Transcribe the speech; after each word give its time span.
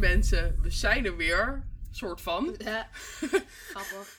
mensen, 0.00 0.58
we 0.62 0.70
zijn 0.70 1.04
er 1.06 1.16
weer. 1.16 1.64
Soort 1.90 2.20
van. 2.20 2.54
Ja. 2.58 2.88
Grappig. 3.70 4.18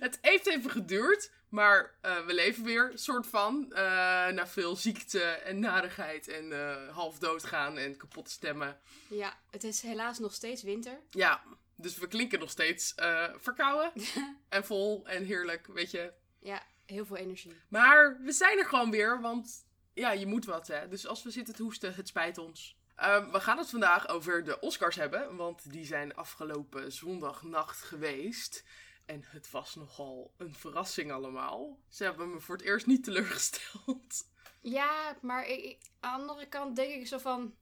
Het 0.00 0.18
heeft 0.20 0.46
even 0.46 0.70
geduurd, 0.70 1.30
maar 1.48 1.94
eh, 2.00 2.26
we 2.26 2.34
leven 2.34 2.64
weer. 2.64 2.92
Soort 2.94 3.26
van. 3.26 3.72
eh, 3.72 3.82
na 4.28 4.46
veel 4.46 4.76
ziekte 4.76 5.22
en 5.22 5.58
narigheid 5.58 6.28
en 6.28 6.52
eh, 6.52 6.94
half 6.94 7.18
doodgaan 7.18 7.78
en 7.78 7.96
kapot 7.96 8.30
stemmen. 8.30 8.78
Ja, 9.08 9.38
het 9.50 9.64
is 9.64 9.80
helaas 9.80 10.18
nog 10.18 10.34
steeds 10.34 10.62
winter. 10.62 10.98
Ja, 11.10 11.42
dus 11.76 11.98
we 11.98 12.08
klinken 12.08 12.38
nog 12.38 12.50
steeds 12.50 12.94
verkouden 13.36 13.92
en 14.48 14.64
vol 14.64 15.06
en 15.06 15.24
heerlijk, 15.24 15.66
weet 15.66 15.90
je. 15.90 16.12
Ja, 16.38 16.62
heel 16.86 17.06
veel 17.06 17.16
energie. 17.16 17.56
Maar 17.68 18.18
we 18.22 18.32
zijn 18.32 18.58
er 18.58 18.66
gewoon 18.66 18.90
weer, 18.90 19.20
want 19.20 19.64
ja, 19.94 20.12
je 20.12 20.26
moet 20.26 20.44
wat, 20.44 20.66
hè. 20.66 20.88
Dus 20.88 21.06
als 21.06 21.22
we 21.22 21.30
zitten 21.30 21.54
te 21.54 21.62
hoesten, 21.62 21.94
het 21.94 22.08
spijt 22.08 22.38
ons. 22.38 22.76
Ehm, 22.94 23.30
we 23.30 23.40
gaan 23.40 23.58
het 23.58 23.70
vandaag 23.70 24.08
over 24.08 24.44
de 24.44 24.60
Oscars 24.60 24.96
hebben, 24.96 25.36
want 25.36 25.70
die 25.70 25.84
zijn 25.86 26.14
afgelopen 26.14 26.92
zondagnacht 26.92 27.82
geweest. 27.82 28.64
En 29.06 29.24
het 29.26 29.50
was 29.50 29.74
nogal 29.74 30.32
een 30.36 30.54
verrassing 30.54 31.12
allemaal. 31.12 31.78
Ze 31.88 32.04
hebben 32.04 32.30
me 32.32 32.40
voor 32.40 32.56
het 32.56 32.64
eerst 32.64 32.86
niet 32.86 33.04
teleurgesteld. 33.04 34.30
Ja, 34.60 35.16
maar 35.22 35.46
ik- 35.46 35.90
aan 36.00 36.20
de 36.20 36.28
andere 36.28 36.48
kant 36.48 36.76
denk 36.76 36.92
ik 36.92 37.06
zo 37.06 37.18
van... 37.18 37.54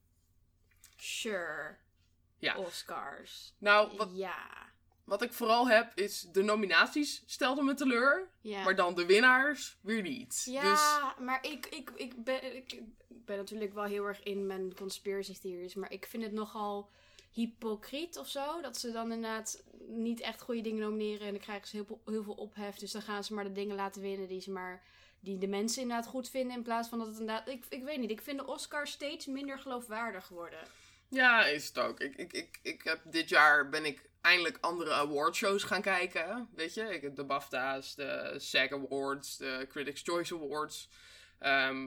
Sure. 0.96 1.76
Ja. 2.38 2.56
Oscars. 2.56 3.54
Nou, 3.58 3.96
wat, 3.96 4.10
Ja. 4.12 4.69
Wat 5.10 5.22
ik 5.22 5.32
vooral 5.32 5.68
heb, 5.68 5.92
is 5.94 6.20
de 6.32 6.42
nominaties 6.42 7.22
stelden 7.26 7.64
me 7.64 7.74
teleur. 7.74 8.28
Ja. 8.40 8.62
Maar 8.62 8.76
dan 8.76 8.94
de 8.94 9.06
winnaars 9.06 9.76
weer 9.80 10.02
niet. 10.02 10.28
Dus 10.28 10.44
Ja, 10.44 11.14
maar 11.18 11.44
ik, 11.46 11.66
ik, 11.66 11.90
ik, 11.94 12.24
ben, 12.24 12.56
ik 12.56 12.80
ben 13.08 13.36
natuurlijk 13.36 13.74
wel 13.74 13.84
heel 13.84 14.04
erg 14.06 14.22
in 14.22 14.46
mijn 14.46 14.74
conspiracy 14.74 15.38
theories. 15.40 15.74
Maar 15.74 15.92
ik 15.92 16.06
vind 16.06 16.22
het 16.22 16.32
nogal 16.32 16.90
hypocriet 17.30 18.18
of 18.18 18.28
zo. 18.28 18.60
Dat 18.60 18.76
ze 18.78 18.92
dan 18.92 19.12
inderdaad 19.12 19.62
niet 19.86 20.20
echt 20.20 20.40
goede 20.40 20.60
dingen 20.60 20.80
nomineren. 20.80 21.26
En 21.26 21.32
dan 21.32 21.42
krijgen 21.42 21.68
ze 21.68 21.76
heel, 21.76 21.84
veel- 21.84 22.00
heel 22.04 22.22
veel 22.22 22.34
ophef. 22.34 22.76
Dus 22.76 22.92
dan 22.92 23.02
gaan 23.02 23.24
ze 23.24 23.34
maar 23.34 23.44
de 23.44 23.52
dingen 23.52 23.76
laten 23.76 24.02
winnen 24.02 24.28
die 24.28 24.40
ze 24.40 24.50
maar... 24.50 24.82
Die 25.22 25.38
de 25.38 25.46
mensen 25.48 25.82
inderdaad 25.82 26.06
goed 26.06 26.30
vinden. 26.30 26.56
In 26.56 26.62
plaats 26.62 26.88
van 26.88 26.98
dat 26.98 27.06
het 27.06 27.18
inderdaad... 27.18 27.48
Ik, 27.48 27.64
ik 27.68 27.82
weet 27.82 27.98
niet. 27.98 28.10
Ik 28.10 28.20
vind 28.20 28.38
de 28.38 28.46
Oscars 28.46 28.90
steeds 28.90 29.26
minder 29.26 29.58
geloofwaardig 29.58 30.28
worden. 30.28 30.58
Ja, 31.08 31.44
is 31.44 31.66
het 31.68 31.78
ook. 31.78 32.00
Ik, 32.00 32.16
ik, 32.16 32.32
ik, 32.32 32.58
ik 32.62 32.82
heb 32.82 33.00
dit 33.04 33.28
jaar 33.28 33.68
ben 33.68 33.84
ik 33.84 34.08
eindelijk 34.20 34.58
andere 34.60 34.92
awardshows 34.92 35.62
gaan 35.62 35.82
kijken. 35.82 36.48
Weet 36.54 36.74
je, 36.74 36.82
ik 36.82 37.02
heb 37.02 37.16
de 37.16 37.24
BAFTA's, 37.24 37.94
de 37.94 38.34
SAG 38.36 38.72
Awards, 38.72 39.36
de 39.36 39.66
Critics' 39.68 40.02
Choice 40.02 40.34
Awards. 40.34 40.88
Ehm, 41.38 41.80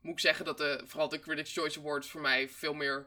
moet 0.00 0.12
ik 0.12 0.20
zeggen 0.20 0.44
dat 0.44 0.58
de, 0.58 0.82
vooral 0.84 1.08
de 1.08 1.20
Critics' 1.20 1.52
Choice 1.52 1.78
Awards 1.78 2.10
voor 2.10 2.20
mij 2.20 2.48
veel 2.48 2.74
meer 2.74 3.06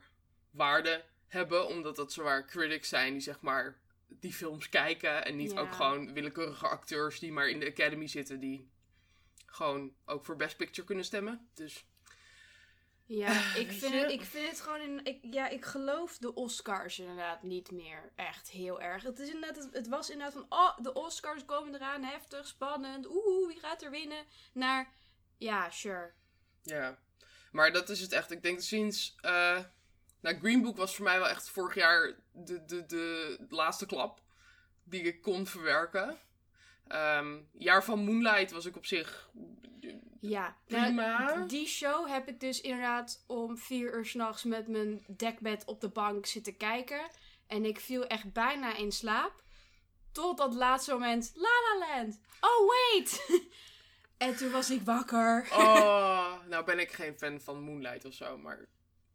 waarde 0.52 1.04
hebben. 1.28 1.68
Omdat 1.68 1.96
dat 1.96 2.14
zowaar 2.14 2.46
critics 2.46 2.90
zijn 2.90 3.12
die 3.14 3.22
zeg 3.22 3.42
maar 3.42 3.78
die 4.08 4.34
films 4.34 4.70
kijken. 4.70 5.26
En 5.26 5.36
niet 5.36 5.58
ook 5.58 5.74
gewoon 5.74 6.14
willekeurige 6.14 6.68
acteurs 6.68 7.20
die 7.20 7.32
maar 7.32 7.50
in 7.50 7.60
de 7.60 7.68
Academy 7.68 8.08
zitten. 8.08 8.40
Die 8.40 8.70
gewoon 9.46 9.94
ook 10.06 10.26
voor 10.26 10.36
Best 10.36 10.58
Picture 10.58 10.88
kunnen 10.88 11.06
stemmen. 11.06 11.48
Dus 11.54 11.86
Ja, 13.06 13.28
Ah, 13.28 13.56
ik 13.56 13.72
vind, 13.72 13.94
het, 13.94 14.12
ik 14.12 14.22
vind 14.22 14.50
het 14.50 14.62
gewoon... 14.62 14.82
In, 14.82 15.06
ik, 15.06 15.20
ja, 15.22 15.48
ik 15.48 15.66
geloof 15.66 16.18
de 16.18 16.34
Oscars 16.34 17.00
inderdaad 17.00 17.44
niet 17.44 17.72
meer 17.72 18.12
echt 18.16 18.50
heel 18.50 18.82
erg. 18.82 19.04
Het, 19.04 19.20
is 19.20 19.30
inderdaad, 19.30 19.64
het, 19.64 19.74
het 19.74 19.88
was 19.88 20.10
inderdaad 20.10 20.34
van... 20.34 20.46
Oh, 20.50 20.78
de 20.78 20.94
Oscars 20.94 21.46
komen 21.46 21.76
eraan. 21.76 22.04
Heftig, 22.04 22.48
spannend. 22.48 23.08
Oeh, 23.10 23.48
wie 23.48 23.60
gaat 23.60 23.82
er 23.82 23.92
winnen? 23.92 24.26
Naar... 24.54 24.92
Ja, 25.38 25.70
sure. 25.70 26.12
Ja, 26.62 26.98
maar 27.52 27.72
dat 27.72 27.90
is 27.90 28.00
het 28.00 28.12
echt. 28.12 28.32
Ik 28.32 28.44
denk 28.44 28.62
sinds. 28.62 29.16
eh 29.22 29.60
nou, 30.22 30.40
Green 30.40 30.62
Book 30.62 30.78
was 30.78 30.96
voor 30.96 31.06
mij 31.06 31.20
wel 31.20 31.30
echt 31.30 31.50
vorig 31.50 31.76
jaar 31.76 32.16
de, 32.32 32.66
de, 32.66 32.86
de 32.86 33.38
laatste 33.50 33.86
klap 33.86 34.22
die 34.84 35.02
ik 35.02 35.22
kon 35.22 35.48
verwerken. 35.48 36.18
Ehm, 36.88 37.40
jaar 37.52 37.84
van 37.84 38.00
Moonlight 38.00 38.52
was 38.52 38.66
ik 38.66 38.76
op 38.76 38.86
zich. 38.86 39.30
Ja. 40.30 40.58
Prima. 40.66 41.20
Nou, 41.20 41.48
die 41.48 41.68
show 41.68 42.08
heb 42.08 42.28
ik 42.28 42.40
dus 42.40 42.62
inderdaad 42.62 43.24
om 43.28 43.58
vier 43.58 43.96
uur 43.98 44.06
s'nachts 44.06 44.44
met 44.44 44.68
mijn 44.68 45.04
dekbed 45.08 45.66
op 45.66 45.82
de 45.82 45.90
bank 45.90 46.26
zitten 46.26 46.58
kijken. 46.58 47.10
En 47.48 47.66
ik 47.66 47.80
viel 47.80 48.08
echt 48.08 48.34
bijna 48.34 48.76
in 48.76 48.92
slaap. 48.92 49.44
Tot 50.12 50.38
dat 50.38 50.54
laatste 50.54 50.92
moment. 50.92 51.32
La 51.36 51.50
La 51.50 51.88
Land. 51.88 52.20
Oh, 52.40 52.70
wait. 52.70 53.26
en 54.18 54.36
toen 54.36 54.52
was 54.52 54.70
ik 54.70 54.82
wakker. 54.82 55.48
Oh, 55.52 56.34
nou 56.50 56.66
ben 56.66 56.80
ik 56.80 56.92
geen 56.92 57.18
fan 57.18 57.42
van 57.42 57.62
Moonlight 57.62 58.06
of 58.06 58.14
zo, 58.14 58.38
maar 58.38 58.66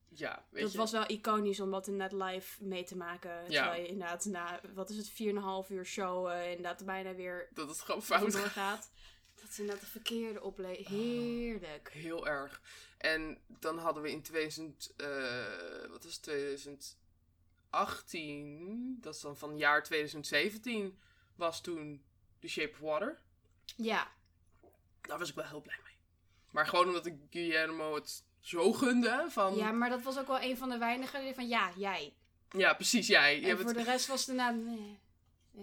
ja, 0.09 0.45
weet 0.51 0.63
dat 0.63 0.73
je. 0.73 0.79
was 0.79 0.93
wel 0.93 1.11
iconisch 1.11 1.61
om 1.61 1.71
dat 1.71 1.87
inderdaad 1.87 2.31
live 2.31 2.65
mee 2.65 2.85
te 2.85 2.97
maken. 2.97 3.31
Ja. 3.31 3.63
Terwijl 3.63 3.83
je 3.83 3.89
inderdaad 3.89 4.25
na, 4.25 4.61
wat 4.75 4.91
is 4.91 4.97
het, 4.97 5.11
4,5 5.11 5.71
uur 5.71 5.87
show 5.87 6.43
inderdaad 6.43 6.85
bijna 6.85 7.15
weer 7.15 7.49
Dat 7.55 7.69
het 7.69 7.81
gewoon 7.81 8.03
fout 8.03 8.35
gaat. 8.35 8.91
Dat 9.41 9.51
is 9.51 9.59
inderdaad 9.59 9.85
de 9.85 9.91
verkeerde 9.91 10.41
ople... 10.43 10.67
Heerlijk. 10.67 11.91
Heel 11.93 12.27
erg. 12.29 12.61
En 12.99 13.39
dan 13.47 13.79
hadden 13.79 14.03
we 14.03 14.11
in 14.11 14.23
2000, 14.23 14.93
eh, 14.97 15.07
wat 15.91 16.05
was 16.05 16.13
het, 16.15 16.23
2018, 16.23 18.99
dat 19.01 19.15
is 19.15 19.21
dan 19.21 19.37
van 19.37 19.59
jaar 19.59 19.83
2017, 19.85 20.99
was 21.37 21.61
toen 21.61 22.03
The 22.41 22.49
Shape 22.49 22.71
of 22.73 22.79
Water. 22.79 23.19
Ja, 23.77 24.09
Daar 25.01 25.19
was 25.19 25.29
ik 25.29 25.35
wel 25.35 25.47
heel 25.47 25.61
blij 25.61 25.79
mee. 25.85 25.97
Maar 26.51 26.67
gewoon 26.67 26.87
omdat 26.87 27.07
ik 27.07 27.15
Guillermo 27.31 27.95
het 27.95 28.23
zo 28.41 28.73
gunde 28.73 29.27
van... 29.29 29.57
ja, 29.57 29.73
maar 29.73 29.91
dat 29.91 30.03
was 30.03 30.19
ook 30.19 30.27
wel 30.27 30.41
een 30.41 30.57
van 30.57 30.69
de 30.69 30.79
weinigen 30.79 31.23
die 31.25 31.35
van 31.35 31.49
ja, 31.49 31.71
jij. 31.77 32.13
Ja, 32.51 32.75
precies, 32.75 33.07
jij. 33.07 33.43
En 33.43 33.57
voor 33.57 33.67
het- 33.67 33.77
de 33.77 33.83
rest 33.83 34.07
was 34.07 34.27
het. 34.27 34.37
Nee. 34.37 34.99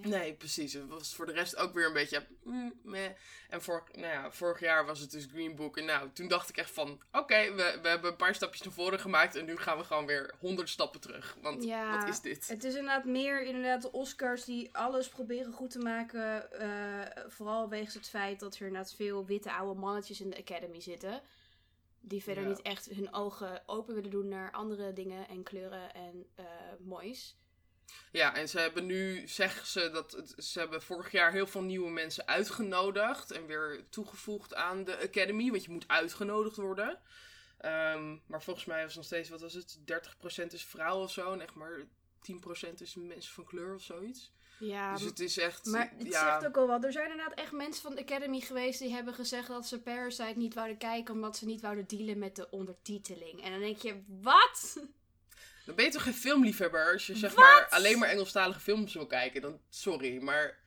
Nee, 0.02 0.34
precies. 0.34 0.74
Het 0.74 0.88
was 0.88 1.16
voor 1.16 1.26
de 1.26 1.32
rest 1.32 1.56
ook 1.56 1.74
weer 1.74 1.88
een 1.88 1.94
beetje... 1.94 2.26
mm, 2.44 2.74
meh. 2.84 3.10
En 3.50 3.62
vorig, 3.62 3.84
nou 3.92 4.08
ja, 4.08 4.32
vorig 4.32 4.60
jaar 4.60 4.86
was 4.86 5.00
het 5.00 5.12
dus 5.12 5.28
Green 5.32 5.56
Book. 5.56 5.78
En 5.78 5.86
nou, 5.86 6.10
toen 6.14 6.28
dacht 6.28 6.50
ik 6.50 6.58
echt 6.58 6.72
van... 6.72 7.02
Oké, 7.12 7.54
we, 7.54 7.80
we 7.82 7.88
hebben 7.88 8.12
een 8.12 8.18
paar 8.18 8.36
stapjes 8.36 8.62
naar 8.62 8.74
voren 8.74 9.00
gemaakt. 9.00 9.36
En 9.36 9.46
nu 9.46 9.58
gaan 9.58 9.78
we 9.78 9.84
gewoon 9.84 10.06
weer 10.06 10.34
honderd 10.40 10.70
stappen 10.70 11.02
terug. 11.02 11.38
Want 11.42 11.64
Ja, 11.64 11.98
wat 12.00 12.10
is 12.10 12.22
dit? 12.22 12.48
Het 12.48 12.64
is 12.64 12.74
inderdaad 12.76 13.06
meer 13.06 13.42
inderdaad 13.44 13.82
de 13.82 13.92
Oscars 13.92 14.44
die 14.46 14.78
alles 14.78 15.10
proberen 15.10 15.54
goed 15.54 15.70
te 15.72 15.80
maken. 15.80 16.52
eh, 16.52 17.24
vooral 17.28 17.70
wegens 17.70 17.94
het 17.94 18.10
feit 18.10 18.40
dat 18.40 18.56
er 18.56 18.66
inderdaad 18.66 18.94
veel 18.94 19.26
witte 19.26 19.52
oude 19.54 19.80
mannetjes 19.80 20.22
in 20.22 20.30
de 20.30 20.38
Academy 20.38 20.80
zitten. 20.82 21.22
Die 22.00 22.24
verder 22.24 22.44
Ja. 22.44 22.50
niet 22.50 22.62
echt 22.62 22.86
hun 22.86 23.14
ogen 23.14 23.62
open 23.66 23.96
willen 23.96 24.10
doen 24.10 24.28
naar 24.28 24.52
andere 24.52 24.94
dingen 24.94 25.28
en 25.28 25.44
kleuren 25.44 25.94
en 25.94 26.26
eh, 26.36 26.46
moois. 26.80 27.36
Ja, 28.12 28.36
en 28.36 28.50
ze 28.50 28.60
hebben 28.60 28.86
nu, 28.86 29.28
zeggen 29.28 29.68
ze, 29.68 29.90
dat 29.90 30.12
het, 30.12 30.34
ze 30.38 30.60
hebben 30.60 30.82
vorig 30.82 31.12
jaar 31.12 31.32
heel 31.32 31.48
veel 31.48 31.62
nieuwe 31.62 31.90
mensen 31.90 32.28
uitgenodigd. 32.28 33.32
En 33.32 33.46
weer 33.46 33.86
toegevoegd 33.90 34.56
aan 34.56 34.84
de 34.84 34.98
Academy. 34.98 35.52
Want 35.52 35.64
je 35.64 35.72
moet 35.72 35.88
uitgenodigd 35.88 36.56
worden. 36.56 37.00
Ehm, 37.58 38.18
maar 38.28 38.44
volgens 38.44 38.66
mij 38.66 38.84
was 38.84 38.96
nog 38.96 39.06
steeds, 39.06 39.30
wat 39.30 39.42
was 39.42 39.54
het? 39.54 39.80
30% 39.86 40.54
is 40.54 40.66
vrouw 40.66 41.02
of 41.02 41.12
zo. 41.12 41.34
En 41.34 41.42
echt 41.42 41.56
maar 41.56 41.86
10% 42.20 42.82
is 42.82 42.96
mensen 42.96 43.34
van 43.34 43.46
kleur 43.46 43.74
of 43.74 43.82
zoiets. 43.82 44.34
Ja, 44.60 44.94
dus 44.94 45.04
het 45.04 45.20
is 45.20 45.38
echt. 45.38 45.66
maar 45.66 45.94
het 45.98 46.08
ja, 46.08 46.40
zegt 46.40 46.46
ook 46.46 46.58
al 46.58 46.68
wat. 46.68 46.84
Er 46.84 46.92
zijn 46.92 47.12
inderdaad 47.12 47.38
echt 47.38 47.52
mensen 47.52 47.82
van 47.82 47.96
de 47.96 48.02
Academy 48.02 48.40
geweest 48.40 48.80
die 48.80 48.94
hebben 48.94 49.14
gezegd 49.14 49.48
dat 49.48 49.68
ze 49.68 49.82
Parasite 49.82 50.38
niet 50.38 50.54
wouden 50.54 50.78
kijken 50.78 51.14
omdat 51.14 51.38
ze 51.38 51.46
niet 51.46 51.62
wouden 51.62 51.88
dealen 51.88 52.18
met 52.18 52.36
de 52.36 52.50
ondertiteling. 52.50 53.44
En 53.44 53.52
dan 53.52 53.60
denk 53.60 53.78
je, 53.78 54.04
wat? 54.08 54.84
Dan 55.66 55.76
ben 55.76 55.86
je 55.86 55.92
toch 55.92 56.04
geen 56.04 56.14
filmliefhebber 56.14 56.92
als 56.94 57.08
je 57.08 57.16
zeg 57.16 57.34
Wat? 57.34 57.44
maar 57.44 57.68
alleen 57.70 58.00
maar 58.00 58.10
Engelstalige 58.10 58.60
films 58.60 58.94
wil 58.94 59.08
kijken. 59.08 59.42
Dan, 59.42 59.62
sorry, 59.70 60.22
maar... 60.22 60.58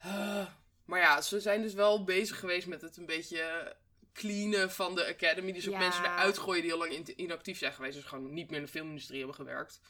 ah, 0.00 0.46
maar 0.84 1.00
ja, 1.00 1.20
ze 1.20 1.40
zijn 1.40 1.62
dus 1.62 1.74
wel 1.74 2.04
bezig 2.04 2.38
geweest 2.38 2.66
met 2.66 2.80
het 2.80 2.96
een 2.96 3.06
beetje 3.06 3.76
cleanen 4.12 4.70
van 4.70 4.94
de 4.94 5.06
Academy. 5.06 5.52
Dus 5.52 5.66
ook 5.66 5.72
Ja. 5.72 5.78
mensen 5.78 6.04
eruit 6.04 6.38
gooien 6.38 6.62
die 6.62 6.72
al 6.72 6.78
lang 6.78 6.92
in- 6.92 7.20
inactief 7.20 7.58
zijn 7.58 7.72
geweest. 7.72 7.94
Dus 7.94 8.04
gewoon 8.04 8.32
niet 8.32 8.48
meer 8.50 8.58
in 8.58 8.64
de 8.64 8.70
filmindustrie 8.70 9.18
hebben 9.18 9.36
gewerkt. 9.36 9.80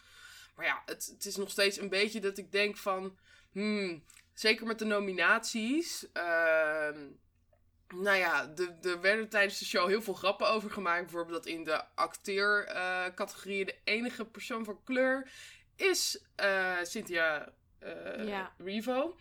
Maar 0.56 0.66
ja, 0.66 0.82
het, 0.86 1.10
het 1.14 1.24
is 1.26 1.36
nog 1.36 1.50
steeds 1.50 1.78
een 1.78 1.88
beetje 1.88 2.20
dat 2.20 2.38
ik 2.38 2.52
denk 2.52 2.76
van... 2.76 3.18
Hmm, 3.52 4.04
zeker 4.34 4.66
met 4.66 4.78
de 4.78 4.84
nominaties... 4.84 6.06
ehm, 6.12 6.98
nou 7.94 8.16
ja, 8.16 8.46
de- 8.46 8.76
er 8.82 9.00
werden 9.00 9.28
tijdens 9.28 9.58
de 9.58 9.64
show 9.64 9.88
heel 9.88 10.02
veel 10.02 10.14
grappen 10.14 10.48
over 10.48 10.70
gemaakt. 10.70 11.00
Bijvoorbeeld 11.02 11.42
dat 11.44 11.52
in 11.52 11.64
de 11.64 11.82
acteercategorie 11.94 13.64
de 13.64 13.76
enige 13.84 14.24
persoon 14.24 14.64
van 14.64 14.80
kleur 14.84 15.30
is 15.76 16.22
eh, 16.36 16.76
Cynthia 16.82 17.52
Ja. 18.24 18.52
Revo. 18.58 19.16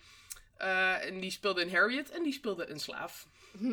Eh, 0.57 1.05
en 1.05 1.19
die 1.19 1.31
speelde 1.31 1.61
in 1.61 1.69
Harriet 1.75 2.09
en 2.09 2.23
die 2.23 2.33
speelde 2.33 2.69
een 2.69 2.79
slaaf. 2.79 3.27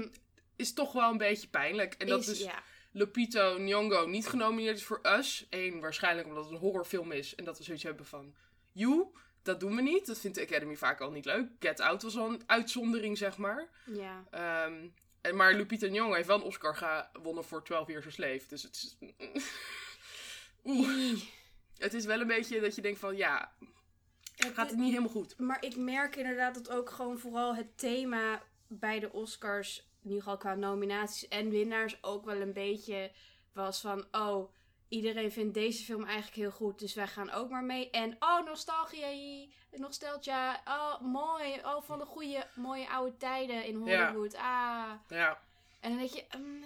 Is 0.57 0.73
toch 0.73 0.93
wel 0.93 1.11
een 1.11 1.19
beetje 1.19 1.49
pijnlijk. 1.49 1.95
En 1.95 2.07
dat 2.07 2.21
Is- 2.21 2.27
dus 2.27 2.39
ja. 2.41 2.63
Lupito 2.93 3.59
Nyong'o 3.59 4.07
niet 4.07 4.27
genomineerd 4.29 4.77
is 4.77 4.85
voor 4.85 5.01
Us. 5.03 5.47
Eén, 5.51 5.81
waarschijnlijk 5.81 6.27
omdat 6.29 6.45
het 6.45 6.53
een 6.53 6.59
horrorfilm 6.59 7.13
is. 7.13 7.35
En 7.35 7.45
dat 7.45 7.59
we 7.59 7.65
zoiets 7.65 7.83
hebben 7.83 8.07
van... 8.07 8.35
You, 8.73 9.07
dat 9.47 9.61
doen 9.61 9.77
we 9.77 9.83
niet. 9.83 10.07
Dat 10.07 10.19
vindt 10.19 10.37
de 10.37 10.43
Academy 10.43 10.77
vaak 10.77 11.01
al 11.01 11.11
niet 11.11 11.25
leuk. 11.25 11.49
Get 11.59 11.81
Out 11.81 12.03
was 12.03 12.17
al 12.17 12.29
een 12.29 12.43
uitzondering, 12.47 13.19
zeg 13.19 13.37
maar. 13.37 13.69
ja. 13.85 14.25
Ehm, 14.31 14.87
en, 15.21 15.37
maar 15.37 15.55
Lupita 15.55 15.87
Nyong'o 15.87 16.13
heeft 16.15 16.27
wel 16.27 16.37
een 16.37 16.43
Oscar 16.43 16.77
gewonnen 17.13 17.45
voor 17.45 17.65
12 17.65 17.89
Years 17.89 18.07
a 18.07 18.11
Slave. 18.11 18.43
Dus 18.49 18.63
het 18.63 18.75
is... 18.77 18.97
Oeh. 20.65 21.21
Het 21.79 21.95
is 21.95 22.05
wel 22.05 22.21
een 22.21 22.27
beetje 22.27 22.61
dat 22.61 22.75
je 22.75 22.83
denkt 22.83 22.99
van, 22.99 23.17
ja, 23.17 23.53
Het- 24.37 24.55
gaat 24.55 24.71
het 24.71 24.79
niet 24.79 24.89
helemaal 24.91 25.11
goed. 25.11 25.39
Maar 25.39 25.65
ik 25.65 25.77
merk 25.77 26.17
inderdaad 26.17 26.55
dat 26.55 26.71
ook 26.71 26.91
gewoon 26.91 27.19
vooral 27.19 27.55
het 27.55 27.79
thema 27.79 28.43
bij 28.67 29.01
de 29.01 29.13
Oscars, 29.13 29.79
in 30.03 30.09
ieder 30.09 30.23
geval 30.23 30.37
qua 30.39 30.55
nominaties 30.55 31.29
en 31.29 31.51
winnaars, 31.51 32.03
ook 32.03 32.25
wel 32.25 32.41
een 32.41 32.53
beetje 32.53 33.11
was 33.53 33.81
van, 33.81 34.05
oh, 34.11 34.53
iedereen 34.89 35.33
vindt 35.33 35.55
deze 35.55 35.85
film 35.85 36.05
eigenlijk 36.05 36.37
heel 36.37 36.51
goed, 36.51 36.79
dus 36.79 36.95
wij 36.95 37.07
gaan 37.07 37.31
ook 37.31 37.51
maar 37.51 37.65
mee. 37.65 37.91
En, 37.91 38.17
oh, 38.19 38.45
nostalgie, 38.45 39.55
nostalgia, 39.71 40.61
oh, 40.65 41.01
mooi, 41.01 41.55
oh, 41.65 41.83
van 41.83 41.99
de 41.99 42.05
goede, 42.05 42.47
mooie 42.55 42.89
oude 42.89 43.17
tijden 43.17 43.65
in 43.65 43.85
Ja. 43.85 44.07
Hollywood, 44.07 44.35
ah. 44.35 44.91
Ja. 45.09 45.41
En 45.81 45.91
dan 45.91 45.99
denk 45.99 46.11
je, 46.11 46.25
mm, 46.39 46.65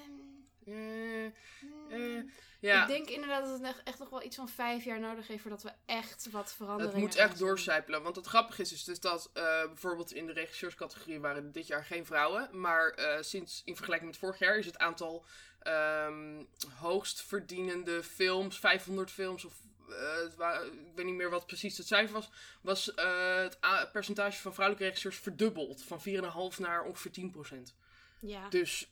Eh, 0.66 0.74
mm. 0.74 1.90
eh, 1.90 2.32
ja. 2.60 2.82
Ik 2.82 2.88
denk 2.88 3.08
inderdaad 3.08 3.44
dat 3.44 3.60
het 3.60 3.82
echt, 3.84 3.98
nog 3.98 4.10
wel 4.10 4.22
iets 4.22 4.36
van 4.36 4.48
vijf 4.48 4.84
jaar 4.84 5.00
nodig 5.00 5.26
heeft 5.26 5.42
voordat 5.42 5.62
we 5.62 5.72
echt 5.86 6.30
wat 6.30 6.52
veranderen. 6.52 6.92
Het 6.92 7.00
moet 7.00 7.16
echt 7.16 7.38
doorcijpelen. 7.38 8.02
Want 8.02 8.16
het 8.16 8.26
grappige 8.26 8.62
is, 8.62 8.72
is 8.72 8.84
dus 8.84 9.00
dat 9.00 9.30
eh, 9.32 9.42
bijvoorbeeld 9.66 10.12
in 10.12 10.26
de 10.26 10.32
regisseurscategorie 10.32 11.20
waren 11.20 11.52
dit 11.52 11.66
jaar 11.66 11.84
geen 11.84 12.06
vrouwen. 12.06 12.60
Maar 12.60 12.98
sinds 13.20 13.62
in 13.64 13.74
vergelijking 13.74 14.10
met 14.10 14.20
vorig 14.20 14.38
jaar 14.38 14.58
is 14.58 14.66
het 14.66 14.78
aantal 14.78 15.24
ehm 15.60 16.44
hoogst 16.78 17.22
verdienende 17.22 18.02
films, 18.02 18.58
500 18.58 19.10
films 19.10 19.44
of 19.44 19.54
eh, 19.90 20.64
ik 20.64 20.94
weet 20.94 21.06
niet 21.06 21.14
meer 21.14 21.30
wat 21.30 21.46
precies 21.46 21.76
het 21.76 21.86
cijfer 21.86 22.14
was, 22.14 22.30
was 22.60 22.94
eh, 22.94 23.42
het 23.42 23.58
percentage 23.92 24.40
van 24.40 24.52
vrouwelijke 24.52 24.86
regisseurs 24.88 25.18
verdubbeld. 25.18 25.82
Van 25.82 26.00
4,5 26.00 26.58
naar 26.58 26.82
ongeveer 26.82 27.10
10%. 27.10 27.74
Ja. 28.20 28.48
Dus, 28.48 28.90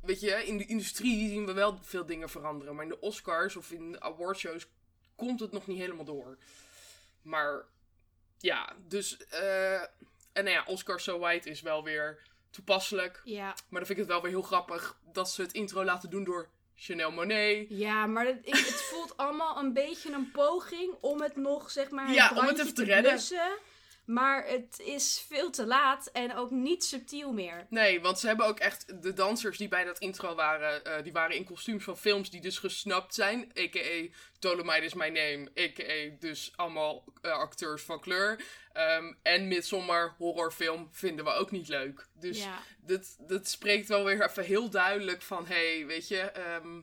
weet 0.00 0.20
je, 0.20 0.46
in 0.46 0.58
de 0.58 0.66
industrie 0.66 1.28
zien 1.28 1.46
we 1.46 1.52
wel 1.52 1.78
veel 1.82 2.06
dingen 2.06 2.30
veranderen. 2.30 2.74
Maar 2.74 2.84
in 2.84 2.90
de 2.90 3.00
Oscars 3.00 3.56
of 3.56 3.70
in 3.70 3.92
de 3.92 4.00
awardshows 4.00 4.66
komt 5.14 5.40
het 5.40 5.52
nog 5.52 5.66
niet 5.66 5.78
helemaal 5.78 6.04
door. 6.04 6.38
Maar, 7.22 7.64
ja, 8.38 8.76
dus... 8.86 9.16
eh, 9.26 9.80
en 10.32 10.44
nou 10.44 10.56
ja, 10.56 10.64
Oscar 10.66 11.00
So 11.00 11.18
White 11.18 11.50
is 11.50 11.60
wel 11.60 11.84
weer 11.84 12.22
toepasselijk. 12.52 13.20
ja. 13.24 13.44
Maar 13.46 13.54
dan 13.80 13.86
vind 13.86 13.90
ik 13.90 13.96
het 13.96 14.06
wel 14.06 14.22
weer 14.22 14.30
heel 14.30 14.42
grappig 14.42 14.96
dat 15.12 15.30
ze 15.30 15.42
het 15.42 15.52
intro 15.52 15.84
laten 15.84 16.10
doen 16.10 16.24
door 16.24 16.48
Chanel 16.74 17.10
Monet. 17.10 17.66
Ja, 17.68 18.06
maar 18.06 18.26
het, 18.26 18.38
het 18.44 18.82
voelt 18.82 19.16
allemaal 19.16 19.58
een 19.58 19.72
beetje 19.72 20.12
een 20.12 20.30
poging 20.30 20.94
om 21.00 21.20
het 21.22 21.36
nog, 21.36 21.70
zeg 21.70 21.90
maar, 21.90 22.12
Ja, 22.12 22.30
om 22.36 22.46
het 22.46 22.58
even 22.58 22.74
te 22.74 22.84
redden. 22.84 23.10
blussen. 23.12 23.52
Maar 24.04 24.46
het 24.46 24.80
is 24.84 25.24
veel 25.28 25.50
te 25.50 25.66
laat 25.66 26.06
en 26.06 26.36
ook 26.36 26.50
niet 26.50 26.84
subtiel 26.84 27.32
meer. 27.32 27.66
Nee, 27.68 28.00
want 28.00 28.18
ze 28.18 28.26
hebben 28.26 28.46
ook 28.46 28.58
echt 28.58 29.02
de 29.02 29.12
dansers 29.12 29.58
die 29.58 29.68
bij 29.68 29.84
dat 29.84 29.98
intro 29.98 30.34
waren, 30.34 30.84
eh, 30.84 31.02
die 31.02 31.12
waren 31.12 31.36
in 31.36 31.44
kostuums 31.44 31.84
van 31.84 31.98
films 31.98 32.30
die 32.30 32.40
dus 32.40 32.58
gesnapt 32.58 33.14
zijn. 33.14 33.52
A.k.a. 33.58 34.06
Dolomite 34.38 34.84
is 34.84 34.94
my 34.94 35.08
name. 35.08 35.50
A.k.a. 35.60 36.16
dus 36.18 36.52
allemaal 36.56 37.04
eh, 37.20 37.32
acteurs 37.32 37.82
van 37.82 38.00
kleur. 38.00 38.44
Ehm, 38.72 39.12
en 39.22 39.48
Midsommar, 39.48 40.14
horrorfilm, 40.18 40.88
vinden 40.92 41.24
we 41.24 41.30
ook 41.30 41.50
niet 41.50 41.68
leuk. 41.68 42.06
Dus 42.14 42.42
ja. 42.42 42.58
dat, 42.80 43.16
dat 43.18 43.48
spreekt 43.48 43.88
wel 43.88 44.04
weer 44.04 44.24
even 44.24 44.44
heel 44.44 44.70
duidelijk 44.70 45.22
van, 45.22 45.46
hé, 45.46 45.76
hey, 45.76 45.86
weet 45.86 46.08
je, 46.08 46.20
ehm, 46.20 46.80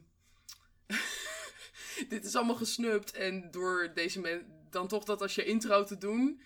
dit 2.09 2.25
is 2.25 2.35
allemaal 2.35 2.55
gesnupt. 2.55 3.11
En 3.11 3.51
door 3.51 3.91
deze 3.93 4.19
mensen, 4.19 4.67
dan 4.69 4.87
toch 4.87 5.03
dat 5.03 5.21
als 5.21 5.35
je 5.35 5.45
intro 5.45 5.83
te 5.83 5.97
doen, 5.97 6.41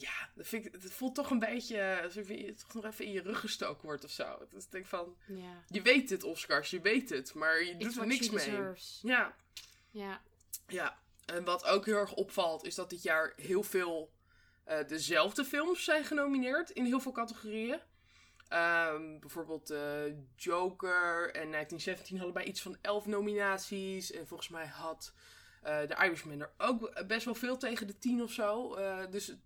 ja, 0.00 0.30
dat 0.34 0.46
vind 0.46 0.66
ik, 0.66 0.72
het 0.82 0.92
voelt 0.92 1.14
toch 1.14 1.30
een 1.30 1.38
beetje 1.38 2.00
alsof 2.02 2.28
je 2.28 2.54
toch 2.54 2.74
nog 2.74 2.84
even 2.84 3.04
in 3.04 3.12
je 3.12 3.22
rug 3.22 3.40
gestoken 3.40 3.84
wordt 3.86 4.04
of 4.04 4.10
zo. 4.10 4.46
Dus 4.50 4.64
ik 4.64 4.70
denk 4.70 4.86
van, 4.86 5.16
ja. 5.26 5.62
je 5.68 5.82
weet 5.82 6.10
het 6.10 6.22
Oscars, 6.22 6.70
je 6.70 6.80
weet 6.80 7.10
het, 7.10 7.34
maar 7.34 7.62
je 7.64 7.70
It's 7.70 7.84
doet 7.84 7.96
er 7.96 8.06
niks 8.06 8.30
mee. 8.30 8.44
deserves. 8.44 8.98
Ja, 9.02 9.34
Ja. 9.90 10.20
ja. 10.68 10.98
En 11.24 11.44
wat 11.44 11.64
ook 11.64 11.86
heel 11.86 11.96
erg 11.96 12.12
opvalt, 12.14 12.64
is 12.64 12.74
dat 12.74 12.90
dit 12.90 13.02
jaar 13.02 13.32
heel 13.36 13.62
veel 13.62 14.12
eh, 14.64 14.86
dezelfde 14.86 15.44
films 15.44 15.84
zijn 15.84 16.04
genomineerd 16.04 16.70
in 16.70 16.84
heel 16.84 17.00
veel 17.00 17.12
categorieën. 17.12 17.80
Ehm, 18.48 19.18
bijvoorbeeld 19.20 19.70
eh, 19.70 20.02
Joker 20.36 21.24
en 21.34 21.50
1917 21.50 22.16
hadden 22.16 22.34
bij 22.34 22.44
iets 22.44 22.62
van 22.62 22.76
11 22.80 23.06
nominaties. 23.06 24.10
En 24.12 24.26
volgens 24.26 24.48
mij 24.48 24.66
had 24.66 25.14
eh 25.62 25.80
The 25.80 26.04
Irishman 26.04 26.40
er 26.40 26.52
ook 26.58 27.06
best 27.06 27.24
wel 27.24 27.34
veel 27.34 27.56
tegen 27.56 27.86
de 27.86 27.98
10 27.98 28.22
of 28.22 28.32
zo. 28.32 28.74
Eh, 28.74 29.10
dus 29.10 29.26
het- 29.26 29.40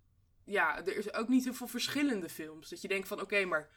ja, 0.48 0.76
er 0.86 0.96
is 0.96 1.12
ook 1.12 1.28
niet 1.28 1.44
heel 1.44 1.54
veel 1.54 1.66
verschillende 1.66 2.28
films. 2.28 2.68
Dat 2.68 2.80
je 2.82 2.88
denkt 2.88 3.08
van 3.08 3.20
oké, 3.20 3.44
maar 3.44 3.70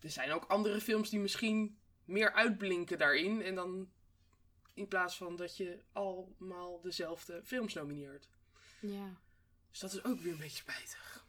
er 0.00 0.10
zijn 0.10 0.32
ook 0.32 0.44
andere 0.44 0.80
films 0.80 1.10
die 1.10 1.20
misschien 1.20 1.78
meer 2.04 2.32
uitblinken 2.32 2.98
daarin. 2.98 3.42
En 3.42 3.54
dan 3.54 3.90
in 4.74 4.88
plaats 4.88 5.16
van 5.16 5.36
dat 5.36 5.56
je 5.56 5.82
allemaal 5.92 6.80
dezelfde 6.80 7.42
films 7.44 7.74
nomineert. 7.74 8.28
Ja. 8.80 9.14
Dus 9.70 9.80
dat 9.80 9.92
is 9.92 10.04
ook 10.04 10.20
weer 10.20 10.32
een 10.32 10.38
beetje 10.38 10.56
spijtig. 10.56 11.24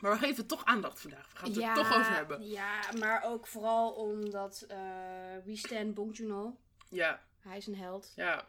Maar 0.00 0.12
we 0.12 0.18
geven 0.18 0.46
toch 0.46 0.64
aandacht 0.64 1.00
vandaag. 1.00 1.32
We 1.32 1.38
gaan 1.38 1.48
het 1.48 1.58
ja, 1.58 1.68
er 1.70 1.74
toch 1.76 1.96
over 1.98 2.12
hebben. 2.12 2.46
Ja, 2.48 2.80
maar 2.98 3.22
ook 3.24 3.46
vooral 3.46 3.92
omdat 3.92 4.62
eh 4.68 4.78
We 5.44 5.56
Stand 5.56 5.94
Bong 5.94 6.16
Joon-ho, 6.16 6.58
Ja, 6.88 7.22
hij 7.38 7.56
is 7.56 7.66
een 7.66 7.76
held. 7.76 8.12
ja. 8.16 8.48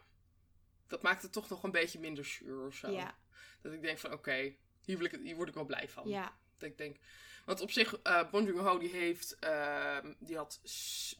Dat 0.86 1.02
maakt 1.02 1.22
het 1.22 1.32
toch 1.32 1.48
nog 1.48 1.62
een 1.62 1.70
beetje 1.70 2.00
minder 2.00 2.24
zuur 2.24 2.66
of 2.66 2.74
zo. 2.74 2.90
Ja, 2.90 3.14
Dat 3.60 3.72
ik 3.72 3.82
denk 3.82 3.98
van 3.98 4.12
oké, 4.12 4.54
hier, 4.86 4.96
wil 4.98 5.06
ik 5.06 5.18
hier 5.22 5.36
word 5.36 5.48
ik 5.48 5.54
wel 5.54 5.64
blij 5.64 5.88
van. 5.88 6.08
ja, 6.08 6.36
Dat 6.58 6.68
ik 6.70 6.78
denk, 6.78 6.96
want 7.44 7.60
op 7.60 7.70
zich, 7.70 7.96
eh 8.02 8.30
Bong 8.30 8.46
Joon-ho 8.48 8.78
die 8.78 8.90
heeft, 8.90 9.36
ehm, 9.38 10.12
die 10.18 10.36
had, 10.36 10.60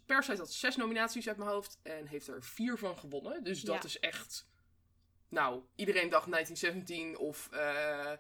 Parasite 0.07 0.39
had 0.39 0.53
zes 0.53 0.77
nominaties 0.77 1.29
uit 1.29 1.37
mijn 1.37 1.51
hoofd 1.51 1.79
en 1.83 2.07
heeft 2.07 2.27
er 2.29 2.43
vier 2.45 2.79
van 2.79 2.99
gewonnen. 2.99 3.45
Dus 3.45 3.61
dat 3.61 3.75
Ja. 3.83 3.83
is 3.89 3.99
echt, 4.01 4.47
nou, 5.29 5.63
iedereen 5.77 6.09
dacht 6.09 6.27
1917 6.27 7.19
of 7.19 7.49
eh 7.53 8.13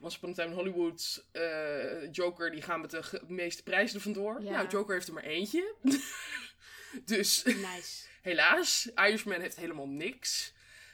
Once 0.00 0.16
Upon 0.16 0.30
a 0.30 0.32
Time 0.32 0.48
in 0.48 0.54
Hollywood, 0.56 1.24
eh, 1.32 2.12
Joker, 2.12 2.50
die 2.50 2.62
gaan 2.62 2.80
met 2.80 2.90
de 2.90 3.20
meeste 3.26 3.62
prijzen 3.62 3.96
er 3.96 4.02
vandoor. 4.02 4.42
Ja. 4.42 4.50
Nou, 4.50 4.68
Joker 4.68 4.94
heeft 4.94 5.06
er 5.08 5.14
maar 5.14 5.22
eentje. 5.22 5.74
dus 7.04 7.42
nice. 7.44 8.06
helaas, 8.22 8.88
Irishman 8.94 9.40
heeft 9.40 9.56
helemaal 9.56 9.88
niks. 9.88 10.52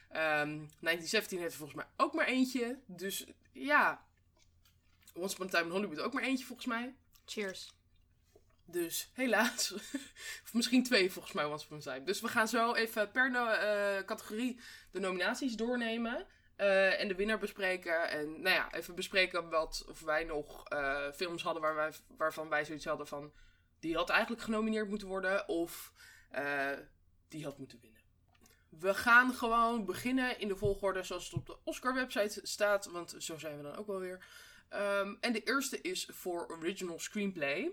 Ehm 0.09 0.49
1917 0.81 1.39
heeft 1.39 1.53
er 1.53 1.59
volgens 1.59 1.79
mij 1.79 1.89
ook 1.97 2.13
maar 2.15 2.27
eentje. 2.27 2.79
Dus 2.87 3.27
ja, 3.65 4.07
Once 5.15 5.35
Upon 5.35 5.47
a 5.47 5.51
Time 5.51 5.65
in 5.65 5.71
Hollywood 5.71 6.01
ook 6.01 6.13
maar 6.13 6.23
eentje 6.23 6.45
volgens 6.45 6.67
mij. 6.67 6.95
Cheers. 7.25 7.73
Dus 8.65 9.11
helaas. 9.13 9.73
of 10.45 10.51
misschien 10.53 10.83
twee 10.85 11.13
volgens 11.13 11.35
mij 11.35 11.45
Once 11.45 11.65
Upon 11.65 11.79
a 11.79 11.81
Time. 11.81 12.03
Dus 12.05 12.21
we 12.21 12.29
gaan 12.29 12.49
zo 12.49 12.75
even 12.75 13.11
per 13.11 13.31
no- 13.31 13.51
eh, 13.51 14.05
categorie 14.05 14.61
de 14.91 15.01
nominaties 15.01 15.57
doornemen. 15.57 16.27
eh, 16.57 17.01
en 17.01 17.09
de 17.09 17.15
winnaar 17.15 17.39
bespreken. 17.39 18.11
En 18.11 18.31
nou 18.31 18.55
ja, 18.55 18.73
even 18.75 18.95
bespreken 18.95 19.49
wat 19.51 19.85
of 19.89 20.01
wij 20.01 20.25
nog 20.25 20.69
eh, 20.69 21.13
films 21.15 21.43
hadden 21.43 21.63
waar 21.63 21.75
wij, 21.75 21.93
waarvan 22.17 22.49
wij 22.49 22.65
zoiets 22.65 22.85
hadden 22.85 23.07
van... 23.07 23.33
Die 23.81 23.97
had 23.97 24.11
eigenlijk 24.11 24.43
genomineerd 24.43 24.89
moeten 24.89 25.09
worden. 25.09 25.49
Of 25.49 25.93
die 27.29 27.45
had 27.45 27.59
moeten 27.59 27.79
winnen. 27.81 27.88
We 28.69 28.95
gaan 28.95 29.35
gewoon 29.35 29.85
beginnen 29.85 30.41
in 30.41 30.49
de 30.49 30.57
volgorde 30.57 31.03
zoals 31.03 31.25
het 31.25 31.33
op 31.33 31.47
de 31.47 31.57
Oscar-website 31.65 32.41
staat. 32.43 32.87
Want 32.87 33.15
zo 33.19 33.39
zijn 33.39 33.57
we 33.57 33.63
dan 33.63 33.77
ook 33.77 33.87
wel 33.87 33.99
weer. 34.01 34.27
Ehm, 34.69 35.15
en 35.21 35.33
de 35.33 35.43
eerste 35.43 35.81
is 35.81 36.09
voor 36.13 36.47
Original 36.49 36.99
Screenplay. 36.99 37.71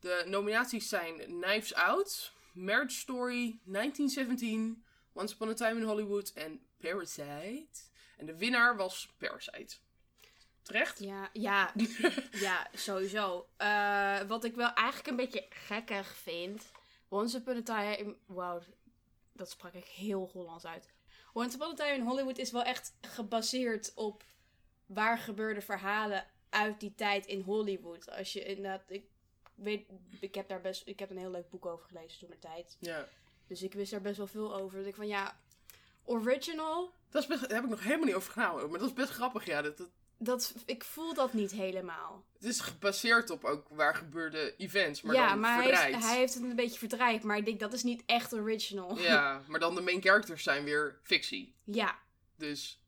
De 0.00 0.24
nominaties 0.26 0.88
zijn 0.88 1.16
Knives 1.16 1.74
Out, 1.74 2.32
Marriage 2.52 2.96
Story, 2.96 3.60
1917, 3.64 4.84
Once 5.12 5.34
Upon 5.34 5.48
a 5.48 5.54
Time 5.54 5.80
in 5.80 5.86
Hollywood 5.86 6.32
en 6.34 6.60
Parasite. 6.80 7.80
En 8.16 8.26
de 8.26 8.36
winnaar 8.36 8.76
was 8.76 9.14
Parasite. 9.18 9.76
Terecht? 10.62 10.98
Ja, 10.98 11.30
ja, 11.32 11.72
ja, 12.46 12.66
sowieso. 12.72 13.48
Eh, 13.56 14.20
wat 14.20 14.44
ik 14.44 14.54
wel 14.54 14.72
eigenlijk 14.72 15.08
een 15.08 15.16
beetje 15.16 15.46
gekkig 15.50 16.16
vind. 16.16 16.70
Once 17.08 17.36
Upon 17.36 17.56
a 17.56 17.62
Time... 17.62 18.16
Wauw, 18.26 18.62
dat 19.34 19.50
sprak 19.50 19.72
ik 19.72 19.84
heel 19.84 20.30
Hollands 20.32 20.66
uit. 20.66 20.88
Once 21.32 21.56
Upon 21.56 21.70
a 21.70 21.74
Time 21.74 21.94
in 21.94 22.06
Hollywood 22.06 22.38
is 22.38 22.50
wel 22.50 22.62
echt 22.62 22.94
gebaseerd 23.00 23.92
op 23.94 24.24
waar 24.86 25.18
gebeurde 25.18 25.60
verhalen 25.60 26.26
uit 26.48 26.80
die 26.80 26.94
tijd 26.94 27.26
in 27.26 27.40
Hollywood. 27.40 28.10
Als 28.10 28.32
je 28.32 28.44
inderdaad... 28.44 28.82
Ik 28.86 29.04
weet, 29.54 29.86
ik 30.20 30.34
heb 30.34 30.48
daar 30.48 30.60
best... 30.60 30.86
Ik 30.86 30.98
heb 30.98 31.10
een 31.10 31.18
heel 31.18 31.30
leuk 31.30 31.50
boek 31.50 31.66
over 31.66 31.86
gelezen 31.86 32.18
toen 32.18 32.30
de 32.30 32.38
tijd. 32.38 32.76
Ja. 32.80 33.08
Dus 33.46 33.62
ik 33.62 33.74
wist 33.74 33.90
daar 33.90 34.00
best 34.00 34.16
wel 34.16 34.26
veel 34.26 34.54
over. 34.54 34.78
Dus 34.78 34.86
ik 34.86 34.94
van 34.94 35.06
ja, 35.06 35.40
original... 36.04 36.92
Dat 37.10 37.22
is 37.22 37.28
best, 37.28 37.40
daar 37.40 37.54
heb 37.54 37.64
ik 37.64 37.70
nog 37.70 37.82
helemaal 37.82 38.06
niet 38.06 38.14
over 38.14 38.32
gehouden. 38.32 38.70
Maar 38.70 38.78
dat 38.78 38.88
is 38.88 38.94
best 38.94 39.10
grappig, 39.10 39.46
ja. 39.46 39.62
Dat, 39.62 39.76
dat, 39.76 39.90
Dat, 40.18 40.54
ik 40.66 40.84
voel 40.84 41.14
dat 41.14 41.32
niet 41.32 41.50
helemaal. 41.50 42.24
het 42.34 42.44
is 42.44 42.60
gebaseerd 42.60 43.30
op 43.30 43.44
ook 43.44 43.66
waar 43.68 43.94
gebeurde 43.94 44.54
events, 44.56 45.02
maar 45.02 45.14
ja, 45.14 45.28
dan 45.28 45.40
maar 45.40 45.54
hij, 45.54 45.62
verdraaid. 45.62 45.94
heeft- 45.94 46.06
hij 46.06 46.16
heeft 46.18 46.34
het 46.34 46.42
een 46.42 46.56
beetje 46.56 46.78
verdraaid. 46.78 47.22
Maar 47.22 47.36
ik 47.36 47.44
denk, 47.44 47.60
dat 47.60 47.72
is 47.72 47.82
niet 47.82 48.02
echt 48.06 48.34
original. 48.34 48.98
Ja, 48.98 49.40
maar 49.48 49.60
dan 49.60 49.74
de 49.74 49.80
main 49.80 50.02
characters 50.02 50.42
zijn 50.42 50.64
weer 50.64 50.98
fictie. 51.02 51.54
Ja, 51.64 51.98
Dus... 52.36 52.78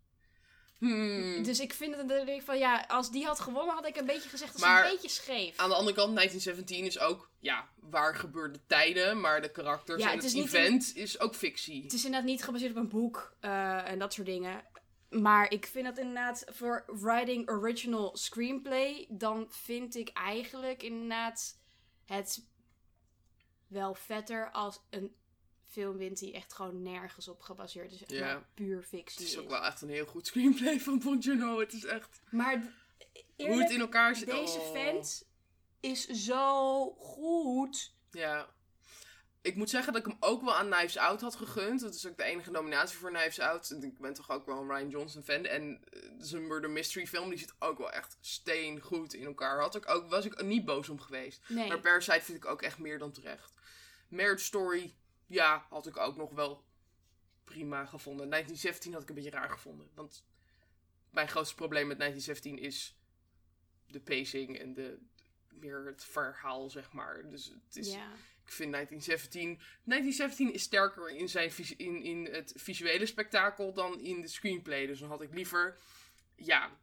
Hmm. 0.78 1.42
Dus 1.42 1.60
ik 1.60 1.72
vind 1.72 1.96
het 1.96 2.28
ik 2.28 2.42
van 2.42 2.58
ja, 2.58 2.84
als 2.88 3.10
die 3.10 3.24
had 3.24 3.40
gewonnen, 3.40 3.74
had 3.74 3.86
ik 3.86 3.96
een 3.96 4.06
beetje 4.06 4.28
gezegd 4.28 4.52
dat 4.52 4.60
Maar- 4.60 4.84
is 4.84 4.90
een 4.90 4.94
beetje 4.94 5.08
scheef. 5.08 5.56
Aan 5.58 5.68
de 5.68 5.74
andere 5.74 5.96
kant, 5.96 6.14
1917 6.14 6.84
is 6.84 6.98
ook, 6.98 7.30
ja, 7.40 7.68
waar 7.80 8.14
gebeurde 8.14 8.58
tijden, 8.66 9.20
maar 9.20 9.42
de 9.42 9.50
karakters 9.50 10.02
Ja, 10.02 10.10
en 10.12 10.18
het 10.18 10.34
event 10.34 10.92
is 10.96 11.20
ook 11.20 11.34
fictie. 11.34 11.82
Het 11.82 11.92
is 11.92 12.04
inderdaad 12.04 12.28
niet 12.28 12.44
gebaseerd 12.44 12.70
op 12.70 12.76
een 12.76 12.88
boek 12.88 13.32
eh, 13.40 13.88
en 13.90 13.98
dat 13.98 14.12
soort 14.12 14.26
dingen. 14.26 14.64
Maar 15.20 15.50
ik 15.52 15.66
vind 15.66 15.84
dat 15.84 15.98
inderdaad 15.98 16.44
voor 16.48 16.84
writing 16.86 17.50
original 17.50 18.16
screenplay, 18.16 19.06
dan 19.08 19.46
vind 19.48 19.94
ik 19.94 20.08
eigenlijk 20.08 20.82
inderdaad 20.82 21.58
het 22.04 22.44
wel 23.66 23.94
vetter 23.94 24.50
als 24.50 24.80
een 24.90 25.14
film 25.66 25.96
wint 25.96 26.18
die 26.18 26.32
echt 26.32 26.52
gewoon 26.52 26.82
nergens 26.82 27.28
op 27.28 27.40
gebaseerd 27.40 27.92
is. 27.92 28.02
Ja. 28.06 28.46
Puur 28.54 28.82
fictie 28.82 29.18
Het 29.18 29.26
is 29.26 29.32
is. 29.32 29.38
ook 29.38 29.48
wel 29.48 29.64
echt 29.64 29.82
een 29.82 29.88
heel 29.88 30.06
goed 30.06 30.26
screenplay 30.26 30.80
van 30.80 30.98
Bong 30.98 31.24
Joon-ho. 31.24 31.58
Het 31.60 31.72
is 31.72 31.84
echt 31.84 32.20
Maar 32.30 32.72
hoe 33.36 33.62
het 33.62 33.70
in 33.70 33.80
elkaar 33.80 34.16
zit. 34.16 34.30
deze 34.30 34.58
Oh. 34.58 34.72
vent 34.72 35.26
is 35.80 36.06
zo 36.06 36.90
goed. 36.90 37.94
Ja. 38.10 38.54
Ik 39.46 39.56
moet 39.56 39.70
zeggen 39.70 39.92
dat 39.92 40.06
ik 40.06 40.08
hem 40.08 40.16
ook 40.20 40.42
wel 40.42 40.54
aan 40.54 40.70
Knives 40.70 40.96
Out 40.96 41.20
had 41.20 41.36
gegund. 41.36 41.80
Dat 41.80 41.94
is 41.94 42.06
ook 42.06 42.16
de 42.16 42.24
enige 42.24 42.50
nominatie 42.50 42.98
voor 42.98 43.10
Knives 43.10 43.38
Out. 43.38 43.76
Ik 43.80 43.98
ben 43.98 44.14
toch 44.14 44.30
ook 44.30 44.46
wel 44.46 44.60
een 44.60 44.68
Ryan 44.68 44.88
Johnson 44.88 45.22
fan. 45.22 45.44
En 45.44 45.80
eh, 45.92 46.00
zijn 46.18 46.46
murder 46.46 46.70
mystery 46.70 47.06
film, 47.06 47.28
die 47.28 47.38
zit 47.38 47.54
ook 47.58 47.78
wel 47.78 47.92
echt 47.92 48.16
steengoed 48.20 49.14
in 49.14 49.26
elkaar. 49.26 49.60
Had 49.60 49.74
ik 49.74 49.88
ook, 49.88 50.08
was 50.08 50.24
ik 50.24 50.42
niet 50.42 50.64
boos 50.64 50.88
om 50.88 51.00
geweest. 51.00 51.42
Nee. 51.48 51.68
Maar 51.68 51.80
Parasite 51.80 52.22
vind 52.22 52.38
ik 52.38 52.44
ook 52.44 52.62
echt 52.62 52.78
meer 52.78 52.98
dan 52.98 53.12
terecht. 53.12 53.54
Marriage 54.08 54.44
Story, 54.44 54.94
ja, 55.26 55.66
had 55.68 55.86
ik 55.86 55.96
ook 55.96 56.16
nog 56.16 56.32
wel 56.32 56.64
prima 57.44 57.84
gevonden. 57.84 58.30
1917 58.30 58.92
had 58.92 59.02
ik 59.02 59.08
een 59.08 59.14
beetje 59.14 59.30
raar 59.30 59.50
gevonden. 59.50 59.90
Want 59.94 60.24
mijn 61.10 61.28
grootste 61.28 61.54
probleem 61.54 61.86
met 61.86 61.98
1917 61.98 62.68
is 62.68 62.96
de 63.86 64.00
pacing 64.00 64.58
en 64.58 64.74
de, 64.74 64.98
meer 65.48 65.86
het 65.86 66.04
verhaal, 66.04 66.70
zeg 66.70 66.92
maar. 66.92 67.28
Dus 67.28 67.44
het 67.44 67.76
is, 67.76 67.92
ja. 67.92 68.12
Ik 68.46 68.52
vind 68.52 68.72
1917... 68.72 69.48
1917 69.84 70.52
is 70.52 70.62
sterker 70.62 71.10
in, 71.10 71.28
zijn, 71.28 71.52
vis- 71.52 71.76
in, 71.76 72.02
in 72.02 72.24
het 72.24 72.52
visuele 72.56 73.06
spektakel 73.06 73.72
dan 73.72 74.00
in 74.00 74.20
de 74.20 74.28
screenplay. 74.28 74.86
Dus 74.86 74.98
dan 74.98 75.08
had 75.08 75.22
ik 75.22 75.34
liever, 75.34 75.78
ja, 76.34 76.78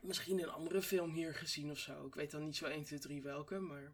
misschien 0.00 0.42
een 0.42 0.48
andere 0.50 0.82
film 0.82 1.12
hier 1.12 1.34
gezien 1.34 1.70
of 1.70 1.78
zo. 1.78 2.06
Ik 2.06 2.14
weet 2.14 2.30
dan 2.30 2.44
niet 2.44 2.56
zo 2.56 2.64
1, 2.66 2.82
2, 2.84 2.98
3 2.98 3.22
welke, 3.22 3.58
maar 3.58 3.92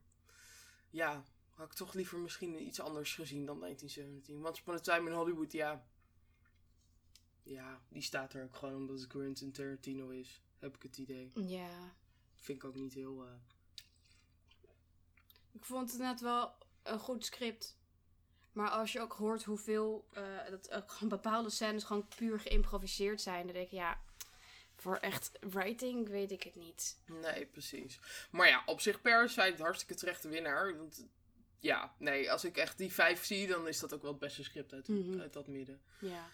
ja, 0.90 1.24
had 1.54 1.66
ik 1.66 1.72
toch 1.72 1.94
liever 1.94 2.18
misschien 2.18 2.62
iets 2.66 2.80
anders 2.80 3.14
gezien 3.14 3.46
dan 3.46 3.60
1917. 3.60 4.46
Once 4.46 4.60
Upon 4.60 4.74
a 4.74 4.78
Time 4.78 5.10
in 5.10 5.16
Hollywood, 5.16 5.52
ja. 5.52 5.86
Ja, 7.42 7.80
die 7.88 8.02
staat 8.02 8.32
er 8.34 8.44
ook 8.44 8.54
gewoon 8.56 8.76
omdat 8.76 8.98
het 9.00 9.08
Quentin 9.08 9.52
Tarantino 9.52 10.08
is, 10.08 10.42
heb 10.58 10.74
ik 10.74 10.82
het 10.82 10.98
idee. 10.98 11.30
ja. 11.34 11.94
Vind 12.34 12.58
ik 12.58 12.64
ook 12.64 12.74
niet 12.74 12.94
heel... 12.94 13.24
eh, 13.24 13.32
Ik 15.52 15.64
vond 15.64 15.90
het 15.92 16.00
net 16.00 16.20
wel 16.20 16.54
een 16.82 16.98
goed 16.98 17.24
script. 17.24 17.76
Maar 18.52 18.68
als 18.70 18.92
je 18.92 19.00
ook 19.00 19.12
hoort 19.12 19.44
hoeveel 19.44 20.08
eh, 20.12 20.22
dat 20.50 20.68
gewoon 20.86 21.08
bepaalde 21.08 21.50
scènes 21.50 21.84
gewoon 21.84 22.08
puur 22.16 22.40
geïmproviseerd 22.40 23.20
zijn, 23.20 23.44
dan 23.44 23.54
denk 23.54 23.66
ik 23.66 23.72
ja, 23.72 24.00
voor 24.76 24.96
echt 24.96 25.30
writing 25.40 26.08
weet 26.08 26.30
ik 26.30 26.42
het 26.42 26.54
niet. 26.54 26.98
Nee, 27.06 27.46
precies. 27.46 28.00
Maar 28.30 28.48
ja, 28.48 28.62
op 28.66 28.80
zich 28.80 29.00
Parasite 29.00 29.62
hartstikke 29.62 29.94
terechte 29.94 30.28
winnaar. 30.28 30.76
Want 30.76 31.06
ja, 31.58 31.94
nee, 31.98 32.32
als 32.32 32.44
ik 32.44 32.56
echt 32.56 32.78
die 32.78 32.92
vijf 32.92 33.24
zie, 33.24 33.46
dan 33.46 33.68
is 33.68 33.78
dat 33.78 33.92
ook 33.94 34.02
wel 34.02 34.10
het 34.10 34.20
beste 34.20 34.44
script 34.44 34.72
uit, 34.72 34.88
Mhm. 34.88 35.20
uit 35.20 35.32
dat 35.32 35.46
midden. 35.46 35.80
Ja. 35.98 36.28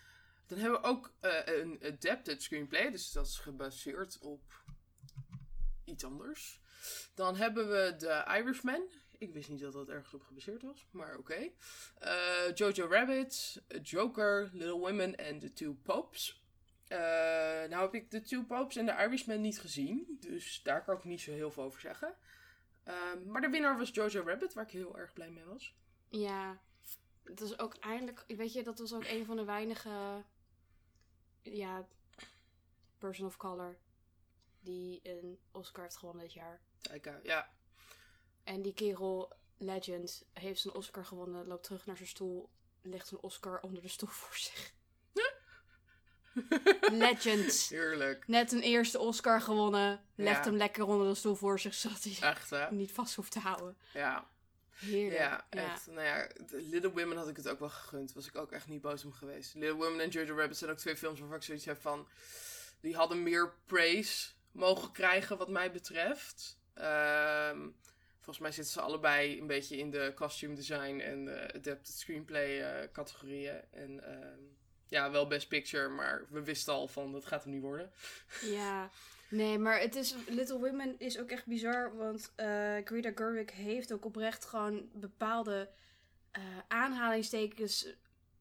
Dan 0.46 0.58
hebben 0.58 0.80
we 0.80 0.86
ook 0.86 1.12
eh, 1.20 1.58
een 1.58 1.78
adapted 1.82 2.42
screenplay, 2.42 2.90
dus 2.90 3.12
dat 3.12 3.26
is 3.26 3.38
gebaseerd 3.38 4.18
op 4.18 4.62
iets 5.84 6.04
anders. 6.04 6.60
Dan 7.14 7.36
hebben 7.36 7.68
we 7.70 7.94
The 7.98 8.24
Irishman. 8.38 8.88
Ik 9.18 9.32
wist 9.32 9.48
niet 9.48 9.60
dat 9.60 9.72
dat 9.72 9.88
ergens 9.88 10.14
op 10.14 10.22
gebaseerd 10.22 10.62
was, 10.62 10.86
maar 10.90 11.16
oké. 11.16 11.50
Eh, 11.98 12.54
Jojo 12.54 12.86
Rabbit, 12.86 13.62
Joker, 13.82 14.50
Little 14.52 14.78
Women 14.78 15.16
en 15.16 15.38
The 15.38 15.52
Two 15.52 15.76
Popes. 15.82 16.42
Eh, 16.88 16.98
nou 17.68 17.82
heb 17.82 17.94
ik 17.94 18.10
The 18.10 18.20
Two 18.20 18.44
Popes 18.44 18.76
en 18.76 18.86
The 18.86 18.92
Irishman 18.92 19.40
niet 19.40 19.60
gezien, 19.60 20.16
dus 20.20 20.62
daar 20.62 20.84
kan 20.84 20.96
ik 20.96 21.04
niet 21.04 21.20
zo 21.20 21.32
heel 21.32 21.50
veel 21.50 21.62
over 21.62 21.80
zeggen. 21.80 22.14
Ehm, 22.84 23.30
maar 23.30 23.40
de 23.40 23.48
winnaar 23.48 23.78
was 23.78 23.90
Jojo 23.90 24.22
Rabbit, 24.22 24.54
waar 24.54 24.64
ik 24.64 24.70
heel 24.70 24.98
erg 24.98 25.12
blij 25.12 25.30
mee 25.30 25.44
was. 25.44 25.74
Ja. 26.08 26.60
Het 27.22 27.40
was 27.40 27.58
ook 27.58 27.74
eindelijk, 27.74 28.24
weet 28.26 28.52
je, 28.52 28.62
dat 28.62 28.78
was 28.78 28.94
ook 28.94 29.04
een 29.04 29.24
van 29.24 29.36
de 29.36 29.44
weinige, 29.44 30.24
ja, 31.42 31.86
person 32.98 33.26
of 33.26 33.36
color 33.36 33.76
die 34.60 35.00
een 35.02 35.38
Oscar 35.50 35.82
heeft 35.82 35.96
gewonnen 35.96 36.22
dit 36.22 36.32
jaar. 36.32 36.60
Taika, 36.80 37.20
ja. 37.22 37.50
En 38.48 38.62
die 38.62 38.74
kerel, 38.74 39.32
Legend, 39.58 40.22
heeft 40.32 40.60
zijn 40.60 40.74
Oscar 40.74 41.04
gewonnen, 41.04 41.46
loopt 41.46 41.64
terug 41.64 41.86
naar 41.86 41.96
zijn 41.96 42.08
stoel, 42.08 42.48
legt 42.82 43.06
zijn 43.08 43.20
Oscar 43.20 43.60
onder 43.60 43.82
de 43.82 43.88
stoel 43.88 44.08
voor 44.08 44.36
zich. 44.36 44.72
Legend. 46.92 47.66
Heerlijk. 47.68 48.26
Net 48.28 48.52
een 48.52 48.60
eerste 48.60 48.98
Oscar 48.98 49.40
gewonnen, 49.40 50.04
legt 50.14 50.44
Ja. 50.44 50.50
hem 50.50 50.56
lekker 50.56 50.84
onder 50.84 51.08
de 51.08 51.14
stoel 51.14 51.34
voor 51.34 51.60
zich, 51.60 51.74
zodat 51.74 52.02
hij 52.02 52.16
Echt, 52.30 52.50
hè? 52.50 52.70
niet 52.72 52.92
vast 52.92 53.14
hoeft 53.14 53.32
te 53.32 53.38
houden. 53.38 53.76
Ja. 53.92 54.28
Heerlijk. 54.70 55.18
Ja, 55.18 55.46
echt. 55.50 55.86
Nou 55.86 56.02
ja, 56.06 56.28
Little 56.50 56.90
Women 56.92 57.16
had 57.16 57.28
ik 57.28 57.36
het 57.36 57.48
ook 57.48 57.58
wel 57.58 57.68
gegund. 57.68 58.12
Was 58.12 58.26
ik 58.26 58.36
ook 58.36 58.52
echt 58.52 58.68
niet 58.68 58.80
boos 58.80 59.04
om 59.04 59.12
geweest. 59.12 59.54
Little 59.54 59.74
Women 59.76 60.00
en 60.00 60.08
Jojo 60.08 60.36
Rabbit 60.36 60.56
zijn 60.56 60.70
ook 60.70 60.76
twee 60.78 60.96
films 60.96 61.18
waarvan 61.18 61.36
ik 61.38 61.42
zoiets 61.44 61.64
heb 61.64 61.80
van... 61.80 62.08
Die 62.80 62.96
hadden 62.96 63.22
meer 63.22 63.54
praise 63.66 64.28
mogen 64.52 64.92
krijgen 64.92 65.36
wat 65.38 65.48
mij 65.48 65.72
betreft. 65.72 66.58
Ehm, 66.74 67.68
volgens 68.28 68.46
mij 68.46 68.64
zitten 68.64 68.72
ze 68.72 68.88
allebei 68.88 69.40
een 69.40 69.46
beetje 69.46 69.76
in 69.76 69.90
de 69.90 70.12
costume 70.14 70.54
design 70.54 70.98
en 70.98 71.28
adapted 71.28 71.94
screenplay 71.94 72.60
eh, 72.60 72.88
categorieën. 72.92 73.60
En 73.70 74.04
ehm, 74.04 74.40
ja, 74.86 75.10
wel 75.10 75.26
best 75.26 75.48
picture, 75.48 75.88
maar 75.88 76.26
we 76.30 76.42
wisten 76.42 76.72
al 76.72 76.88
van 76.88 77.12
dat 77.12 77.26
gaat 77.26 77.44
hem 77.44 77.52
niet 77.52 77.62
worden. 77.62 77.90
Ja, 78.42 78.90
nee, 79.30 79.58
maar 79.58 79.80
het 79.80 79.94
is, 79.94 80.14
Little 80.26 80.58
Women 80.58 80.98
is 80.98 81.18
ook 81.18 81.30
echt 81.30 81.46
bizar, 81.46 81.96
want 81.96 82.32
eh 82.36 82.76
Greta 82.84 83.12
Gerwig 83.14 83.52
heeft 83.52 83.92
ook 83.92 84.04
oprecht 84.04 84.44
gewoon 84.44 84.88
bepaalde 84.92 85.70
eh, 86.30 86.42
aanhalingstekens 86.68 87.86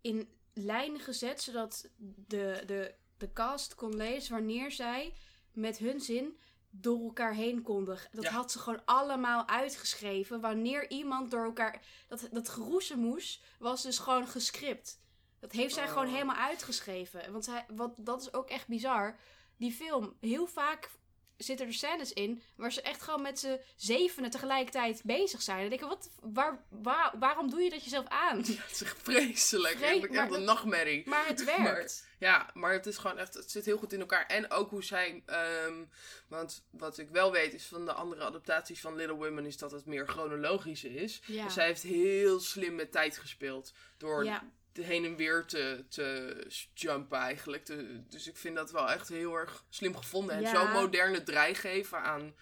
in 0.02 0.30
lijnen 0.54 1.00
gezet, 1.00 1.42
zodat 1.42 1.90
de, 2.28 2.64
de, 2.66 2.94
de 3.18 3.34
cast 3.34 3.76
kon 3.76 3.96
lezen 3.96 4.34
wanneer 4.34 4.72
zij 4.72 5.14
met 5.52 5.78
hun 5.78 6.00
zin 6.00 6.38
door 6.70 7.04
elkaar 7.04 7.34
heen 7.34 7.62
konden. 7.62 8.00
Dat 8.12 8.24
Ja. 8.24 8.32
had 8.32 8.52
ze 8.52 8.60
gewoon 8.60 8.86
allemaal 8.86 9.48
uitgeschreven. 9.48 10.42
Wanneer 10.42 10.90
iemand 10.90 11.32
door 11.32 11.44
elkaar... 11.46 11.82
Dat, 12.08 12.28
dat 12.32 12.50
geroezemoes 12.50 13.42
was 13.60 13.82
dus 13.84 14.00
gewoon 14.00 14.28
gescript. 14.28 15.00
Dat 15.40 15.52
heeft 15.52 15.74
zij 15.74 15.84
Oh. 15.84 15.90
gewoon 15.90 16.08
helemaal 16.08 16.36
uitgeschreven. 16.36 17.32
Want 17.32 17.44
zij, 17.46 17.66
wat, 17.68 17.94
dat 18.00 18.22
is 18.22 18.34
ook 18.34 18.50
echt 18.50 18.68
bizar. 18.68 19.18
Die 19.58 19.72
film, 19.72 20.18
heel 20.20 20.48
vaak 20.48 20.90
zitten 21.38 21.68
er 21.68 21.74
scènes 21.74 22.14
in 22.14 22.42
waar 22.56 22.72
ze 22.72 22.82
echt 22.82 23.02
gewoon 23.02 23.22
met 23.22 23.40
z'n 23.40 23.60
zevenen 23.76 24.30
tegelijkertijd 24.30 25.02
bezig 25.04 25.42
zijn. 25.42 25.64
En 25.64 25.70
denk 25.70 25.82
ik, 25.82 25.88
wat, 25.88 26.10
waar, 26.22 26.64
waar, 26.70 27.14
waarom 27.20 27.50
doe 27.50 27.62
je 27.62 27.70
dat 27.70 27.84
jezelf 27.84 28.08
aan? 28.08 28.38
Ja, 28.48 28.54
het 28.62 28.72
is 28.72 28.82
echt 28.84 28.98
vreselijk. 29.02 29.78
Vre- 29.78 30.00
maar 30.00 30.10
echt 30.10 30.24
een 30.26 30.30
dat- 30.30 30.42
nachtmerrie. 30.42 31.04
Maar 31.10 31.28
het 31.28 31.44
werkt. 31.44 32.06
Ja, 32.20 32.50
maar 32.54 32.72
het 32.74 32.86
is 32.86 32.98
gewoon 32.98 33.18
echt, 33.18 33.34
het 33.34 33.52
zit 33.52 33.66
heel 33.66 33.78
goed 33.78 33.94
in 33.94 34.00
elkaar. 34.00 34.26
En 34.26 34.52
ook 34.52 34.70
hoe 34.70 34.84
zij, 34.84 35.24
ehm, 35.26 35.84
want 36.28 36.64
wat 36.70 36.98
ik 36.98 37.10
wel 37.10 37.32
weet 37.32 37.54
is 37.54 37.66
van 37.66 37.86
de 37.86 37.94
andere 37.94 38.24
adaptaties 38.24 38.80
van 38.82 38.96
Little 38.96 39.16
Women 39.16 39.46
is 39.46 39.58
dat 39.58 39.72
het 39.72 39.86
meer 39.86 40.08
chronologisch 40.08 40.84
is. 40.84 41.22
Ja. 41.26 41.44
Dus 41.44 41.54
zij 41.54 41.66
heeft 41.66 41.82
heel 41.84 42.40
slim 42.40 42.76
met 42.76 42.92
tijd 42.92 43.18
gespeeld. 43.18 43.74
Door 43.98 44.26
Ja. 44.26 44.44
Heen 44.84 45.06
en 45.06 45.16
weer 45.16 45.46
te, 45.46 45.86
te 45.90 46.46
jumpen 46.74 47.18
eigenlijk. 47.20 47.66
Te- 47.66 48.04
dus 48.08 48.28
ik 48.28 48.38
vind 48.38 48.56
dat 48.56 48.72
wel 48.72 48.92
echt 48.92 49.10
heel 49.10 49.34
erg 49.36 49.66
slim 49.70 49.96
gevonden. 49.96 50.36
En 50.36 50.42
Ja. 50.42 50.50
zo'n 50.50 50.82
moderne 50.82 51.24
draai 51.24 51.56
geven 51.56 52.02
aan 52.02 52.36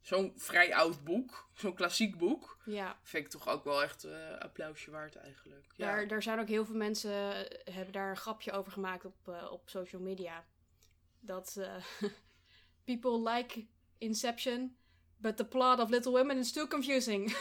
zo'n 0.00 0.32
vrij 0.36 0.74
oud 0.74 1.04
boek. 1.04 1.48
Zo'n 1.54 1.74
klassiek 1.74 2.18
boek. 2.18 2.58
ja. 2.64 2.98
Vind 3.02 3.24
ik 3.24 3.30
toch 3.30 3.48
ook 3.48 3.64
wel 3.64 3.82
echt 3.82 4.04
eh 4.04 4.38
applausje 4.38 4.90
waard 4.90 5.16
eigenlijk. 5.16 5.66
Ja. 5.76 5.86
Daar, 5.86 6.08
daar 6.08 6.22
zijn 6.22 6.38
ook 6.40 6.48
heel 6.48 6.64
veel 6.64 6.74
mensen 6.76 7.10
eh, 7.48 7.74
hebben 7.74 7.92
daar 7.92 8.10
een 8.10 8.16
grapje 8.16 8.52
over 8.52 8.72
gemaakt 8.72 9.04
op, 9.04 9.28
eh, 9.28 9.50
op 9.50 9.68
social 9.68 10.02
media. 10.02 10.46
Dat 11.20 11.60
people 12.84 13.30
like 13.30 13.66
Inception, 13.98 14.76
but 15.16 15.36
the 15.36 15.44
plot 15.44 15.80
of 15.80 15.88
Little 15.90 16.12
Women 16.12 16.38
is 16.38 16.52
too 16.52 16.66
confusing. 16.66 17.32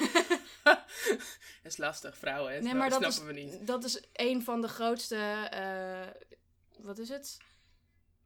Het 1.63 1.73
is 1.73 1.77
lastig, 1.77 2.17
vrouwen, 2.17 2.53
hè? 2.53 2.59
nee, 2.59 2.69
Snap- 2.69 2.79
maar 2.79 2.99
dat 2.99 3.13
snappen 3.13 3.37
is, 3.37 3.49
we 3.51 3.57
niet. 3.57 3.67
dat 3.67 3.83
is 3.83 4.03
een 4.13 4.43
van 4.43 4.61
de 4.61 4.67
grootste, 4.67 5.15
eh, 5.51 6.07
wat 6.83 6.97
is 6.97 7.09
het? 7.09 7.37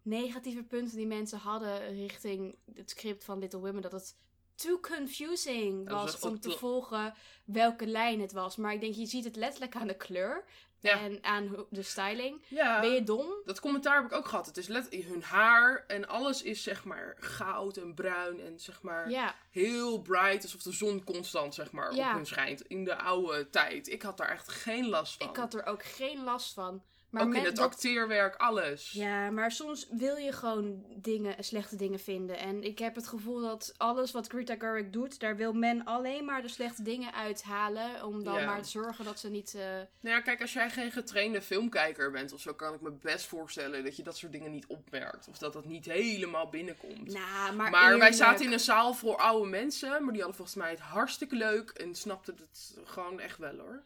Negatieve 0.01 0.63
punten 0.63 0.97
die 0.97 1.07
mensen 1.07 1.37
hadden 1.37 1.93
richting 1.95 2.55
het 2.75 2.89
script 2.89 3.23
van 3.23 3.39
Little 3.39 3.59
Women. 3.59 3.81
Dat 3.81 3.91
het 3.91 4.15
too 4.55 4.79
confusing 4.79 5.89
was 5.89 6.19
om 6.19 6.39
te 6.39 6.51
volgen 6.51 7.13
welke 7.45 7.87
lijn 7.87 8.21
het 8.21 8.31
was. 8.31 8.55
Maar 8.55 8.73
ik 8.73 8.81
denk, 8.81 8.95
je 8.95 9.05
ziet 9.05 9.23
het 9.23 9.35
letterlijk 9.35 9.75
aan 9.75 9.87
de 9.87 9.97
kleur. 9.97 10.43
Ja. 10.81 10.99
en 10.99 11.23
aan 11.23 11.65
de 11.69 11.81
styling. 11.83 12.41
Ja. 12.47 12.79
Ben 12.79 12.91
je 12.91 13.03
dom? 13.03 13.33
Dat 13.45 13.59
commentaar 13.59 13.95
heb 13.95 14.05
ik 14.11 14.17
ook 14.17 14.27
gehad. 14.27 14.45
Het 14.45 14.57
is 14.57 14.67
let 14.67 14.87
hun 14.93 15.23
haar 15.23 15.83
en 15.87 16.07
alles 16.07 16.41
is 16.41 16.63
zeg 16.63 16.83
maar 16.85 17.15
goud 17.19 17.77
en 17.77 17.93
bruin 17.93 18.39
en 18.41 18.59
zeg 18.59 18.81
maar 18.81 19.09
Ja. 19.09 19.35
heel 19.51 20.01
bright, 20.01 20.43
alsof 20.43 20.61
de 20.61 20.71
zon 20.71 21.03
constant 21.03 21.53
zeg 21.53 21.71
maar 21.71 21.89
op 21.89 21.97
hun 22.03 22.25
schijnt 22.25 22.61
in 22.61 22.83
de 22.83 22.95
oude 22.97 23.49
tijd. 23.49 23.87
Ik 23.87 24.01
had 24.01 24.17
daar 24.17 24.29
echt 24.29 24.49
geen 24.49 24.89
last 24.89 25.17
van. 25.17 25.29
Ik 25.29 25.35
had 25.35 25.53
er 25.53 25.65
ook 25.65 25.83
geen 25.83 26.23
last 26.23 26.53
van. 26.53 26.83
Maar 27.09 27.23
ook 27.23 27.33
in 27.33 27.43
het 27.43 27.55
dat- 27.55 27.65
acteerwerk, 27.65 28.35
alles. 28.35 28.91
Ja, 28.91 29.29
maar 29.29 29.51
soms 29.51 29.87
wil 29.91 30.15
je 30.15 30.31
gewoon 30.31 30.85
dingen, 30.95 31.43
slechte 31.43 31.75
dingen 31.75 31.99
vinden. 31.99 32.37
En 32.37 32.63
ik 32.63 32.79
heb 32.79 32.95
het 32.95 33.07
gevoel 33.07 33.41
dat 33.41 33.73
alles 33.77 34.11
wat 34.11 34.27
Greta 34.27 34.55
Gerwig 34.59 34.89
doet, 34.89 35.19
daar 35.19 35.35
wil 35.35 35.53
men 35.53 35.85
alleen 35.85 36.25
maar 36.25 36.41
de 36.41 36.47
slechte 36.47 36.83
dingen 36.83 37.13
uithalen. 37.13 38.05
Om 38.05 38.23
dan 38.23 38.39
Ja. 38.39 38.45
maar 38.45 38.61
te 38.61 38.69
zorgen 38.69 39.05
dat 39.05 39.19
ze 39.19 39.29
niet... 39.29 39.53
eh, 39.55 39.61
Nou 39.99 40.15
ja, 40.15 40.21
kijk, 40.21 40.41
als 40.41 40.53
jij 40.53 40.69
geen 40.69 40.91
getrainde 40.91 41.41
filmkijker 41.41 42.11
bent 42.11 42.33
of 42.33 42.41
zo, 42.41 42.53
kan 42.53 42.73
ik 42.73 42.81
me 42.81 42.91
best 42.91 43.25
voorstellen 43.25 43.83
dat 43.83 43.95
je 43.95 44.03
dat 44.03 44.17
soort 44.17 44.31
dingen 44.31 44.51
niet 44.51 44.65
opmerkt. 44.67 45.27
Of 45.27 45.37
dat 45.37 45.53
dat 45.53 45.65
niet 45.65 45.85
helemaal 45.85 46.49
binnenkomt. 46.49 47.13
Nou, 47.13 47.55
maar, 47.55 47.69
maar 47.71 47.97
wij 47.97 48.11
zaten 48.11 48.45
in 48.45 48.51
een 48.51 48.59
zaal 48.59 48.93
voor 48.93 49.17
oude 49.17 49.49
mensen, 49.49 49.89
maar 49.89 50.13
die 50.13 50.21
hadden 50.21 50.35
volgens 50.35 50.57
mij 50.57 50.69
het 50.69 50.79
hartstikke 50.79 51.35
leuk 51.35 51.69
en 51.69 51.95
snapten 51.95 52.35
het 52.39 52.77
gewoon 52.83 53.19
echt 53.19 53.37
wel 53.37 53.57
hoor. 53.57 53.81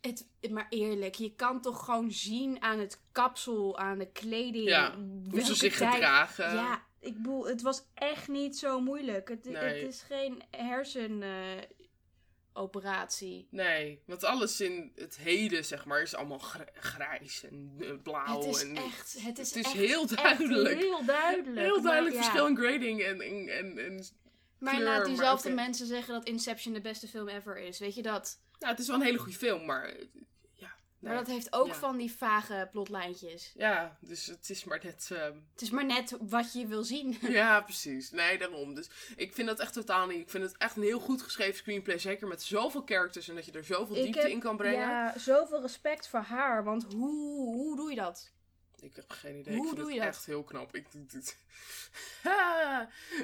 Het, 0.00 0.26
maar 0.50 0.66
eerlijk, 0.68 1.14
je 1.14 1.34
kan 1.34 1.60
toch 1.60 1.84
gewoon 1.84 2.12
zien 2.12 2.62
aan 2.62 2.78
het 2.78 3.00
kapsel, 3.12 3.78
aan 3.78 3.98
de 3.98 4.10
kleding. 4.12 4.68
Ja, 4.68 4.94
Hoe 5.30 5.40
ze 5.40 5.54
zich 5.54 5.76
tijd- 5.76 5.92
gedragen. 5.94 6.54
Ja, 6.54 6.82
ik 7.00 7.16
bedoel, 7.16 7.46
het 7.46 7.62
was 7.62 7.82
echt 7.94 8.28
niet 8.28 8.58
zo 8.58 8.80
moeilijk. 8.80 9.28
Het, 9.28 9.44
Nee. 9.44 9.54
het 9.54 9.82
is 9.94 10.02
geen 10.02 10.42
hersenoperatie. 10.50 13.46
Nee, 13.50 14.02
want 14.06 14.24
alles 14.24 14.60
in 14.60 14.92
het 14.94 15.16
heden, 15.16 15.64
zeg 15.64 15.84
maar, 15.84 16.02
is 16.02 16.14
allemaal 16.14 16.38
gr- 16.38 16.60
grijs 16.74 17.44
en 17.44 17.74
eh, 17.80 17.90
blauw. 18.02 18.40
het 18.40 18.44
is 18.56 18.62
en 18.62 18.76
echt, 18.76 19.16
het 19.22 19.38
is, 19.38 19.48
het 19.54 19.56
is 19.56 19.64
echt- 19.64 19.72
heel 19.74 20.02
echt 20.02 20.16
duidelijk. 20.16 20.78
heel 20.78 21.04
duidelijk. 21.04 21.66
Heel 21.66 21.82
duidelijk 21.82 22.14
Maar, 22.14 22.24
ja. 22.24 22.30
verschil 22.30 22.46
in 22.46 22.56
grading 22.56 23.02
en, 23.02 23.20
en, 23.20 23.48
en, 23.48 23.78
en 23.78 24.04
Maar 24.58 24.82
laat 24.82 25.04
diezelfde 25.06 25.50
mensen 25.50 25.86
zeggen 25.86 26.14
dat 26.14 26.24
Inception 26.24 26.74
de 26.74 26.80
beste 26.80 27.08
film 27.08 27.28
ever 27.28 27.58
is. 27.58 27.78
Weet 27.78 27.94
je 27.94 28.02
dat? 28.02 28.40
Nou, 28.58 28.72
het 28.72 28.78
is 28.80 28.86
wel 28.86 28.96
een 28.96 29.02
hele 29.02 29.18
goede 29.18 29.38
film, 29.38 29.64
maar. 29.64 29.94
Maar 30.98 31.14
dat 31.14 31.26
heeft 31.26 31.52
ook 31.52 31.66
Ja. 31.66 31.74
van 31.74 31.96
die 31.96 32.12
vage 32.12 32.68
plotlijntjes. 32.72 33.52
Ja, 33.56 33.96
dus 34.00 34.26
het 34.26 34.50
is 34.50 34.64
maar 34.64 34.80
net... 34.82 35.08
ehm, 35.12 35.34
Het 35.52 35.62
is 35.62 35.70
maar 35.70 35.84
net 35.84 36.16
wat 36.20 36.52
je 36.52 36.66
wil 36.66 36.84
zien. 36.84 37.18
ja, 37.40 37.60
precies. 37.60 38.10
Nee, 38.10 38.38
daarom. 38.38 38.74
Dus 38.74 38.90
ik 39.16 39.34
vind 39.34 39.48
dat 39.48 39.60
echt 39.60 39.72
totaal 39.72 40.06
niet. 40.06 40.20
Ik 40.20 40.30
vind 40.30 40.44
het 40.44 40.56
echt 40.56 40.76
een 40.76 40.82
heel 40.82 41.00
goed 41.00 41.22
geschreven 41.22 41.54
screenplay. 41.56 41.98
Zeker 41.98 42.28
met 42.28 42.42
zoveel 42.42 42.82
characters 42.84 43.28
en 43.28 43.34
dat 43.34 43.44
je 43.46 43.52
er 43.52 43.64
zoveel 43.64 43.96
Ik 43.96 44.02
diepte 44.02 44.20
heb- 44.20 44.28
in 44.28 44.40
kan 44.40 44.56
brengen. 44.56 44.78
Ja, 44.78 45.18
zoveel 45.18 45.60
respect 45.60 46.08
voor 46.08 46.20
haar. 46.20 46.64
Want 46.64 46.84
hoe, 46.92 47.54
hoe 47.54 47.76
doe 47.76 47.90
je 47.90 47.96
dat? 47.96 48.32
Ik 48.80 48.96
heb 48.96 49.10
geen 49.10 49.36
idee. 49.38 49.54
Hoe 49.56 49.62
ik 49.62 49.68
vind 49.68 49.76
doe 49.76 49.84
het 49.86 49.94
je 49.94 50.00
dat? 50.00 50.08
echt 50.08 50.26
heel 50.26 50.44
knap. 50.44 50.74
Ik, 50.74 50.86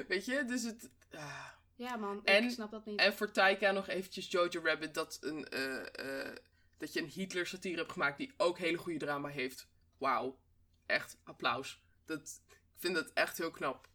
Weet 0.07 0.25
je, 0.25 0.45
dus 0.45 0.63
het... 0.63 0.89
ah. 1.13 1.45
Ja 1.83 1.95
man, 1.95 2.21
En- 2.25 2.43
ik 2.43 2.49
snap 2.49 2.71
dat 2.71 2.85
niet. 2.85 2.99
En 2.99 3.13
voor 3.13 3.31
Taika 3.31 3.71
nog 3.71 3.87
eventjes 3.87 4.31
Jojo 4.31 4.61
Rabbit 4.63 4.93
dat, 4.93 5.17
een, 5.21 5.47
eh, 5.47 6.27
eh, 6.27 6.35
dat 6.77 6.93
je 6.93 6.99
een 7.01 7.07
Hitler 7.07 7.47
satire 7.47 7.77
hebt 7.77 7.91
gemaakt 7.91 8.17
die 8.17 8.33
ook 8.37 8.57
hele 8.57 8.77
goede 8.77 8.99
drama 8.99 9.29
heeft. 9.29 9.67
Wauw. 9.97 10.39
Echt 10.85 11.17
applaus. 11.23 11.81
Dat, 12.05 12.41
ik 12.49 12.79
vind 12.79 12.95
dat 12.95 13.11
echt 13.13 13.37
heel 13.37 13.51
knap. 13.51 13.87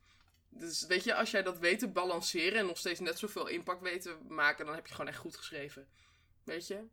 Dus 0.49 0.87
weet 0.87 1.05
je, 1.05 1.15
als 1.15 1.31
jij 1.31 1.43
dat 1.43 1.59
weet 1.59 1.79
te 1.79 1.89
balanceren 1.89 2.59
en 2.59 2.67
nog 2.67 2.79
steeds 2.79 3.01
net 3.01 3.19
zoveel 3.19 3.47
impact 3.47 3.83
weet 3.83 4.03
te 4.03 4.17
maken, 4.29 4.67
dan 4.67 4.75
heb 4.75 4.87
je 4.87 4.95
gewoon 4.95 5.11
echt 5.11 5.19
goed 5.19 5.37
geschreven. 5.37 5.89
Weet 6.45 6.67
je? 6.67 6.87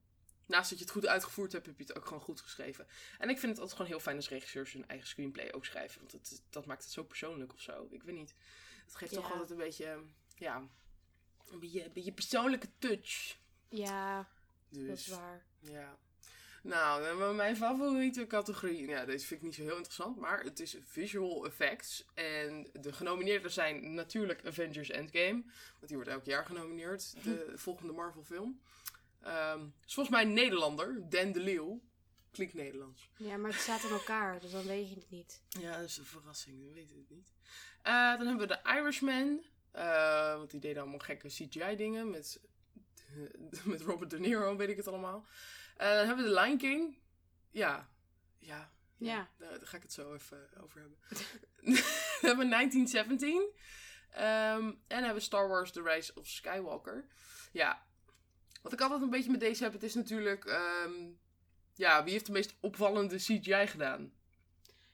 Naast 0.46 0.70
dat 0.70 0.80
je 0.80 0.86
het 0.86 0.94
goed 0.94 1.08
uitgevoerd 1.08 1.52
hebt, 1.52 1.66
heb 1.66 1.78
je 1.78 1.84
het 1.84 1.98
ook 1.98 2.06
gewoon 2.06 2.22
goed 2.22 2.42
geschreven. 2.42 2.88
En 3.18 3.30
ik 3.30 3.40
vind 3.40 3.52
het 3.52 3.60
altijd 3.60 3.78
gewoon 3.78 3.92
heel 3.92 4.00
fijn 4.00 4.16
als 4.16 4.30
regisseurs 4.30 4.74
hun 4.74 4.88
eigen 4.88 5.08
screenplay 5.08 5.52
ook 5.52 5.66
schrijven. 5.66 6.00
Want 6.00 6.12
het, 6.12 6.44
dat 6.50 6.66
maakt 6.66 6.84
het 6.84 6.92
zo 6.92 7.04
persoonlijk 7.04 7.54
of 7.54 7.62
zo. 7.62 7.88
Ik 7.92 8.04
weet 8.04 8.16
niet. 8.16 8.36
Het 8.86 8.96
geeft 8.96 9.14
toch 9.14 9.32
altijd 9.32 9.50
een 9.50 9.58
beetje, 9.58 10.04
ja, 10.36 10.68
een 11.52 11.60
beetje, 11.60 11.86
een 11.86 11.94
beetje 11.94 12.12
persoonlijke 12.12 12.68
touch. 12.80 13.38
Ja, 13.70 14.28
Dus, 14.70 14.88
dat 14.88 14.98
is 14.98 15.08
waar. 15.08 15.46
ja. 15.60 15.98
Nou, 16.62 17.00
dan 17.00 17.08
hebben 17.08 17.28
we 17.30 17.36
mijn 17.36 17.56
favoriete 17.56 18.28
categorie. 18.28 18.88
Ja, 18.88 19.06
deze 19.06 19.26
vind 19.26 19.40
ik 19.40 19.46
niet 19.46 19.56
zo 19.56 19.62
heel 19.62 19.76
interessant, 19.76 20.18
maar 20.18 20.44
het 20.44 20.60
is 20.60 20.78
visual 20.84 21.46
effects. 21.46 22.06
En 22.14 22.68
de 22.74 22.94
genomineerden 22.94 23.52
zijn 23.52 23.94
natuurlijk 23.94 24.46
Avengers 24.46 24.90
Endgame. 24.90 25.44
Want 25.78 25.88
die 25.88 25.96
wordt 25.96 26.12
elk 26.12 26.26
jaar 26.26 26.46
genomineerd, 26.46 27.24
de 27.24 27.52
volgende 27.56 27.94
Marvel 27.94 28.24
film. 28.24 28.60
Ehm 29.22 29.66
is 29.86 29.94
volgens 29.94 30.16
mij 30.16 30.26
een 30.26 30.34
Nederlander, 30.34 31.10
Dan 31.10 31.32
de 31.32 31.40
Leeuw. 31.40 31.82
Klinkt 32.32 32.54
Nederlands. 32.54 33.10
Ja, 33.18 33.38
maar 33.38 33.52
het 33.52 33.60
staat 33.60 33.84
in 33.84 33.90
elkaar, 33.90 34.40
dus 34.40 34.52
dan 34.52 34.66
weet 34.66 34.90
je 34.90 34.96
het 34.96 35.10
niet. 35.10 35.42
Ja, 35.60 35.78
dat 35.78 35.90
is 35.90 35.98
een 35.98 36.06
verrassing, 36.06 36.68
we 36.68 36.74
weten 36.74 36.98
het 36.98 37.10
niet. 37.10 37.34
Eh, 37.82 38.18
dan 38.18 38.28
hebben 38.28 38.48
we 38.48 38.60
de 38.64 38.70
Irishman. 38.80 39.44
Eh, 39.76 40.36
want 40.38 40.52
die 40.52 40.60
deden 40.60 40.82
allemaal 40.82 41.00
gekke 41.00 41.28
CGI-dingen 41.28 42.10
met, 42.10 42.40
met 43.64 43.82
Robert 43.82 44.10
De 44.10 44.20
Niro, 44.20 44.56
weet 44.56 44.70
ik 44.70 44.78
het 44.78 44.88
allemaal. 44.88 45.26
Eh, 45.78 45.90
dan 45.90 46.06
hebben 46.06 46.26
we 46.26 46.32
de 46.34 46.40
Lion 46.42 46.58
King. 46.58 46.98
Ja, 47.52 47.90
ja, 48.40 48.72
Ja. 48.98 49.30
Daar, 49.38 49.50
daar 49.50 49.68
ga 49.68 49.78
ik 49.78 49.84
het 49.84 49.94
zo 49.94 50.14
even 50.14 50.50
over 50.64 50.80
hebben. 50.80 50.98
we 52.22 52.28
hebben 52.28 52.50
1917. 52.50 53.50
Ehm, 54.12 54.24
en 54.64 54.78
dan 54.88 54.98
hebben 54.98 55.14
we 55.14 55.20
Star 55.20 55.48
Wars 55.48 55.72
The 55.72 55.82
Rise 55.82 56.12
of 56.16 56.28
Skywalker. 56.28 57.06
Ja, 57.52 57.86
wat 58.62 58.74
ik 58.74 58.82
altijd 58.82 59.02
een 59.02 59.10
beetje 59.10 59.32
met 59.32 59.40
deze 59.40 59.64
heb, 59.64 59.74
het 59.74 59.84
is 59.84 59.94
natuurlijk... 59.94 60.46
ehm, 60.46 60.94
ja, 61.74 62.04
wie 62.04 62.14
heeft 62.14 62.26
de 62.26 62.32
meest 62.32 62.56
opvallende 62.60 63.16
CGI 63.16 63.68
gedaan? 63.68 64.14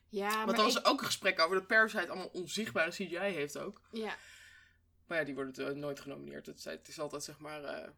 Ja, 0.10 0.28
maar 0.36 0.46
Want 0.46 0.58
er 0.58 0.64
was 0.64 0.76
ik- 0.78 0.88
ook 0.88 1.00
een 1.00 1.06
gesprek 1.06 1.40
over 1.40 1.56
dat 1.56 1.68
Parasite 1.68 2.08
allemaal 2.08 2.28
onzichtbare 2.34 2.90
CGI 2.92 3.18
heeft 3.18 3.58
ook. 3.58 3.82
Ja, 3.92 4.16
Maar 5.12 5.20
ja, 5.20 5.26
die 5.26 5.36
worden 5.36 5.68
eh, 5.68 5.74
nooit 5.74 6.00
genomineerd. 6.00 6.46
Het 6.46 6.58
is, 6.58 6.66
het 6.66 6.88
is 6.88 7.00
altijd 7.00 7.24
zeg 7.24 7.40
maar... 7.40 7.64
eh, 7.64 7.90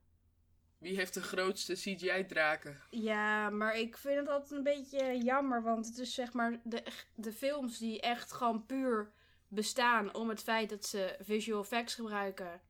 wie 0.78 0.95
heeft 0.95 1.13
de 1.13 1.21
grootste 1.21 1.73
CGI-draken? 1.73 2.82
Ja, 2.89 3.49
maar 3.49 3.78
ik 3.78 3.97
vind 3.97 4.19
het 4.19 4.28
altijd 4.30 4.52
een 4.52 4.63
beetje 4.63 5.17
jammer, 5.17 5.63
want 5.63 5.86
het 5.86 5.97
is 5.97 6.13
zeg 6.13 6.34
maar 6.34 6.60
de, 6.63 6.84
de 7.15 7.34
films 7.34 7.78
die 7.78 8.02
echt 8.02 8.32
gewoon 8.32 8.65
puur 8.65 9.12
bestaan 9.47 10.13
om 10.13 10.30
het 10.30 10.41
feit 10.41 10.69
dat 10.69 10.86
ze 10.86 11.15
visual 11.19 11.62
effects 11.62 11.95
gebruiken, 11.95 12.62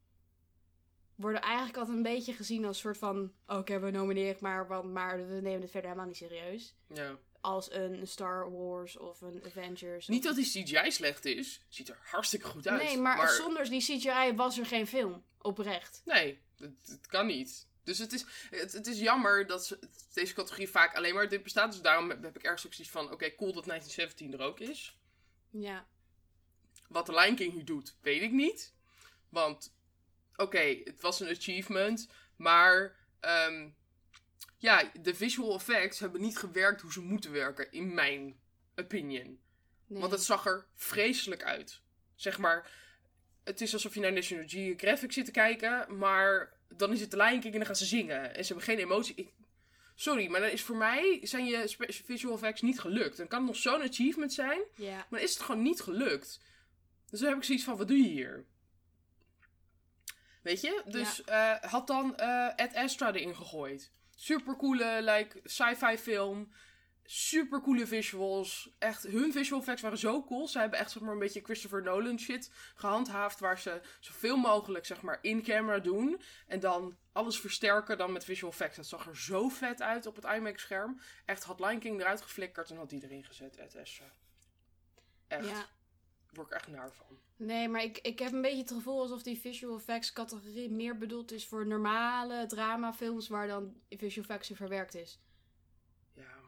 worden 1.16 1.42
eigenlijk 1.42 1.78
altijd 1.78 1.98
een 1.98 2.04
beetje 2.04 2.34
gezien 2.34 2.66
als 2.66 2.76
een 2.76 2.82
soort 2.82 2.98
van, 2.98 3.34
oké, 3.48 3.80
we 3.80 3.92
nomineren 3.92 4.38
maar, 4.40 4.68
want, 4.68 4.94
maar 4.94 5.28
we 5.28 5.34
nemen 5.42 5.62
het 5.62 5.72
verder 5.72 5.90
helemaal 5.90 6.10
niet 6.10 6.18
serieus. 6.18 6.76
Ja. 6.88 7.18
Als 7.44 7.72
een 7.72 8.08
Star 8.08 8.52
Wars 8.52 8.98
of 8.98 9.22
een 9.22 9.44
Avengers. 9.46 10.08
Niet 10.08 10.24
dat 10.24 10.36
die 10.36 10.46
CGI 10.46 10.92
slecht 10.92 11.26
is. 11.26 11.62
Ziet 11.70 11.90
er 11.90 11.98
hartstikke 12.02 12.48
goed 12.48 12.68
uit. 12.68 12.84
Nee, 12.84 12.98
maar, 12.98 13.30
zonder 13.30 13.70
die 13.70 13.82
CGI 13.82 14.34
was 14.36 14.58
er 14.58 14.66
geen 14.66 14.88
film. 14.88 15.24
Oprecht. 15.42 16.02
Nee, 16.06 16.40
het, 16.58 17.08
kan 17.08 17.26
niet. 17.26 17.68
Dus 17.84 17.98
het 17.98 18.14
is, 18.14 18.26
het, 18.50 18.72
het 18.72 18.88
is 18.88 19.00
jammer 19.00 19.48
dat 19.48 19.66
ze, 19.66 19.80
deze 20.14 20.34
categorie 20.34 20.70
vaak 20.70 20.96
alleen 20.96 21.14
maar 21.14 21.30
dit 21.30 21.44
bestaat. 21.44 21.72
Dus 21.72 21.82
daarom 21.82 22.10
heb, 22.10 22.24
heb 22.24 22.36
ik 22.36 22.44
ergens 22.44 22.66
ook 22.66 22.74
zoiets 22.74 22.94
van... 22.94 23.12
Oké, 23.12 23.36
cool 23.36 23.54
dat 23.54 23.66
1917 23.66 24.34
er 24.34 24.46
ook 24.46 24.60
is. 24.60 24.98
Ja. 25.50 25.88
Wat 26.88 27.06
de 27.06 27.14
Lion 27.14 27.36
King 27.36 27.54
nu 27.54 27.64
doet, 27.64 27.96
weet 28.02 28.22
ik 28.22 28.32
niet. 28.32 28.74
Want, 29.30 29.74
oké, 30.36 30.82
het 30.84 31.02
was 31.02 31.20
een 31.20 31.30
achievement. 31.30 32.08
Maar, 32.36 32.96
ehm, 33.20 33.70
ja, 34.64 34.92
de 35.02 35.16
visual 35.16 35.56
effects 35.56 36.00
hebben 36.00 36.22
niet 36.22 36.38
gewerkt 36.38 36.82
hoe 36.82 36.92
ze 36.92 37.02
moeten 37.02 37.32
werken. 37.32 37.72
In 37.72 37.94
mijn 37.94 38.40
opinion. 38.76 39.40
Nee. 39.88 40.00
Want 40.00 40.12
het 40.12 40.24
zag 40.24 40.46
er 40.46 40.66
vreselijk 40.76 41.44
uit. 41.44 41.82
Zeg 42.16 42.38
maar, 42.38 42.72
het 43.44 43.62
is 43.62 43.74
alsof 43.74 43.94
je 43.94 44.00
naar 44.00 44.14
National 44.14 44.48
Geographic 44.48 45.12
zit 45.12 45.26
te 45.26 45.32
kijken, 45.32 45.98
maar 45.98 46.54
dan 46.70 46.92
is 46.92 47.02
het 47.02 47.12
de 47.12 47.18
Lion 47.18 47.40
King 47.40 47.54
en 47.54 47.60
dan 47.60 47.66
gaan 47.66 47.76
ze 47.76 47.86
zingen. 47.86 48.36
En 48.36 48.46
ze 48.46 48.54
hebben 48.54 48.66
geen 48.74 48.80
emotie. 48.80 49.16
Ik... 49.16 49.32
Sorry, 49.96 50.28
maar 50.28 50.40
dan 50.40 50.50
is 50.50 50.62
voor 50.62 50.78
mij 50.78 51.20
zijn 51.24 51.46
je 51.46 51.76
visual 52.06 52.34
effects 52.34 52.62
niet 52.62 52.80
gelukt. 52.80 53.18
Dan 53.18 53.28
kan 53.28 53.40
het 53.40 53.48
nog 53.48 53.58
zo'n 53.58 53.82
achievement 53.82 54.34
zijn, 54.34 54.62
Ja. 54.76 54.96
maar 54.96 55.06
dan 55.10 55.20
is 55.20 55.34
het 55.34 55.44
gewoon 55.44 55.62
niet 55.62 55.82
gelukt. 55.82 56.40
Dus 57.10 57.20
dan 57.20 57.30
heb 57.30 57.38
ik 57.38 57.44
zoiets 57.44 57.64
van, 57.64 57.78
wat 57.78 57.88
doe 57.88 57.98
je 57.98 58.08
hier? 58.10 58.46
Weet 60.42 60.62
je? 60.62 60.82
Dus 60.86 61.24
eh, 61.24 61.56
had 61.62 61.88
dan 61.88 62.18
eh 62.18 62.50
Ed 62.56 62.74
Astra 62.76 63.14
erin 63.14 63.36
gegooid. 63.36 63.92
Supercoole, 64.16 65.02
like, 65.02 65.40
sci-fi 65.44 65.98
film. 65.98 66.54
Supercoole 67.06 67.88
visuals. 67.88 68.70
Echt, 68.80 69.04
hun 69.04 69.32
visual 69.32 69.62
effects 69.62 69.82
waren 69.82 69.98
zo 69.98 70.24
cool. 70.24 70.48
Ze 70.48 70.60
hebben 70.60 70.80
echt, 70.80 70.92
zeg 70.92 71.02
maar, 71.02 71.14
een 71.14 71.20
beetje 71.20 71.44
Christopher 71.44 71.84
Nolan 71.84 72.20
shit 72.20 72.52
gehandhaafd. 72.76 73.40
Waar 73.40 73.60
ze 73.60 73.82
zoveel 74.00 74.38
mogelijk, 74.38 74.86
zeg 74.86 75.02
maar, 75.02 75.20
in 75.22 75.44
camera 75.44 75.80
doen. 75.80 76.22
En 76.48 76.60
dan 76.60 76.98
alles 77.12 77.40
versterken 77.40 77.98
dan 77.98 78.12
met 78.12 78.24
visual 78.24 78.52
effects. 78.52 78.76
Dat 78.76 78.88
zag 78.88 79.08
er 79.08 79.18
zo 79.18 79.50
vet 79.50 79.82
uit 79.82 80.06
op 80.06 80.16
het 80.16 80.26
IMAX-scherm. 80.26 81.02
Echt, 81.26 81.44
had 81.44 81.60
Lion 81.60 81.80
King 81.80 82.00
eruit 82.00 82.22
geflikkerd 82.22 82.70
en 82.70 82.78
had 82.78 82.90
die 82.90 83.04
erin 83.04 83.24
gezet, 83.24 83.60
Astra. 83.82 84.12
Echt. 85.28 85.72
Word 86.34 86.48
ik 86.48 86.54
echt 86.54 86.68
naar 86.68 86.92
van. 86.94 87.18
Nee, 87.36 87.68
maar 87.68 87.84
ik, 87.84 87.98
ik 87.98 88.20
heb 88.20 88.32
een 88.32 88.42
beetje 88.42 88.62
het 88.62 88.72
gevoel 88.72 89.02
alsof 89.02 89.24
die 89.24 89.40
visual 89.40 89.78
effects 89.78 90.14
categorie 90.14 90.72
meer 90.72 90.98
bedoeld 90.98 91.32
is 91.32 91.48
voor 91.48 91.68
normale 91.68 92.46
dramafilms 92.46 93.28
waar 93.28 93.48
dan 93.48 93.76
visual 93.90 94.26
effects 94.28 94.50
in 94.50 94.56
verwerkt 94.56 94.96
is. 94.96 95.20
Ja. 96.14 96.40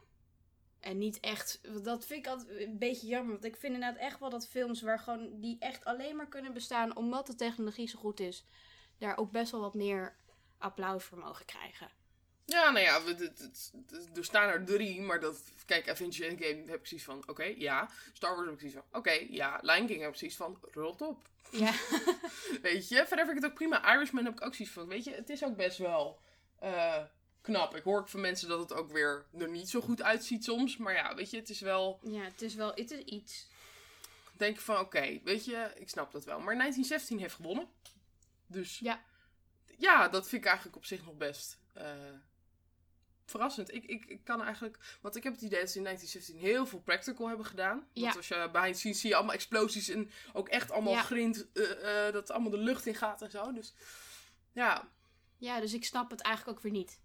En 0.79 0.97
niet 0.97 1.19
echt, 1.19 1.83
dat 1.83 2.05
vind 2.05 2.25
ik 2.25 2.31
altijd 2.31 2.59
een 2.59 2.77
beetje 2.77 3.07
jammer. 3.07 3.31
Want 3.31 3.45
ik 3.45 3.55
vind 3.55 3.73
inderdaad 3.73 3.99
echt 3.99 4.19
wel 4.19 4.29
dat 4.29 4.47
films 4.47 4.81
waar 4.81 4.99
gewoon, 4.99 5.39
die 5.39 5.59
echt 5.59 5.85
alleen 5.85 6.15
maar 6.15 6.29
kunnen 6.29 6.53
bestaan 6.53 6.95
omdat 6.95 7.27
de 7.27 7.35
technologie 7.35 7.87
zo 7.87 7.99
goed 7.99 8.19
is, 8.19 8.45
daar 8.97 9.17
ook 9.17 9.31
best 9.31 9.51
wel 9.51 9.61
wat 9.61 9.75
meer 9.75 10.15
applaus 10.57 11.03
voor 11.03 11.17
mogen 11.17 11.45
krijgen. 11.45 11.89
Ja, 12.45 12.69
nou 12.69 12.85
ja, 12.85 13.03
we, 13.03 13.09
het- 13.09 13.19
het- 13.39 13.71
het- 13.89 14.17
er 14.17 14.23
staan 14.25 14.49
er 14.49 14.65
drie, 14.65 15.01
maar 15.01 15.19
dat... 15.19 15.41
Kijk, 15.65 15.89
Avengers 15.89 16.19
Endgame 16.19 16.55
heb 16.55 16.69
ik 16.73 16.79
precies 16.79 17.03
van, 17.03 17.23
oké, 17.27 17.43
ja. 17.43 17.89
Star 18.13 18.29
Wars 18.35 18.43
heb 18.45 18.53
ik 18.53 18.57
precies 18.59 18.77
van, 18.77 18.99
oké, 18.99 19.25
ja. 19.29 19.59
Lion 19.61 19.87
King 19.87 19.99
heb 19.99 20.09
ik 20.11 20.17
precies 20.17 20.35
van, 20.35 20.59
rot 20.71 21.01
op. 21.01 21.27
Ja, 21.51 21.73
Weet 22.61 22.87
je, 22.89 22.95
verder 23.07 23.25
vind 23.25 23.29
ik 23.37 23.43
het 23.43 23.45
ook 23.45 23.53
prima. 23.57 23.93
Irishman 23.95 24.25
heb 24.25 24.33
ik 24.33 24.45
ook 24.45 24.55
zoiets 24.55 24.73
van, 24.73 24.87
weet 24.87 25.03
je, 25.03 25.11
het 25.11 25.29
is 25.29 25.43
ook 25.43 25.55
best 25.55 25.77
wel 25.77 26.19
eh, 26.59 27.03
knap. 27.41 27.75
Ik 27.75 27.83
hoor 27.83 27.99
ook 27.99 28.07
van 28.09 28.21
mensen 28.21 28.47
dat 28.47 28.59
het 28.59 28.73
ook 28.73 28.91
weer 28.91 29.25
er 29.37 29.49
niet 29.49 29.69
zo 29.69 29.81
goed 29.81 30.01
uitziet 30.01 30.43
soms. 30.43 30.77
Maar 30.77 30.93
ja, 30.93 31.15
weet 31.15 31.29
je, 31.31 31.37
het 31.37 31.49
is 31.49 31.59
wel, 31.59 31.99
ja 32.03 32.21
het 32.23 32.41
is 32.41 32.55
wel, 32.55 32.71
het 32.75 32.91
is 32.91 32.99
iets. 32.99 33.47
denk 34.33 34.57
van, 34.59 34.79
oké, 34.79 35.19
weet 35.23 35.45
je, 35.45 35.71
ik 35.75 35.89
snap 35.89 36.11
dat 36.11 36.25
wel. 36.25 36.39
Maar 36.39 36.55
1917 36.57 37.19
heeft 37.19 37.35
gewonnen. 37.35 37.67
Dus 38.47 38.79
Ja. 38.79 39.03
ja, 39.77 40.07
dat 40.09 40.27
vind 40.29 40.41
ik 40.41 40.47
eigenlijk 40.47 40.77
op 40.77 40.85
zich 40.85 41.05
nog 41.05 41.15
best 41.17 41.57
eh, 41.73 41.91
verrassend. 43.25 43.73
Ik, 43.73 43.85
ik, 43.85 44.05
ik 44.05 44.23
kan 44.23 44.43
eigenlijk, 44.43 44.77
want 45.01 45.15
ik 45.15 45.23
heb 45.23 45.33
het 45.33 45.41
idee 45.41 45.59
dat 45.59 45.69
ze 45.69 45.77
in 45.77 45.83
1917 45.83 46.49
heel 46.53 46.65
veel 46.65 46.79
practical 46.79 47.27
hebben 47.27 47.45
gedaan. 47.45 47.87
Ja. 47.93 48.01
Want 48.03 48.15
als 48.17 48.27
je 48.27 48.49
behind 48.51 48.73
the 48.73 48.79
scenes 48.79 48.99
zie 48.99 49.09
je 49.09 49.15
allemaal 49.15 49.33
explosies 49.33 49.89
en 49.89 50.11
ook 50.33 50.49
echt 50.49 50.71
allemaal 50.71 50.93
Ja. 50.93 51.01
grind, 51.01 51.47
eh, 51.53 52.07
eh, 52.07 52.13
dat 52.13 52.31
allemaal 52.31 52.51
de 52.51 52.57
lucht 52.57 52.85
in 52.85 52.95
gaat 52.95 53.21
en 53.21 53.31
zo. 53.31 53.51
Dus 53.51 53.73
ja, 54.51 54.87
Ja, 55.37 55.59
dus 55.59 55.73
ik 55.73 55.85
snap 55.85 56.09
het 56.11 56.21
eigenlijk 56.21 56.57
ook 56.57 56.63
weer 56.63 56.71
niet. 56.73 56.99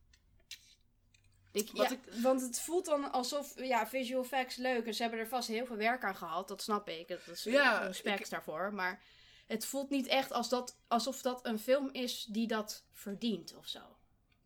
Ik, 1.53 1.71
Wat 1.73 1.91
ja, 1.91 2.21
Want 2.23 2.41
het 2.41 2.61
voelt 2.61 2.85
dan 2.85 3.13
alsof, 3.13 3.53
ja, 3.63 3.87
visual 3.87 4.23
effects 4.23 4.57
leuk. 4.57 4.87
En 4.87 4.95
ze 4.95 5.03
hebben 5.03 5.21
er 5.21 5.29
vast 5.29 5.49
heel 5.49 5.67
veel 5.67 5.77
werk 5.77 6.05
aan 6.05 6.17
gehad. 6.17 6.49
Dat 6.49 6.63
snap 6.63 6.89
ik. 6.89 7.09
Dat 7.09 7.21
is 7.27 7.43
Ja, 7.45 7.79
respect 7.79 8.21
ik- 8.21 8.31
daarvoor. 8.31 8.75
Maar 8.75 9.03
het 9.47 9.67
voelt 9.67 9.91
niet 9.91 10.07
echt 10.07 10.33
als 10.33 10.49
dat, 10.49 10.77
alsof 10.89 11.23
dat 11.23 11.47
een 11.47 11.59
film 11.59 11.89
is 11.93 12.25
die 12.25 12.47
dat 12.47 12.85
verdient 12.93 13.55
of 13.57 13.67
zo. 13.69 13.81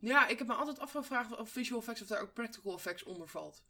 Ja, 0.05 0.27
ik 0.27 0.37
heb 0.37 0.47
me 0.47 0.53
altijd 0.53 0.79
afgevraagd 0.79 1.37
of 1.37 1.49
visual 1.49 1.79
effects 1.79 2.01
of 2.01 2.07
daar 2.07 2.21
ook 2.21 2.33
practical 2.33 2.73
effects 2.73 3.03
onder 3.03 3.27
valt. 3.27 3.63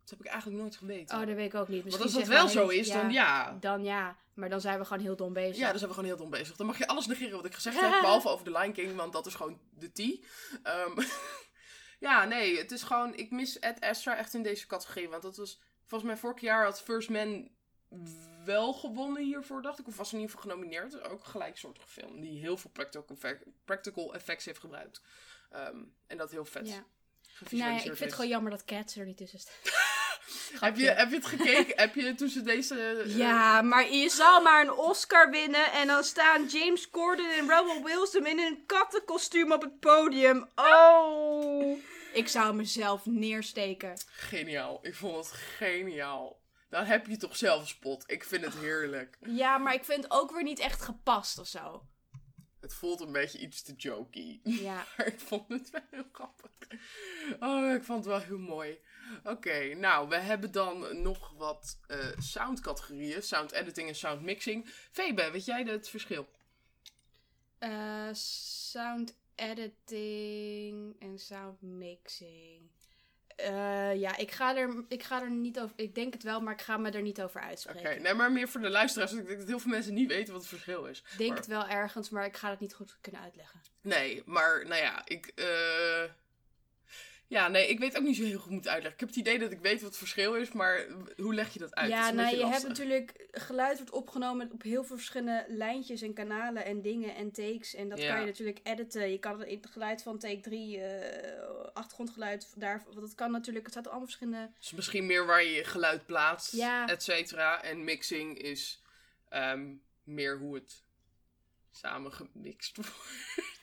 Dat 0.00 0.10
heb 0.10 0.20
ik 0.20 0.26
eigenlijk 0.26 0.60
nooit 0.60 0.76
geweten. 0.76 1.20
Oh, 1.20 1.26
dat 1.26 1.34
weet 1.34 1.46
ik 1.46 1.54
ook 1.54 1.68
niet. 1.68 1.82
Want 1.82 2.02
Misschien 2.02 2.20
als 2.20 2.28
dat 2.28 2.36
wel 2.36 2.44
we 2.46 2.50
zo 2.50 2.68
is, 2.68 2.88
dan 2.88 3.12
ja. 3.12 3.56
Dan 3.60 3.84
ja, 3.84 4.16
maar 4.34 4.48
dan 4.48 4.60
zijn 4.60 4.78
we 4.78 4.84
gewoon 4.84 5.02
heel 5.02 5.16
dom 5.16 5.32
bezig. 5.32 5.56
Ja, 5.56 5.68
dan 5.68 5.78
zijn 5.78 5.90
we 5.90 5.96
gewoon 5.96 6.10
heel 6.10 6.18
dom 6.18 6.30
bezig. 6.30 6.56
Dan 6.56 6.66
mag 6.66 6.78
je 6.78 6.86
alles 6.86 7.06
negeren 7.06 7.36
wat 7.36 7.44
ik 7.44 7.54
gezegd 7.54 7.80
heb, 7.80 7.90
behalve 8.00 8.28
over 8.28 8.44
The 8.44 8.50
Lion 8.50 8.72
King, 8.72 8.96
want 8.96 9.12
dat 9.12 9.26
is 9.26 9.34
gewoon 9.34 9.60
de 9.70 9.92
T. 9.92 10.26
Ehm, 10.62 11.00
ja, 12.06 12.24
nee, 12.24 12.58
het 12.58 12.70
is 12.72 12.82
gewoon... 12.82 13.14
Ik 13.14 13.30
mis 13.30 13.58
Ed 13.58 13.80
Astra 13.80 14.16
echt 14.16 14.34
in 14.34 14.42
deze 14.42 14.66
categorie, 14.66 15.08
want 15.08 15.22
dat 15.22 15.36
was... 15.36 15.60
Volgens 15.86 16.10
mij 16.10 16.20
vorig 16.20 16.40
jaar 16.40 16.64
had 16.64 16.82
First 16.82 17.10
Man 17.10 17.50
wel 18.44 18.72
gewonnen 18.72 19.22
hiervoor, 19.22 19.62
dacht 19.62 19.78
ik. 19.78 19.86
Of 19.86 19.96
was 19.96 20.12
in 20.12 20.18
ieder 20.18 20.34
geval 20.34 20.50
genomineerd. 20.50 21.02
Ook 21.02 21.20
een 21.20 21.30
gelijksoortige 21.30 21.88
film, 21.88 22.20
die 22.20 22.38
heel 22.40 22.56
veel 22.56 22.70
practical, 22.70 23.16
effect- 23.16 23.44
practical 23.64 24.14
effects 24.14 24.44
heeft 24.44 24.58
gebruikt. 24.58 25.02
Ehm, 25.54 25.76
en 26.06 26.16
dat 26.16 26.30
heel 26.30 26.44
vet 26.44 26.68
Ja. 26.68 26.84
Nou 27.50 27.72
ja, 27.72 27.76
ik 27.76 27.82
vind 27.82 27.98
het 27.98 28.12
gewoon 28.12 28.30
jammer 28.30 28.50
dat 28.50 28.64
Cats 28.64 28.96
er 28.96 29.06
niet 29.06 29.16
tussen 29.16 29.38
staat. 29.38 29.54
Heb 30.60 30.76
je, 30.76 30.90
heb 30.90 31.10
je 31.10 31.16
het 31.16 31.26
gekeken? 31.26 31.76
heb 31.76 31.94
je 31.94 32.14
toen 32.14 32.28
ze 32.28 32.42
deze... 32.42 32.74
eh, 33.04 33.16
Ja, 33.16 33.62
maar 33.62 33.90
je 33.90 34.08
zal 34.08 34.42
maar 34.42 34.60
een 34.60 34.72
Oscar 34.72 35.30
winnen 35.30 35.72
en 35.72 35.86
dan 35.86 36.04
staan 36.04 36.46
James 36.46 36.90
Corden 36.90 37.36
en 37.36 37.48
Rebel 37.48 37.82
Wilson 37.82 38.26
in 38.26 38.38
een 38.38 38.62
kattenkostuum 38.66 39.52
op 39.52 39.62
het 39.62 39.80
podium. 39.80 40.48
Oh. 40.54 41.78
Ik 42.12 42.28
zou 42.28 42.54
mezelf 42.54 43.06
neersteken. 43.06 43.94
Geniaal. 44.06 44.78
Ik 44.82 44.94
vond 44.94 45.16
het 45.16 45.34
geniaal. 45.34 46.40
Dan 46.68 46.84
heb 46.84 47.06
je 47.06 47.16
toch 47.16 47.36
zelf 47.36 47.68
spot. 47.68 48.04
Ik 48.06 48.24
vind 48.24 48.44
het 48.44 48.54
heerlijk. 48.54 49.18
Ja, 49.20 49.58
maar 49.58 49.74
ik 49.74 49.84
vind 49.84 50.02
het 50.02 50.12
ook 50.12 50.32
weer 50.32 50.42
niet 50.42 50.58
echt 50.58 50.82
gepast 50.82 51.38
of 51.38 51.46
zo. 51.46 51.86
Het 52.64 52.74
voelt 52.74 53.00
een 53.00 53.12
beetje 53.12 53.38
iets 53.38 53.62
te 53.62 53.72
jokey. 53.72 54.40
Ja. 54.42 54.84
Maar 54.96 55.06
ik 55.06 55.20
vond 55.20 55.48
het 55.48 55.70
wel 55.70 55.80
heel 55.90 56.08
grappig. 56.12 56.50
Oh, 57.40 57.72
ik 57.72 57.82
vond 57.82 57.98
het 57.98 58.06
wel 58.06 58.20
heel 58.20 58.38
mooi. 58.38 58.78
Oké, 59.24 59.74
nou, 59.74 60.08
we 60.08 60.16
hebben 60.16 60.52
dan 60.52 61.02
nog 61.02 61.32
wat 61.36 61.78
eh 61.86 62.18
soundcategorieën. 62.18 63.22
Sound 63.22 63.52
editing 63.52 63.88
en 63.88 63.94
sound 63.94 64.22
mixing. 64.22 64.68
Febe, 64.68 65.30
weet 65.30 65.44
jij 65.44 65.62
het 65.62 65.88
verschil? 65.88 66.28
Eh, 67.58 68.12
sound 68.12 69.16
editing 69.34 70.96
en 70.98 71.18
sound 71.18 71.62
mixing. 71.62 72.70
Eh, 73.36 73.94
ja, 73.94 74.16
ik 74.16 74.30
ga, 74.30 74.56
er, 74.56 74.84
ik 74.88 75.02
ga 75.02 75.22
er 75.22 75.30
niet 75.30 75.60
over. 75.60 75.72
Ik 75.76 75.94
denk 75.94 76.12
het 76.12 76.22
wel, 76.22 76.40
maar 76.40 76.52
ik 76.52 76.60
ga 76.62 76.76
me 76.76 76.90
er 76.90 77.02
niet 77.02 77.22
over 77.22 77.40
Oké, 77.40 77.48
uitspreken. 77.48 78.02
nee, 78.02 78.14
maar 78.14 78.32
meer 78.32 78.48
voor 78.48 78.60
de 78.60 78.70
luisteraars. 78.70 79.10
want 79.10 79.22
Ik 79.22 79.28
denk 79.28 79.40
dat 79.40 79.48
heel 79.48 79.58
veel 79.58 79.70
mensen 79.70 79.94
niet 79.94 80.08
weten 80.08 80.32
wat 80.32 80.40
het 80.42 80.50
verschil 80.50 80.84
is. 80.86 80.98
Ik 80.98 81.18
denk 81.18 81.28
maar- 81.30 81.38
het 81.38 81.46
wel 81.46 81.66
ergens, 81.68 82.10
maar 82.10 82.24
ik 82.24 82.36
ga 82.36 82.50
het 82.50 82.60
niet 82.60 82.74
goed 82.74 82.96
kunnen 83.00 83.20
uitleggen. 83.20 83.60
Nee, 83.80 84.22
maar 84.26 84.66
nou 84.66 84.80
ja, 84.82 85.02
ik. 85.04 85.26
eh, 85.34 86.02
Ja, 87.26 87.48
nee, 87.48 87.68
ik 87.68 87.78
weet 87.78 87.96
ook 87.96 88.02
niet 88.02 88.16
zo 88.16 88.22
heel 88.24 88.38
goed 88.38 88.48
hoe 88.48 88.56
het 88.58 88.68
uitleggen. 88.68 88.92
Ik 88.92 89.00
heb 89.00 89.08
het 89.08 89.18
idee 89.18 89.38
dat 89.38 89.50
ik 89.50 89.58
weet 89.60 89.80
wat 89.80 89.88
het 89.90 89.98
verschil 89.98 90.34
is, 90.34 90.52
maar 90.52 90.86
hoe 91.16 91.34
leg 91.34 91.52
je 91.52 91.58
dat 91.58 91.74
uit? 91.74 91.90
Dat 91.90 91.98
ja, 91.98 92.04
is 92.04 92.10
een 92.10 92.16
nou, 92.16 92.36
je 92.36 92.46
hebt 92.46 92.68
natuurlijk. 92.68 93.26
Geluid 93.30 93.76
wordt 93.76 93.92
opgenomen 93.92 94.50
op 94.52 94.62
heel 94.62 94.84
veel 94.84 94.96
verschillende 94.96 95.44
lijntjes 95.48 96.02
en 96.02 96.12
kanalen 96.14 96.64
en 96.64 96.82
dingen 96.82 97.14
en 97.14 97.32
takes. 97.32 97.74
En 97.74 97.88
dat 97.88 98.00
Ja. 98.00 98.10
kan 98.12 98.20
je 98.20 98.26
natuurlijk 98.26 98.60
editen. 98.62 99.10
Je 99.10 99.18
kan 99.18 99.40
het 99.40 99.66
geluid 99.70 100.02
van 100.02 100.18
take 100.18 100.40
3, 100.40 100.80
eh, 100.80 101.66
achtergrondgeluid 101.72 102.52
daar. 102.56 102.82
Want 102.86 103.00
dat 103.00 103.14
kan 103.14 103.30
natuurlijk. 103.30 103.64
Het 103.64 103.74
staat 103.74 103.86
allemaal 103.88 104.06
verschillende. 104.06 104.50
Dus 104.58 104.72
misschien 104.72 105.06
meer 105.06 105.26
waar 105.26 105.44
je 105.44 105.50
je 105.50 105.64
geluid 105.64 106.06
plaatst, 106.06 106.52
Ja. 106.52 106.88
et 106.88 107.02
cetera. 107.02 107.62
En 107.62 107.84
mixing 107.84 108.38
is 108.38 108.82
ehm, 109.28 109.72
meer 110.04 110.38
hoe 110.38 110.54
het 110.54 110.82
samen 111.76 112.12
gemixt 112.12 112.76
wordt. 112.76 112.92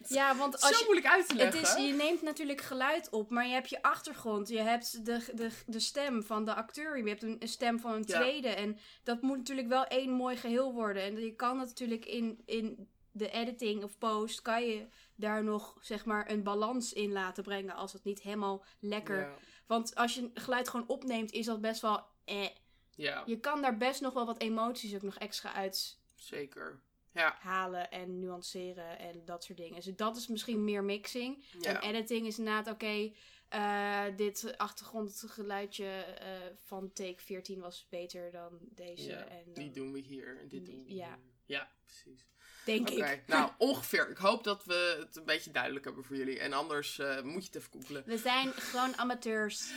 Ja, 0.08 0.36
want 0.36 0.54
als 0.62 0.72
Zo 0.72 0.78
je. 0.78 0.84
moeilijk 0.84 1.08
uit 1.08 1.28
te 1.28 1.36
Het 1.36 1.54
leggen. 1.54 1.78
is, 1.84 1.88
je 1.88 1.94
neemt 1.94 2.22
natuurlijk 2.22 2.62
geluid 2.62 3.10
op, 3.10 3.30
maar 3.30 3.48
je 3.48 3.54
hebt 3.54 3.70
je 3.70 3.82
achtergrond. 3.82 4.48
Je 4.50 4.60
hebt 4.60 5.06
de, 5.06 5.26
de, 5.34 5.50
de 5.66 5.80
stem 5.80 6.24
van 6.24 6.46
de 6.46 6.54
acteur. 6.54 6.98
Je 6.98 7.10
hebt 7.10 7.24
een, 7.24 7.36
een 7.40 7.48
stem 7.48 7.80
van 7.80 7.94
een 7.94 8.04
Ja. 8.06 8.20
tweede. 8.20 8.48
En 8.48 8.78
dat 9.04 9.22
moet 9.22 9.38
natuurlijk 9.38 9.68
wel 9.68 9.86
één 9.86 10.12
mooi 10.12 10.38
geheel 10.38 10.74
worden. 10.74 11.04
En 11.04 11.20
je 11.20 11.36
kan 11.36 11.58
natuurlijk 11.58 12.06
in, 12.06 12.42
in 12.46 12.90
de 13.12 13.30
editing 13.30 13.84
of 13.84 13.98
post... 13.98 14.42
kan 14.42 14.64
je 14.66 14.88
daar 15.16 15.44
nog, 15.44 15.78
zeg 15.82 16.06
maar, 16.06 16.32
een 16.32 16.44
balans 16.44 16.94
in 16.94 17.12
laten 17.12 17.44
brengen... 17.44 17.76
als 17.76 17.94
het 17.94 18.04
niet 18.04 18.22
helemaal 18.22 18.66
lekker... 18.80 19.20
Ja. 19.20 19.34
Want 19.68 19.96
als 19.96 20.14
je 20.16 20.32
geluid 20.34 20.70
gewoon 20.70 20.88
opneemt, 20.88 21.32
is 21.32 21.46
dat 21.46 21.62
best 21.62 21.82
wel... 21.82 22.06
Eh. 22.26 22.48
ja, 22.96 23.24
Je 23.26 23.40
kan 23.40 23.62
daar 23.62 23.78
best 23.78 24.02
nog 24.02 24.14
wel 24.14 24.26
wat 24.26 24.40
emoties 24.42 24.96
ook 24.96 25.02
nog 25.02 25.18
extra 25.18 25.54
uit 25.54 26.00
zeker. 26.16 26.82
Ja, 27.14 27.36
halen 27.40 27.92
en 27.92 28.20
nuanceren 28.20 29.00
en 29.00 29.26
dat 29.26 29.44
soort 29.44 29.58
dingen. 29.58 29.76
Dus 29.76 29.96
dat 29.96 30.16
is 30.18 30.28
misschien 30.28 30.64
meer 30.64 30.84
mixing. 30.84 31.46
ja. 31.60 31.82
En 31.82 31.90
editing 31.96 32.28
is 32.28 32.38
inderdaad, 32.38 32.68
oké, 32.74 33.12
eh, 33.50 34.04
dit 34.16 34.58
achtergrondgeluidje 34.58 35.86
eh, 35.86 36.30
van 36.56 36.94
take 36.94 37.22
14 37.22 37.60
was 37.60 37.88
beter 37.90 38.32
dan 38.32 38.60
deze. 38.62 39.10
ja. 39.10 39.26
en 39.26 39.44
dan, 39.46 39.54
Die 39.54 39.72
doen 39.72 39.92
we 39.92 40.00
hier 40.00 40.40
en 40.40 40.48
dit 40.48 40.66
doen 40.66 40.84
we 40.86 40.94
Ja. 40.96 41.06
hier. 41.08 41.18
Ja, 41.46 41.72
precies. 41.86 42.26
Denk 42.66 42.90
ik. 42.90 43.24
nou 43.28 43.52
ongeveer. 43.58 44.10
Ik 44.10 44.18
hoop 44.18 44.44
dat 44.44 44.66
we 44.66 44.98
het 45.00 45.16
een 45.16 45.26
beetje 45.26 45.52
duidelijk 45.52 45.86
hebben 45.86 46.04
voor 46.04 46.16
jullie. 46.16 46.40
En 46.40 46.54
anders 46.54 47.00
eh, 47.00 47.22
moet 47.22 47.42
je 47.42 47.48
het 47.48 47.56
even 47.56 47.72
googlen. 47.72 48.04
We 48.06 48.18
zijn 48.18 48.54
gewoon 48.54 48.98
amateurs. 48.98 49.72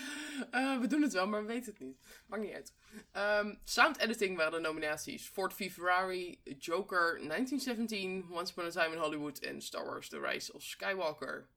Eh, 0.50 0.78
we 0.80 0.86
doen 0.86 1.02
het 1.02 1.12
wel, 1.12 1.26
maar 1.26 1.40
we 1.40 1.46
weten 1.46 1.72
het 1.72 1.80
niet. 1.80 1.98
Maakt 2.26 2.42
niet 2.42 2.52
uit. 2.52 2.72
Ehm, 3.12 3.54
sound 3.64 3.98
editing 3.98 4.36
waren 4.36 4.52
de 4.52 4.68
nominaties. 4.68 5.28
Ford 5.28 5.54
v 5.54 5.72
Ferrari, 5.72 6.40
Joker, 6.58 7.18
1917, 7.28 8.26
Once 8.30 8.52
Upon 8.52 8.64
a 8.64 8.70
Time 8.70 8.94
in 8.94 9.00
Hollywood 9.00 9.38
en 9.38 9.62
Star 9.62 9.84
Wars 9.84 10.08
The 10.08 10.20
Rise 10.20 10.52
of 10.52 10.62
Skywalker. 10.62 11.48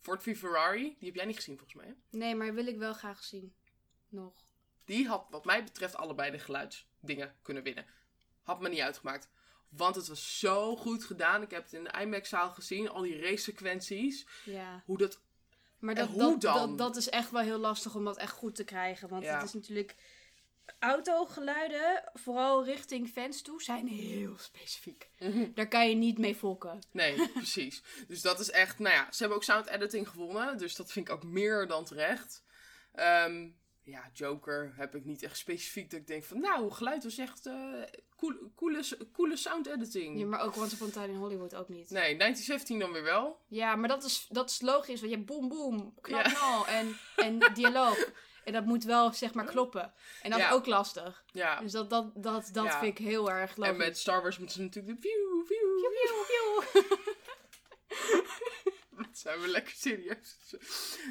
Ford 0.00 0.22
v 0.22 0.38
Ferrari, 0.38 0.96
die 0.98 1.08
heb 1.08 1.14
jij 1.14 1.24
niet 1.24 1.36
gezien 1.36 1.58
volgens 1.58 1.78
mij. 1.80 1.86
Hè? 1.86 2.18
Nee, 2.18 2.34
maar 2.34 2.54
wil 2.54 2.66
ik 2.66 2.78
wel 2.78 2.92
graag 2.92 3.24
zien. 3.24 3.54
Nog. 4.08 4.46
Die 4.84 5.08
had 5.08 5.26
wat 5.30 5.44
mij 5.44 5.64
betreft 5.64 5.96
allebei 5.96 6.30
de 6.30 6.38
geluidsdingen 6.38 7.34
kunnen 7.42 7.62
winnen. 7.62 7.86
Had 8.42 8.60
me 8.60 8.68
niet 8.68 8.80
uitgemaakt. 8.80 9.28
Want 9.70 9.94
het 9.94 10.08
was 10.08 10.38
zo 10.38 10.76
goed 10.76 11.04
gedaan. 11.04 11.42
Ik 11.42 11.50
heb 11.50 11.62
het 11.64 11.72
in 11.72 11.84
de 11.84 12.00
IMAX-zaal 12.00 12.50
gezien. 12.50 12.88
Al 12.88 13.02
die 13.02 13.20
race-sequenties. 13.20 14.26
Ja. 14.44 14.82
Hoe 14.86 14.98
dat... 14.98 15.20
Maar 15.78 15.94
En 15.94 16.00
dat, 16.06 16.08
hoe 16.10 16.18
dat, 16.30 16.40
dan? 16.40 16.68
dat, 16.68 16.78
dat 16.78 16.96
is 16.96 17.08
echt 17.08 17.30
wel 17.30 17.42
heel 17.42 17.58
lastig 17.58 17.94
om 17.94 18.04
dat 18.04 18.16
echt 18.18 18.32
goed 18.32 18.54
te 18.54 18.64
krijgen. 18.64 19.08
Want 19.08 19.24
Ja. 19.24 19.34
het 19.34 19.44
is 19.46 19.52
natuurlijk... 19.52 19.94
Autogeluiden, 20.78 22.10
vooral 22.14 22.64
richting 22.64 23.08
fans 23.08 23.42
toe, 23.42 23.62
zijn 23.62 23.86
heel 23.86 24.38
specifiek. 24.38 25.10
Daar 25.54 25.68
kan 25.68 25.88
je 25.88 25.94
niet 25.94 26.18
mee 26.18 26.34
fokken. 26.34 26.78
Nee, 26.92 27.28
precies. 27.32 27.82
Dus 28.08 28.20
dat 28.20 28.40
is 28.40 28.50
echt, 28.50 28.78
nou 28.78 28.94
ja, 28.94 29.06
ze 29.12 29.18
hebben 29.18 29.36
ook 29.36 29.44
sound 29.44 29.66
editing 29.66 30.08
gewonnen. 30.08 30.58
Dus 30.58 30.74
dat 30.76 30.92
vind 30.92 31.08
ik 31.08 31.14
ook 31.14 31.24
meer 31.24 31.66
dan 31.66 31.84
terecht. 31.84 32.42
Ehm, 32.92 33.48
ja, 33.90 34.10
Joker 34.12 34.72
heb 34.76 34.94
ik 34.94 35.04
niet 35.04 35.22
echt 35.22 35.36
specifiek 35.36 35.90
dat 35.90 36.00
ik 36.00 36.06
denk 36.06 36.24
van, 36.24 36.40
nou, 36.40 36.70
geluid 36.70 37.04
was 37.04 37.18
echt 37.18 37.46
eh 37.46 37.54
cool, 38.16 38.34
coole, 38.56 38.84
coole 39.12 39.36
sound 39.36 39.66
editing. 39.66 40.18
Ja, 40.18 40.26
maar 40.26 40.40
ook 40.40 40.56
Once 40.56 40.74
Upon 40.74 40.88
a 40.88 40.90
Time 40.90 41.06
in 41.12 41.14
Hollywood 41.18 41.54
ook 41.54 41.68
niet. 41.68 41.90
Nee, 41.90 42.16
1917 42.16 42.78
dan 42.78 42.92
weer 42.92 43.02
wel. 43.02 43.40
Ja, 43.48 43.76
maar 43.76 43.88
dat 43.88 44.04
is, 44.04 44.26
dat 44.28 44.50
is 44.50 44.60
logisch, 44.60 45.00
want 45.00 45.12
je 45.12 45.16
hebt 45.16 45.26
boem 45.26 45.48
boem, 45.48 45.94
knal 46.00 46.18
Ja. 46.18 46.24
knal 46.32 46.66
en, 46.66 46.96
en 47.16 47.38
dialoog. 47.54 48.10
En 48.44 48.52
dat 48.54 48.64
moet 48.64 48.84
wel, 48.84 49.12
zeg 49.12 49.34
maar, 49.34 49.44
kloppen. 49.44 49.92
En 50.22 50.30
dat 50.30 50.38
Ja. 50.38 50.48
is 50.48 50.54
ook 50.54 50.66
lastig. 50.66 51.24
Ja. 51.32 51.60
Dus 51.60 51.72
dat, 51.72 51.90
dat, 51.90 52.10
dat, 52.22 52.48
dat 52.52 52.64
Ja. 52.64 52.78
vind 52.80 52.98
ik 52.98 53.06
heel 53.06 53.30
erg 53.30 53.50
En 53.54 53.62
logisch. 53.62 53.76
met 53.76 53.98
Star 53.98 54.22
Wars 54.22 54.38
moeten 54.38 54.56
ze 54.56 54.62
natuurlijk 54.62 55.00
de 55.02 55.08
view, 55.08 55.46
view, 55.46 55.66
zijn 59.24 59.40
we 59.40 59.48
lekker 59.48 59.72
serieus. 59.76 60.36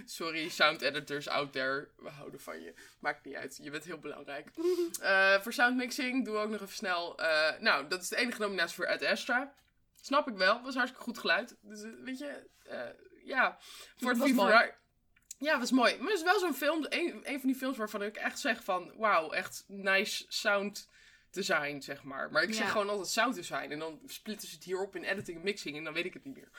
Sorry, 0.06 0.50
sound 0.50 0.82
editors 0.82 1.28
out 1.28 1.52
there. 1.52 1.90
We 1.98 2.10
houden 2.10 2.40
van 2.40 2.62
je. 2.62 2.74
Maakt 3.00 3.26
niet 3.26 3.36
uit. 3.36 3.60
Je 3.62 3.70
bent 3.72 3.84
heel 3.84 4.00
belangrijk. 4.00 4.50
Eh, 5.02 5.42
voor 5.42 5.54
sound 5.54 5.76
mixing 5.78 6.26
doen 6.26 6.34
we 6.34 6.40
ook 6.40 6.50
nog 6.50 6.62
even 6.62 6.76
snel. 6.76 7.18
eh, 7.20 7.60
nou, 7.60 7.88
dat 7.88 8.02
is 8.02 8.08
de 8.08 8.16
enige 8.16 8.42
nominatie 8.42 8.76
voor 8.76 8.88
Ad 8.88 9.04
Astra. 9.04 9.54
Snap 10.02 10.28
ik 10.28 10.36
wel. 10.36 10.62
Was 10.62 10.74
hartstikke 10.76 11.04
goed 11.06 11.18
geluid. 11.18 11.56
Dus 11.62 11.82
eh, 11.84 11.90
weet 12.04 12.18
je, 12.18 12.50
ja. 13.24 13.58
Voor 13.98 14.10
het 14.12 14.24
Viva 14.24 14.76
Ja, 15.38 15.60
was 15.60 15.72
mooi. 15.72 15.98
Maar 15.98 16.10
het 16.10 16.18
is 16.18 16.24
wel 16.24 16.40
zo'n 16.40 16.54
film, 16.54 16.86
een, 16.90 17.22
een 17.24 17.40
van 17.40 17.50
die 17.50 17.58
films 17.58 17.78
waarvan 17.78 18.04
ik 18.04 18.16
echt 18.16 18.40
zeg 18.40 18.64
van, 18.64 18.94
wauw, 18.98 19.32
echt 19.32 19.64
nice 19.68 20.26
sound 20.28 20.90
design, 21.32 21.80
zeg 21.82 22.04
maar. 22.04 22.32
Maar 22.32 22.44
ik 22.44 22.54
zeg 22.54 22.64
Ja. 22.66 22.72
gewoon 22.72 22.90
altijd 22.90 23.08
sound 23.08 23.36
design. 23.36 23.72
En 23.72 23.80
dan 23.80 24.00
splitten 24.06 24.48
ze 24.48 24.56
het 24.56 24.64
hierop 24.64 24.96
in 24.96 25.04
editing 25.04 25.38
en 25.38 25.44
mixing 25.44 25.78
en 25.78 25.84
dan 25.84 25.94
weet 25.94 26.06
ik 26.06 26.14
het 26.14 26.24
niet 26.26 26.36
meer. 26.36 26.50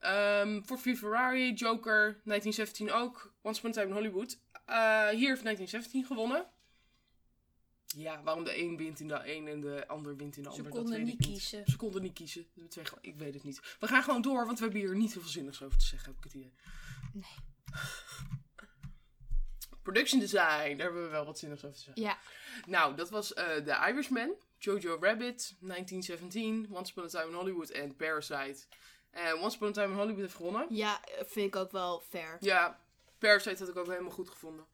Ehm, 0.00 0.62
voor 0.62 0.78
Ferrari, 0.78 1.52
Joker, 1.52 2.20
1917 2.24 2.92
ook. 2.92 3.32
Once 3.42 3.58
Upon 3.58 3.70
a 3.70 3.72
Time 3.72 3.86
in 3.86 3.92
Hollywood. 3.92 4.38
Eh, 4.64 5.08
hier 5.08 5.28
heeft 5.28 5.42
1917 5.42 6.04
gewonnen. 6.04 6.46
Ja, 7.96 8.22
waarom 8.22 8.44
de 8.44 8.58
een 8.58 8.76
wint 8.76 9.00
in 9.00 9.08
de 9.08 9.34
een 9.34 9.48
en 9.48 9.60
de 9.60 9.88
ander 9.88 10.16
wint 10.16 10.36
in 10.36 10.42
de 10.42 10.48
Ze 10.50 10.56
ander, 10.56 10.72
dat 10.72 10.82
konden 10.82 11.04
niet 11.04 11.26
kiezen. 11.26 11.62
Ze 11.66 11.76
konden 11.76 12.02
niet 12.02 12.12
kiezen. 12.12 12.46
Twee 12.68 12.84
Ik 13.00 13.16
weet 13.16 13.34
het 13.34 13.42
niet. 13.42 13.76
We 13.80 13.86
gaan 13.86 14.02
gewoon 14.02 14.22
door, 14.22 14.46
want 14.46 14.58
we 14.58 14.64
hebben 14.64 14.82
hier 14.82 14.96
niet 14.96 15.12
heel 15.12 15.22
veel 15.22 15.30
zinnigs 15.30 15.62
over 15.62 15.78
te 15.78 15.84
zeggen, 15.84 16.08
heb 16.08 16.18
ik 16.18 16.24
het 16.24 16.34
idee. 16.34 16.52
Nee. 17.12 17.24
Production 19.82 20.20
design, 20.20 20.76
daar 20.76 20.86
hebben 20.86 21.02
we 21.02 21.08
wel 21.08 21.24
wat 21.24 21.38
zinnigs 21.38 21.64
over 21.64 21.76
te 21.76 21.82
zeggen. 21.82 22.02
Ja, 22.02 22.18
Nou, 22.66 22.96
dat 22.96 23.10
was 23.10 23.34
eh 23.34 23.56
The 23.56 23.88
Irishman, 23.88 24.34
Jojo 24.58 24.98
Rabbit, 25.00 25.56
1917, 25.60 26.66
Once 26.70 26.90
Upon 26.92 27.04
a 27.04 27.08
Time 27.08 27.26
in 27.26 27.34
Hollywood 27.34 27.70
en 27.70 27.96
Parasite. 27.96 28.66
En 29.16 29.38
Once 29.40 29.56
Upon 29.56 29.68
a 29.68 29.72
Time 29.72 29.86
in 29.92 29.98
Hollywood 29.98 30.20
heeft 30.20 30.34
gewonnen. 30.34 30.66
ja, 30.70 31.00
vind 31.26 31.46
ik 31.46 31.56
ook 31.56 31.70
wel 31.72 32.00
fair. 32.08 32.36
Ja, 32.40 32.78
Parasite 33.18 33.58
had 33.58 33.68
ik 33.68 33.76
ook 33.76 33.86
helemaal 33.86 34.10
goed 34.10 34.28
gevonden. 34.30 34.64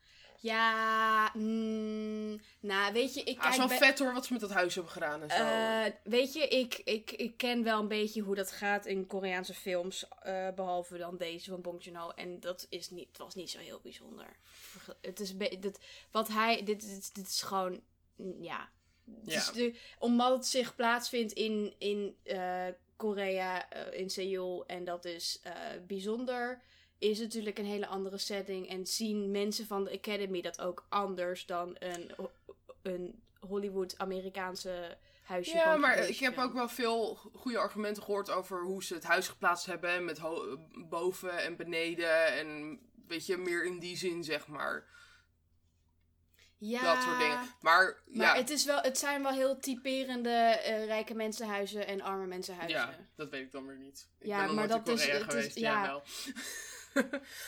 Ja, 0.40 1.30
mm, 1.34 2.40
nou 2.60 2.92
weet 2.92 3.14
je, 3.14 3.20
ik 3.22 3.38
Ah, 3.38 3.44
het 3.44 3.52
is 3.52 3.56
kijk... 3.56 3.56
wel 3.56 3.66
bij- 3.78 3.78
vet 3.88 3.98
hoor, 3.98 4.12
wat 4.12 4.26
ze 4.26 4.32
met 4.32 4.40
dat 4.40 4.50
huis 4.50 4.74
hebben 4.74 4.92
gedaan 4.92 5.22
en 5.22 5.30
zo. 5.30 5.44
Eh, 5.44 5.92
weet 6.12 6.32
je, 6.32 6.48
ik, 6.48 6.74
ik, 6.84 7.10
ik 7.10 7.36
ken 7.36 7.62
wel 7.62 7.80
een 7.80 7.88
beetje 7.88 8.20
hoe 8.22 8.34
dat 8.34 8.50
gaat 8.52 8.86
in 8.86 9.06
Koreaanse 9.06 9.54
films. 9.54 10.04
eh, 10.22 10.48
behalve 10.54 10.98
dan 10.98 11.16
deze 11.16 11.50
van 11.50 11.60
Bong 11.60 11.84
Joon-ho. 11.84 12.10
En 12.10 12.40
dat 12.40 12.66
is 12.68 12.90
niet, 12.90 13.08
het 13.08 13.18
was 13.18 13.34
niet 13.34 13.50
zo 13.50 13.58
heel 13.58 13.80
bijzonder. 13.82 14.26
Het 15.00 15.20
is, 15.20 15.36
dit, 15.36 15.78
wat 16.10 16.28
hij, 16.28 16.56
dit, 16.64 16.80
dit, 16.80 17.14
dit 17.14 17.26
is 17.28 17.42
gewoon, 17.42 17.80
mm, 18.16 18.42
ja. 18.42 18.68
Ja. 19.22 19.36
is 19.36 19.50
de, 19.50 19.74
omdat 19.98 20.30
het 20.36 20.46
zich 20.46 20.74
plaatsvindt 20.74 21.32
in, 21.32 21.74
in 21.78 22.16
eh, 22.22 22.66
Korea, 23.02 23.68
eh, 23.68 24.00
in 24.00 24.10
Seoul. 24.10 24.66
En 24.66 24.84
dat 24.84 25.04
is 25.04 25.40
eh, 25.42 25.52
bijzonder. 25.86 26.62
Is 26.98 27.18
natuurlijk 27.18 27.58
een 27.58 27.64
hele 27.64 27.86
andere 27.86 28.18
setting. 28.18 28.68
En 28.68 28.86
zien 28.86 29.30
mensen 29.30 29.66
van 29.66 29.84
de 29.84 29.92
Academy 29.92 30.40
dat 30.40 30.60
ook 30.60 30.86
anders 30.88 31.46
dan 31.46 31.76
een, 31.78 32.10
een 32.82 33.22
Hollywood-Amerikaanse 33.40 34.96
huisje. 35.22 35.56
ja, 35.56 35.76
maar 35.76 36.08
ik 36.08 36.18
heb 36.18 36.38
ook 36.38 36.52
wel 36.52 36.68
veel 36.68 37.14
goede 37.14 37.58
argumenten 37.58 38.02
gehoord 38.02 38.30
over 38.30 38.62
hoe 38.62 38.84
ze 38.84 38.94
het 38.94 39.04
huis 39.04 39.28
geplaatst 39.28 39.66
hebben. 39.66 40.04
Met 40.04 40.20
boven 40.88 41.38
en 41.38 41.56
beneden. 41.56 42.26
En 42.26 42.80
weet 43.06 43.26
je, 43.26 43.36
meer 43.36 43.64
in 43.64 43.78
die 43.78 43.96
zin 43.96 44.24
zeg 44.24 44.46
maar. 44.46 44.84
Ja, 46.70 46.94
Dat 46.94 47.02
soort 47.02 47.18
dingen. 47.18 47.38
Maar, 47.60 47.96
Maar 48.06 48.26
ja, 48.26 48.34
het, 48.34 48.50
is 48.50 48.64
wel, 48.64 48.80
het 48.80 48.98
zijn 48.98 49.22
wel 49.22 49.32
heel 49.32 49.58
typerende 49.58 50.30
eh, 50.30 50.84
rijke 50.84 51.14
mensenhuizen 51.14 51.86
en 51.86 52.00
arme 52.00 52.26
mensenhuizen. 52.26 52.78
ja, 52.78 52.94
dat 53.16 53.30
weet 53.30 53.42
ik 53.42 53.52
dan 53.52 53.66
weer 53.66 53.76
niet. 53.78 54.08
Ik 54.18 54.26
Ja, 54.26 54.46
ben 54.46 54.54
maar 54.54 54.68
dat 54.68 54.88
is- 54.88 55.06
het 55.06 55.16
is- 55.18 55.22
geweest. 55.24 55.58
ja. 55.58 55.72
ja, 55.84 55.86
wel. 55.86 56.02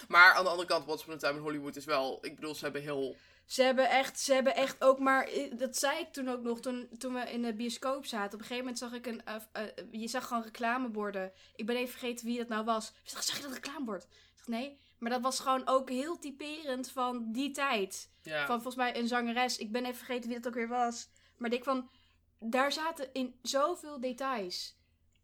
maar 0.09 0.33
aan 0.35 0.45
de 0.45 0.51
andere 0.51 0.69
kant, 0.69 0.89
Once 0.89 1.03
Upon 1.03 1.15
a 1.15 1.19
Time 1.19 1.35
in 1.37 1.43
Hollywood 1.43 1.77
is 1.77 1.85
wel... 1.85 2.19
Ik 2.21 2.35
bedoel, 2.35 2.55
ze 2.55 2.65
hebben 2.65 2.83
heel... 2.83 3.17
Ze 3.47 3.63
hebben 3.63 3.89
echt, 3.91 4.21
ze 4.21 4.35
hebben 4.35 4.55
echt 4.55 4.83
ook 4.85 4.99
maar. 4.99 5.29
Dat 5.57 5.77
zei 5.77 5.99
ik 6.01 6.13
toen 6.13 6.29
ook 6.29 6.43
nog 6.43 6.61
toen, 6.61 6.89
toen 6.99 7.15
we 7.15 7.21
in 7.21 7.43
de 7.43 7.55
bioscoop 7.55 8.07
zaten. 8.07 8.27
Op 8.35 8.41
een 8.41 8.47
gegeven 8.47 8.59
moment 8.65 8.79
zag 8.79 8.93
ik 8.93 9.07
een. 9.07 9.23
eh, 9.25 9.35
eh, 9.53 9.69
je 9.91 10.09
zag 10.09 10.27
gewoon 10.27 10.43
reclameborden. 10.43 11.33
Ik 11.55 11.67
ben 11.67 11.77
even 11.77 11.91
vergeten 11.99 12.27
wie 12.27 12.39
dat 12.39 12.49
nou 12.49 12.65
was. 12.65 12.89
Ik 12.89 13.11
zeg, 13.11 13.23
zag 13.23 13.37
je 13.37 13.43
dat 13.43 13.53
reclamebord? 13.53 14.03
Ik 14.05 14.11
zeg, 14.37 14.47
nee. 14.47 14.81
Maar 14.99 15.11
dat 15.11 15.21
was 15.21 15.41
gewoon 15.41 15.67
ook 15.67 15.89
heel 15.91 16.19
typerend 16.19 16.91
van 16.91 17.33
die 17.33 17.51
tijd. 17.51 18.11
Ja, 18.23 18.39
Van 18.47 18.55
volgens 18.55 18.77
mij 18.77 18.97
een 18.97 19.09
zangeres. 19.09 19.59
Ik 19.59 19.73
ben 19.73 19.85
even 19.85 19.97
vergeten 19.97 20.29
wie 20.29 20.39
dat 20.39 20.47
ook 20.47 20.55
weer 20.55 20.69
was. 20.69 21.09
Maar 21.37 21.53
ik 21.53 21.65
van. 21.65 21.91
Daar 22.39 22.73
zaten 22.73 23.13
in 23.13 23.39
zoveel 23.43 24.01
details. 24.01 24.77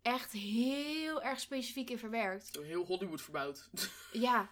Echt 0.02 0.32
heel 0.32 1.22
erg 1.22 1.40
specifiek 1.40 1.90
in 1.90 1.98
verwerkt. 1.98 2.58
heel 2.62 2.84
Hollywood 2.84 3.22
verbouwd. 3.22 3.68
Ja, 4.12 4.50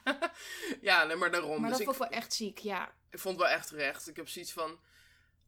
ja, 0.80 1.04
nee, 1.04 1.16
maar 1.16 1.30
daarom. 1.30 1.60
maar 1.60 1.70
dus 1.70 1.78
dat 1.78 1.86
vond 1.86 1.96
ik 2.04 2.10
wel 2.10 2.20
echt 2.20 2.32
ziek. 2.34 2.58
Ja. 2.58 2.92
ik 3.10 3.18
vond 3.18 3.38
het 3.38 3.46
wel 3.46 3.56
echt 3.56 3.68
terecht. 3.68 4.08
Ik 4.08 4.16
heb 4.16 4.28
zoiets 4.28 4.52
van... 4.52 4.78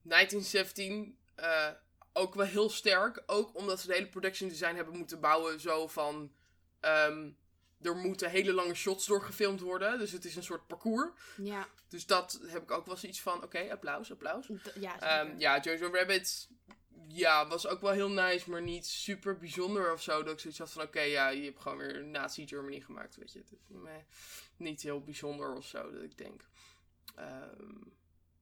1917... 0.02 1.18
eh, 1.34 1.68
ook 2.12 2.34
wel 2.34 2.46
heel 2.46 2.70
sterk. 2.70 3.22
Ook 3.26 3.54
omdat 3.56 3.80
ze 3.80 3.86
de 3.86 3.92
hele 3.94 4.08
production 4.08 4.48
design 4.48 4.74
hebben 4.74 4.96
moeten 4.96 5.20
bouwen. 5.20 5.60
Zo 5.60 5.86
van... 5.88 6.32
ehm, 6.80 7.30
er 7.82 7.96
moeten 7.96 8.30
hele 8.30 8.52
lange 8.52 8.74
shots 8.74 9.06
door 9.06 9.22
gefilmd 9.22 9.60
worden. 9.60 9.98
Dus 9.98 10.12
het 10.12 10.24
is 10.24 10.36
een 10.36 10.42
soort 10.42 10.66
parcours. 10.66 11.10
Ja, 11.36 11.68
Dus 11.88 12.06
dat 12.06 12.40
heb 12.46 12.62
ik 12.62 12.70
ook 12.70 12.86
wel 12.86 12.96
zoiets 12.96 13.20
van... 13.20 13.42
Oké, 13.42 13.70
applaus, 13.72 14.10
applaus. 14.12 14.46
d- 14.46 14.72
ja. 14.80 15.00
Ehm, 15.00 15.38
ja, 15.38 15.60
Jojo 15.60 15.90
Rabbit... 15.92 16.48
Ja, 17.12 17.48
was 17.48 17.66
ook 17.66 17.80
wel 17.80 17.90
heel 17.90 18.10
nice, 18.10 18.50
maar 18.50 18.62
niet 18.62 18.86
super 18.86 19.38
bijzonder 19.38 19.92
of 19.92 20.02
zo. 20.02 20.22
Dat 20.22 20.32
ik 20.32 20.38
zoiets 20.38 20.58
had 20.58 20.70
van, 20.70 20.82
oké, 20.82 21.00
ja, 21.00 21.28
je 21.28 21.44
hebt 21.44 21.60
gewoon 21.60 21.78
weer 21.78 22.04
Nazi 22.04 22.46
Germany 22.46 22.80
gemaakt, 22.80 23.16
weet 23.16 23.32
je. 23.32 23.42
Niet 24.56 24.82
heel 24.82 25.00
bijzonder 25.02 25.54
of 25.54 25.66
zo, 25.66 25.90
dat 25.90 26.02
ik 26.02 26.18
denk. 26.18 26.42
Ehm, 27.16 27.74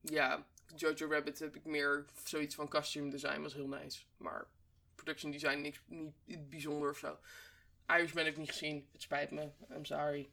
ja, 0.01 0.47
Jojo 0.77 1.09
Rabbit 1.11 1.39
heb 1.39 1.57
ik 1.57 1.65
meer 1.65 2.05
zoiets 2.25 2.55
van 2.55 2.69
costume 2.69 3.11
design, 3.11 3.41
was 3.41 3.55
heel 3.55 3.69
nice. 3.69 4.03
Maar 4.17 4.47
production 4.95 5.31
design 5.31 5.61
niks, 5.61 5.81
niet 6.25 6.51
bijzonder 6.51 6.91
of 6.91 6.99
zo. 6.99 7.19
Irishman 7.89 8.25
heb 8.25 8.33
ik 8.33 8.39
niet 8.39 8.51
gezien, 8.51 8.89
het 8.93 9.03
spijt 9.03 9.31
me, 9.31 9.51
I'm 9.77 9.85
sorry. 9.85 10.31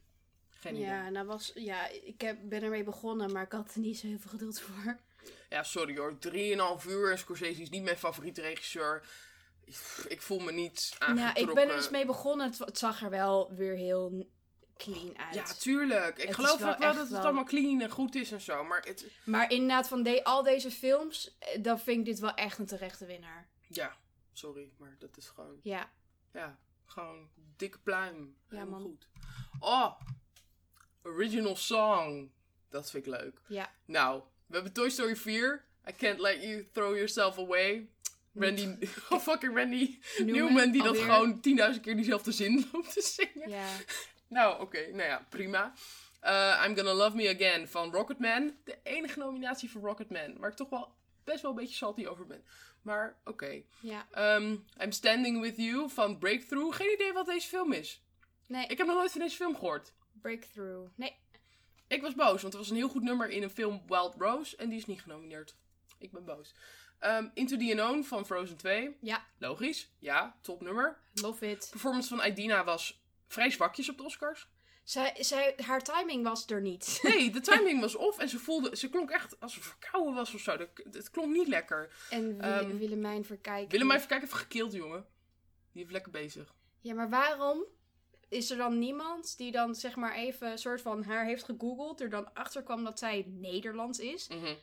Geen 0.48 0.74
idee. 0.74 0.86
Ja, 0.86 1.08
nou 1.08 1.26
was, 1.26 1.52
ja, 1.54 1.88
ik 1.88 2.20
heb, 2.20 2.38
ben 2.42 2.62
ermee 2.62 2.84
begonnen, 2.84 3.32
maar 3.32 3.42
ik 3.44 3.52
had 3.52 3.74
er 3.74 3.80
niet 3.80 3.98
zo 3.98 4.06
heel 4.06 4.18
veel 4.18 4.30
geduld 4.30 4.60
voor. 4.60 4.98
Ja, 5.48 5.62
sorry 5.62 5.96
hoor. 5.96 6.16
3,5 6.82 6.86
uur 6.88 7.10
en 7.10 7.18
Scorsese 7.18 7.62
is 7.62 7.70
niet 7.70 7.82
mijn 7.82 7.96
favoriete 7.96 8.40
regisseur. 8.40 9.08
Ik 10.08 10.22
voel 10.22 10.38
me 10.38 10.52
niet 10.52 10.96
Ja, 10.98 11.06
aangetrokken. 11.06 11.48
ik 11.48 11.54
ben 11.54 11.68
er 11.68 11.76
dus 11.76 11.90
mee 11.90 12.06
begonnen. 12.06 12.46
Het, 12.46 12.58
het 12.58 12.78
zag 12.78 13.02
er 13.02 13.10
wel 13.10 13.54
weer 13.54 13.74
heel 13.74 14.30
clean 14.76 15.18
uit. 15.18 15.34
Ja, 15.34 15.44
tuurlijk. 15.44 16.18
Ik 16.18 16.26
Het 16.26 16.34
geloof 16.34 16.54
is 16.54 16.60
wel 16.60 16.72
ook 16.72 16.78
wel 16.78 16.92
dat 16.92 17.02
het 17.02 17.10
wel- 17.10 17.20
allemaal 17.20 17.44
clean 17.44 17.80
en 17.80 17.90
goed 17.90 18.14
is 18.14 18.32
en 18.32 18.40
zo. 18.40 18.64
Maar 18.64 18.82
het... 18.84 19.06
maar 19.24 19.50
inderdaad, 19.50 19.88
van 19.88 20.02
de, 20.02 20.24
al 20.24 20.42
deze 20.42 20.70
films, 20.70 21.36
eh, 21.38 21.62
dan 21.62 21.78
vind 21.80 21.98
ik 21.98 22.04
dit 22.04 22.18
wel 22.18 22.34
echt 22.34 22.58
een 22.58 22.66
terechte 22.66 23.06
winnaar. 23.06 23.48
Ja, 23.68 23.96
sorry. 24.32 24.70
Maar 24.78 24.96
dat 24.98 25.16
is 25.16 25.26
gewoon... 25.28 25.58
Ja, 25.62 25.92
Ja, 26.32 26.58
gewoon 26.84 27.28
dikke 27.56 27.78
pluim. 27.78 28.36
Ja, 28.48 28.56
Helemaal 28.58 28.80
man. 28.80 28.88
goed. 28.88 29.06
Oh, 29.60 29.92
original 31.02 31.56
song. 31.56 32.30
Dat 32.70 32.90
vind 32.90 33.06
ik 33.06 33.12
leuk. 33.12 33.40
ja. 33.48 33.70
Nou, 33.84 34.22
we 34.46 34.54
hebben 34.54 34.72
Toy 34.72 34.90
Story 34.90 35.16
4. 35.16 35.64
I 35.88 35.92
Can't 35.96 36.18
Let 36.20 36.42
You 36.42 36.66
Throw 36.72 36.94
Yourself 36.94 37.38
Away. 37.38 37.88
Randy, 38.34 38.76
oh 39.10 39.18
fucking 39.20 39.54
Randy 39.56 39.98
Newman, 40.18 40.70
die 40.70 40.82
dat 40.82 40.98
gewoon 40.98 41.34
10.000 41.74 41.80
keer 41.80 41.96
diezelfde 41.96 42.32
zin 42.32 42.64
loopt 42.72 42.92
te 42.92 43.00
zingen. 43.00 43.48
Ja, 43.48 43.66
Nou, 44.28 44.60
oké. 44.60 44.78
Nou 44.86 45.02
ja, 45.08 45.26
prima. 45.30 45.72
Eh, 46.20 46.64
I'm 46.66 46.76
Gonna 46.76 46.92
Love 46.94 47.16
Me 47.16 47.34
Again 47.34 47.68
van 47.68 47.92
Rocketman. 47.92 48.56
De 48.64 48.78
enige 48.82 49.18
nominatie 49.18 49.70
voor 49.70 49.80
Rocketman. 49.82 50.38
Waar 50.38 50.50
ik 50.50 50.56
toch 50.56 50.68
wel 50.68 50.94
best 51.26 51.42
wel 51.42 51.50
een 51.50 51.56
beetje 51.56 51.74
salty 51.74 52.06
over 52.06 52.26
ben. 52.26 52.44
Maar 52.82 53.16
oké. 53.24 53.62
ja. 53.80 54.06
Ehm, 54.10 54.56
I'm 54.82 54.92
Standing 54.92 55.40
With 55.40 55.56
You 55.56 55.90
van 55.90 56.18
Breakthrough. 56.18 56.76
Geen 56.76 56.92
idee 56.92 57.12
wat 57.12 57.26
deze 57.26 57.48
film 57.48 57.72
is. 57.72 58.02
Nee, 58.46 58.66
Ik 58.66 58.78
heb 58.78 58.86
nog 58.86 58.96
nooit 58.96 59.10
van 59.12 59.20
deze 59.20 59.36
film 59.36 59.54
gehoord. 59.54 59.92
Breakthrough. 60.22 60.90
Nee, 60.94 61.16
Ik 61.88 62.02
was 62.02 62.14
boos, 62.14 62.42
want 62.42 62.54
er 62.54 62.60
was 62.60 62.70
een 62.70 62.76
heel 62.76 62.88
goed 62.88 63.02
nummer 63.02 63.28
in 63.28 63.42
een 63.42 63.50
film 63.50 63.82
Wild 63.86 64.14
Rose. 64.18 64.56
En 64.56 64.68
die 64.68 64.78
is 64.78 64.86
niet 64.86 65.02
genomineerd. 65.02 65.54
Ik 65.98 66.12
ben 66.12 66.24
boos. 66.24 66.54
Ehm, 66.98 67.28
Into 67.34 67.56
the 67.56 67.64
Unknown 67.70 68.02
van 68.02 68.26
Frozen 68.26 68.56
2. 68.56 68.96
ja. 69.00 69.24
Logisch. 69.38 69.90
Ja, 69.98 70.36
top 70.40 70.60
nummer. 70.62 70.98
Love 71.14 71.50
it. 71.50 71.68
Performance 71.70 72.16
van 72.16 72.26
Idina 72.26 72.64
was 72.64 73.02
vrij 73.28 73.50
zwakjes 73.50 73.88
op 73.88 73.96
de 73.96 74.02
Oscars. 74.04 74.48
Zij, 74.86 75.14
zij, 75.18 75.54
haar 75.56 75.82
timing 75.82 76.24
was 76.24 76.46
er 76.46 76.60
niet. 76.60 76.98
Nee, 77.02 77.30
de 77.30 77.40
timing 77.40 77.80
was 77.80 77.94
off 77.96 78.18
en 78.18 78.28
ze 78.28 78.38
voelde, 78.38 78.76
ze 78.76 78.88
klonk 78.90 79.10
echt 79.10 79.40
als 79.40 79.54
ze 79.54 79.60
verkouden 79.62 80.14
was 80.14 80.34
of 80.34 80.40
zo. 80.40 80.56
Dat- 80.56 80.68
Het 80.92 81.10
klonk 81.10 81.32
niet 81.32 81.48
lekker. 81.48 81.92
En 82.10 82.40
Ehm, 82.40 82.76
Willemijn 82.76 83.24
Verkijk. 83.24 83.70
Willem 83.70 83.90
even 83.90 84.06
kijken, 84.08 84.26
even 84.26 84.38
gekild, 84.38 84.72
jongen. 84.72 85.06
Die 85.72 85.80
heeft 85.82 85.90
lekker 85.92 86.12
bezig. 86.12 86.54
Ja, 86.80 86.94
maar 86.94 87.08
waarom 87.10 87.64
is 88.28 88.50
er 88.50 88.56
dan 88.56 88.78
niemand 88.78 89.36
die 89.36 89.52
dan 89.52 89.74
zeg 89.74 89.96
maar 89.96 90.14
even 90.14 90.50
een 90.50 90.58
soort 90.58 90.80
van 90.82 91.02
haar 91.04 91.24
heeft 91.24 91.44
gegoogeld, 91.44 92.00
er 92.00 92.10
dan 92.10 92.34
achter 92.34 92.62
kwam 92.62 92.84
dat 92.84 92.98
zij 92.98 93.24
Nederlands 93.28 93.98
is. 93.98 94.28
Mhm. 94.28 94.54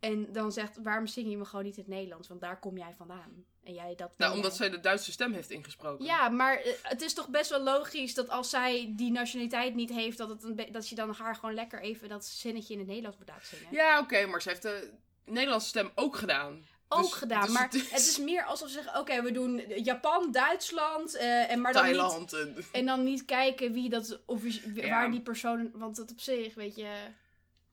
En 0.00 0.32
dan 0.32 0.52
zegt, 0.52 0.78
waarom 0.82 1.06
zing 1.06 1.30
je 1.30 1.36
me 1.36 1.44
gewoon 1.44 1.64
niet 1.64 1.76
in 1.76 1.82
het 1.82 1.92
Nederlands? 1.92 2.28
Want 2.28 2.40
daar 2.40 2.58
kom 2.58 2.76
jij 2.78 2.94
vandaan. 2.96 3.44
En 3.64 3.74
jij 3.74 3.94
dat. 3.96 4.10
Nou, 4.16 4.34
omdat 4.34 4.56
jij. 4.56 4.66
zij 4.66 4.76
de 4.76 4.80
Duitse 4.82 5.12
stem 5.12 5.32
heeft 5.32 5.50
ingesproken. 5.50 6.04
Ja, 6.04 6.28
maar 6.28 6.56
eh, 6.56 6.72
het 6.82 7.02
is 7.02 7.14
toch 7.14 7.28
best 7.28 7.50
wel 7.50 7.60
logisch 7.62 8.14
dat 8.14 8.28
als 8.28 8.50
zij 8.50 8.92
die 8.96 9.10
nationaliteit 9.10 9.74
niet 9.74 9.90
heeft, 9.90 10.18
dat, 10.18 10.28
het 10.28 10.42
een 10.42 10.68
dat 10.72 10.88
je 10.88 10.94
dan 10.94 11.10
haar 11.14 11.34
gewoon 11.34 11.54
lekker 11.54 11.80
even 11.80 12.08
dat 12.08 12.24
zinnetje 12.26 12.72
in 12.72 12.78
het 12.78 12.88
Nederlands 12.88 13.18
moet 13.18 13.28
laten 13.28 13.46
zingen. 13.46 13.66
Ja, 13.72 13.98
oké, 13.98 14.26
maar 14.26 14.42
ze 14.42 14.48
heeft 14.48 14.62
de 14.62 14.90
Nederlandse 15.24 15.68
stem 15.68 15.90
ook 15.94 16.16
gedaan. 16.16 16.66
Ook 16.88 17.02
Dus- 17.02 17.12
gedaan, 17.12 17.44
dus 17.44 17.52
maar 17.52 17.62
het 17.64 17.74
is- 17.74 17.90
het 17.90 18.00
is 18.00 18.18
meer 18.18 18.44
alsof 18.44 18.68
ze 18.68 18.74
zeggen: 18.74 19.00
oké, 19.00 19.22
we 19.22 19.30
doen 19.32 19.62
Japan, 19.82 20.32
Duitsland, 20.32 21.14
eh, 21.16 21.50
en 21.50 21.60
maar 21.60 21.72
dan 21.72 21.84
niet 21.86 21.94
Thailand. 21.94 22.32
En... 22.32 22.56
En 22.72 22.86
dan 22.86 23.04
niet 23.04 23.24
kijken 23.24 23.72
wie 23.72 23.88
dat, 23.88 24.20
of 24.26 24.42
Ja. 24.74 24.88
waar 24.88 25.10
die 25.10 25.20
persoon, 25.20 25.70
want 25.74 25.96
dat 25.96 26.10
op 26.10 26.20
zich, 26.20 26.54
weet 26.54 26.76
je. 26.76 26.92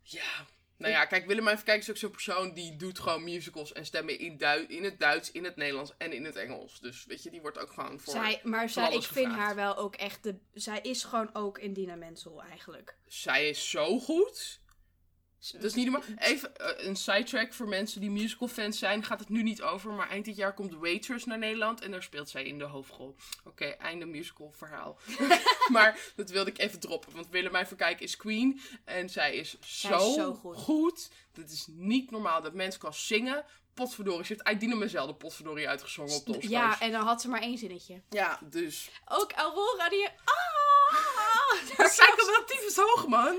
Ja. 0.01 0.45
Nou 0.77 0.93
ja, 0.93 1.05
kijk, 1.05 1.25
Willemijn 1.25 1.57
Verkijk 1.57 1.81
is 1.81 1.89
ook 1.89 1.97
zo'n 1.97 2.11
persoon 2.11 2.53
die 2.53 2.75
doet 2.75 2.99
gewoon 2.99 3.23
musicals 3.23 3.73
en 3.73 3.85
stemmen 3.85 4.19
in, 4.19 4.39
in 4.67 4.83
het 4.83 4.99
Duits, 4.99 5.31
in 5.31 5.43
het 5.43 5.55
Nederlands 5.55 5.93
en 5.97 6.13
in 6.13 6.25
het 6.25 6.35
Engels. 6.35 6.79
Dus 6.79 7.05
weet 7.05 7.23
je, 7.23 7.29
die 7.29 7.41
wordt 7.41 7.57
ook 7.57 7.71
gewoon 7.71 7.99
voor... 7.99 8.13
Zij, 8.13 8.39
maar 8.43 8.69
zij, 8.69 8.93
ik 8.93 9.03
vind 9.03 9.31
haar 9.31 9.55
wel 9.55 9.77
ook 9.77 9.95
echt 9.95 10.23
de. 10.23 10.35
Zij 10.53 10.79
is 10.81 11.03
gewoon 11.03 11.29
ook 11.33 11.57
Indina 11.57 11.95
Menzel 11.95 12.43
eigenlijk. 12.43 12.97
Zij 13.05 13.49
is 13.49 13.69
zo 13.69 13.99
goed. 13.99 14.59
Dat 15.39 15.63
is 15.63 15.73
niet 15.73 15.91
normaal. 15.91 16.10
Even 16.17 16.56
eh, 16.56 16.86
een 16.88 16.95
sidetrack 16.95 17.54
voor 17.54 17.67
mensen 17.67 18.02
die 18.02 18.10
musical 18.10 18.47
fans 18.47 18.80
zijn. 18.80 19.04
Gaat 19.04 19.19
het 19.19 19.30
nu 19.30 19.43
niet 19.43 19.62
over, 19.62 19.91
maar 19.91 20.10
eind 20.10 20.26
dit 20.26 20.36
jaar 20.36 20.54
komt 20.54 20.73
Waitress 20.73 21.26
naar 21.26 21.38
Nederland. 21.38 21.82
En 21.82 21.91
daar 21.91 22.04
speelt 22.04 22.30
zij 22.30 22.43
in 22.43 22.58
de 22.58 22.63
hoofdrol. 22.63 23.15
Oké, 23.43 23.65
einde 23.65 24.06
musical 24.06 24.52
verhaal. 24.52 24.97
maar 25.71 26.00
dat 26.15 26.30
wilde 26.30 26.50
ik 26.50 26.58
even 26.58 26.80
droppen. 26.80 27.15
Want 27.15 27.30
Willemijn 27.30 27.67
Verkijk 27.67 28.00
is 28.00 28.17
queen. 28.17 28.62
En 28.84 29.10
zij 29.10 29.36
is 29.36 29.58
zo, 29.60 30.08
is 30.08 30.13
zo 30.13 30.34
goed. 30.34 30.58
goed. 30.58 31.10
Dat 31.34 31.50
is 31.50 31.67
niet 31.69 32.12
normaal. 32.12 32.41
Dat 32.41 32.54
mensen 32.54 32.80
kan 32.80 32.93
zingen. 32.93 33.45
Potverdorie. 33.73 34.26
Ze 34.26 34.34
heeft 34.34 34.43
Aidina 34.43 34.76
Menzel 34.76 35.08
de 35.08 35.15
potverdorie 35.15 35.69
uitgezongen 35.69 36.15
op 36.15 36.26
de. 36.26 36.50
Ja, 36.50 36.80
en 36.80 36.91
dan 36.91 37.06
had 37.06 37.21
ze 37.21 37.30
maar 37.30 37.41
één 37.41 37.58
zinnetje. 37.58 38.02
ja 38.10 38.39
dus... 38.43 38.89
Ook 39.06 39.32
Aurora 39.32 39.89
die. 39.89 40.08
Ah! 40.08 40.58
Dat 41.78 41.91
zijn 41.91 42.13
relatief 42.15 42.76
hoog, 42.76 43.08
man. 43.08 43.36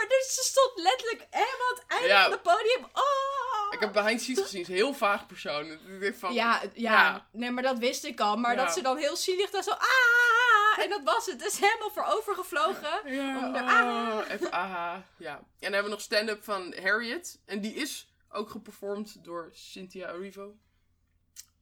Maar 0.00 0.08
dus 0.08 0.34
ze 0.34 0.42
stond 0.42 0.72
letterlijk 0.78 1.26
helemaal 1.30 1.70
aan 1.70 1.76
het 1.76 1.84
einde 1.86 2.06
Ja. 2.08 2.22
van 2.22 2.30
het 2.32 2.42
podium. 2.42 2.84
Ah! 2.92 3.72
Ik 3.72 3.80
heb 3.80 3.92
behind 3.92 4.20
scenes 4.20 4.40
gezien. 4.42 4.64
Ze 4.64 4.72
is 4.72 4.78
een 4.78 4.84
heel 4.84 4.94
vaag 4.94 5.26
persoon. 5.26 5.78
Ik 6.00 6.14
Van, 6.14 6.32
Ja, 6.34 6.60
ja, 6.62 6.70
Ja. 6.74 7.28
nee, 7.32 7.50
maar 7.50 7.62
dat 7.62 7.78
wist 7.78 8.04
ik 8.04 8.20
al. 8.20 8.36
Maar 8.36 8.56
dat 8.56 8.72
ze 8.72 8.82
dan 8.82 8.96
heel 8.96 9.16
zielig 9.16 9.50
daar 9.50 9.62
zo. 9.62 9.70
Ah! 9.70 10.78
En 10.84 10.90
dat 10.90 11.00
was 11.04 11.26
het. 11.26 11.42
Het 11.42 11.52
is 11.52 11.58
helemaal 11.58 11.90
voor 11.90 12.04
overgevlogen. 12.04 13.00
Om 13.44 13.52
de- 13.52 13.62
ah, 13.62 14.18
even 14.28 14.52
aha. 14.52 15.04
Ja. 15.16 15.34
En 15.36 15.44
dan 15.58 15.72
hebben 15.72 15.84
we 15.84 15.88
nog 15.96 16.00
stand-up 16.00 16.44
van 16.44 16.74
Harriet. 16.82 17.40
En 17.46 17.60
die 17.60 17.74
is 17.74 18.12
ook 18.30 18.50
geperformed 18.50 19.24
door 19.24 19.50
Cynthia 19.52 20.08
Erivo. 20.12 20.54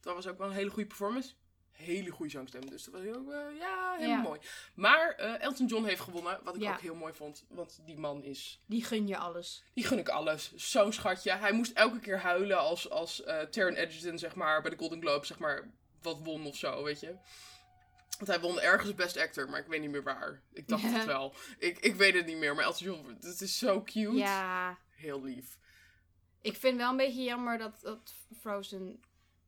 Dat 0.00 0.14
was 0.14 0.26
ook 0.26 0.38
wel 0.38 0.46
een 0.46 0.52
hele 0.52 0.70
goede 0.70 0.88
performance. 0.88 1.30
Hele 1.78 2.10
goede 2.10 2.30
zangstem. 2.32 2.70
Dus 2.70 2.84
dat 2.84 2.94
was 2.94 3.02
heel, 3.02 3.32
eh, 3.32 3.58
ja, 3.58 3.96
Ja. 4.00 4.20
mooi. 4.20 4.40
Maar 4.74 5.10
eh, 5.14 5.42
Elton 5.42 5.66
John 5.66 5.84
heeft 5.84 6.00
gewonnen. 6.00 6.40
Wat 6.44 6.54
ik 6.56 6.62
Ja. 6.62 6.72
ook 6.72 6.80
heel 6.80 6.94
mooi 6.94 7.12
vond. 7.12 7.44
Want 7.48 7.80
die 7.84 7.96
man 7.98 8.22
is... 8.22 8.62
Die 8.66 8.84
gun 8.84 9.06
je 9.06 9.16
alles. 9.16 9.64
Die 9.74 9.84
gun 9.84 9.98
ik 9.98 10.08
alles. 10.08 10.54
Zo'n 10.54 10.92
schatje. 10.92 11.32
Hij 11.32 11.52
moest 11.52 11.72
elke 11.72 11.98
keer 12.00 12.18
huilen 12.18 12.58
als, 12.58 12.90
als 12.90 13.22
eh 13.24 13.40
Taron 13.40 13.74
Egerton, 13.74 14.18
zeg 14.18 14.34
maar, 14.34 14.62
bij 14.62 14.70
de 14.70 14.76
Golden 14.76 15.00
Globe, 15.00 15.26
zeg 15.26 15.38
maar, 15.38 15.70
wat 16.02 16.18
won 16.22 16.46
of 16.46 16.56
zo, 16.56 16.82
weet 16.82 17.00
je. 17.00 17.16
Want 18.16 18.30
hij 18.30 18.40
won 18.40 18.60
ergens 18.60 18.94
Best 18.94 19.16
Actor, 19.16 19.48
maar 19.48 19.60
ik 19.60 19.66
weet 19.66 19.80
niet 19.80 19.90
meer 19.90 20.02
waar. 20.02 20.42
Ik 20.52 20.68
dacht 20.68 20.82
Ja. 20.82 20.88
het 20.88 21.04
wel. 21.06 21.34
Ik, 21.58 21.78
ik 21.78 21.94
weet 21.94 22.14
het 22.14 22.26
niet 22.26 22.36
meer, 22.38 22.54
maar 22.54 22.64
Elton 22.64 22.86
John, 22.86 23.16
het 23.20 23.40
is 23.40 23.58
zo 23.58 23.82
cute. 23.82 24.12
Ja. 24.16 24.78
Heel 24.90 25.22
lief. 25.22 25.58
Ik 26.40 26.56
vind 26.56 26.76
wel 26.76 26.90
een 26.90 26.96
beetje 26.96 27.22
jammer 27.22 27.58
dat, 27.58 27.80
dat 27.82 28.14
Frozen 28.40 29.00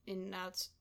inderdaad 0.05 0.73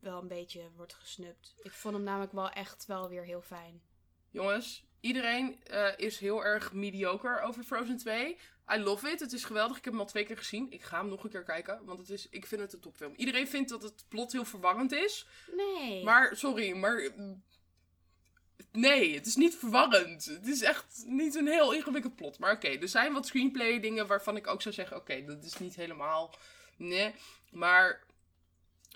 wel 0.00 0.20
een 0.20 0.28
beetje 0.28 0.70
wordt 0.76 0.94
gesnupt. 0.94 1.54
Ik 1.62 1.72
vond 1.72 1.94
hem 1.94 2.04
namelijk 2.04 2.32
wel 2.32 2.50
echt 2.50 2.86
wel 2.86 3.08
weer 3.08 3.24
heel 3.24 3.42
fijn. 3.42 3.82
Jongens, 4.30 4.84
iedereen 5.00 5.64
eh, 5.64 5.88
is 5.96 6.18
heel 6.18 6.44
erg 6.44 6.72
mediocre 6.72 7.40
over 7.40 7.62
Frozen 7.62 7.96
2. 7.96 8.38
I 8.74 8.78
love 8.78 9.10
it. 9.10 9.20
Het 9.20 9.32
is 9.32 9.44
geweldig. 9.44 9.76
Ik 9.76 9.84
heb 9.84 9.92
hem 9.92 10.02
al 10.02 10.08
twee 10.08 10.24
keer 10.24 10.36
gezien. 10.36 10.70
Ik 10.70 10.82
ga 10.82 10.98
hem 10.98 11.08
nog 11.08 11.24
een 11.24 11.30
keer 11.30 11.44
kijken, 11.44 11.84
want 11.84 11.98
het 11.98 12.10
is, 12.10 12.28
ik 12.28 12.46
vind 12.46 12.60
het 12.60 12.72
een 12.72 12.80
topfilm. 12.80 13.14
Iedereen 13.16 13.48
vindt 13.48 13.68
dat 13.68 13.82
het 13.82 14.04
plot 14.08 14.32
heel 14.32 14.44
verwarrend 14.44 14.92
is. 14.92 15.26
Nee. 15.56 16.04
Maar, 16.04 16.36
sorry, 16.36 16.76
maar... 16.76 17.10
Nee, 18.72 19.14
het 19.14 19.26
is 19.26 19.36
niet 19.36 19.56
verwarrend. 19.56 20.24
Het 20.24 20.46
is 20.46 20.62
echt 20.62 21.02
niet 21.06 21.34
een 21.34 21.46
heel 21.46 21.72
ingewikkeld 21.72 22.16
plot. 22.16 22.38
Maar 22.38 22.52
oké, 22.52 22.68
er 22.68 22.88
zijn 22.88 23.12
wat 23.12 23.26
screenplay 23.26 23.80
dingen 23.80 24.06
waarvan 24.06 24.36
ik 24.36 24.46
ook 24.46 24.62
zou 24.62 24.74
zeggen... 24.74 24.96
Oké, 24.96 25.24
dat 25.24 25.44
is 25.44 25.58
niet 25.58 25.74
helemaal... 25.74 26.34
Nee, 26.76 27.14
maar... 27.50 28.08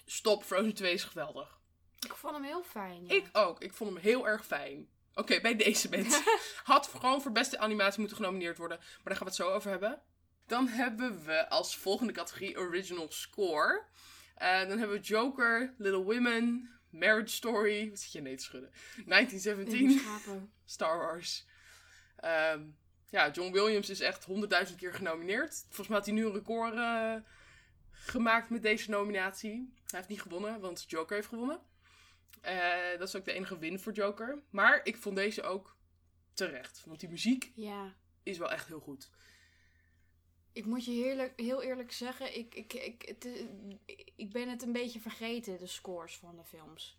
Stop, 0.05 0.45
Frozen 0.45 0.75
2 0.75 0.93
is 0.93 1.05
geweldig. 1.05 1.61
Ik 2.01 2.15
vond 2.15 2.35
hem 2.35 2.45
heel 2.45 2.63
fijn. 2.63 3.07
Ja. 3.07 3.15
Ik 3.15 3.29
ook. 3.33 3.61
Ik 3.63 3.73
vond 3.73 3.91
hem 3.91 4.03
heel 4.03 4.29
erg 4.29 4.47
fijn. 4.47 4.89
Oké, 5.15 5.41
bij 5.41 5.57
deze 5.57 5.89
mensen. 5.97 6.23
Had 6.65 6.87
gewoon 6.87 7.23
voor 7.23 7.33
beste 7.33 7.59
animatie 7.59 7.99
moeten 7.99 8.17
genomineerd 8.17 8.59
worden. 8.59 8.79
Maar 8.79 9.01
daar 9.05 9.17
gaan 9.17 9.27
we 9.27 9.33
het 9.33 9.43
zo 9.43 9.49
over 9.51 9.71
hebben. 9.71 10.03
Dan 10.47 10.69
hebben 10.69 11.25
we 11.25 11.49
als 11.49 11.77
volgende 11.77 12.13
categorie 12.13 12.59
Original 12.59 13.11
Score. 13.11 13.85
Eh, 14.35 14.59
dan 14.59 14.79
hebben 14.79 14.97
we 14.97 15.01
Joker, 15.01 15.75
Little 15.79 16.03
Women, 16.03 16.71
Marriage 16.91 17.35
Story. 17.35 17.91
Wat 17.91 17.99
zit 17.99 18.13
je 18.13 18.21
nee 18.21 18.37
te 18.37 18.43
schudden? 18.43 18.71
1917, 19.07 19.91
Schapen. 19.91 20.53
Star 20.65 20.99
Wars. 20.99 21.47
Ehm, 22.17 22.63
ja, 23.11 23.31
John 23.31 23.53
Williams 23.53 23.91
is 23.91 24.01
echt 24.01 24.25
honderdduizend 24.25 24.79
keer 24.79 24.95
genomineerd. 24.95 25.65
Volgens 25.67 25.89
mij 25.89 25.97
had 25.97 26.07
hij 26.07 26.15
nu 26.15 26.25
een 26.27 26.33
record 26.33 26.75
eh, 26.75 27.15
gemaakt 27.91 28.51
met 28.51 28.63
deze 28.63 28.91
nominatie. 28.91 29.73
Hij 29.95 30.03
heeft 30.03 30.13
niet 30.15 30.33
gewonnen, 30.33 30.61
want 30.61 30.85
Joker 30.87 31.17
heeft 31.17 31.29
gewonnen. 31.29 31.61
Eh, 32.41 32.99
dat 32.99 33.09
is 33.09 33.17
ook 33.17 33.25
de 33.25 33.33
enige 33.33 33.59
win 33.59 33.81
voor 33.81 33.93
Joker. 33.93 34.43
Maar 34.51 34.81
ik 34.85 34.97
vond 34.97 35.17
deze 35.17 35.43
ook 35.43 35.77
terecht. 36.33 36.83
Want 36.87 37.01
die 37.01 37.09
muziek 37.09 37.53
Ja. 37.55 37.95
is 38.23 38.39
wel 38.39 38.51
echt 38.51 38.67
heel 38.69 38.81
goed. 38.81 39.11
Ik 40.53 40.65
moet 40.65 40.85
je 40.85 40.91
heerlijk, 40.91 41.41
heel 41.41 41.63
eerlijk 41.63 41.93
zeggen, 41.93 42.37
ik, 42.39 42.55
ik, 42.55 42.73
ik, 42.73 43.03
het, 43.03 43.29
ik 44.17 44.33
ben 44.33 44.49
het 44.49 44.63
een 44.63 44.73
beetje 44.73 45.01
vergeten, 45.01 45.59
de 45.59 45.67
scores 45.67 46.17
van 46.17 46.37
de 46.37 46.45
films. 46.45 46.99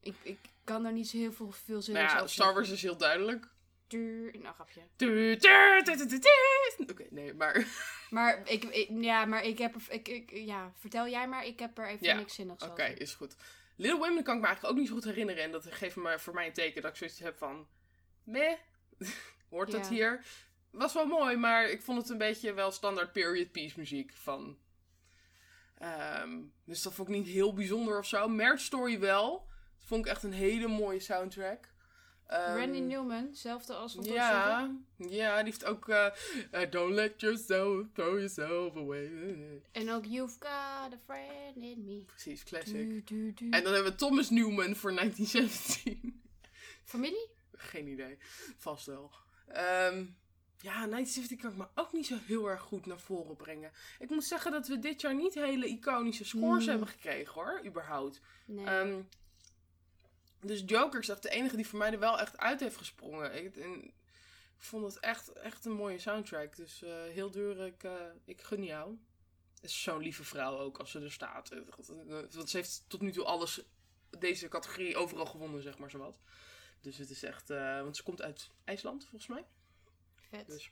Ik, 0.00 0.14
ik 0.22 0.38
kan 0.64 0.82
daar 0.82 0.92
niet 0.92 1.08
zo 1.08 1.16
heel 1.16 1.32
veel, 1.32 1.50
veel 1.50 1.82
zin 1.82 1.94
Nou 1.94 2.08
in 2.10 2.16
ja, 2.16 2.26
Star 2.26 2.54
Wars 2.54 2.70
is 2.70 2.82
heel 2.82 2.96
duidelijk. 2.96 3.53
Duur, 3.98 4.34
nou 4.38 4.54
grapje. 4.54 4.80
Oké, 6.90 7.06
nee, 7.10 7.34
maar... 7.34 7.66
Maar 8.10 8.50
ik, 8.50 8.64
ik- 8.64 8.88
ja, 9.00 9.24
maar 9.24 9.42
ik 9.44 9.58
heb 9.58 9.74
ik, 9.88 10.08
ik, 10.08 10.30
ja, 10.30 10.72
vertel 10.78 11.08
jij 11.08 11.28
maar, 11.28 11.44
ik 11.46 11.58
heb 11.58 11.78
er 11.78 11.88
even 11.88 12.06
Ja, 12.06 12.14
niks 12.16 12.34
zinnigs 12.34 12.62
Oké, 12.64 12.72
over. 12.82 13.00
is 13.00 13.14
goed. 13.14 13.36
Little 13.76 13.98
Women 13.98 14.22
kan 14.24 14.34
ik 14.34 14.40
me 14.40 14.46
eigenlijk 14.46 14.74
ook 14.74 14.80
niet 14.80 14.88
zo 14.88 14.94
goed 14.94 15.04
herinneren. 15.04 15.42
En 15.42 15.50
dat 15.50 15.66
geeft 15.72 15.96
me 15.96 16.18
voor 16.18 16.34
mij 16.34 16.46
een 16.46 16.52
teken 16.52 16.82
dat 16.82 16.90
ik 16.90 16.96
zoiets 16.96 17.18
heb 17.18 17.36
van... 17.38 17.66
Meh, 18.24 18.54
hoort 19.50 19.70
dat 19.70 19.84
Ja. 19.84 19.90
hier? 19.90 20.24
Was 20.70 20.94
wel 20.94 21.06
mooi, 21.06 21.36
maar 21.36 21.70
ik 21.70 21.82
vond 21.82 21.98
het 21.98 22.08
een 22.10 22.18
beetje 22.18 22.52
wel 22.52 22.70
standaard 22.70 23.12
period 23.12 23.52
piece 23.52 23.78
muziek 23.78 24.12
van... 24.12 24.58
Ehm, 25.78 26.40
dus 26.64 26.82
dat 26.82 26.94
vond 26.94 27.08
ik 27.08 27.14
niet 27.14 27.26
heel 27.26 27.54
bijzonder 27.54 27.98
of 27.98 28.06
zo. 28.06 28.28
Marriage 28.28 28.64
Story 28.64 28.98
wel. 28.98 29.46
Dat 29.78 29.86
vond 29.86 30.04
ik 30.06 30.10
echt 30.12 30.22
een 30.22 30.32
hele 30.32 30.68
mooie 30.68 31.00
soundtrack. 31.00 31.72
Ehm, 32.26 32.56
Randy 32.56 32.78
Newman, 32.78 33.26
hetzelfde 33.26 33.74
als 33.74 33.94
wat 33.94 34.04
Ja, 34.06 34.70
ja, 34.96 35.36
die 35.36 35.44
heeft 35.44 35.64
ook... 35.64 35.88
eh, 35.88 36.06
eh, 36.50 36.70
don't 36.70 36.94
let 36.94 37.20
yourself 37.20 37.86
throw 37.92 38.16
yourself 38.18 38.76
away. 38.76 39.10
En 39.72 39.90
ook 39.90 40.04
You've 40.04 40.34
Got 40.40 40.92
a 40.92 40.98
Friend 41.04 41.56
in 41.56 41.84
Me. 41.84 42.04
Precies, 42.06 42.44
classic. 42.44 42.72
Du, 42.74 43.02
du, 43.04 43.32
du. 43.34 43.50
En 43.50 43.62
dan 43.64 43.72
hebben 43.72 43.92
we 43.92 43.98
Thomas 43.98 44.30
Newman 44.30 44.76
voor 44.76 44.94
1917. 44.94 46.22
Familie? 46.84 47.28
Geen 47.52 47.86
idee. 47.88 48.18
Vast 48.58 48.86
wel. 48.86 49.10
Ehm, 49.48 50.04
ja, 50.58 50.86
1917 50.86 51.38
kan 51.38 51.50
ik 51.50 51.56
me 51.56 51.66
ook 51.74 51.92
niet 51.92 52.06
zo 52.06 52.16
heel 52.26 52.50
erg 52.50 52.60
goed 52.60 52.86
naar 52.86 52.98
voren 53.00 53.36
brengen. 53.36 53.70
Ik 53.98 54.10
moet 54.10 54.24
zeggen 54.24 54.52
dat 54.52 54.66
we 54.68 54.78
dit 54.78 55.00
jaar 55.00 55.14
niet 55.14 55.34
hele 55.34 55.66
iconische 55.66 56.24
scores 56.24 56.62
Mm. 56.64 56.70
hebben 56.70 56.88
gekregen 56.88 57.32
hoor, 57.34 57.60
überhaupt. 57.66 58.20
Nee. 58.46 58.66
Ehm, 58.66 59.00
dus 60.46 60.62
Joker 60.66 61.00
is 61.00 61.08
echt 61.08 61.22
de 61.22 61.30
enige 61.30 61.56
die 61.56 61.66
voor 61.66 61.78
mij 61.78 61.92
er 61.92 61.98
wel 61.98 62.20
echt 62.20 62.38
uit 62.38 62.60
heeft 62.60 62.76
gesprongen. 62.76 63.44
Ik, 63.44 63.56
en 63.56 63.84
ik 63.84 63.92
vond 64.56 64.84
het 64.84 65.00
echt, 65.00 65.32
echt 65.32 65.64
een 65.64 65.72
mooie 65.72 65.98
soundtrack. 65.98 66.56
Dus 66.56 66.82
eh, 66.82 67.02
heel 67.02 67.30
duur, 67.30 67.66
ik, 67.66 67.82
eh, 67.82 67.92
ik 68.24 68.42
gun 68.42 68.64
jou. 68.64 68.98
Is 69.60 69.82
zo'n 69.82 70.02
lieve 70.02 70.24
vrouw 70.24 70.58
ook 70.58 70.78
als 70.78 70.90
ze 70.90 71.00
er 71.00 71.12
staat. 71.12 71.50
Eh, 71.50 71.60
Want 72.30 72.50
ze 72.50 72.56
heeft 72.56 72.84
tot 72.86 73.00
nu 73.00 73.12
toe 73.12 73.24
alles, 73.24 73.60
deze 74.18 74.48
categorie 74.48 74.96
overal 74.96 75.26
gewonnen, 75.26 75.62
zeg 75.62 75.78
maar 75.78 75.90
zowat. 75.90 76.18
Dus 76.80 76.96
het 76.96 77.10
is 77.10 77.22
echt, 77.22 77.48
want 77.48 77.96
ze 77.96 78.02
komt 78.02 78.22
uit 78.22 78.50
IJsland 78.64 79.02
volgens 79.02 79.26
mij. 79.26 79.44
Vet. 80.30 80.46
Dus, 80.46 80.70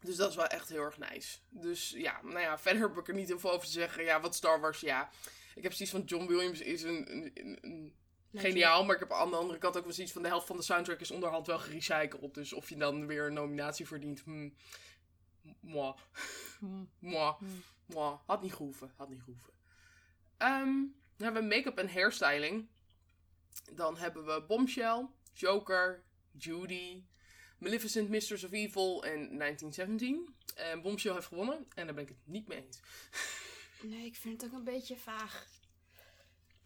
dus 0.00 0.16
dat 0.16 0.30
is 0.30 0.36
wel 0.36 0.46
echt 0.46 0.68
heel 0.68 0.82
erg 0.82 0.98
nice. 0.98 1.38
Dus 1.48 1.90
ja, 1.90 2.22
nou 2.22 2.40
ja, 2.40 2.58
verder 2.58 2.82
heb 2.82 2.96
ik 2.96 3.08
er 3.08 3.14
niet 3.14 3.28
heel 3.28 3.38
veel 3.38 3.52
over 3.52 3.66
te 3.66 3.72
zeggen. 3.72 4.04
Ja, 4.04 4.20
wat 4.20 4.34
Star 4.34 4.60
Wars, 4.60 4.80
ja. 4.80 5.10
Ik 5.54 5.62
heb 5.62 5.72
zoiets 5.72 5.94
van 5.94 6.04
John 6.04 6.26
Williams 6.26 6.60
is 6.60 6.82
een, 6.82 7.12
een, 7.12 7.58
een, 7.60 7.94
geniaal. 8.34 8.84
Maar 8.84 8.94
ik 8.94 9.00
heb 9.00 9.12
aan 9.12 9.30
de 9.30 9.36
andere 9.36 9.58
kant 9.58 9.76
ook 9.76 9.84
wel 9.84 9.92
zoiets 9.92 10.12
van 10.12 10.22
de 10.22 10.28
helft 10.28 10.46
van 10.46 10.56
de 10.56 10.62
soundtrack 10.62 11.00
is 11.00 11.10
onderhand 11.10 11.46
wel 11.46 11.58
gerecycled. 11.58 12.34
Dus 12.34 12.52
of 12.52 12.68
je 12.68 12.76
dan 12.76 13.06
weer 13.06 13.26
een 13.26 13.32
nominatie 13.32 13.86
verdient, 13.86 14.20
hmm. 14.20 14.54
Hm. 15.42 15.54
Moi. 15.60 15.94
Hm. 16.58 16.84
Moi. 17.86 18.16
Had 18.26 18.42
niet 18.42 18.54
gehoeven. 18.54 18.92
Had 18.96 19.08
niet 19.08 19.22
gehoeven. 19.22 19.52
Ehm, 20.36 20.74
dan 21.16 21.32
hebben 21.32 21.42
we 21.42 21.54
make-up 21.54 21.78
en 21.78 21.90
hairstyling. 21.90 22.68
Dan 23.72 23.96
hebben 23.96 24.26
we 24.26 24.44
Bombshell, 24.46 25.06
Joker, 25.32 26.02
Judy, 26.32 27.02
Maleficent, 27.58 28.08
Mistress 28.08 28.44
of 28.44 28.52
Evil 28.52 29.04
en 29.04 29.38
1917. 29.38 30.34
En 30.54 30.82
Bombshell 30.82 31.12
heeft 31.12 31.26
gewonnen 31.26 31.66
en 31.74 31.86
daar 31.86 31.94
ben 31.94 32.02
ik 32.02 32.08
het 32.08 32.18
niet 32.24 32.48
mee 32.48 32.64
eens. 32.64 32.80
Nee, 33.82 34.06
ik 34.06 34.16
vind 34.16 34.42
het 34.42 34.50
ook 34.50 34.58
een 34.58 34.64
beetje 34.64 34.96
vaag. 34.96 35.46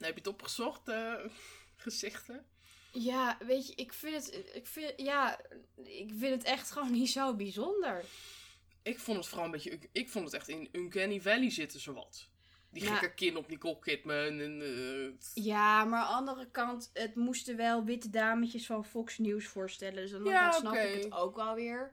Heb 0.04 0.14
je 0.14 0.20
het 0.20 0.26
opgezocht, 0.32 0.88
eh, 0.88 1.14
gezichten. 1.76 2.46
Ja, 2.92 3.38
weet 3.46 3.66
je, 3.66 3.74
ik 3.74 3.92
vind 3.92 4.14
het, 4.14 4.50
ik 4.54 4.66
vind, 4.66 4.92
ja, 4.96 5.40
ik 5.84 6.10
vind 6.18 6.34
het 6.34 6.44
echt 6.44 6.70
gewoon 6.70 6.92
niet 6.92 7.10
zo 7.10 7.34
bijzonder. 7.36 8.04
Ik 8.82 8.98
vond 8.98 9.16
het 9.18 9.26
vooral 9.26 9.44
een 9.46 9.50
beetje... 9.52 9.78
Ik 9.92 10.08
vond 10.10 10.24
het 10.24 10.34
echt 10.34 10.48
in 10.48 10.68
Uncanny 10.72 11.20
Valley 11.20 11.50
zitten, 11.50 11.80
zowat. 11.80 12.28
Die 12.70 12.82
Ja. 12.84 12.94
gekke 12.94 13.14
kin 13.14 13.36
op 13.36 13.48
Nicole 13.48 13.78
Kidman 13.78 14.16
en... 14.40 14.60
eh, 14.62 15.44
Ja, 15.44 15.84
maar 15.84 16.02
aan 16.02 16.24
de 16.24 16.30
andere 16.30 16.50
kant, 16.50 16.90
het 16.92 17.14
moesten 17.14 17.56
wel 17.56 17.84
witte 17.84 18.10
dametjes 18.10 18.66
van 18.66 18.84
Fox 18.84 19.18
News 19.18 19.46
voorstellen. 19.46 19.96
Dus 19.96 20.10
dan 20.10 20.24
Ja, 20.24 20.50
dan 20.50 20.60
snap 20.60 20.74
ik 20.74 21.02
het 21.02 21.12
ook 21.12 21.36
wel 21.36 21.54
weer. 21.54 21.92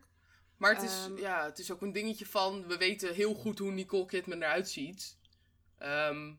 Maar 0.57 0.73
het 0.75 0.83
is, 0.83 1.05
Ehm. 1.05 1.17
ja, 1.17 1.45
het 1.45 1.59
is 1.59 1.71
ook 1.71 1.81
een 1.81 1.91
dingetje 1.91 2.25
van... 2.25 2.67
We 2.67 2.77
weten 2.77 3.13
heel 3.13 3.33
goed 3.33 3.59
hoe 3.59 3.71
Nicole 3.71 4.05
Kidman 4.05 4.41
eruit 4.41 4.69
ziet. 4.69 5.17
Ehm, 5.77 6.33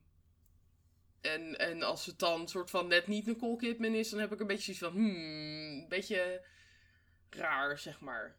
en, 1.20 1.58
en 1.58 1.82
als 1.82 2.06
het 2.06 2.18
dan 2.18 2.48
soort 2.48 2.70
van 2.70 2.88
net 2.88 3.06
niet 3.06 3.26
Nicole 3.26 3.56
Kidman 3.56 3.94
is... 3.94 4.10
Dan 4.10 4.20
heb 4.20 4.32
ik 4.32 4.40
een 4.40 4.46
beetje 4.46 4.74
zoiets 4.74 4.96
van... 4.96 5.04
Hmm, 5.04 5.80
een 5.80 5.88
beetje 5.88 6.44
raar, 7.30 7.78
zeg 7.78 8.00
maar. 8.00 8.36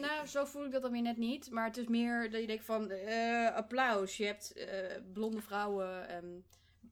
Nou, 0.00 0.26
zo 0.26 0.44
voel 0.44 0.64
ik 0.64 0.72
dat 0.72 0.82
dan 0.82 0.92
weer 0.92 1.02
net 1.02 1.16
niet. 1.16 1.50
Maar 1.50 1.66
het 1.66 1.76
is 1.76 1.86
meer 1.86 2.30
dat 2.30 2.40
je 2.40 2.46
denkt 2.46 2.64
van, 2.64 2.90
eh, 2.90 3.54
applaus. 3.54 4.16
Je 4.16 4.24
hebt 4.24 4.52
eh, 4.52 4.96
blonde 5.12 5.40
vrouwen, 5.40 6.08
en 6.08 6.44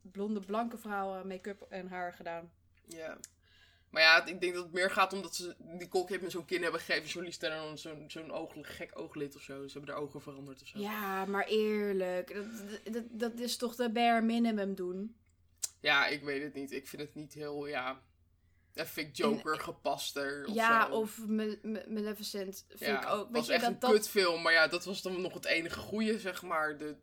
blonde 0.03 0.41
blanke 0.41 0.79
vrouwen 0.79 1.27
make-up 1.27 1.67
en 1.69 1.89
haar 1.89 2.13
gedaan. 2.13 2.53
Ja. 2.87 3.19
Maar 3.91 4.03
ja, 4.03 4.27
ik 4.27 4.41
denk 4.41 4.55
dat 4.55 4.63
het 4.65 4.73
meer 4.73 4.91
gaat 4.91 5.13
omdat 5.13 5.35
ze 5.35 5.55
Nicole 5.59 6.05
Kidman 6.05 6.31
zo'n 6.31 6.45
kin 6.45 6.63
hebben 6.63 6.81
gegeven. 6.81 7.09
Charlize 7.09 7.39
Theron 7.39 7.79
zo'n 7.79 8.05
zo'n 8.11 8.51
gek 8.63 8.99
ooglid 8.99 9.37
of 9.37 9.43
zo. 9.43 9.67
Ze 9.67 9.79
hebben 9.79 9.95
haar 9.95 10.03
ogen 10.03 10.23
veranderd 10.23 10.63
of 10.63 10.69
zo. 10.69 10.79
Ja, 10.79 11.25
maar 11.25 11.47
eerlijk, 11.47 12.35
dat, 12.35 12.93
dat, 12.93 13.05
dat 13.11 13.39
is 13.39 13.57
toch 13.57 13.75
de 13.75 13.91
bare 13.91 14.21
minimum 14.21 14.75
doen. 14.75 15.17
Ja, 15.81 16.07
ik 16.07 16.23
weet 16.23 16.43
het 16.43 16.55
niet. 16.55 16.73
Ik 16.73 16.89
vind 16.89 17.03
het 17.03 17.15
niet 17.15 17.35
heel, 17.35 17.67
ja... 17.67 18.03
Dat 18.73 18.89
vind 18.89 19.09
ik 19.09 19.17
Joker 19.17 19.61
gepaster 19.61 20.47
of 20.47 20.55
ja, 20.55 20.87
zo. 20.87 20.93
of 20.93 21.27
Maleficent 21.89 22.65
vind 22.69 22.81
ja, 22.81 23.03
ik 23.03 23.09
ook. 23.09 23.29
Was 23.31 23.47
je, 23.47 23.53
echt 23.53 23.63
dat, 23.63 23.71
een 23.71 23.79
dat, 23.79 23.91
kutfilm. 23.91 24.43
Maar 24.43 24.53
ja, 24.53 24.69
dat 24.69 24.85
was 24.85 25.03
dan 25.03 25.21
nog 25.21 25.35
het 25.35 25.45
enige 25.45 25.79
goede, 25.79 26.19
zeg 26.19 26.43
maar. 26.43 26.79
De 26.79 26.97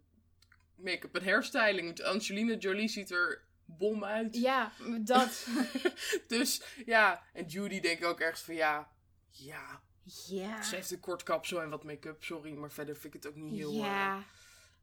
make-up 0.76 1.16
en 1.16 1.24
hairstyling. 1.24 1.86
Want 1.86 2.04
Angelina 2.04 2.56
Jolie 2.56 2.88
ziet 2.88 3.12
er 3.12 3.44
bom 3.66 4.03
uit. 4.03 4.36
Ja, 4.36 4.72
dat. 5.01 5.47
dus 6.28 6.61
ja, 6.86 7.24
en 7.34 7.45
Judy 7.45 7.80
denk 7.80 7.99
ik 7.99 8.05
ook 8.05 8.20
ergens 8.20 8.41
van 8.41 8.55
ja... 8.55 8.91
Ja, 9.30 9.82
ja. 10.28 10.63
ze 10.63 10.76
heeft 10.76 10.91
een 10.91 10.99
kort 10.99 11.24
kapsel 11.24 11.61
en 11.61 11.70
wat 11.70 11.84
make-up, 11.84 12.24
sorry. 12.24 12.53
Maar 12.53 12.72
verder 12.72 12.95
vind 12.95 13.13
ik 13.13 13.24
het 13.24 13.32
ook 13.32 13.38
niet 13.38 13.55
heel... 13.55 13.72
eh, 13.72 13.78
Ja. 13.78 14.24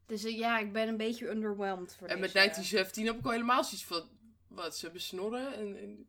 Dus 0.05 0.23
eh, 0.23 0.37
ja, 0.37 0.59
ik 0.59 0.73
ben 0.73 0.87
een 0.87 0.97
beetje 0.97 1.29
underwhelmed 1.29 1.95
voor 1.95 2.07
En 2.07 2.19
met 2.19 2.33
deze. 2.33 2.37
1917 2.37 3.05
heb 3.05 3.17
ik 3.17 3.25
al 3.25 3.31
helemaal 3.31 3.63
zoiets 3.63 3.85
van... 3.85 4.09
Wat, 4.47 4.77
ze 4.77 4.83
hebben 4.83 5.01
snorren 5.01 5.53
en, 5.55 5.77
en 5.77 6.07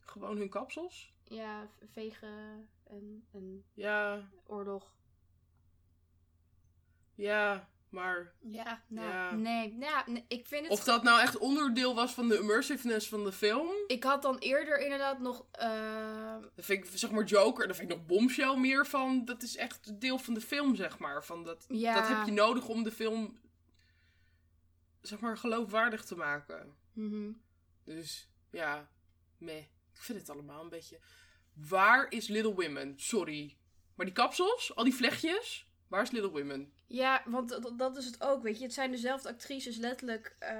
gewoon 0.00 0.36
hun 0.36 0.48
kapsels? 0.48 1.14
Ja, 1.24 1.70
vegen 1.92 2.68
en, 2.84 3.26
en 3.32 3.64
Ja, 3.74 4.30
oorlog. 4.46 4.94
ja, 7.14 7.68
maar... 7.88 8.32
Ja, 8.40 8.82
nou, 8.88 9.08
Ja. 9.08 9.30
nee. 9.34 9.76
Ja, 9.78 10.04
nee, 10.06 10.24
ik 10.28 10.46
vind 10.46 10.62
het... 10.62 10.72
Of 10.72 10.84
dat 10.84 11.02
nou 11.02 11.20
echt 11.20 11.38
onderdeel 11.38 11.94
was 11.94 12.12
van 12.14 12.28
de 12.28 12.38
immersiveness 12.38 13.08
van 13.08 13.24
de 13.24 13.32
film... 13.32 13.68
Ik 13.86 14.04
had 14.04 14.22
dan 14.22 14.38
eerder 14.38 14.78
inderdaad 14.80 15.18
nog... 15.20 15.46
eh, 15.50 15.70
Dan 16.40 16.50
vind 16.64 16.84
ik, 16.84 16.90
zeg 16.98 17.10
maar, 17.10 17.24
Joker, 17.24 17.66
dan 17.66 17.76
vind 17.76 17.90
ik 17.90 17.96
nog 17.96 18.06
Bombshell 18.06 18.56
meer 18.56 18.86
van... 18.86 19.24
Dat 19.24 19.42
is 19.42 19.56
echt 19.56 20.00
deel 20.00 20.18
van 20.18 20.34
de 20.34 20.40
film, 20.40 20.74
zeg 20.74 20.98
maar. 20.98 21.24
Van 21.24 21.44
dat, 21.44 21.64
ja, 21.68 21.94
dat 21.94 22.08
heb 22.08 22.26
je 22.26 22.32
nodig 22.32 22.68
om 22.68 22.82
de 22.82 22.92
film, 22.92 23.38
zeg 25.00 25.20
maar, 25.20 25.38
geloofwaardig 25.38 26.04
te 26.04 26.16
maken. 26.16 26.74
mhm. 26.92 27.30
Dus, 27.84 28.28
ja, 28.50 28.88
meh. 29.38 29.56
Ik 29.94 30.02
vind 30.02 30.18
het 30.18 30.30
allemaal 30.30 30.62
een 30.62 30.68
beetje... 30.68 30.98
Waar 31.68 32.06
is 32.12 32.28
Little 32.28 32.54
Women? 32.54 32.94
Sorry. 32.96 33.56
Maar 33.94 34.06
die 34.06 34.14
kapsels, 34.14 34.74
al 34.74 34.84
die 34.84 34.94
vlechtjes, 34.94 35.65
waar 35.88 36.02
is 36.02 36.10
Little 36.10 36.30
Women? 36.30 36.72
Ja, 36.86 37.22
want 37.26 37.60
dat, 37.78 37.96
is 37.96 38.04
het 38.04 38.22
ook, 38.22 38.42
weet 38.42 38.58
je. 38.58 38.64
Het 38.64 38.74
zijn 38.74 38.90
dezelfde 38.90 39.28
actrices 39.28 39.76
letterlijk 39.76 40.36
eh, 40.38 40.56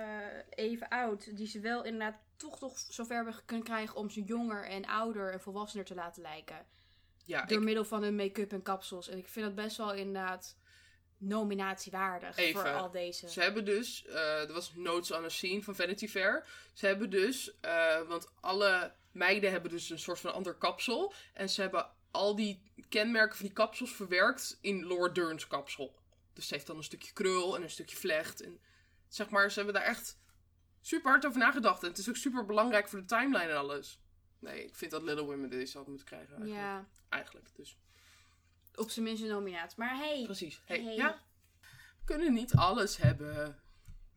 even 0.51 0.89
oud. 0.89 1.37
Die 1.37 1.47
ze 1.47 1.61
wel 1.61 1.85
inderdaad 1.85 2.17
toch 2.37 2.59
toch 2.59 2.79
zover 2.79 3.15
hebben 3.15 3.35
kunnen 3.45 3.65
krijgen 3.65 3.97
om 3.97 4.11
ze 4.11 4.23
jonger 4.23 4.65
en 4.65 4.87
ouder 4.87 5.33
en 5.33 5.41
volwassener 5.41 5.85
te 5.85 5.95
laten 5.95 6.23
lijken. 6.23 6.67
Ja, 7.25 7.45
Door 7.45 7.59
ik, 7.59 7.65
middel 7.65 7.85
van 7.85 8.03
hun 8.03 8.17
make-up 8.17 8.53
en 8.53 8.63
kapsels. 8.63 9.09
En 9.09 9.19
ik 9.19 9.29
vind 9.29 9.47
dat 9.47 9.55
best 9.55 9.77
wel 9.77 9.95
inderdaad 9.95 10.57
nominatiewaardig 11.19 12.37
Even. 12.37 12.61
voor 12.61 12.71
al 12.71 12.91
deze. 12.91 13.31
Ze 13.31 13.41
hebben 13.41 13.65
dus, 13.65 14.07
eh 14.07 14.49
er 14.49 14.53
was 14.53 14.73
Notes 14.75 15.11
on 15.11 15.25
a 15.25 15.29
Scene 15.29 15.63
van 15.63 15.75
Vanity 15.75 16.09
Fair. 16.09 16.47
Ze 16.73 16.87
hebben 16.87 17.11
dus, 17.11 17.57
eh, 17.61 18.01
want 18.09 18.33
alle 18.41 18.93
meiden 19.13 19.51
hebben 19.51 19.71
dus 19.71 19.91
een 19.91 19.99
soort 19.99 20.21
van 20.21 20.35
ander 20.35 20.55
kapsel. 20.55 21.13
En 21.33 21.49
ze 21.49 21.61
hebben 21.61 21.91
al 22.17 22.37
die 22.37 22.63
kenmerken 22.89 23.37
van 23.37 23.47
die 23.47 23.55
kapsels 23.55 23.93
verwerkt 23.95 24.59
in 24.61 24.87
Laura 24.87 25.13
Dern's 25.13 25.47
kapsel. 25.47 25.95
Dus 26.33 26.47
ze 26.49 26.55
heeft 26.55 26.67
dan 26.67 26.77
een 26.77 26.85
stukje 26.85 27.13
krul 27.13 27.57
en 27.57 27.63
een 27.63 27.71
stukje 27.71 27.97
vlecht. 27.97 28.41
En 28.41 28.61
zeg 29.09 29.31
maar, 29.31 29.51
ze 29.51 29.57
hebben 29.57 29.75
daar 29.75 29.85
echt 29.91 30.19
super 30.81 31.11
hard 31.11 31.27
over 31.27 31.39
nagedacht. 31.39 31.83
En 31.83 31.89
het 31.89 31.99
is 31.99 32.09
ook 32.09 32.17
super 32.17 32.47
belangrijk 32.47 32.89
voor 32.89 32.99
de 32.99 33.05
timeline 33.05 33.51
en 33.51 33.57
alles. 33.57 34.01
Nee, 34.39 34.65
ik 34.65 34.75
vind 34.75 34.91
dat 34.91 35.03
Little 35.03 35.25
Women 35.25 35.51
deze 35.51 35.77
had 35.79 35.87
moeten 35.87 36.07
krijgen. 36.07 36.37
Eigenlijk. 36.37 36.61
Ja, 36.63 36.87
eigenlijk 37.09 37.49
dus. 37.57 37.79
op 38.75 38.91
zijn 38.91 39.05
minst 39.05 39.23
een 39.23 39.29
nominatie. 39.29 39.79
Maar 39.79 39.97
hey, 39.97 40.23
Precies. 40.25 40.63
Hey, 40.65 40.83
Hey. 40.83 40.95
Ja, 40.95 41.23
we 41.99 42.05
kunnen 42.05 42.33
niet 42.33 42.55
alles 42.55 42.97
hebben. 42.97 43.59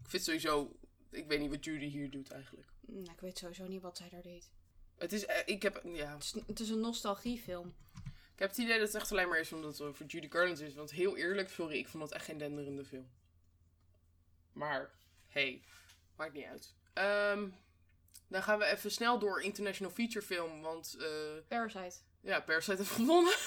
Ik 0.03 0.09
vind 0.09 0.23
sowieso... 0.23 0.75
Ik 1.11 1.27
weet 1.27 1.39
niet 1.39 1.49
wat 1.49 1.65
Judy 1.65 1.85
hier 1.85 2.09
doet 2.11 2.31
eigenlijk. 2.31 2.67
nou, 2.81 3.11
ik 3.11 3.19
weet 3.19 3.37
sowieso 3.37 3.67
niet 3.67 3.81
wat 3.81 3.97
zij 3.97 4.09
daar 4.09 4.21
deed. 4.21 4.49
Het 4.97 5.13
is... 5.13 5.25
eh, 5.25 5.41
Ik 5.45 5.61
heb... 5.61 5.81
Ja. 5.83 6.13
Het 6.13 6.23
is, 6.23 6.33
het 6.47 6.59
is 6.59 6.69
een 6.69 6.79
nostalgiefilm. 6.79 7.75
Ik 8.39 8.45
heb 8.45 8.55
het 8.55 8.65
idee 8.65 8.79
dat 8.79 8.87
het 8.87 9.01
echt 9.01 9.11
alleen 9.11 9.27
maar 9.29 9.39
is 9.39 9.51
omdat 9.53 9.71
het 9.77 9.81
over 9.87 10.05
Judy 10.05 10.29
Garland 10.29 10.59
is. 10.61 10.73
Want 10.73 10.91
heel 10.91 11.17
eerlijk, 11.17 11.49
sorry, 11.49 11.77
ik 11.77 11.87
vond 11.87 12.03
het 12.03 12.11
echt 12.11 12.25
geen 12.25 12.37
denderende 12.37 12.85
film. 12.85 13.09
Maar, 14.53 14.91
hey, 15.27 15.63
maakt 16.15 16.33
niet 16.33 16.45
uit. 16.45 16.73
Ehm, 16.93 17.47
dan 18.27 18.43
gaan 18.43 18.59
we 18.59 18.65
even 18.65 18.91
snel 18.91 19.19
door 19.19 19.41
International 19.41 19.93
Feature 19.93 20.25
Film. 20.25 20.61
Want 20.61 20.95
eh, 20.99 21.07
Parasite. 21.47 21.95
ja, 22.21 22.39
Parasite 22.39 22.77
heeft 22.77 22.89
gewonnen. 22.91 23.33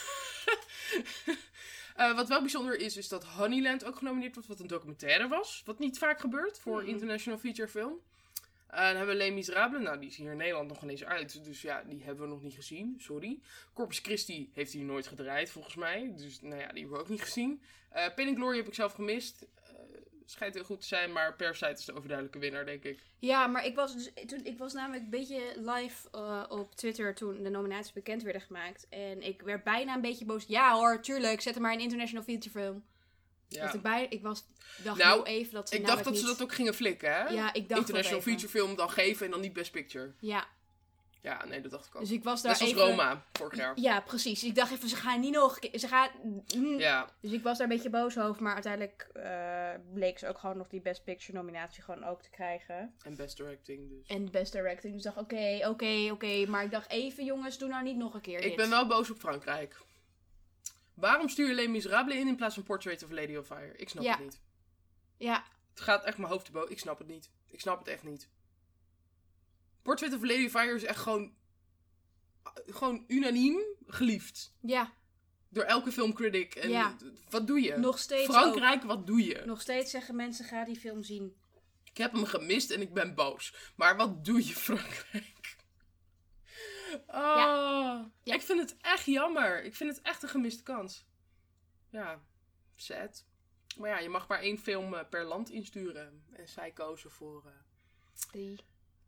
Eh, 1.96 2.14
wat 2.16 2.28
wel 2.28 2.40
bijzonder 2.40 2.76
is, 2.78 2.96
is 2.96 3.08
dat 3.08 3.24
Honeyland 3.24 3.84
ook 3.84 3.96
genomineerd 3.96 4.34
wordt, 4.34 4.48
wat 4.48 4.60
een 4.60 4.66
documentaire 4.66 5.28
was. 5.28 5.62
Wat 5.64 5.78
niet 5.78 5.98
vaak 5.98 6.20
gebeurt 6.20 6.58
voor 6.58 6.80
Mhm. 6.80 6.88
International 6.90 7.38
Feature 7.38 7.68
Film. 7.68 8.00
Eh, 8.72 8.78
dan 8.78 8.96
hebben 8.96 9.06
we 9.06 9.14
Les 9.14 9.32
Miserables. 9.32 9.82
Nou, 9.82 9.98
die 9.98 10.08
is 10.08 10.16
hier 10.16 10.30
in 10.30 10.36
Nederland 10.36 10.68
nog 10.68 10.82
ineens 10.82 11.04
uit. 11.04 11.44
Dus 11.44 11.62
ja, 11.62 11.82
die 11.82 12.02
hebben 12.02 12.24
we 12.24 12.30
nog 12.30 12.42
niet 12.42 12.54
gezien. 12.54 12.94
Sorry. 12.98 13.38
Corpus 13.72 13.98
Christi 13.98 14.50
heeft 14.52 14.72
hier 14.72 14.84
nooit 14.84 15.06
gedraaid, 15.06 15.50
volgens 15.50 15.74
mij. 15.74 16.12
Dus 16.16 16.40
nou 16.40 16.60
ja, 16.60 16.68
die 16.68 16.80
hebben 16.80 16.98
we 16.98 17.04
ook 17.04 17.08
niet 17.08 17.22
gezien. 17.22 17.62
Pain 18.14 18.28
and 18.28 18.36
Glory 18.36 18.56
heb 18.56 18.66
ik 18.66 18.74
zelf 18.74 18.92
gemist. 18.92 19.46
Eh 19.64 19.72
schijnt 20.24 20.54
heel 20.54 20.64
goed 20.64 20.80
te 20.80 20.86
zijn, 20.86 21.12
maar 21.12 21.36
Parasite 21.36 21.70
is 21.70 21.84
de 21.84 21.92
overduidelijke 21.92 22.38
winnaar, 22.38 22.66
denk 22.66 22.84
ik. 22.84 22.98
Ja, 23.18 23.46
maar 23.46 23.66
ik 23.66 23.74
was, 23.74 23.92
dus, 23.92 24.12
toen, 24.26 24.44
ik 24.44 24.58
was 24.58 24.72
namelijk 24.72 25.02
een 25.02 25.10
beetje 25.10 25.40
live 25.56 26.08
op 26.48 26.74
Twitter 26.74 27.14
toen 27.14 27.42
de 27.42 27.50
nominaties 27.50 27.92
bekend 27.92 28.22
werden 28.22 28.42
gemaakt. 28.42 28.86
En 28.88 29.22
ik 29.22 29.42
werd 29.42 29.64
bijna 29.64 29.94
een 29.94 30.00
beetje 30.00 30.24
boos. 30.24 30.44
Ja 30.46 30.74
hoor, 30.74 31.00
tuurlijk, 31.00 31.40
zet 31.40 31.54
er 31.54 31.60
maar 31.60 31.72
een 31.72 31.80
international 31.80 32.24
feature 32.24 32.58
film. 32.58 32.84
Ja. 33.54 33.64
Dat 33.66 33.74
ik, 33.74 33.82
bij, 33.82 34.06
ik 34.08 34.22
was, 34.22 34.44
dacht 34.84 34.98
Nou, 34.98 35.14
heel 35.14 35.26
even 35.26 35.54
dat 35.54 35.68
ze 35.68 35.76
Ik 35.76 35.86
dacht 35.86 36.04
dat 36.04 36.16
ze 36.16 36.24
dat 36.24 36.42
ook 36.42 36.52
gingen 36.52 36.74
flikken, 36.74 37.12
hè? 37.14 37.28
Ja, 37.28 37.52
ik 37.52 37.68
dacht 37.68 37.80
International. 37.80 38.20
Feature 38.22 38.48
Film 38.48 38.76
dan 38.76 38.90
geven 38.90 39.24
en 39.26 39.32
dan 39.32 39.40
niet 39.40 39.52
Best 39.52 39.70
Picture. 39.72 40.12
Ja, 40.18 40.46
Ja, 41.20 41.44
nee, 41.44 41.60
dat 41.60 41.70
dacht 41.70 41.86
ik 41.86 41.94
ook. 41.94 42.00
dus 42.00 42.10
ik 42.10 42.24
was 42.24 42.42
daar 42.42 42.52
Net 42.60 42.68
even... 42.68 42.80
Roma, 42.82 43.24
vorig 43.32 43.56
jaar. 43.58 43.72
Ja, 43.80 44.00
precies. 44.00 44.44
Ik 44.44 44.54
dacht 44.54 44.72
even, 44.72 44.88
ze 44.88 44.96
gaan 44.96 45.20
niet 45.20 45.32
nog... 45.34 45.54
een 45.54 45.70
keer- 45.70 45.78
Ze 45.80 45.88
gaan... 45.88 46.08
mm. 46.56 46.78
Ja, 46.78 47.08
Dus 47.20 47.32
ik 47.32 47.42
was 47.42 47.58
daar 47.58 47.66
een 47.68 47.74
beetje 47.74 47.90
boos 47.90 48.18
over. 48.18 48.42
Maar 48.42 48.52
uiteindelijk 48.54 49.08
eh, 49.14 49.70
bleek 49.94 50.18
ze 50.18 50.28
ook 50.28 50.38
gewoon 50.38 50.56
nog 50.56 50.68
die 50.68 50.80
Best 50.80 51.04
Picture 51.04 51.32
nominatie 51.38 51.82
gewoon 51.82 52.04
ook 52.04 52.22
te 52.22 52.30
krijgen. 52.30 52.94
en 53.04 53.16
Best 53.16 53.36
Directing 53.36 53.88
dus. 53.88 54.06
En 54.16 54.30
Best 54.30 54.52
Directing. 54.52 54.92
Dus 54.94 55.04
ik 55.04 55.14
dacht, 55.14 55.26
oké, 55.26 55.68
oké, 55.68 56.08
oké. 56.12 56.46
Maar 56.46 56.64
ik 56.64 56.70
dacht 56.70 56.90
even, 56.90 57.24
jongens, 57.24 57.58
doe 57.58 57.68
nou 57.68 57.82
niet 57.84 57.96
nog 57.96 58.14
een 58.14 58.20
keer 58.20 58.36
Ik 58.38 58.42
dit. 58.42 58.56
ben 58.56 58.70
wel 58.70 58.86
boos 58.86 59.10
op 59.10 59.18
Frankrijk. 59.18 59.76
Waarom 61.02 61.28
stuur 61.28 61.48
je 61.48 61.54
Les 61.54 61.66
Miserables 61.68 62.14
in 62.16 62.28
in 62.28 62.36
plaats 62.36 62.54
van 62.54 62.62
Portrait 62.62 63.02
of 63.04 63.10
Lady 63.10 63.36
of 63.36 63.46
Fire? 63.46 63.76
Ik 63.76 63.88
snap 63.88 64.02
Ja. 64.04 64.10
het 64.10 64.20
niet. 64.20 64.40
Ja, 65.16 65.44
Het 65.70 65.80
gaat 65.80 66.04
echt 66.04 66.18
mijn 66.18 66.30
hoofd 66.30 66.44
te 66.44 66.52
boven. 66.52 66.70
Ik 66.70 66.78
snap 66.78 66.98
het 66.98 67.06
niet. 67.08 67.30
Ik 67.50 67.60
snap 67.60 67.78
het 67.78 67.88
echt 67.88 68.02
niet. 68.02 68.28
Portrait 69.82 70.14
of 70.14 70.22
Lady 70.22 70.44
of 70.44 70.50
Fire 70.50 70.74
is 70.74 70.84
echt 70.84 70.98
gewoon, 71.00 71.34
gewoon 72.66 73.04
unaniem 73.08 73.60
geliefd. 73.86 74.54
Ja, 74.60 74.92
Door 75.48 75.64
elke 75.64 75.92
filmcritic. 75.92 76.54
En 76.54 76.70
Ja. 76.70 76.96
wat 77.30 77.46
doe 77.46 77.60
je? 77.60 77.76
nog 77.76 77.98
steeds 77.98 78.24
Frankrijk, 78.30 78.82
wat 78.82 79.06
doe 79.06 79.24
je? 79.24 79.42
Nog 79.46 79.60
steeds 79.60 79.90
zeggen 79.90 80.16
mensen, 80.16 80.44
ga 80.44 80.64
die 80.64 80.76
film 80.76 81.02
zien. 81.02 81.36
Ik 81.84 81.96
heb 81.96 82.12
hem 82.12 82.24
gemist 82.24 82.70
en 82.70 82.80
ik 82.80 82.92
ben 82.94 83.14
boos. 83.14 83.54
Maar 83.76 83.96
wat 83.96 84.24
doe 84.24 84.46
je, 84.46 84.54
Frankrijk? 84.68 85.56
Oh, 87.06 88.04
Ja. 88.22 88.34
Ik 88.34 88.42
vind 88.42 88.60
het 88.60 88.76
echt 88.80 89.04
jammer. 89.06 89.64
Ik 89.64 89.74
vind 89.74 89.96
het 89.96 90.02
echt 90.04 90.22
een 90.22 90.28
gemiste 90.28 90.62
kans. 90.62 91.06
Ja, 91.90 92.20
sad. 92.74 93.24
Maar 93.78 93.90
ja, 93.90 93.98
je 93.98 94.08
mag 94.08 94.28
maar 94.28 94.40
één 94.40 94.58
film 94.58 94.94
eh, 94.94 95.08
per 95.08 95.24
land 95.24 95.50
insturen. 95.50 96.24
En 96.32 96.48
zij 96.48 96.70
kozen 96.70 97.10
voor, 97.10 97.42
eh 97.46 97.52
Die. 98.30 98.58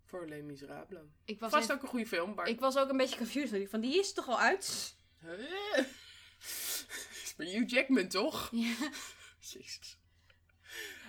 voor 0.05 0.27
Les 0.29 0.43
Miserables. 0.43 1.03
Ik 1.25 1.41
was, 1.41 1.51
Vast 1.51 1.73
ook 1.73 1.83
een 1.83 1.89
goede 1.89 2.07
film, 2.07 2.35
maar... 2.35 2.47
ik 2.49 2.61
was 2.61 2.77
ook 2.77 2.89
een 2.89 2.97
beetje 2.97 3.17
confused. 3.17 3.71
Van, 3.71 3.81
die 3.81 3.99
is 3.99 4.13
toch 4.13 4.29
al 4.29 4.41
uit? 4.41 4.97
Is 7.23 7.35
maar 7.37 7.47
Hugh 7.47 7.71
Jackman, 7.71 8.09
toch? 8.09 8.49
Ja. 8.53 8.75
Jezus. 9.53 9.99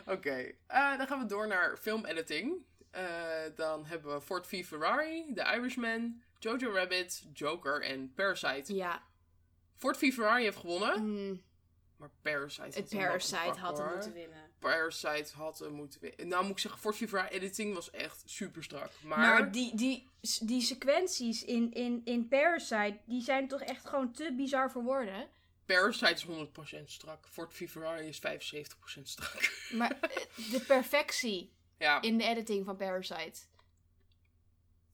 Oké, 0.05 0.51
eh, 0.67 0.97
dan 0.97 1.07
gaan 1.07 1.19
we 1.19 1.25
door 1.25 1.47
naar 1.47 1.77
filmediting. 1.77 2.65
Eh 2.91 3.43
dan 3.55 3.85
hebben 3.85 4.13
we 4.13 4.21
Ford 4.21 4.47
v 4.47 4.65
Ferrari, 4.65 5.33
The 5.33 5.41
Irishman, 5.55 6.21
Jojo 6.45 6.71
Rabbit, 6.71 7.23
Joker 7.33 7.81
en 7.81 8.13
Parasite. 8.13 8.75
Ja. 8.75 9.03
Ford 9.75 9.97
v 9.97 10.13
Ferrari 10.13 10.43
heeft 10.43 10.57
gewonnen, 10.57 11.03
Mm, 11.03 11.41
maar 11.97 12.09
Parasite 12.21 12.79
had 12.79 12.89
Parasite 12.89 13.59
had 13.59 13.77
hem 13.77 13.87
moeten 13.93 14.13
winnen. 14.13 14.49
Parasite 14.59 15.35
had 15.35 15.59
hem 15.59 15.71
moeten 15.71 16.01
winnen. 16.01 16.27
Nou 16.27 16.43
moet 16.43 16.51
ik 16.51 16.59
zeggen, 16.59 16.79
Ford 16.81 16.95
v 16.95 17.09
Ferrari 17.09 17.35
editing 17.35 17.73
was 17.73 17.91
echt 17.91 18.23
super 18.25 18.63
strak. 18.63 18.91
Maar, 19.03 19.17
Maar 19.17 19.51
die, 19.51 19.75
die, 19.75 20.09
die 20.41 20.61
sequenties 20.61 21.43
in, 21.43 21.73
in, 21.73 22.01
in 22.03 22.27
Parasite, 22.27 22.97
die 23.05 23.21
zijn 23.21 23.47
toch 23.47 23.61
echt 23.61 23.87
gewoon 23.87 24.11
te 24.11 24.33
bizar 24.37 24.71
voor 24.71 24.83
woorden. 24.83 25.27
Parasite 25.65 26.13
is 26.13 26.25
100% 26.81 26.83
strak. 26.85 27.27
Ford 27.27 27.53
v 27.53 27.69
Ferrari 27.69 28.07
is 28.07 28.21
75% 28.97 29.01
strak. 29.03 29.51
Maar 29.71 29.97
eh, 30.01 30.09
de 30.51 30.63
perfectie 30.67 31.53
ja, 31.77 32.01
in 32.01 32.17
de 32.17 32.23
editing 32.23 32.65
van 32.65 32.75
Parasite. 32.75 33.39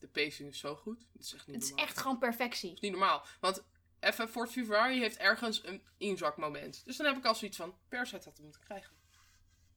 De 0.02 0.08
pacing 0.08 0.50
is 0.50 0.60
zo 0.60 0.76
goed. 0.76 1.08
Dat 1.14 1.22
is 1.24 1.34
echt 1.34 1.48
niet 1.48 1.56
Het 1.56 1.64
is 1.64 1.70
normaal. 1.70 1.86
echt 1.88 1.98
gewoon 1.98 2.18
perfectie. 2.18 2.78
niet 2.82 2.92
normaal. 2.92 3.26
Want 3.40 3.64
even, 4.00 4.30
Ford 4.30 4.52
v 4.52 4.54
Ferrari 4.54 5.00
heeft 5.00 5.18
ergens 5.18 5.66
een 5.66 5.84
inzakmoment. 5.98 6.82
Dus 6.86 6.98
dan 6.98 7.06
heb 7.06 7.18
ik 7.18 7.26
al 7.26 7.36
zoiets 7.36 7.58
van, 7.58 7.76
Parasite 7.90 8.24
had 8.24 8.34
hem 8.36 8.44
moeten 8.44 8.62
krijgen. 8.62 9.00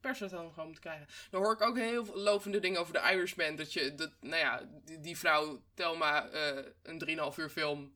Parasite 0.01 0.35
had 0.35 0.45
hem 0.45 0.53
gewoon 0.53 0.65
moeten 0.69 0.83
krijgen. 0.85 1.07
Dan 1.31 1.43
hoor 1.43 1.53
ik 1.53 1.61
ook 1.63 1.77
heel 1.77 2.05
veel 2.05 2.17
lovende 2.17 2.59
dingen 2.61 2.81
over 2.81 2.93
de 2.93 3.11
Irishman. 3.13 3.57
Dat 3.57 3.73
je, 3.73 3.95
dat, 3.95 4.11
nou 4.21 4.37
ja, 4.37 4.69
die, 4.85 5.01
die 5.01 5.19
vrouw 5.19 5.63
Telma 5.75 6.29
eh 6.29 6.65
een 6.83 7.33
3,5 7.33 7.37
uur 7.39 7.51
film, 7.51 7.93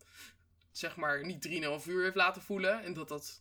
zeg 0.70 0.96
maar, 0.96 1.24
niet 1.24 1.48
3,5 1.82 1.86
uur 1.86 2.02
heeft 2.02 2.16
laten 2.16 2.42
voelen. 2.42 2.82
En 2.82 2.94
dat 2.94 3.08
dat 3.08 3.40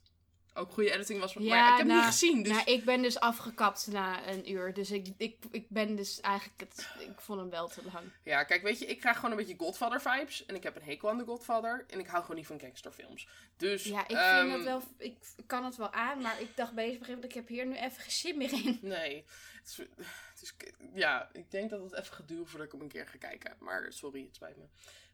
ook 0.58 0.72
goede 0.72 0.92
editing 0.92 1.20
was. 1.20 1.34
maar 1.34 1.44
Ja, 1.44 1.64
ik 1.64 1.70
heb 1.70 1.78
hem 1.78 1.88
nou, 1.88 2.00
niet 2.00 2.10
gezien. 2.10 2.44
Dus 2.44 2.52
Nou, 2.54 2.72
ik 2.72 2.86
ben 2.86 3.02
dus 3.02 3.20
afgekapt 3.20 3.88
na 3.88 4.28
een 4.28 4.52
uur. 4.52 4.74
Dus 4.74 4.92
ik, 4.92 5.08
ik, 5.18 5.38
ik 5.52 5.70
ben 5.70 5.96
dus 5.96 6.20
eigenlijk... 6.22 6.60
Het, 6.60 6.90
ik 7.00 7.20
vond 7.22 7.40
hem 7.40 7.50
wel 7.50 7.68
te 7.68 7.82
lang. 7.94 8.06
ja, 8.24 8.44
kijk, 8.44 8.62
weet 8.62 8.80
je, 8.80 8.86
ik 8.86 9.00
krijg 9.00 9.16
gewoon 9.16 9.32
een 9.32 9.38
beetje 9.38 9.56
Godfather 9.58 10.02
vibes. 10.02 10.46
En 10.46 10.56
ik 10.56 10.64
heb 10.64 10.76
een 10.76 10.82
hekel 10.82 11.10
aan 11.10 11.18
de 11.18 11.26
Godfather. 11.26 11.86
En 11.90 12.00
ik 12.00 12.08
hou 12.08 12.22
gewoon 12.22 12.38
niet 12.38 12.48
van 12.48 12.60
gangsterfilms. 12.60 13.28
Dus, 13.58 13.84
Ja, 13.84 14.08
ik 14.08 14.16
ehm, 14.16 14.40
vind 14.42 14.54
het 14.54 14.64
wel... 14.64 14.82
Ik 14.98 15.18
kan 15.46 15.66
het 15.66 15.76
wel 15.76 15.92
aan, 15.94 16.22
maar 16.22 16.42
ik 16.42 16.56
dacht 16.56 16.74
bezig 16.74 17.00
moment... 17.00 17.24
Ik 17.24 17.34
heb 17.34 17.48
hier 17.48 17.66
nu 17.66 17.76
even 17.76 18.02
geen 18.02 18.12
zin 18.12 18.38
meer 18.38 18.54
in. 18.54 18.80
Nee. 18.82 19.26
Het 19.58 19.68
is, 19.68 19.78
het 19.78 20.42
is- 20.42 20.54
ja, 20.94 21.30
ik 21.34 21.52
denk 21.52 21.70
dat 21.70 21.82
het 21.82 21.94
even 21.94 22.26
duren 22.26 22.48
voordat 22.48 22.68
ik 22.68 22.74
hem 22.74 22.82
een 22.82 22.88
keer 22.88 23.08
ga 23.08 23.18
kijken. 23.18 23.56
Maar 23.60 23.94
sorry, 23.94 24.24
het 24.26 24.36
spijt 24.36 24.58
me. 24.58 24.64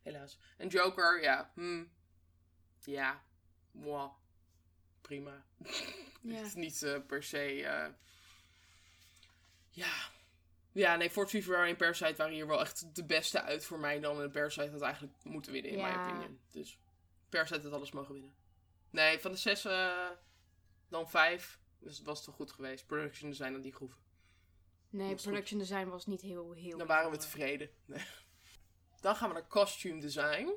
Helaas. 0.02 0.38
En 0.58 0.68
Joker, 0.68 1.22
ja. 1.22 1.52
Hmm. 1.54 1.92
Ja. 2.84 3.24
Moi. 3.72 4.10
Prima. 5.04 5.44
Ja. 6.26 6.34
Het 6.36 6.46
is 6.46 6.54
niet 6.54 6.84
eh, 6.84 7.00
per 7.08 7.24
se... 7.24 7.64
eh, 7.64 7.90
ja. 9.70 9.94
Ja, 10.72 10.96
nee, 10.96 11.10
Ford 11.10 11.30
v 11.30 11.44
Ferrari 11.44 11.70
en 11.70 11.76
Parasite 11.76 12.16
waren 12.16 12.34
hier 12.34 12.48
wel 12.48 12.60
echt 12.60 12.96
de 12.96 13.06
beste 13.06 13.42
uit 13.42 13.66
voor 13.66 13.80
mij 13.80 14.00
dan. 14.00 14.22
En 14.22 14.32
Parasite 14.32 14.72
had 14.72 14.82
eigenlijk 14.82 15.14
moeten 15.24 15.52
winnen, 15.52 15.72
in 15.72 15.78
Ja. 15.78 15.96
mijn 15.96 16.10
opinion. 16.10 16.40
Dus 16.52 16.78
Parasite 17.30 17.62
had 17.62 17.72
alles 17.74 17.92
mogen 17.92 18.14
winnen. 18.14 18.34
Nee, 18.90 19.20
van 19.20 19.32
de 19.32 19.38
zes 19.38 19.66
eh, 19.66 20.10
dan 20.90 21.10
vijf. 21.10 21.60
Dus 21.80 21.98
het 21.98 22.06
was 22.06 22.24
toch 22.24 22.36
goed 22.36 22.52
geweest. 22.52 22.86
Production 22.86 23.30
design 23.30 23.54
aan 23.54 23.62
die 23.62 23.74
groeven. 23.74 24.00
Nee, 24.90 25.08
goed. 25.08 25.22
production 25.22 25.60
design 25.60 25.88
was 25.88 26.06
niet 26.06 26.22
heel... 26.22 26.52
heel 26.52 26.78
Dan 26.78 26.88
waren 26.88 27.12
we 27.12 27.18
tevreden. 27.18 27.70
Nee. 27.86 28.06
Dan 29.02 29.16
gaan 29.16 29.28
we 29.28 29.34
naar 29.34 29.48
costume 29.48 30.02
design. 30.02 30.50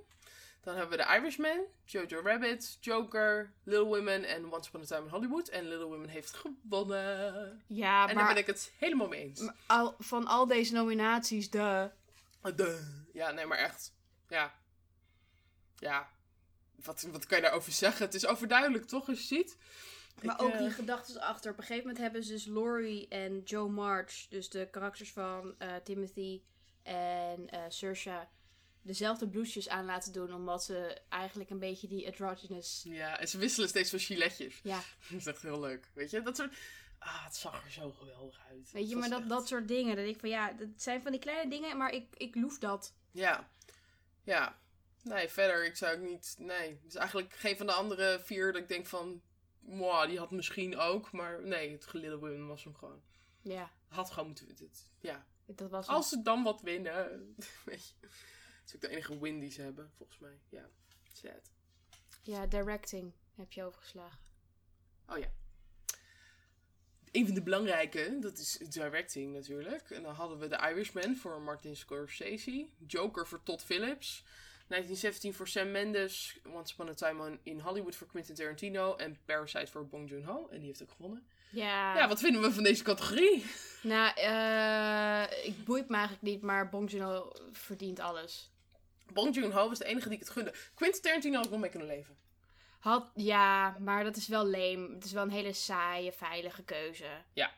Dan 0.67 0.77
hebben 0.77 0.99
we 0.99 1.05
The 1.05 1.15
Irishman, 1.17 1.65
Jojo 1.85 2.21
Rabbit, 2.21 2.79
Joker, 2.81 3.53
Little 3.63 3.85
Women 3.85 4.25
en 4.25 4.53
Once 4.53 4.69
Upon 4.69 4.81
a 4.81 4.85
Time 4.85 5.03
in 5.05 5.11
Hollywood. 5.11 5.49
En 5.49 5.69
Little 5.69 5.87
Women 5.87 6.09
heeft 6.09 6.33
gewonnen. 6.33 7.63
Ja, 7.67 8.09
en 8.09 8.15
maar, 8.15 8.25
daar 8.25 8.35
ben 8.35 8.43
ik 8.43 8.47
het 8.47 8.73
helemaal 8.79 9.09
mee 9.09 9.21
eens. 9.21 9.41
maar 9.41 9.55
al, 9.67 9.95
van 9.99 10.27
al 10.27 10.47
deze 10.47 10.73
nominaties, 10.73 11.51
de... 11.51 11.91
Duh. 12.55 12.81
Ja, 13.13 13.31
nee, 13.31 13.47
maar 13.47 13.59
echt. 13.59 13.93
Ja. 14.29 14.55
Ja. 15.77 16.11
Wat, 16.85 17.03
wat 17.03 17.27
kan 17.27 17.37
je 17.37 17.43
daarover 17.45 17.73
zeggen? 17.73 18.05
Het 18.05 18.15
is 18.15 18.27
overduidelijk, 18.27 18.85
toch, 18.85 19.09
als 19.09 19.19
je 19.19 19.35
ziet? 19.35 19.57
Maar 20.23 20.35
Ik, 20.35 20.43
ook 20.43 20.53
eh, 20.53 20.59
die 20.59 20.71
gedachten 20.71 21.21
achter. 21.21 21.51
Op 21.51 21.59
een 21.59 21.65
gegeven 21.65 21.87
moment 21.87 22.03
hebben 22.03 22.25
ze 22.25 22.33
dus 22.33 22.47
Laurie 22.47 23.09
en 23.09 23.43
Joe 23.45 23.69
March, 23.69 24.27
dus 24.29 24.49
de 24.49 24.69
karakters 24.71 25.13
van 25.13 25.55
eh, 25.59 25.75
Timothy 25.85 26.43
en 26.83 27.49
eh 27.49 27.61
Saoirse, 27.69 28.27
dezelfde 28.87 29.29
blouses 29.29 29.69
aan 29.69 29.85
laten 29.85 30.13
doen. 30.13 30.33
Omdat 30.35 30.65
ze 30.65 31.01
eigenlijk 31.09 31.51
een 31.51 31.59
beetje 31.59 31.89
die 31.89 32.07
androgynous... 32.07 32.83
Ja, 32.89 33.19
en 33.19 33.29
ze 33.29 33.39
wisselen 33.39 33.69
steeds 33.69 33.91
van 33.91 33.99
giletjes. 33.99 34.61
Ja, 34.63 34.81
Dat 35.11 35.19
is 35.21 35.27
echt 35.27 35.43
heel 35.43 35.61
leuk. 35.61 35.91
Weet 35.95 36.11
je, 36.11 36.23
dat 36.23 36.37
soort... 36.37 36.55
Ah, 36.99 37.25
het 37.25 37.37
zag 37.37 37.65
er 37.65 37.71
zo 37.71 37.91
geweldig 37.93 38.41
uit. 38.51 38.73
weet 38.73 38.89
je, 38.89 38.97
maar 38.97 39.09
dat, 39.09 39.21
echt- 39.21 39.29
dat 39.29 39.49
soort 39.49 39.69
dingen. 39.69 39.97
Dat 39.97 40.05
ik 40.07 40.21
van 40.21 40.29
ja, 40.29 40.53
dat 40.53 40.69
zijn 40.77 41.03
van 41.03 41.11
die 41.13 41.21
kleine 41.21 41.51
dingen, 41.51 41.77
maar 41.77 41.91
ik, 41.91 42.07
ik 42.17 42.35
loef 42.35 42.59
dat. 42.59 42.95
Ja. 43.11 43.51
Ja. 44.23 44.59
Nee, 45.03 45.29
verder, 45.29 45.65
ik 45.65 45.77
zou 45.77 45.97
ook 45.97 46.03
niet... 46.09 46.37
Nee, 46.39 46.81
is 46.87 46.95
eigenlijk 46.95 47.33
geen 47.35 47.57
van 47.57 47.67
de 47.67 47.73
andere 47.73 48.21
vier 48.25 48.53
dat 48.53 48.63
ik 48.63 48.69
denk 48.69 48.87
van... 48.87 49.23
Mwah, 49.61 50.09
die 50.09 50.19
had 50.19 50.31
misschien 50.31 50.77
ook, 50.79 51.13
maar 51.13 51.43
nee, 51.43 51.73
het 51.73 51.87
gelidde 51.87 52.19
women 52.19 52.47
was 52.47 52.65
hem 52.65 52.75
gewoon. 52.75 53.03
Ja, 53.43 53.71
Had 53.89 54.11
gewoon 54.11 54.27
moeten... 54.27 54.47
Het, 54.49 54.91
ja. 55.01 55.27
dat 55.47 55.71
was 55.71 55.87
Als 55.87 56.09
ze 56.09 56.23
dan 56.23 56.43
wat 56.43 56.61
winnen, 56.61 57.35
weet 57.65 57.87
je. 57.89 58.09
Het 58.67 58.75
is 58.75 58.75
ook 58.75 58.81
de 58.81 58.89
enige 58.97 59.19
win 59.19 59.39
die 59.39 59.51
ze 59.51 59.63
hebben, 59.63 59.91
volgens 59.97 60.19
mij. 60.19 60.39
Ja, 60.49 60.69
sad. 61.13 61.51
Ja, 62.23 62.47
directing 62.47 63.13
heb 63.35 63.53
je 63.53 63.65
overgeslagen. 63.65 64.19
Oh 65.09 65.19
ja. 65.19 65.29
Een 67.13 67.27
van 67.27 67.35
de 67.35 67.43
belangrijke, 67.43 68.17
dat 68.21 68.39
is 68.39 68.57
directing 68.59 69.35
natuurlijk. 69.35 69.91
En 69.91 70.03
dan 70.03 70.15
hadden 70.15 70.39
we 70.39 70.49
The 70.49 70.57
Irishman 70.71 71.17
voor 71.17 71.41
Martin 71.41 71.77
Scorsese. 71.77 72.69
Joker 72.87 73.27
voor 73.27 73.43
Todd 73.43 73.63
Phillips. 73.65 74.25
1917 74.69 75.35
voor 75.35 75.49
Sam 75.49 75.71
Mendes. 75.71 76.41
Once 76.47 76.73
Upon 76.73 76.89
a 76.89 76.95
Time 76.95 77.39
in 77.43 77.61
Hollywood 77.61 77.97
voor 77.97 78.07
Quentin 78.07 78.35
Tarantino. 78.35 78.97
En 78.97 79.19
Parasite 79.25 79.67
voor 79.73 79.87
Bong 79.89 80.11
Joon-ho. 80.11 80.49
En 80.49 80.59
die 80.59 80.67
heeft 80.67 80.83
ook 80.83 80.91
gewonnen. 80.91 81.27
Ja, 81.51 81.97
Ja, 81.97 82.09
wat 82.09 82.21
vinden 82.21 82.43
we 82.43 82.53
van 82.53 82.63
deze 82.63 82.83
categorie? 82.83 83.45
nou, 83.83 84.13
eh 84.17 85.47
ik 85.47 85.65
boeit 85.65 85.89
me 85.89 85.95
eigenlijk 85.97 86.25
niet, 86.25 86.43
maar 86.43 86.69
Bong 86.69 86.91
Joon-ho 86.91 87.33
verdient 87.53 88.01
alles. 88.01 88.51
Bong 89.13 89.35
Joon-ho 89.35 89.69
was 89.69 89.79
de 89.79 89.85
enige 89.85 90.09
die 90.09 90.19
ik 90.19 90.25
het 90.25 90.33
gunde. 90.33 90.55
Quentin 90.75 91.03
Tarantino 91.03 91.35
had 91.37 91.45
ik 91.45 91.51
wel 91.51 91.59
mee 91.61 91.71
kunnen 91.71 91.89
leven. 91.89 92.17
Had, 92.79 93.11
ja, 93.15 93.77
maar 93.81 94.05
dat 94.05 94.17
is 94.17 94.29
wel 94.29 94.47
leem. 94.47 94.93
Het 94.95 95.05
is 95.05 95.13
wel 95.13 95.23
een 95.23 95.31
hele 95.31 95.53
saaie, 95.53 96.13
veilige 96.13 96.63
keuze. 96.65 97.09
Ja. 97.33 97.51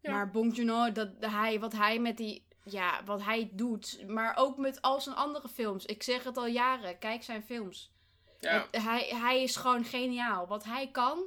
Ja. 0.00 0.10
Maar 0.10 0.30
Bong 0.30 0.56
Joon-ho, 0.56 0.92
dat, 0.92 1.08
hij, 1.20 1.60
wat 1.60 1.72
hij 1.72 1.98
met 1.98 2.16
die... 2.16 2.46
Ja, 2.64 3.04
wat 3.04 3.22
hij 3.22 3.50
doet. 3.52 4.04
Maar 4.08 4.36
ook 4.36 4.56
met 4.56 4.82
al 4.82 5.00
zijn 5.00 5.16
andere 5.16 5.48
films. 5.48 5.84
Ik 5.86 6.02
zeg 6.02 6.24
het 6.24 6.36
al 6.36 6.46
jaren. 6.46 6.98
Kijk 6.98 7.22
zijn 7.22 7.42
films. 7.42 7.92
Ja, 8.40 8.68
Het- 8.70 8.82
hij, 8.82 9.08
hij 9.14 9.42
is 9.42 9.56
gewoon 9.56 9.84
geniaal. 9.84 10.46
Wat 10.46 10.64
hij 10.64 10.90
kan... 10.90 11.24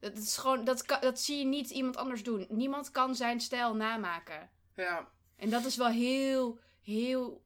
Dat, 0.00 0.16
is 0.18 0.36
gewoon, 0.36 0.64
dat, 0.64 0.98
dat 1.00 1.20
zie 1.20 1.38
je 1.38 1.44
niet 1.44 1.70
iemand 1.70 1.96
anders 1.96 2.22
doen. 2.22 2.46
Niemand 2.48 2.90
kan 2.90 3.14
zijn 3.14 3.40
stijl 3.40 3.74
namaken. 3.74 4.50
ja. 4.74 5.08
En 5.36 5.50
dat 5.50 5.64
is 5.64 5.76
wel 5.76 5.88
heel, 5.88 6.58
heel 6.82 7.42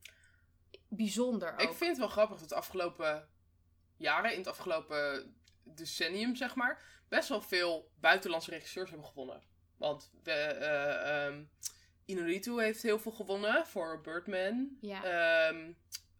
bijzonder 0.90 1.52
ook. 1.52 1.60
Ik 1.60 1.72
vind 1.72 1.90
het 1.90 1.98
wel 1.98 2.08
grappig 2.08 2.38
dat 2.38 2.48
de 2.48 2.54
afgelopen 2.54 3.28
jaren, 3.96 4.32
in 4.32 4.38
het 4.38 4.46
afgelopen 4.46 5.34
decennium 5.62 6.36
zeg 6.36 6.54
maar, 6.54 6.82
best 7.08 7.28
wel 7.28 7.40
veel 7.42 7.90
buitenlandse 8.00 8.50
regisseurs 8.50 8.90
hebben 8.90 9.08
gewonnen. 9.08 9.42
Want 9.76 10.10
we, 10.22 10.30
eh 10.32 11.26
ehm, 11.26 11.44
Inarritu 12.04 12.60
heeft 12.62 12.82
heel 12.82 12.98
veel 12.98 13.12
gewonnen 13.12 13.66
voor 13.66 14.00
Birdman. 14.00 14.76
Ja. 14.80 14.98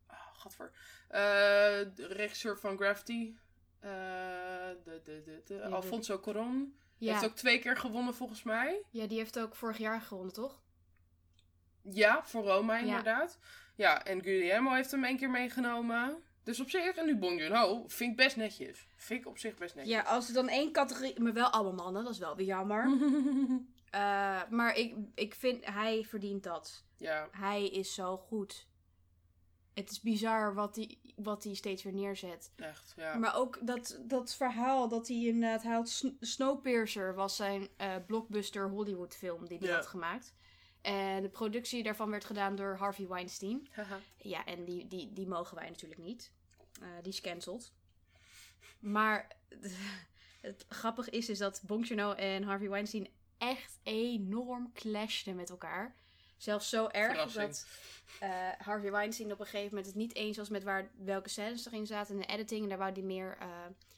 Oh, 0.08 0.16
gadver. 0.38 0.72
Eh, 1.08 1.20
de 1.94 2.06
regisseur 2.08 2.58
van 2.58 2.76
Gravity. 2.76 3.34
eh, 3.80 3.90
de, 4.84 5.00
de, 5.04 5.22
de, 5.24 5.42
de, 5.44 5.54
Ja, 5.54 5.68
Alfonso 5.68 6.20
Cuarón. 6.20 6.78
ja. 6.96 7.12
Heeft 7.12 7.24
ook 7.24 7.36
twee 7.36 7.58
keer 7.58 7.76
gewonnen 7.76 8.14
volgens 8.14 8.42
mij. 8.42 8.82
ja, 8.90 9.06
die 9.06 9.18
heeft 9.18 9.38
ook 9.38 9.56
vorig 9.56 9.78
jaar 9.78 10.00
gewonnen, 10.00 10.34
toch? 10.34 10.60
Ja, 11.82 12.24
voor 12.26 12.44
Roma 12.44 12.78
inderdaad. 12.78 13.38
Ja, 13.40 13.46
en 13.80 14.22
Guillermo 14.22 14.70
heeft 14.72 14.90
hem 14.90 15.04
één 15.04 15.16
keer 15.16 15.30
meegenomen. 15.30 16.16
Dus 16.42 16.60
op 16.60 16.70
zich, 16.70 16.94
en 16.96 17.06
nu 17.06 17.16
Bong 17.16 17.40
Joon-ho, 17.40 17.84
vind 17.86 18.10
ik 18.10 18.16
best 18.16 18.36
netjes. 18.36 18.86
Vind 18.96 19.20
ik 19.20 19.26
op 19.26 19.38
zich 19.38 19.54
best 19.54 19.74
netjes. 19.74 19.94
Ja, 19.94 20.02
als 20.02 20.28
er 20.28 20.34
dan 20.34 20.48
één 20.48 20.72
categorie... 20.72 21.20
Maar 21.20 21.32
wel 21.32 21.48
allemaal 21.50 21.84
mannen, 21.84 22.04
dat 22.04 22.12
is 22.12 22.18
wel 22.18 22.36
weer 22.36 22.46
jammer. 22.46 22.88
Eh, 23.90 24.40
maar 24.50 24.76
ik, 24.76 24.94
ik 25.14 25.34
vind, 25.34 25.64
hij 25.64 26.04
verdient 26.08 26.42
dat. 26.42 26.84
ja, 26.96 27.28
Hij 27.30 27.66
is 27.68 27.94
zo 27.94 28.16
goed. 28.16 28.66
Het 29.74 29.90
is 29.90 30.00
bizar 30.00 30.54
wat 30.54 30.76
hij, 30.76 30.98
wat 31.16 31.44
hij 31.44 31.54
steeds 31.54 31.82
weer 31.82 31.92
neerzet. 31.92 32.52
echt, 32.56 32.92
ja. 32.96 33.14
Maar 33.16 33.36
ook 33.36 33.58
dat, 33.66 34.00
dat 34.02 34.34
verhaal 34.34 34.88
dat 34.88 35.08
hij 35.08 35.16
inderdaad... 35.16 35.62
Hij 35.62 35.72
had 35.72 35.88
Sn- 35.88 36.16
Snowpiercer 36.20 37.14
was 37.14 37.36
zijn 37.36 37.68
eh, 37.76 37.94
blockbuster 38.06 38.68
Hollywood 38.68 39.14
film 39.16 39.48
die 39.48 39.58
hij 39.58 39.68
Ja. 39.68 39.74
had 39.74 39.86
gemaakt. 39.86 40.34
En 40.80 41.22
de 41.22 41.28
productie 41.28 41.82
daarvan 41.82 42.10
werd 42.10 42.24
gedaan 42.24 42.56
door 42.56 42.76
Harvey 42.76 43.06
Weinstein. 43.06 43.68
Haha. 43.70 43.98
Ja, 44.16 44.44
en 44.44 44.64
die, 44.64 44.88
die, 44.88 45.12
die 45.12 45.26
mogen 45.26 45.56
wij 45.56 45.68
natuurlijk 45.68 46.00
niet. 46.00 46.32
Eh, 46.80 46.88
die 47.02 47.12
is 47.12 47.20
cancelled. 47.20 47.72
Maar 48.78 49.28
het 50.40 50.64
grappige 50.68 51.10
is, 51.10 51.28
is 51.28 51.38
dat 51.38 51.62
Bong 51.66 51.88
Joon-ho 51.88 52.12
en 52.12 52.42
Harvey 52.42 52.68
Weinstein 52.68 53.08
echt 53.38 53.78
enorm 53.82 54.72
clashten 54.72 55.36
met 55.36 55.50
elkaar. 55.50 55.94
Zelfs 56.36 56.68
zo 56.68 56.88
erg 56.88 57.12
Verrassing. 57.12 57.46
dat 57.46 57.66
eh, 58.20 58.48
Harvey 58.58 58.90
Weinstein 58.90 59.32
op 59.32 59.40
een 59.40 59.46
gegeven 59.46 59.68
moment 59.68 59.86
het 59.86 59.94
niet 59.94 60.14
eens 60.14 60.36
was 60.36 60.48
met 60.48 60.62
waar, 60.62 60.90
welke 60.96 61.28
scènes 61.28 61.66
erin 61.66 61.86
zaten 61.86 62.14
in 62.14 62.20
de 62.20 62.26
editing. 62.26 62.62
En 62.62 62.68
daar 62.68 62.78
wou 62.78 62.92
hij 62.92 63.02
meer 63.02 63.36
eh, 63.40 63.48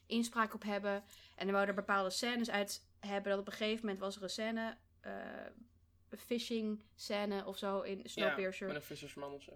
inspraak 0.07 0.55
op 0.55 0.63
hebben. 0.63 1.05
En 1.37 1.47
dan 1.47 1.55
wou 1.55 1.67
er 1.67 1.75
bepaalde 1.75 2.11
scènes 2.11 2.51
uit 2.51 2.83
hebben. 3.01 3.31
Dat 3.31 3.41
op 3.41 3.47
een 3.47 3.53
gegeven 3.53 3.81
moment 3.81 4.01
was 4.01 4.17
er 4.17 4.23
een 4.23 4.31
scène, 4.31 4.77
phishing 6.19 6.83
scène 6.97 7.47
of 7.47 7.59
zo 7.59 7.81
in 7.81 8.01
Snowpiercer. 8.05 8.67
Ja, 8.67 8.73
met 8.73 8.83
een 8.83 8.89
vissersman 8.89 9.33
of 9.33 9.43
zo. 9.43 9.53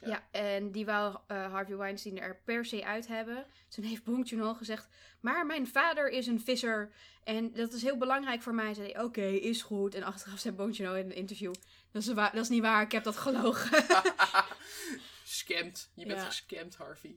Ja. 0.00 0.08
Ja, 0.08 0.26
en 0.30 0.70
die 0.70 0.84
wou 0.84 1.16
eh, 1.26 1.50
Harvey 1.52 1.76
Weinstein 1.76 2.20
er 2.20 2.40
per 2.44 2.64
se 2.64 2.84
uit 2.84 3.06
hebben. 3.06 3.46
Toen 3.68 3.84
heeft 3.84 4.04
Bong 4.04 4.28
Joon-ho 4.28 4.54
gezegd... 4.54 4.88
Maar 5.20 5.46
mijn 5.46 5.66
vader 5.66 6.08
is 6.08 6.26
een 6.26 6.40
visser. 6.40 6.92
En 7.24 7.52
dat 7.52 7.72
is 7.72 7.82
heel 7.82 7.96
belangrijk 7.96 8.42
voor 8.42 8.54
mij. 8.54 8.74
Zei 8.74 8.98
oké, 8.98 9.22
is 9.24 9.62
goed. 9.62 9.94
En 9.94 10.02
achteraf 10.02 10.38
zei 10.38 10.54
Bong 10.54 10.76
Joon-ho 10.76 10.94
in 10.94 11.04
een 11.04 11.14
interview... 11.14 11.54
Dat 11.90 12.02
is, 12.02 12.08
dat 12.08 12.34
is 12.34 12.48
niet 12.48 12.62
waar, 12.62 12.82
ik 12.82 12.92
heb 12.92 13.04
dat 13.04 13.16
gelogen. 13.16 13.84
Scamd. 15.24 15.90
Je 15.94 16.06
bent 16.06 16.18
Ja. 16.20 16.24
gescamd, 16.26 16.76
Harvey. 16.76 17.16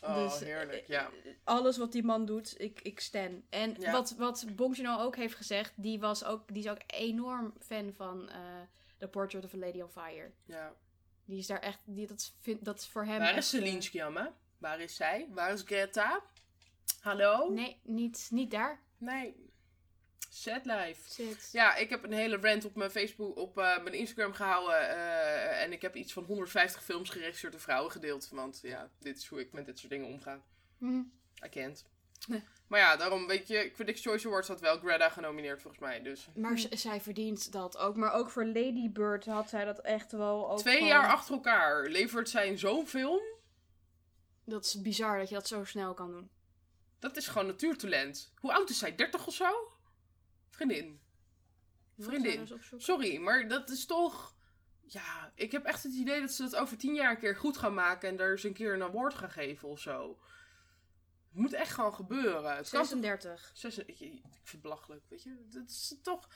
Oh, 0.00 0.14
Dus, 0.14 0.38
heerlijk. 0.40 0.82
eh, 0.82 0.86
Ja. 0.88 1.10
Alles 1.44 1.76
wat 1.78 1.92
die 1.92 2.02
man 2.04 2.24
doet, 2.26 2.60
ik, 2.60 2.80
ik 2.82 3.00
stan. 3.00 3.42
En 3.50 3.74
Ja. 3.78 3.92
wat, 3.92 4.14
wat 4.18 4.46
Bong 4.56 4.76
Joon-ho 4.76 5.02
ook 5.04 5.16
heeft 5.16 5.34
gezegd... 5.34 5.72
Die, 5.76 6.00
was 6.00 6.24
ook, 6.24 6.48
die 6.54 6.62
is 6.64 6.70
ook 6.70 6.80
enorm 6.86 7.54
fan 7.58 7.92
van 7.96 8.28
eh 8.28 8.36
The 8.98 9.08
Portrait 9.08 9.44
of 9.44 9.54
a 9.54 9.56
Lady 9.58 9.80
on 9.80 9.90
Fire. 9.90 10.30
ja. 10.44 10.74
Die 11.24 11.38
is 11.38 11.46
daar 11.46 11.58
echt... 11.60 11.78
Die, 11.84 12.06
dat, 12.06 12.34
vind, 12.40 12.64
dat 12.64 12.78
is 12.78 12.88
voor 12.88 13.04
hem 13.04 13.18
Waar 13.18 13.36
is 13.36 13.52
eh, 13.54 13.60
Celine 13.60 13.80
Sciamma? 13.80 14.32
Waar 14.58 14.80
is 14.80 14.96
zij? 14.96 15.28
Waar 15.30 15.52
is 15.52 15.62
Greta? 15.62 16.22
Hallo? 17.00 17.50
Nee, 17.52 17.80
niet, 17.82 18.28
niet 18.30 18.50
daar. 18.50 18.82
Nee. 18.96 19.47
Sad 20.30 20.64
life. 20.66 21.00
Zit. 21.10 21.48
Ja, 21.52 21.74
ik 21.76 21.90
heb 21.90 22.04
een 22.04 22.12
hele 22.12 22.36
rant 22.40 22.64
op 22.64 22.74
mijn 22.74 22.90
Facebook, 22.90 23.36
op 23.36 23.58
eh, 23.58 23.64
mijn 23.82 23.94
Instagram 23.94 24.32
gehouden. 24.32 24.88
eh, 24.88 25.62
en 25.62 25.72
ik 25.72 25.82
heb 25.82 25.94
iets 25.96 26.12
van 26.12 26.24
150 26.24 26.82
films 26.82 27.10
geregisseerd 27.10 27.52
door 27.52 27.62
vrouwen 27.62 27.92
gedeeld. 27.92 28.28
Want 28.28 28.58
ja, 28.62 28.90
dit 28.98 29.16
is 29.16 29.26
hoe 29.26 29.40
ik 29.40 29.52
met 29.52 29.66
dit 29.66 29.78
soort 29.78 29.90
dingen 29.90 30.06
omga. 30.06 30.40
Hm. 30.78 30.98
I 31.44 31.48
can't. 31.50 31.84
Nee. 32.26 32.42
Maar 32.66 32.80
ja, 32.80 32.96
daarom 32.96 33.26
weet 33.26 33.48
je, 33.48 33.70
Critics' 33.74 34.02
Choice 34.02 34.26
Awards 34.26 34.48
had 34.48 34.60
wel 34.60 34.78
Greta 34.78 35.08
genomineerd 35.08 35.60
volgens 35.62 35.82
mij. 35.82 36.02
Dus 36.02 36.28
Maar 36.34 36.58
z- 36.58 36.68
zij 36.68 37.00
verdient 37.00 37.52
dat 37.52 37.76
ook. 37.76 37.96
Maar 37.96 38.12
ook 38.12 38.30
voor 38.30 38.44
Lady 38.46 38.90
Bird 38.90 39.24
had 39.26 39.48
zij 39.48 39.64
dat 39.64 39.78
echt 39.80 40.12
wel 40.12 40.50
ook 40.50 40.58
twee 40.58 40.74
gewoon- 40.74 40.88
jaar 40.88 41.08
achter 41.08 41.34
elkaar 41.34 41.88
levert 41.88 42.28
zij 42.28 42.56
zo'n 42.56 42.86
film. 42.86 43.20
Dat 44.44 44.64
is 44.64 44.80
bizar 44.80 45.18
dat 45.18 45.28
je 45.28 45.34
dat 45.34 45.48
zo 45.48 45.64
snel 45.64 45.94
kan 45.94 46.10
doen. 46.10 46.30
Dat 46.98 47.16
is 47.16 47.28
gewoon 47.28 47.46
natuurtalent. 47.46 48.32
Hoe 48.40 48.52
oud 48.52 48.70
is 48.70 48.78
zij? 48.78 48.94
30 48.94 49.26
of 49.26 49.34
zo? 49.34 49.67
Vriendin. 50.58 51.00
Vriendin. 51.98 52.48
Sorry, 52.76 53.16
maar 53.16 53.48
dat 53.48 53.70
is 53.70 53.86
toch. 53.86 54.36
Ja, 54.80 55.32
ik 55.34 55.52
heb 55.52 55.64
echt 55.64 55.82
het 55.82 55.92
idee 55.92 56.20
dat 56.20 56.32
ze 56.32 56.42
dat 56.42 56.56
over 56.56 56.76
tien 56.76 56.94
jaar 56.94 57.10
een 57.10 57.18
keer 57.18 57.36
goed 57.36 57.56
gaan 57.56 57.74
maken 57.74 58.08
en 58.08 58.16
daar 58.16 58.30
eens 58.30 58.42
een 58.42 58.52
keer 58.52 58.74
een 58.74 58.82
award 58.82 59.14
gaan 59.14 59.30
geven 59.30 59.68
of 59.68 59.80
zo. 59.80 60.18
Het 61.28 61.38
moet 61.38 61.52
echt 61.52 61.72
gewoon 61.72 61.94
gebeuren. 61.94 62.56
Het 62.56 62.68
kan 62.68 62.80
toch- 62.80 62.88
36. 62.88 63.50
Zes- 63.54 63.78
ik, 63.78 63.96
vind 63.96 64.22
het 64.52 64.62
belachelijk, 64.62 65.04
weet 65.08 65.22
je. 65.22 65.46
Dat 65.48 65.68
is 65.68 65.94
toch. 66.02 66.28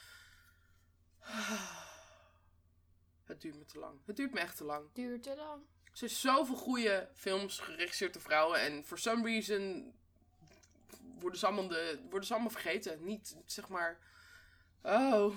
Het 3.25 3.41
duurt 3.41 3.59
me 3.59 3.64
te 3.64 3.79
lang. 3.79 4.01
Het 4.07 4.16
duurt 4.16 4.33
me 4.33 4.41
echt 4.41 4.57
te 4.57 4.64
lang. 4.64 4.89
Duurt 4.93 5.23
te 5.23 5.37
lang. 5.37 5.62
Er 5.85 5.99
zijn 5.99 6.11
zoveel 6.11 6.57
goede 6.57 7.09
films 7.14 7.59
geregisseerd 7.59 8.12
door 8.12 8.23
vrouwen. 8.23 8.61
En 8.61 8.85
for 8.85 8.99
some 8.99 9.23
reason 9.25 9.93
worden 11.18 11.39
ze 11.39 11.47
allemaal, 11.47 11.68
de, 11.68 12.01
worden 12.11 12.27
ze 12.27 12.33
allemaal 12.33 12.51
vergeten. 12.53 13.05
Niet, 13.05 13.37
zeg 13.47 13.68
maar... 13.68 14.11
Oh, 14.83 15.35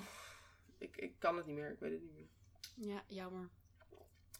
ik, 0.78 0.96
ik 0.96 1.18
kan 1.18 1.36
het 1.36 1.46
niet 1.46 1.56
meer. 1.56 1.70
Ik 1.70 1.78
weet 1.78 1.92
het 1.92 2.02
niet 2.02 2.14
meer. 2.14 2.28
Ja, 2.94 3.02
jammer. 3.06 3.48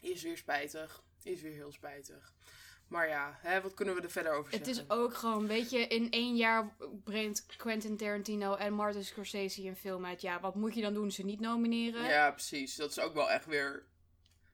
Is 0.00 0.22
weer 0.22 0.36
spijtig. 0.36 1.02
Is 1.22 1.40
weer 1.40 1.52
heel 1.52 1.72
spijtig. 1.72 2.34
Maar 2.88 3.09
ja, 3.09 3.38
hè, 3.40 3.61
wat 3.61 3.74
kunnen 3.74 3.94
we 3.94 4.00
er 4.00 4.11
verder 4.11 4.32
over 4.32 4.52
Het 4.52 4.66
zeggen? 4.66 4.84
is 4.84 4.90
ook 4.90 5.14
gewoon, 5.14 5.46
weet 5.46 5.70
je, 5.70 5.78
in 5.78 6.11
één 6.11 6.36
jaar 6.36 6.76
brengt 7.04 7.46
Quentin 7.57 7.96
Tarantino 7.96 8.54
en 8.54 8.72
Martin 8.72 9.04
Scorsese 9.04 9.66
een 9.66 9.76
film 9.76 10.04
uit. 10.07 10.20
Ja, 10.20 10.40
wat 10.40 10.54
moet 10.54 10.74
je 10.74 10.82
dan 10.82 10.94
doen? 10.94 11.11
Ze 11.11 11.22
niet 11.22 11.40
nomineren? 11.40 12.04
Ja, 12.04 12.30
precies. 12.30 12.74
Dat 12.76 12.90
is 12.90 12.98
ook 12.98 13.14
wel 13.14 13.30
echt 13.30 13.46
weer... 13.46 13.86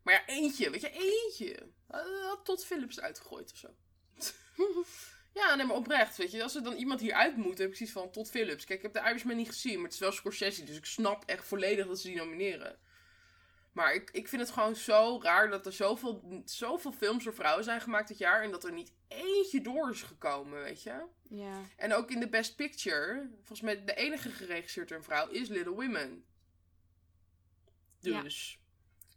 Maar 0.02 0.14
ja, 0.14 0.26
eentje. 0.26 0.70
Weet 0.70 0.80
je, 0.80 0.90
eentje. 0.90 1.68
Had 1.86 2.44
Todd 2.44 2.64
Phillips 2.64 3.00
uitgegooid 3.00 3.52
of 3.52 3.56
zo. 3.58 3.68
ja, 5.34 5.54
nee, 5.54 5.66
maar 5.66 5.76
oprecht. 5.76 6.16
Weet 6.16 6.30
je, 6.30 6.42
als 6.42 6.54
er 6.54 6.62
dan 6.62 6.74
iemand 6.74 7.00
hier 7.00 7.12
uit 7.12 7.36
moet, 7.36 7.58
heb 7.58 7.68
ik 7.68 7.76
zoiets 7.76 7.94
van 7.94 8.10
Todd 8.10 8.30
Phillips. 8.30 8.64
Kijk, 8.64 8.82
ik 8.82 8.92
heb 8.92 9.02
de 9.02 9.10
Irishman 9.10 9.36
niet 9.36 9.48
gezien, 9.48 9.74
maar 9.74 9.84
het 9.84 9.92
is 9.92 9.98
wel 9.98 10.12
Scorsese. 10.12 10.64
Dus 10.64 10.76
ik 10.76 10.84
snap 10.84 11.24
echt 11.26 11.46
volledig 11.46 11.86
dat 11.86 12.00
ze 12.00 12.08
die 12.08 12.16
nomineren. 12.16 12.78
Maar 13.72 13.94
ik, 13.94 14.10
ik 14.10 14.28
vind 14.28 14.42
het 14.42 14.50
gewoon 14.50 14.76
zo 14.76 15.20
raar 15.22 15.50
dat 15.50 15.66
er 15.66 15.72
zoveel, 15.72 16.42
zoveel 16.44 16.92
films 16.92 17.24
door 17.24 17.34
vrouwen 17.34 17.64
zijn 17.64 17.80
gemaakt 17.80 18.08
dit 18.08 18.18
jaar. 18.18 18.42
En 18.42 18.50
dat 18.50 18.64
er 18.64 18.72
niet 18.72 18.92
eentje 19.08 19.60
door 19.60 19.90
is 19.90 20.02
gekomen, 20.02 20.62
weet 20.62 20.82
je. 20.82 21.04
Ja. 21.28 21.60
En 21.76 21.94
ook 21.94 22.10
in 22.10 22.20
de 22.20 22.28
Best 22.28 22.56
Picture, 22.56 23.28
volgens 23.36 23.60
mij 23.60 23.84
de 23.84 23.94
enige 23.94 24.30
geregisseerd 24.30 24.88
door 24.88 24.98
een 24.98 25.04
vrouw, 25.04 25.28
is 25.28 25.48
Little 25.48 25.74
Women. 25.74 26.24
Ja. 27.98 28.22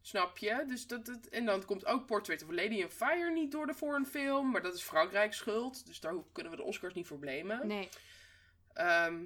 Snap 0.06 0.38
je? 0.38 0.64
Dus 0.68 0.88
dat, 0.88 1.06
dat, 1.06 1.26
en 1.26 1.46
dan 1.46 1.66
komt 1.66 1.86
ook 1.86 2.06
Portrait 2.06 2.44
of 2.44 2.50
Lady 2.50 2.76
in 2.76 2.90
Fire 2.90 3.32
niet 3.32 3.52
door 3.52 3.66
de 3.66 3.74
voor 3.74 3.96
een 3.96 4.06
film, 4.06 4.52
maar 4.52 4.62
dat 4.62 4.74
is 4.74 4.82
Frankrijk's 4.82 5.38
schuld. 5.38 5.86
Dus 5.86 6.00
daar 6.00 6.14
kunnen 6.32 6.52
we 6.52 6.58
de 6.58 6.64
Oscars 6.64 6.94
niet 6.94 7.08
voor 7.08 7.20
blamen. 7.20 7.68
Nee. 7.68 7.90
Ehm, 8.74 9.24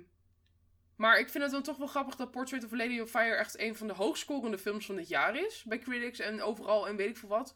maar 0.96 1.20
ik 1.20 1.30
vind 1.30 1.44
het 1.44 1.54
dan 1.54 1.64
toch 1.64 1.78
wel 1.78 1.88
grappig 1.88 2.16
dat 2.16 2.32
Portrait 2.32 2.64
of 2.64 2.72
Lady 2.72 3.00
on 3.00 3.08
Fire 3.08 3.36
echt 3.36 3.60
een 3.60 3.76
van 3.76 3.88
de 3.88 3.94
hoogscorende 3.94 4.58
films 4.58 4.86
van 4.86 4.96
dit 4.96 5.08
jaar 5.08 5.36
is. 5.36 5.64
Bij 5.64 5.80
critics 5.80 6.20
en 6.20 6.42
overal 6.42 6.88
en 6.88 6.96
weet 6.96 7.10
ik 7.10 7.18
veel 7.18 7.30
wat. 7.30 7.54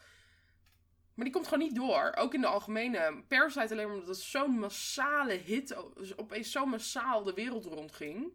Maar 1.13 1.25
die 1.25 1.33
komt 1.33 1.47
gewoon 1.47 1.67
niet 1.67 1.75
door. 1.75 2.13
Ook 2.15 2.33
in 2.33 2.41
de 2.41 2.47
algemene 2.47 3.23
Parasite 3.27 3.73
alleen 3.73 3.87
maar 3.87 3.95
omdat 3.95 4.15
het 4.15 4.25
zo'n 4.25 4.59
massale 4.59 5.33
hit, 5.33 5.75
dus 5.95 6.17
opeens 6.17 6.51
zo 6.51 6.65
massaal 6.65 7.23
de 7.23 7.33
wereld 7.33 7.65
rondging. 7.65 8.33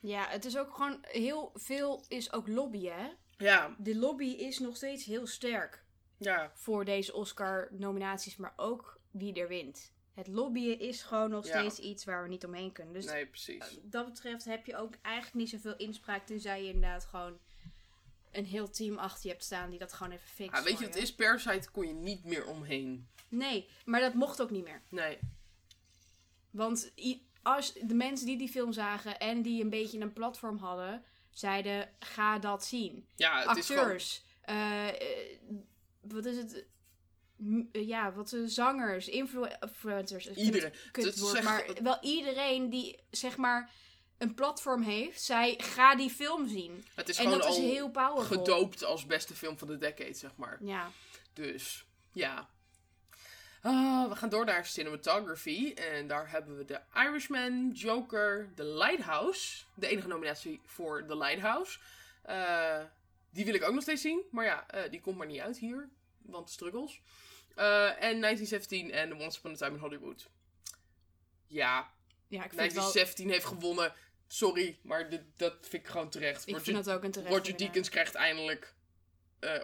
Ja, 0.00 0.28
het 0.28 0.44
is 0.44 0.56
ook 0.56 0.74
gewoon 0.74 0.98
heel 1.00 1.50
veel 1.54 2.04
is 2.08 2.32
ook 2.32 2.48
lobby, 2.48 2.86
hè? 2.86 3.08
Ja, 3.38 3.74
De 3.78 3.96
lobby 3.96 4.24
is 4.24 4.58
nog 4.58 4.76
steeds 4.76 5.04
heel 5.04 5.26
sterk 5.26 5.84
ja, 6.18 6.50
voor 6.54 6.84
deze 6.84 7.14
Oscar-nominaties, 7.14 8.36
maar 8.36 8.52
ook 8.56 9.00
wie 9.10 9.34
er 9.34 9.48
wint. 9.48 9.92
Het 10.14 10.28
lobbyen 10.28 10.78
is 10.78 11.02
gewoon 11.02 11.30
nog 11.30 11.46
Ja. 11.46 11.58
steeds 11.58 11.78
iets 11.78 12.04
waar 12.04 12.22
we 12.22 12.28
niet 12.28 12.44
omheen 12.44 12.72
kunnen. 12.72 12.94
Dus 12.94 13.04
nee, 13.04 13.26
precies. 13.26 13.58
wat 13.58 13.78
dat 13.82 14.04
betreft 14.06 14.44
heb 14.44 14.66
je 14.66 14.76
ook 14.76 14.94
eigenlijk 15.02 15.36
niet 15.36 15.48
zoveel 15.50 15.76
inspraak, 15.76 16.26
tenzij 16.26 16.62
je 16.62 16.66
inderdaad 16.72 17.04
gewoon 17.04 17.38
een 18.32 18.44
heel 18.44 18.70
team 18.70 18.98
achter 18.98 19.22
je 19.22 19.28
hebt 19.28 19.44
staan 19.44 19.70
die 19.70 19.78
dat 19.78 19.92
gewoon 19.92 20.12
even 20.12 20.28
fixt. 20.28 20.56
Ja, 20.56 20.62
weet 20.62 20.78
je 20.78 20.84
het 20.84 20.96
is? 20.96 21.14
Parasite 21.14 21.70
kon 21.70 21.86
je 21.86 21.92
niet 21.94 22.24
meer 22.24 22.46
omheen. 22.46 23.08
Nee, 23.28 23.68
maar 23.84 24.00
dat 24.00 24.14
mocht 24.14 24.42
ook 24.42 24.50
niet 24.50 24.64
meer. 24.64 24.82
Nee. 24.88 25.18
Want 26.50 26.92
als 27.42 27.72
de 27.72 27.94
mensen 27.94 28.26
die 28.26 28.36
die 28.38 28.48
film 28.48 28.72
zagen 28.72 29.18
en 29.18 29.42
die 29.42 29.62
een 29.62 29.70
beetje 29.70 30.00
een 30.00 30.12
platform 30.12 30.56
hadden, 30.56 31.04
zeiden: 31.34 31.90
ga 31.98 32.38
dat 32.38 32.64
zien. 32.64 33.06
Ja, 33.16 33.48
het 33.48 33.56
is 33.56 33.66
gewoon... 33.66 33.82
Acteurs, 33.82 34.22
eh, 34.40 34.88
eh, 34.88 34.94
wat 36.00 36.24
is 36.24 36.36
het? 36.36 36.54
Eh, 37.72 37.86
Ja, 37.86 38.12
wat 38.12 38.32
eh, 38.32 38.40
zangers, 38.46 39.08
influ- 39.08 39.50
influencers. 39.60 40.26
Iedereen. 40.26 40.72
kut 40.92 41.04
is 41.14 41.20
woord, 41.20 41.42
maar 41.42 41.66
wel 41.82 41.98
iedereen 42.00 42.70
die 42.70 42.98
zeg 43.10 43.36
maar 43.36 43.70
een 44.18 44.34
platform 44.34 44.82
heeft, 44.82 45.22
zei: 45.22 45.54
ga 45.62 45.96
die 45.96 46.10
film 46.10 46.48
zien. 46.48 46.84
Het 46.94 47.08
is 47.08 47.16
En 47.16 47.22
gewoon 47.24 47.38
dat 47.38 47.48
is 47.50 47.56
heel 47.56 47.90
powerful. 47.90 48.38
gedoopt 48.38 48.84
als 48.84 49.06
beste 49.06 49.34
film 49.34 49.58
van 49.58 49.68
de 49.68 49.76
decade, 49.78 50.14
zeg 50.14 50.36
maar. 50.36 50.58
Ja, 50.64 50.90
Dus, 51.32 51.84
ja. 52.12 52.48
Ah, 53.66 54.08
we 54.08 54.16
gaan 54.16 54.28
door 54.28 54.44
naar 54.44 54.66
cinematography. 54.66 55.72
En 55.74 56.06
daar 56.06 56.30
hebben 56.30 56.56
we 56.56 56.64
The 56.64 56.80
Irishman, 56.94 57.70
Joker, 57.70 58.48
The 58.54 58.64
Lighthouse. 58.64 59.64
De 59.74 59.86
enige 59.86 60.08
nominatie 60.08 60.60
voor 60.64 61.04
The 61.06 61.16
Lighthouse. 61.16 61.78
Eh, 62.22 62.80
Die 63.30 63.44
wil 63.44 63.54
ik 63.54 63.62
ook 63.62 63.72
nog 63.74 63.82
steeds 63.82 64.02
zien. 64.02 64.22
Maar 64.30 64.44
ja, 64.44 64.68
eh, 64.70 64.90
die 64.90 65.00
komt 65.00 65.16
maar 65.16 65.26
niet 65.26 65.40
uit 65.40 65.58
hier. 65.58 65.88
Want 66.22 66.50
struggles. 66.50 67.00
Eh, 67.54 67.84
en 68.02 68.18
1917 68.20 68.90
en 68.92 69.12
Once 69.20 69.38
Upon 69.38 69.52
a 69.52 69.54
Time 69.56 69.70
in 69.74 69.80
Hollywood. 69.80 70.28
Ja, 71.46 71.90
Ja, 72.28 72.44
ik 72.44 72.50
vind 72.50 72.62
het 72.62 72.72
wel... 72.72 72.92
1917 72.92 73.28
heeft 73.30 73.44
gewonnen. 73.44 73.92
Sorry, 74.26 74.78
maar 74.82 75.10
dit- 75.10 75.22
dat 75.36 75.56
vind 75.60 75.72
ik 75.82 75.86
gewoon 75.88 76.10
terecht. 76.10 76.42
Ik 76.46 76.48
Roger, 76.54 76.72
vind 76.72 76.84
dat 76.84 76.94
ook 76.94 77.02
een 77.04 77.10
terecht. 77.10 77.34
Roger. 77.34 77.56
Deakins 77.56 77.88
krijgt 77.88 78.14
eindelijk 78.14 78.74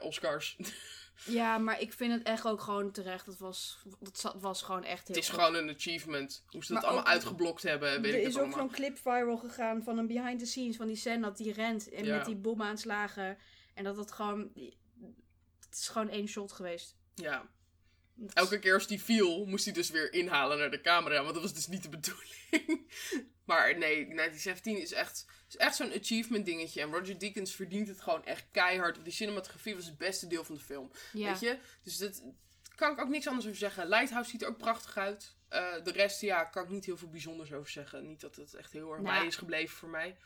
Oscars. 0.01 0.57
Ja, 1.25 1.59
maar 1.59 1.81
ik 1.81 1.93
vind 1.93 2.13
het 2.13 2.23
echt 2.23 2.47
ook 2.47 2.61
gewoon 2.61 2.91
terecht. 2.91 3.27
Dat 3.27 3.39
was, 3.39 3.79
dat 4.23 4.37
was 4.41 4.63
gewoon 4.63 4.85
echt 4.85 5.07
heel 5.09 5.17
het 5.17 5.25
is 5.25 5.31
goed. 5.31 5.39
gewoon 5.45 5.55
een 5.55 5.75
achievement. 5.75 6.43
Hoe 6.47 6.65
ze 6.65 6.73
dat 6.75 6.83
allemaal 6.85 7.03
ook- 7.03 7.09
uitgeblokt 7.09 7.63
hebben, 7.63 8.03
weet 8.03 8.13
er 8.13 8.19
ik 8.21 8.27
is 8.27 8.35
het 8.35 8.43
ook 8.43 8.49
allemaal. 8.53 8.59
zo'n 8.59 8.71
clip 8.77 8.99
viral 8.99 9.37
gegaan 9.37 9.83
van 9.83 9.99
een 9.99 10.07
behind 10.07 10.39
the 10.39 10.47
scenes 10.47 10.77
van 10.77 10.87
die 10.87 10.97
scène 10.97 11.21
dat 11.23 11.37
die 11.37 11.53
rent 11.53 11.89
en 11.91 12.05
Ja. 12.05 12.17
met 12.17 12.25
die 12.27 12.37
bomaanslagen. 12.37 13.39
En 13.75 13.85
dat 13.85 13.97
het 13.97 14.13
gewoon... 14.13 14.51
Het 15.61 15.79
is 15.79 15.89
gewoon 15.89 16.09
één 16.09 16.29
shot 16.29 16.53
geweest. 16.53 16.97
Ja. 17.15 17.49
Elke 18.35 18.59
keer 18.59 18.75
als 18.75 18.87
die 18.87 19.03
viel, 19.03 19.45
moest 19.47 19.65
hij 19.65 19.75
dus 19.75 19.91
weer 19.91 20.13
inhalen 20.13 20.59
naar 20.59 20.71
de 20.71 20.81
camera. 20.81 21.23
Want 21.23 21.35
dat 21.35 21.43
was 21.43 21.55
dus 21.55 21.67
niet 21.67 21.83
de 21.83 21.89
bedoeling. 21.89 22.89
maar 23.45 23.79
nee, 23.79 23.95
1917 24.15 24.81
is 24.81 24.93
echt, 24.93 25.27
is 25.49 25.57
echt 25.57 25.77
zo'n 25.77 25.93
achievement 25.93 26.45
dingetje. 26.45 26.81
En 26.81 26.93
Roger 26.93 27.19
Deakins 27.19 27.55
verdient 27.55 27.89
het 27.89 28.01
gewoon 28.01 28.25
echt 28.25 28.45
keihard. 28.51 28.93
Want 28.93 29.05
die 29.05 29.15
cinematografie 29.15 29.75
was 29.75 29.87
het 29.87 29.99
beste 29.99 30.27
deel 30.27 30.45
van 30.45 30.55
de 30.55 30.61
film. 30.61 30.91
ja. 31.13 31.31
Weet 31.31 31.41
je? 31.41 31.59
Dus 31.83 31.97
dat 31.99 32.23
kan 32.75 32.93
ik 32.93 33.01
ook 33.01 33.09
niks 33.09 33.27
anders 33.27 33.47
over 33.47 33.59
zeggen. 33.59 33.89
Lighthouse 33.89 34.31
ziet 34.31 34.43
er 34.43 34.49
ook 34.49 34.59
prachtig 34.59 34.97
uit. 34.97 35.35
Eh, 35.49 35.85
de 35.85 35.93
rest, 35.93 36.21
ja, 36.21 36.45
kan 36.45 36.63
ik 36.65 36.71
niet 36.71 36.85
heel 36.85 36.97
veel 36.97 37.09
bijzonders 37.11 37.53
over 37.53 37.71
zeggen. 37.71 38.07
Niet 38.07 38.21
dat 38.21 38.37
het 38.37 38.55
echt 38.55 38.73
heel 38.73 38.93
erg 38.93 39.03
Nou. 39.03 39.19
bij 39.19 39.27
is 39.27 39.37
gebleven 39.37 39.77
voor 39.77 39.89
mij. 39.89 40.17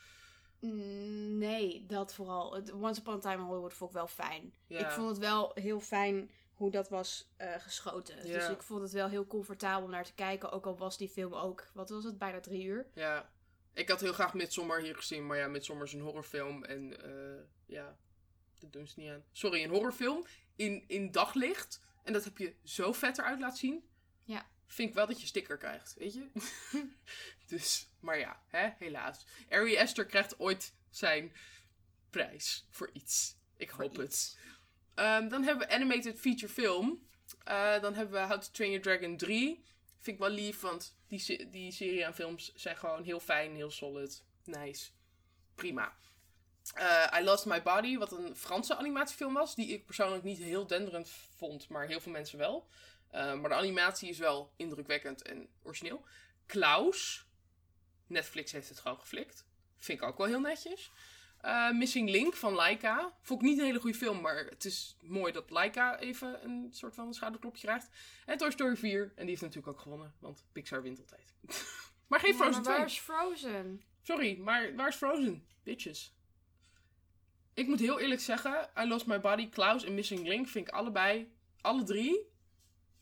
Mm, 0.59 1.37
Nee, 1.37 1.85
dat 1.87 2.13
vooral. 2.13 2.49
Once 2.73 2.99
Upon 3.01 3.13
a 3.15 3.19
Time 3.19 3.35
in 3.35 3.39
Hollywood 3.47 3.73
vond 3.73 3.89
ik 3.89 3.95
wel 3.95 4.07
fijn. 4.07 4.53
Ja. 4.67 4.79
Ik 4.79 4.91
vond 4.91 5.09
het 5.09 5.17
wel 5.17 5.51
heel 5.53 5.79
fijn 5.79 6.29
hoe 6.55 6.71
dat 6.71 6.89
was 6.89 7.29
eh, 7.37 7.53
geschoten. 7.57 8.25
Dus 8.25 8.49
ik 8.49 8.61
vond 8.61 8.81
het 8.81 8.91
wel 8.91 9.09
heel 9.09 9.27
comfortabel 9.27 9.83
om 9.83 9.91
naar 9.91 10.05
te 10.05 10.13
kijken. 10.13 10.51
Ook 10.51 10.65
al 10.65 10.77
was 10.77 10.97
die 10.97 11.09
film 11.09 11.33
ook, 11.33 11.67
wat 11.73 11.89
was 11.89 12.03
het, 12.03 12.17
bijna 12.17 12.39
drie 12.39 12.63
uur. 12.63 12.87
Ja. 12.93 13.29
Ik 13.73 13.89
had 13.89 14.01
heel 14.01 14.13
graag 14.13 14.33
Midsommar 14.33 14.79
hier 14.79 14.95
gezien. 14.95 15.25
Maar 15.25 15.37
ja, 15.37 15.47
Midsommar 15.47 15.85
is 15.85 15.93
een 15.93 16.01
horrorfilm. 16.01 16.63
En 16.63 17.03
eh, 17.03 17.43
ja, 17.65 17.97
dat 18.59 18.73
doen 18.73 18.87
ze 18.87 18.99
niet 18.99 19.09
aan. 19.09 19.23
Sorry, 19.31 19.63
een 19.63 19.69
horrorfilm 19.69 20.25
in, 20.55 20.83
in 20.87 21.11
daglicht. 21.11 21.81
En 22.03 22.13
dat 22.13 22.23
heb 22.23 22.37
je 22.37 22.55
zo 22.63 22.93
vet 22.93 23.17
eruit 23.17 23.39
laten 23.39 23.57
zien. 23.57 23.83
Ja. 24.23 24.49
Vind 24.67 24.89
ik 24.89 24.95
wel 24.95 25.07
dat 25.07 25.21
je 25.21 25.27
sticker 25.27 25.57
krijgt, 25.57 25.95
weet 25.97 26.13
je? 26.13 26.27
dus, 27.55 27.89
maar 27.99 28.19
ja, 28.19 28.41
hè, 28.47 28.69
helaas. 28.77 29.25
Ari 29.49 29.77
Aster 29.77 30.05
krijgt 30.05 30.39
ooit 30.39 30.73
zijn 30.89 31.33
prijs 32.09 32.67
voor 32.69 32.89
iets. 32.93 33.37
Ik 33.57 33.71
Voor 33.71 33.83
hoop 33.83 33.95
het. 33.95 34.37
Ehm, 34.95 35.27
dan 35.27 35.43
hebben 35.43 35.67
we 35.67 35.73
animated 35.73 36.19
feature 36.19 36.53
film. 36.53 37.07
Eh, 37.43 37.81
dan 37.81 37.93
hebben 37.93 38.21
we 38.21 38.27
How 38.27 38.41
to 38.41 38.51
Train 38.51 38.71
Your 38.71 38.85
Dragon 38.85 39.17
3. 39.17 39.63
Vind 39.99 40.17
ik 40.17 40.23
wel 40.23 40.29
lief, 40.29 40.61
want 40.61 40.95
die, 41.07 41.49
die 41.49 41.71
serie 41.71 42.05
aan 42.05 42.13
films 42.13 42.53
zijn 42.55 42.77
gewoon 42.77 43.03
heel 43.03 43.19
fijn, 43.19 43.55
heel 43.55 43.71
solid. 43.71 44.23
Nice. 44.43 44.89
Prima. 45.55 45.93
Eh, 46.73 47.19
I 47.19 47.23
Lost 47.23 47.45
My 47.45 47.61
Body, 47.61 47.97
wat 47.97 48.11
een 48.11 48.35
Franse 48.35 48.75
animatiefilm 48.75 49.33
was. 49.33 49.55
Die 49.55 49.67
ik 49.67 49.85
persoonlijk 49.85 50.23
niet 50.23 50.37
heel 50.37 50.67
denderend 50.67 51.09
vond, 51.35 51.69
maar 51.69 51.87
heel 51.87 51.99
veel 51.99 52.11
mensen 52.11 52.37
wel. 52.37 52.67
Eh, 53.09 53.33
maar 53.33 53.49
de 53.49 53.55
animatie 53.55 54.09
is 54.09 54.17
wel 54.17 54.53
indrukwekkend 54.55 55.21
en 55.21 55.49
origineel. 55.63 56.05
Klaus. 56.45 57.25
Netflix 58.07 58.51
heeft 58.51 58.69
het 58.69 58.79
gewoon 58.79 58.99
geflikt. 58.99 59.45
Vind 59.77 60.01
ik 60.01 60.07
ook 60.07 60.17
wel 60.17 60.27
heel 60.27 60.39
netjes. 60.39 60.91
Eh, 61.45 61.71
Missing 61.71 62.09
Link 62.09 62.35
van 62.35 62.53
Laika. 62.53 63.13
Vond 63.21 63.41
ik 63.41 63.47
niet 63.47 63.59
een 63.59 63.65
hele 63.65 63.79
goede 63.79 63.97
film, 63.97 64.21
maar 64.21 64.35
het 64.35 64.65
is 64.65 64.97
mooi 65.01 65.31
dat 65.31 65.49
Laika 65.49 65.99
even 65.99 66.43
een 66.43 66.67
soort 66.71 66.95
van 66.95 67.13
schouderklopje 67.13 67.67
krijgt. 67.67 67.89
En 68.25 68.37
Toy 68.37 68.51
Story 68.51 68.75
4. 68.75 69.01
En 69.01 69.11
die 69.15 69.25
heeft 69.29 69.41
natuurlijk 69.41 69.67
ook 69.67 69.79
gewonnen, 69.79 70.13
want 70.19 70.45
Pixar 70.51 70.81
wint 70.81 70.99
altijd. 70.99 71.33
maar 72.09 72.19
geen 72.19 72.31
Ja, 72.31 72.37
Frozen 72.37 72.53
maar 72.53 72.63
2. 72.63 72.77
waar 72.77 72.85
is 72.85 72.99
Frozen? 72.99 73.81
Sorry, 74.01 74.37
maar 74.39 74.75
waar 74.75 74.87
is 74.87 74.95
Frozen? 74.95 75.45
Bitches. 75.63 76.13
Ik 77.53 77.67
moet 77.67 77.79
heel 77.79 77.99
eerlijk 77.99 78.21
zeggen, 78.21 78.69
I 78.79 78.87
Lost 78.87 79.05
My 79.05 79.19
Body, 79.19 79.49
Klaus 79.49 79.83
en 79.83 79.93
Missing 79.93 80.27
Link 80.27 80.47
vind 80.47 80.67
ik 80.67 80.73
allebei, 80.73 81.33
alle 81.61 81.83
drie, 81.83 82.29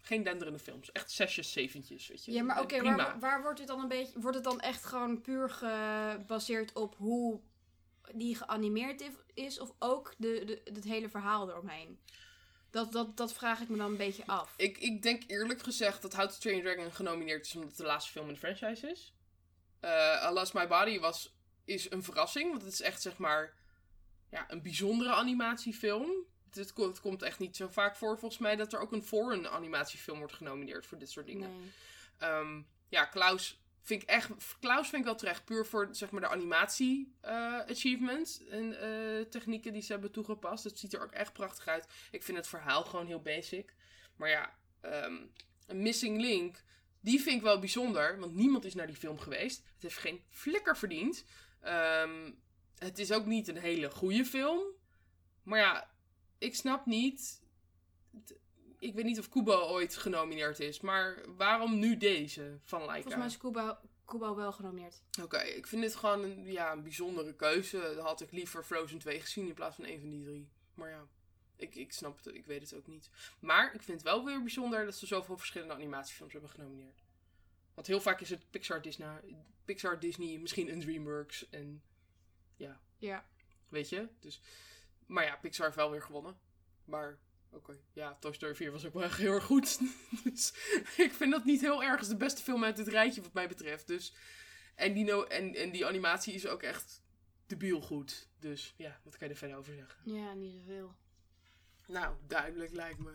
geen 0.02 0.24
denderende 0.24 0.60
films. 0.60 0.92
Echt 0.92 1.12
zesjes, 1.12 1.52
zeventjes, 1.52 2.08
weet 2.08 2.26
je. 2.26 2.32
Ja, 2.32 2.44
maar 2.44 2.62
oké, 2.62 2.78
prima. 2.78 2.96
waar, 2.96 3.20
waar 3.20 3.42
wordt 3.42 3.60
het 3.60 3.68
dan 3.68 3.80
een 3.80 3.88
beetje... 3.88 4.20
Wordt 4.20 4.36
het 4.36 4.46
dan 4.46 4.60
echt 4.60 4.86
gewoon 4.86 5.22
puur 5.22 5.50
gebaseerd 5.50 6.74
op 6.74 6.96
hoe 6.96 7.42
die 8.14 8.36
geanimeerd 8.36 9.04
is, 9.34 9.60
of 9.60 9.72
ook 9.80 10.14
de, 10.18 10.44
de, 10.46 10.62
het 10.74 10.84
hele 10.84 11.10
verhaal 11.10 11.50
eromheen? 11.50 12.00
Dat, 12.70 12.92
dat, 12.92 13.18
dat 13.18 13.34
vraag 13.34 13.60
ik 13.62 13.70
me 13.70 13.78
dan 13.78 13.92
een 13.92 13.98
beetje 13.98 14.26
af. 14.28 14.54
Ik, 14.58 14.78
ik 14.78 15.02
denk 15.02 15.24
eerlijk 15.28 15.62
gezegd 15.62 16.02
dat 16.02 16.14
How 16.14 16.30
to 16.30 16.36
Train 16.40 16.58
Your 16.58 16.74
Dragon 16.76 16.94
genomineerd 16.94 17.46
is 17.46 17.54
omdat 17.56 17.70
het 17.70 17.78
de 17.80 17.86
laatste 17.86 18.12
film 18.12 18.28
in 18.28 18.34
de 18.34 18.40
franchise 18.40 18.90
is. 18.92 19.14
I 20.28 20.30
Lost 20.34 20.54
My 20.54 20.68
Body 20.68 21.00
was, 21.00 21.36
is 21.66 21.92
een 21.92 22.04
verrassing, 22.04 22.50
want 22.50 22.62
het 22.62 22.74
is 22.74 22.82
echt 22.82 23.02
zeg 23.02 23.18
maar 23.18 23.54
ja, 24.30 24.52
een 24.52 24.62
bijzondere 24.62 25.14
animatiefilm. 25.14 26.12
Het, 26.46 26.56
het, 26.56 26.74
ko- 26.74 26.88
het 26.88 27.00
komt 27.00 27.22
echt 27.22 27.40
niet 27.40 27.56
zo 27.56 27.68
vaak 27.68 27.96
voor 27.96 28.20
volgens 28.20 28.42
mij 28.42 28.56
dat 28.56 28.74
er 28.74 28.80
ook 28.80 28.92
een 28.92 29.04
foreign 29.04 29.48
animatiefilm 29.50 30.18
wordt 30.20 30.34
genomineerd 30.34 30.86
voor 30.86 30.98
dit 30.98 31.12
soort 31.12 31.26
dingen. 31.26 31.58
Nee. 31.60 31.72
Ehm, 32.18 32.62
ja, 32.90 33.06
Klaus 33.06 33.62
vind 33.84 34.02
ik 34.02 34.10
echt. 34.10 34.30
Klaus 34.60 34.90
vind 34.90 35.02
ik 35.02 35.08
wel 35.08 35.16
terecht. 35.16 35.46
Puur 35.46 35.66
voor 35.66 35.88
zeg 35.92 36.12
maar 36.12 36.22
de 36.22 36.28
animatie 36.28 37.16
eh, 37.22 37.60
achievements 37.60 38.46
en 38.46 38.80
eh, 38.82 39.26
technieken 39.26 39.74
die 39.74 39.82
ze 39.82 39.92
hebben 39.92 40.12
toegepast. 40.12 40.64
Het 40.64 40.80
ziet 40.80 40.94
er 40.94 41.02
ook 41.02 41.12
echt 41.12 41.34
prachtig 41.34 41.68
uit. 41.68 41.88
Ik 42.12 42.24
vind 42.24 42.38
het 42.38 42.48
verhaal 42.48 42.84
gewoon 42.84 43.06
heel 43.06 43.22
basic. 43.22 43.74
Maar 44.16 44.30
ja, 44.30 44.58
ehm, 44.82 45.16
een 45.68 45.82
Missing 45.82 46.22
Link. 46.22 46.64
Die 47.00 47.22
vind 47.22 47.36
ik 47.36 47.42
wel 47.42 47.60
bijzonder, 47.60 48.20
want 48.20 48.36
niemand 48.36 48.66
is 48.66 48.74
naar 48.74 48.88
die 48.88 48.96
film 48.96 49.20
geweest. 49.20 49.64
Het 49.74 49.82
heeft 49.82 49.98
geen 49.98 50.24
flikker 50.30 50.78
verdiend. 50.78 51.26
Ehm, 51.62 52.32
het 52.78 53.00
is 53.00 53.12
ook 53.12 53.26
niet 53.26 53.48
een 53.48 53.58
hele 53.58 53.90
goede 53.92 54.26
film. 54.26 54.64
Maar 55.44 55.60
ja, 55.60 55.92
ik 56.38 56.56
snap 56.56 56.86
niet. 56.86 57.42
Ik 58.84 58.94
weet 58.94 59.06
niet 59.06 59.20
of 59.20 59.30
Kubo 59.30 59.68
ooit 59.68 59.96
genomineerd 59.96 60.60
is, 60.60 60.80
maar 60.80 61.22
waarom 61.38 61.80
nu 61.80 61.98
deze 61.98 62.60
van 62.64 62.80
Laika? 62.80 63.02
Volgens 63.02 63.16
mij 63.16 63.26
is 63.26 63.38
Kubo, 63.38 63.78
Kubo 64.06 64.36
wel 64.36 64.52
genomineerd. 64.52 65.02
Oké, 65.22 65.38
ik 65.38 65.68
vind 65.68 65.82
dit 65.82 65.96
gewoon 65.96 66.24
een, 66.24 66.52
ja, 66.52 66.72
een 66.72 66.84
bijzondere 66.84 67.34
keuze. 67.36 67.94
Dan 67.96 68.06
had 68.06 68.22
ik 68.22 68.32
liever 68.32 68.64
Frozen 68.64 69.00
2 69.00 69.22
gezien 69.22 69.48
in 69.48 69.54
plaats 69.54 69.76
van 69.76 69.86
een 69.86 70.00
van 70.00 70.10
die 70.10 70.24
drie. 70.24 70.50
Maar 70.74 70.90
ja, 70.90 71.08
ik, 71.56 71.76
ik 71.76 71.94
snap 71.94 72.18
het, 72.18 72.36
ik 72.36 72.46
weet 72.46 72.62
het 72.62 72.76
ook 72.76 72.88
niet. 72.88 73.10
Maar 73.40 73.74
ik 73.74 73.82
vind 73.82 73.98
het 73.98 74.10
wel 74.10 74.26
weer 74.26 74.42
bijzonder 74.42 74.86
dat 74.86 74.96
ze 74.96 75.06
zoveel 75.06 75.38
verschillende 75.38 75.74
animatiefilms 75.74 76.32
hebben 76.34 76.50
genomineerd. 76.50 77.04
Want 77.74 77.88
heel 77.88 78.02
vaak 78.02 78.22
is 78.22 78.30
het 78.30 78.50
Pixar, 78.50 78.82
Disney, 78.82 79.22
Pixar, 79.66 80.00
Disney, 80.00 80.38
misschien 80.38 80.72
een 80.72 80.80
DreamWorks 80.80 81.50
en 81.50 81.84
Ja. 82.98 83.26
weet 83.70 83.90
je. 83.90 84.10
Dus, 84.20 84.42
maar 85.06 85.24
ja, 85.26 85.36
Pixar 85.36 85.66
heeft 85.66 85.78
wel 85.78 85.92
weer 85.92 86.02
gewonnen. 86.02 86.38
Maar 86.86 87.20
oké, 87.54 87.80
ja, 87.94 88.18
Toy 88.20 88.34
Story 88.34 88.56
4 88.56 88.72
was 88.72 88.86
ook 88.86 88.94
wel 88.94 89.04
echt 89.04 89.18
heel 89.18 89.34
erg 89.34 89.44
goed. 89.44 89.80
dus 90.24 90.54
ik 90.98 91.14
vind 91.14 91.32
dat 91.32 91.46
niet 91.46 91.62
heel 91.62 91.84
erg. 91.84 91.92
Het 91.92 92.02
is 92.02 92.08
de 92.08 92.16
beste 92.16 92.42
film 92.42 92.64
uit 92.64 92.76
dit 92.76 92.88
rijtje 92.88 93.22
wat 93.22 93.34
mij 93.34 93.48
betreft. 93.48 93.88
Dus, 93.88 94.14
en, 94.76 94.94
die 94.94 95.06
no 95.06 95.24
en, 95.24 95.56
en 95.56 95.72
die 95.72 95.86
animatie 95.86 96.34
is 96.34 96.48
ook 96.48 96.64
echt 96.64 97.02
debiel 97.46 97.82
goed. 97.82 98.28
Dus 98.40 98.74
ja, 98.78 99.00
wat 99.04 99.18
kan 99.18 99.28
je 99.28 99.34
er 99.34 99.40
verder 99.40 99.58
over 99.58 99.74
zeggen? 99.74 100.14
Ja, 100.14 100.34
niet 100.34 100.54
zoveel. 100.54 100.96
Nou, 101.88 102.16
duidelijk 102.28 102.72
lijkt 102.72 103.00
me. 103.00 103.12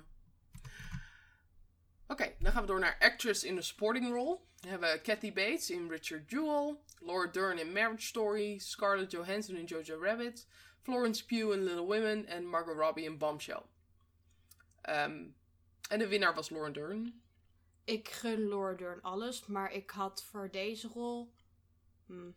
Oké, 2.07 2.35
dan 2.39 2.53
gaan 2.53 2.61
we 2.61 2.67
door 2.69 2.81
naar 2.81 2.97
actress 2.99 3.45
in 3.45 3.59
a 3.59 3.61
sporting 3.61 4.09
role. 4.09 4.39
Dan 4.61 4.71
hebben 4.71 4.93
we 4.93 5.01
Kathy 5.01 5.33
Bates 5.33 5.71
in 5.71 5.89
Richard 5.89 6.31
Jewell, 6.31 6.77
Laura 6.99 7.31
Dern 7.31 7.59
in 7.59 7.73
Marriage 7.73 8.07
Story, 8.07 8.59
Scarlett 8.59 9.11
Johansson 9.11 9.57
in 9.57 9.65
Jojo 9.65 9.99
Rabbit, 9.99 10.47
Florence 10.83 11.25
Pugh 11.25 11.53
in 11.53 11.65
Little 11.65 11.87
Women 11.87 12.27
en 12.27 12.47
Margot 12.47 12.77
Robbie 12.77 13.05
in 13.05 13.19
Bombshell. 13.19 13.63
Ehm, 14.89 15.25
en 15.89 15.99
de 15.99 16.09
winnaar 16.09 16.35
was 16.35 16.51
Laura 16.51 16.71
Dern. 16.71 17.23
Ik 17.85 18.09
gun 18.09 18.49
Laura 18.49 18.77
Dern 18.77 19.03
alles, 19.03 19.47
maar 19.47 19.73
ik 19.73 19.91
had 19.91 20.23
voor 20.23 20.51
deze 20.51 20.89
rol... 20.89 21.33
Hmm. 22.07 22.35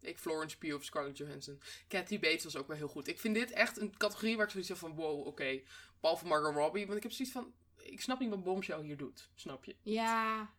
Ik 0.00 0.18
Florence 0.18 0.58
Pugh 0.58 0.74
of 0.74 0.84
Scarlett 0.84 1.18
Johansson. 1.18 1.60
Kathy 1.88 2.18
Bates 2.18 2.44
was 2.44 2.56
ook 2.56 2.66
wel 2.66 2.76
heel 2.76 2.88
goed. 2.88 3.08
Ik 3.08 3.20
vind 3.20 3.34
dit 3.34 3.50
echt 3.50 3.80
een 3.80 3.96
categorie 3.96 4.36
waar 4.36 4.44
ik 4.44 4.50
zoiets 4.50 4.68
heb 4.68 4.78
van 4.78 4.94
wow, 4.94 5.26
oké. 5.26 5.60
Behalve 6.00 6.26
Margot 6.26 6.54
Robbie, 6.54 6.86
want 6.86 6.96
ik 6.96 7.02
heb 7.02 7.12
zoiets 7.12 7.34
van... 7.34 7.52
Ik 7.76 8.00
snap 8.00 8.20
niet 8.20 8.30
wat 8.30 8.44
Bombshell 8.44 8.82
hier 8.82 8.96
doet, 8.96 9.28
snap 9.34 9.64
je? 9.64 9.76
Ja, 9.82 10.50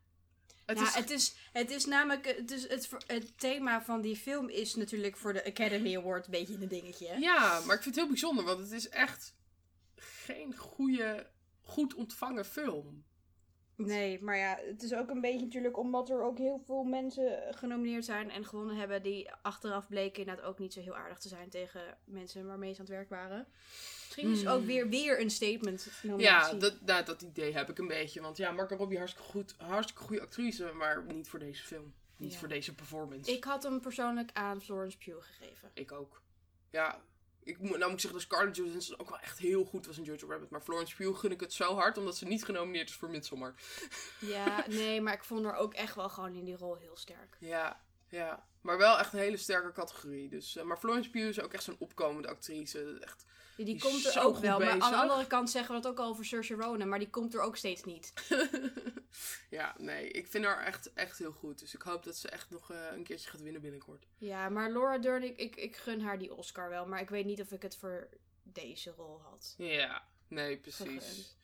Het 0.65 0.77
nou, 0.77 0.87
is 0.87 0.95
het, 0.95 1.09
is, 1.09 1.35
het 1.51 1.71
is 1.71 1.85
namelijk... 1.85 2.25
Het, 2.25 2.51
is 2.51 2.67
het, 2.67 2.89
het 3.07 3.37
thema 3.37 3.83
van 3.83 4.01
die 4.01 4.15
film 4.15 4.49
is 4.49 4.75
natuurlijk 4.75 5.17
voor 5.17 5.33
de 5.33 5.45
Academy 5.45 5.97
Award 5.97 6.25
een 6.25 6.31
beetje 6.31 6.53
een 6.53 6.67
dingetje. 6.67 7.19
Ja, 7.19 7.59
maar 7.65 7.75
ik 7.75 7.81
vind 7.81 7.95
het 7.95 8.03
heel 8.03 8.07
bijzonder, 8.07 8.45
want 8.45 8.59
het 8.59 8.71
is 8.71 8.89
echt 8.89 9.37
geen 10.33 10.55
goede, 10.55 11.29
goed 11.61 11.93
ontvangen 11.93 12.45
film. 12.45 13.03
Nee, 13.75 14.21
maar 14.21 14.37
ja, 14.37 14.57
het 14.65 14.83
is 14.83 14.93
ook 14.93 15.09
een 15.09 15.21
beetje 15.21 15.45
natuurlijk 15.45 15.77
omdat 15.77 16.09
er 16.09 16.21
ook 16.23 16.37
heel 16.37 16.61
veel 16.65 16.83
mensen 16.83 17.55
genomineerd 17.55 18.05
zijn 18.05 18.29
en 18.31 18.45
gewonnen 18.45 18.75
hebben 18.75 19.03
die 19.03 19.31
achteraf 19.41 19.87
bleken 19.87 20.19
inderdaad 20.19 20.45
ook 20.45 20.59
niet 20.59 20.73
zo 20.73 20.79
heel 20.81 20.95
aardig 20.95 21.19
te 21.19 21.27
zijn 21.27 21.49
tegen 21.49 21.97
mensen 22.03 22.45
waarmee 22.47 22.73
ze 22.73 22.79
aan 22.79 22.85
het 22.85 22.95
werk 22.95 23.09
waren. 23.09 23.47
Misschien 24.05 24.31
is 24.31 24.39
het 24.39 24.47
ook 24.49 24.57
Hmm. 24.57 24.65
weer, 24.67 24.89
weer 24.89 25.21
een 25.21 25.29
statement 25.29 25.83
Ja, 26.01 26.07
nominatie. 26.09 26.57
dat, 26.57 26.81
nou, 26.81 27.05
dat 27.05 27.21
idee 27.21 27.53
heb 27.53 27.69
ik 27.69 27.77
een 27.77 27.87
beetje. 27.87 28.21
Want 28.21 28.37
ja, 28.37 28.51
Margot 28.51 28.77
Robbie 28.79 28.97
hartstikke 28.97 29.29
goed, 29.29 29.55
hartstikke 29.57 30.01
goede 30.03 30.21
actrice, 30.21 30.71
maar 30.73 31.03
niet 31.05 31.29
voor 31.29 31.39
deze 31.39 31.63
film. 31.63 31.93
Niet 32.17 32.33
Ja. 32.33 32.39
voor 32.39 32.47
deze 32.47 32.75
performance. 32.75 33.31
Ik 33.31 33.43
had 33.43 33.63
hem 33.63 33.81
persoonlijk 33.81 34.29
aan 34.33 34.61
Florence 34.61 34.97
Pugh 34.97 35.25
gegeven. 35.27 35.71
Ik 35.73 35.91
ook. 35.91 36.21
Ja, 36.69 37.01
ik 37.49 37.59
moet, 37.59 37.77
nou 37.77 37.83
moet 37.83 37.91
ik 37.91 37.99
zeggen 37.99 38.19
dat 38.19 38.21
Scarlett 38.21 38.55
Johansson 38.55 38.99
ook 38.99 39.09
wel 39.09 39.19
echt 39.19 39.37
heel 39.37 39.63
goed 39.63 39.85
was 39.85 39.97
in 39.97 40.03
Jojo 40.03 40.27
Rabbit. 40.27 40.49
Maar 40.49 40.61
Florence 40.61 40.95
Pugh 40.95 41.19
gun 41.19 41.31
ik 41.31 41.39
het 41.39 41.53
zo 41.53 41.75
hard, 41.75 41.97
omdat 41.97 42.17
ze 42.17 42.25
niet 42.25 42.45
genomineerd 42.45 42.89
is 42.89 42.95
voor 42.95 43.09
Midsommar. 43.09 43.53
Ja, 44.19 44.65
nee, 44.67 45.01
maar 45.01 45.13
ik 45.13 45.23
vond 45.23 45.45
haar 45.45 45.55
ook 45.55 45.73
echt 45.73 45.95
wel 45.95 46.09
gewoon 46.09 46.35
in 46.35 46.45
die 46.45 46.57
rol 46.57 46.75
heel 46.75 46.97
sterk. 46.97 47.37
Ja, 47.39 47.81
ja. 48.09 48.47
Maar 48.61 48.77
wel 48.77 48.99
echt 48.99 49.13
een 49.13 49.19
hele 49.19 49.37
sterke 49.37 49.71
categorie. 49.71 50.29
Dus, 50.29 50.55
eh, 50.55 50.63
maar 50.63 50.77
Florence 50.77 51.09
Pugh 51.09 51.27
is 51.27 51.39
ook 51.39 51.53
echt 51.53 51.63
zo'n 51.63 51.75
opkomende 51.79 52.27
actrice. 52.27 52.99
Echt, 53.01 53.25
Die, 53.55 53.65
die 53.65 53.73
Die 53.75 53.83
komt 53.83 54.05
er 54.05 54.21
ook 54.21 54.37
wel. 54.37 54.59
Maar 54.59 54.69
aan 54.79 54.91
de 54.91 54.97
andere 54.97 55.27
kant 55.27 55.49
zeggen 55.49 55.75
we 55.75 55.81
dat 55.81 55.91
ook 55.91 55.99
al 55.99 56.09
over 56.09 56.25
Saoirse 56.25 56.53
Ronan. 56.53 56.87
Maar 56.89 56.99
die 56.99 57.09
komt 57.09 57.33
er 57.33 57.41
ook 57.41 57.57
steeds 57.57 57.83
niet. 57.83 58.13
ja, 59.49 59.75
nee. 59.77 60.07
Ik 60.07 60.27
vind 60.27 60.45
haar 60.45 60.65
echt, 60.65 60.93
echt 60.93 61.17
heel 61.17 61.31
goed. 61.31 61.59
Dus 61.59 61.73
ik 61.73 61.81
hoop 61.81 62.03
dat 62.03 62.17
ze 62.17 62.29
echt 62.29 62.49
nog 62.49 62.71
eh, 62.71 62.77
een 62.91 63.03
keertje 63.03 63.29
gaat 63.29 63.41
winnen 63.41 63.61
binnenkort. 63.61 64.05
Ja, 64.17 64.49
maar 64.49 64.71
Laura 64.71 64.97
Dern, 64.97 65.23
ik, 65.23 65.37
ik, 65.37 65.55
ik 65.55 65.75
gun 65.75 66.01
haar 66.01 66.17
die 66.19 66.33
Oscar 66.33 66.69
wel. 66.69 66.85
Maar 66.85 67.01
ik 67.01 67.09
weet 67.09 67.25
niet 67.25 67.41
of 67.41 67.51
ik 67.51 67.61
het 67.61 67.75
voor 67.75 68.09
deze 68.43 68.91
rol 68.91 69.21
had. 69.21 69.53
Ja, 69.57 70.03
nee, 70.27 70.57
precies. 70.57 70.85
Gegund. 70.85 71.37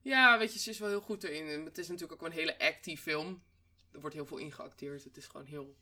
Ja, 0.00 0.38
weet 0.38 0.52
je, 0.52 0.58
ze 0.58 0.70
is 0.70 0.78
wel 0.78 0.88
heel 0.88 1.00
goed 1.00 1.24
erin. 1.24 1.64
Het 1.64 1.78
is 1.78 1.88
natuurlijk 1.88 2.12
ook 2.12 2.20
wel 2.20 2.30
een 2.30 2.36
hele 2.36 2.58
actie 2.58 2.98
film. 2.98 3.42
Er 3.92 4.00
wordt 4.00 4.14
heel 4.14 4.26
veel 4.26 4.38
ingeacteerd. 4.38 5.04
Het 5.04 5.16
is 5.16 5.26
gewoon 5.26 5.46
heel... 5.46 5.76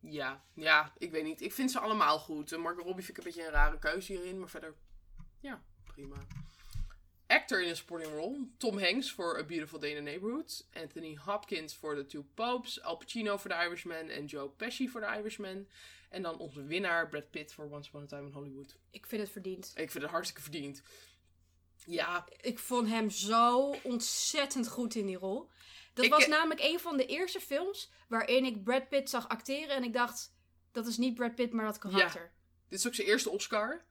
Ja, 0.00 0.44
ja, 0.54 0.92
ik 0.98 1.10
weet 1.10 1.24
niet. 1.24 1.40
Ik 1.40 1.52
vind 1.52 1.70
ze 1.70 1.78
allemaal 1.78 2.18
goed. 2.18 2.52
En 2.52 2.60
Margot 2.60 2.84
Robbie 2.84 3.04
vind 3.04 3.18
ik 3.18 3.24
een 3.24 3.30
beetje 3.30 3.46
een 3.46 3.54
rare 3.54 3.78
keuze 3.78 4.12
hierin. 4.12 4.38
Maar 4.38 4.48
verder, 4.48 4.74
ja, 5.40 5.62
prima. 5.84 6.16
Actor 7.26 7.62
in 7.62 7.68
een 7.68 7.76
supporting 7.76 8.12
role. 8.12 8.48
Tom 8.58 8.78
Hanks 8.78 9.12
voor 9.12 9.38
A 9.38 9.44
Beautiful 9.44 9.78
Day 9.78 9.90
in 9.90 9.96
the 9.96 10.02
Neighborhood. 10.02 10.66
Anthony 10.72 11.16
Hopkins 11.16 11.74
voor 11.74 11.94
The 11.94 12.06
Two 12.06 12.26
Popes. 12.34 12.82
Al 12.82 12.96
Pacino 12.96 13.36
voor 13.36 13.50
The 13.50 13.56
Irishman. 13.56 14.08
En 14.08 14.24
Joe 14.24 14.48
Pesci 14.48 14.88
voor 14.88 15.00
The 15.00 15.16
Irishman. 15.18 15.66
En 16.08 16.22
dan 16.22 16.38
onze 16.38 16.64
winnaar 16.64 17.08
Brad 17.08 17.30
Pitt 17.30 17.52
voor 17.52 17.70
Once 17.70 17.88
Upon 17.88 18.02
a 18.02 18.06
Time 18.06 18.26
in 18.26 18.32
Hollywood. 18.32 18.76
Ik 18.90 19.06
vind 19.06 19.22
het 19.22 19.30
verdiend. 19.30 19.72
Ik 19.74 19.90
vind 19.90 20.02
het 20.02 20.12
hartstikke 20.12 20.42
verdiend. 20.42 20.82
Ja, 21.86 22.28
Ik 22.40 22.58
vond 22.58 22.88
hem 22.88 23.10
zo 23.10 23.74
ontzettend 23.82 24.68
goed 24.68 24.94
in 24.94 25.06
die 25.06 25.16
rol. 25.16 25.50
Dat 25.94 26.04
Ik, 26.04 26.10
was 26.10 26.22
eh, 26.22 26.28
namelijk 26.28 26.60
een 26.60 26.80
van 26.80 26.96
de 26.96 27.06
eerste 27.06 27.40
films 27.40 27.90
waarin 28.08 28.44
ik 28.44 28.64
Brad 28.64 28.88
Pitt 28.88 29.10
zag 29.10 29.28
acteren. 29.28 29.76
En 29.76 29.84
ik 29.84 29.92
dacht, 29.92 30.34
dat 30.72 30.86
is 30.86 30.96
niet 30.96 31.14
Brad 31.14 31.34
Pitt, 31.34 31.52
maar 31.52 31.64
dat 31.64 31.78
karakter. 31.78 32.32
dit 32.68 32.78
is 32.78 32.86
ook 32.86 32.94
zijn 32.94 33.06
eerste 33.08 33.30
Oscar. 33.30 33.84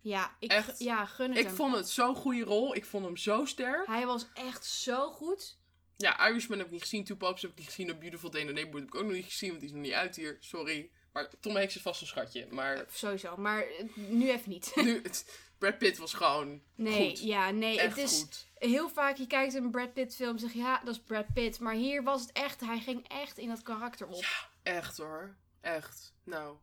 Ja, 0.00 0.36
ik, 0.38 0.50
Echt? 0.50 0.78
ja 0.78 1.04
gun 1.06 1.28
het 1.28 1.38
Ik 1.38 1.44
hem. 1.46 1.54
vond 1.54 1.74
het 1.74 1.88
zo'n 1.88 2.14
goede 2.16 2.44
rol. 2.44 2.74
Ik 2.74 2.84
vond 2.84 3.04
hem 3.04 3.16
zo 3.16 3.44
sterk. 3.44 3.86
Hij 3.86 4.06
was 4.06 4.26
echt 4.34 4.64
zo 4.64 5.10
goed. 5.10 5.58
Ja, 5.96 6.28
Irishman 6.28 6.58
heb 6.58 6.66
ik 6.66 6.72
niet 6.72 6.82
gezien. 6.82 7.04
Two 7.04 7.16
Popes 7.16 7.42
heb 7.42 7.50
ik 7.50 7.56
niet 7.58 7.66
gezien. 7.66 7.90
A 7.90 7.94
Beautiful 7.94 8.30
Day 8.30 8.40
in 8.40 8.46
the 8.46 8.52
Neighborhood 8.52 8.84
heb 8.86 8.94
ik 8.94 9.00
ook 9.04 9.06
nog 9.10 9.16
niet 9.22 9.32
gezien. 9.32 9.48
Want 9.48 9.60
die 9.60 9.68
is 9.68 9.74
nog 9.74 9.84
niet 9.84 9.92
uit 9.94 10.16
hier. 10.16 10.36
Sorry. 10.40 10.90
Maar 11.12 11.28
Tom 11.40 11.56
Hanks 11.56 11.76
is 11.76 11.82
vast 11.82 12.00
een 12.00 12.06
schatje. 12.06 12.46
Maar 12.50 12.84
Sowieso, 12.92 13.36
maar 13.36 13.62
eh, 13.66 13.84
nu 13.94 14.30
even 14.30 14.50
niet. 14.50 14.72
nu, 14.74 15.00
het, 15.02 15.45
Brad 15.58 15.78
Pitt 15.78 15.96
was 15.98 16.14
gewoon 16.14 16.60
Nee, 16.74 17.08
goed. 17.08 17.20
ja, 17.22 17.50
nee. 17.50 17.80
Echt 17.80 17.96
het 17.96 18.04
is 18.10 18.20
goed. 18.20 18.46
heel 18.54 18.88
vaak, 18.88 19.16
je 19.16 19.26
kijkt 19.26 19.54
een 19.54 19.70
Brad 19.70 19.92
Pitt 19.92 20.14
film 20.14 20.30
en 20.30 20.38
zeg 20.38 20.52
je, 20.52 20.58
ja, 20.58 20.80
dat 20.84 20.94
is 20.94 21.00
Brad 21.00 21.32
Pitt. 21.34 21.60
Maar 21.60 21.74
hier 21.74 22.02
was 22.02 22.20
het 22.20 22.32
echt, 22.32 22.60
hij 22.60 22.78
ging 22.78 23.08
echt 23.08 23.38
in 23.38 23.48
dat 23.48 23.62
karakter 23.62 24.06
op. 24.06 24.24
Echt 24.62 24.96
hoor. 24.96 25.34
Echt. 25.60 26.14
Nou, 26.24 26.56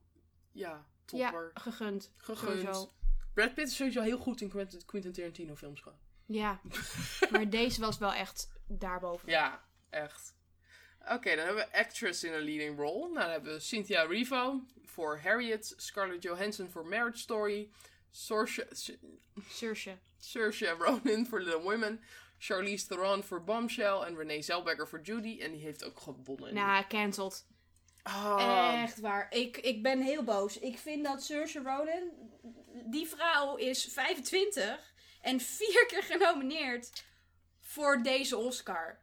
ja. 0.52 0.86
Ja, 1.06 1.30
Topper. 1.30 1.52
gegund. 1.54 2.12
Gegund. 2.18 2.60
Sowieso. 2.62 2.92
Brad 3.34 3.54
Pitt 3.54 3.68
is 3.68 3.76
sowieso 3.76 4.02
heel 4.02 4.18
goed 4.18 4.42
in 4.42 4.50
Quentin, 4.86 5.12
Tarantino 5.12 5.56
films 5.56 5.82
gewoon. 5.82 5.98
Ja, 6.26 6.60
maar 7.32 7.50
deze 7.50 7.82
was 7.82 7.98
wel 7.98 8.14
echt 8.14 8.50
daarboven. 8.68 9.30
Ja, 9.30 9.64
echt. 9.90 10.36
Oké, 11.12 11.36
dan 11.36 11.46
hebben 11.46 11.66
we 11.72 11.78
actress 11.78 12.24
in 12.24 12.34
a 12.34 12.38
leading 12.40 12.78
role. 12.78 13.00
Nou, 13.02 13.14
dan 13.14 13.30
hebben 13.30 13.54
we 13.54 13.60
Cynthia 13.60 14.04
Erivo 14.04 14.62
voor 14.84 15.20
Harriet, 15.20 15.74
Scarlett 15.78 16.24
Johansson 16.24 16.70
voor 16.70 16.86
Marriage 16.88 17.18
Story, 17.18 17.70
Saoirse, 18.16 18.68
Saoirse. 19.50 19.98
Saoirse 20.20 20.70
Ronan 20.80 21.26
voor 21.26 21.42
Little 21.42 21.62
Women, 21.62 22.02
Charlize 22.38 22.88
Theron 22.88 23.24
voor 23.24 23.44
Bombshell 23.44 24.00
en 24.00 24.16
Renee 24.18 24.42
Zellweger 24.42 24.88
voor 24.88 25.02
Judy. 25.02 25.40
En 25.42 25.52
die 25.52 25.62
heeft 25.62 25.84
ook 25.84 26.00
gewonnen. 26.00 26.54
Nou, 26.54 26.84
cancelled. 26.88 27.46
Ah, 28.04 28.82
Echt 28.84 29.00
waar. 29.00 29.28
Ik, 29.32 29.58
ik 29.58 29.84
ben 29.84 30.02
heel 30.02 30.24
boos. 30.24 30.60
Ik 30.60 30.78
vind 30.78 31.04
dat 31.06 31.24
Saoirse 31.24 31.60
Ronan, 31.62 32.12
die 32.86 33.08
vrouw 33.08 33.56
is 33.56 33.86
25 33.86 34.94
en 35.22 35.40
vier 35.40 35.86
keer 35.88 36.04
genomineerd 36.04 37.04
voor 37.62 38.04
deze 38.04 38.38
Oscar. 38.38 39.00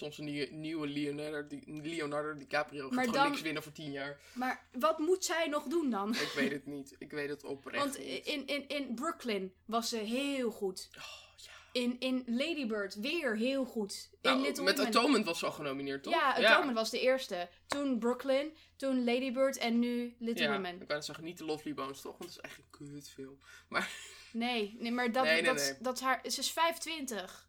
Soms 0.00 0.18
een 0.18 0.24
nieuwe, 0.24 0.46
nieuwe 0.52 0.86
Leonardo, 0.86 1.46
Di- 1.46 1.62
Leonardo 1.82 2.34
DiCaprio 2.38 2.82
gaat 2.82 2.90
Maar 2.90 3.04
gewoon 3.04 3.20
dan- 3.20 3.30
niks 3.30 3.42
winnen 3.42 3.62
voor 3.62 3.72
tien 3.72 3.90
jaar. 3.92 4.20
Maar 4.32 4.66
wat 4.72 4.98
moet 4.98 5.24
zij 5.24 5.46
nog 5.48 5.64
doen 5.64 5.90
dan? 5.90 6.10
Ik 6.14 6.32
weet 6.36 6.52
het 6.52 6.66
niet. 6.66 6.94
Ik 6.98 7.10
weet 7.10 7.28
het 7.28 7.44
oprecht 7.44 7.84
Want 7.84 7.98
niet. 7.98 8.26
in, 8.26 8.46
in, 8.46 8.68
in 8.68 8.94
Brooklyn 8.94 9.52
was 9.64 9.88
ze 9.88 9.96
heel 9.96 10.50
goed. 10.50 10.88
Oh, 10.98 11.02
ja. 11.36 11.50
In, 11.80 11.96
in 11.98 12.22
Lady 12.26 12.66
Bird 12.66 12.94
weer 12.94 13.36
heel 13.36 13.64
goed. 13.64 14.08
In 14.12 14.18
Nou, 14.30 14.40
Little 14.42 14.64
met 14.64 14.76
Women. 14.76 14.94
Atonement 14.96 15.24
was 15.24 15.38
ze 15.38 15.46
al 15.46 15.52
genomineerd, 15.52 16.02
toch? 16.02 16.12
Ja, 16.12 16.34
Atonement 16.36 16.76
was 16.76 16.90
de 16.90 17.00
eerste. 17.00 17.48
Toen 17.66 17.98
Brooklyn, 17.98 18.56
toen 18.76 19.04
Lady 19.04 19.32
Bird 19.32 19.58
en 19.58 19.78
nu 19.78 20.14
Little 20.18 20.44
Ja, 20.44 20.52
Women. 20.52 20.80
ik 20.80 20.88
wou 20.88 21.02
zeggen, 21.02 21.24
niet 21.24 21.38
de 21.38 21.44
Lovely 21.44 21.74
Bones, 21.74 22.00
toch? 22.00 22.18
Want 22.18 22.34
dat 22.34 22.44
is 22.44 22.50
echt 22.50 22.58
een 22.58 22.88
kutfilm. 22.92 23.38
Maar 23.68 23.90
Nee, 24.32 24.76
nee, 24.78 24.92
maar 24.92 25.12
dat, 25.12 25.24
Nee, 25.24 25.32
nee, 25.32 25.42
dat, 25.42 25.56
nee. 25.56 25.74
dat 25.80 25.94
is 25.96 26.00
haar, 26.00 26.20
ze 26.30 26.40
is 26.40 26.50
25. 26.52 27.48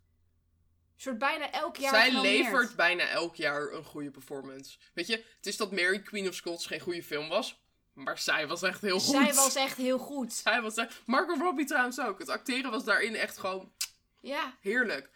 Wordt 1.03 1.19
bijna 1.19 1.51
elk 1.51 1.77
jaar 1.77 1.93
zij 1.93 2.09
genomineerd. 2.09 2.51
levert 2.51 2.75
bijna 2.75 3.07
elk 3.09 3.35
jaar 3.35 3.71
een 3.71 3.83
goede 3.83 4.11
performance. 4.11 4.77
Weet 4.93 5.07
je, 5.07 5.13
het 5.37 5.45
is 5.45 5.57
dat 5.57 5.71
Mary 5.71 5.99
Queen 6.01 6.27
of 6.27 6.35
Scots 6.35 6.65
geen 6.65 6.79
goede 6.79 7.03
film 7.03 7.29
was. 7.29 7.59
Maar 7.93 8.17
zij 8.17 8.47
was 8.47 8.61
echt 8.61 8.81
heel 8.81 8.99
goed. 8.99 9.15
Zij 9.15 9.33
was 9.33 9.55
echt 9.55 9.77
heel 9.77 9.97
goed. 9.97 10.33
Zij 10.33 10.61
was 10.61 10.75
echt... 10.75 11.01
Margot 11.05 11.39
Robbie 11.39 11.65
trouwens 11.65 11.99
ook. 11.99 12.19
Het 12.19 12.29
acteren 12.29 12.71
was 12.71 12.83
daarin 12.83 13.15
echt 13.15 13.37
gewoon 13.37 13.71
Ja, 14.19 14.57
heerlijk. 14.61 15.09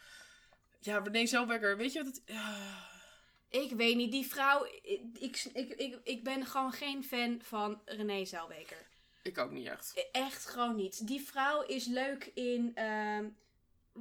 Ja, 0.80 0.98
Renee 0.98 1.28
Zellweger, 1.28 1.78
weet 1.78 1.94
je 1.94 2.04
wat 2.04 2.14
het... 2.14 2.22
Ja. 2.26 2.58
ik 3.50 3.72
weet 3.72 3.96
niet. 3.96 4.12
Die 4.12 4.28
vrouw, 4.28 4.66
ik, 4.66 5.02
ik, 5.20 5.44
ik, 5.54 6.00
ik, 6.04 6.24
ben 6.24 6.46
gewoon 6.46 6.72
geen 6.72 7.04
fan 7.04 7.40
van 7.44 7.82
Renee 7.86 8.26
Zellweger. 8.26 8.88
Ik 9.24 9.38
ook 9.38 9.52
niet 9.52 9.68
echt. 9.68 10.10
Echt 10.12 10.46
gewoon 10.46 10.76
niet. 10.76 11.08
Die 11.08 11.22
vrouw 11.22 11.62
is 11.62 11.86
leuk 11.86 12.32
in 12.34 12.72
ehm, 12.76 13.26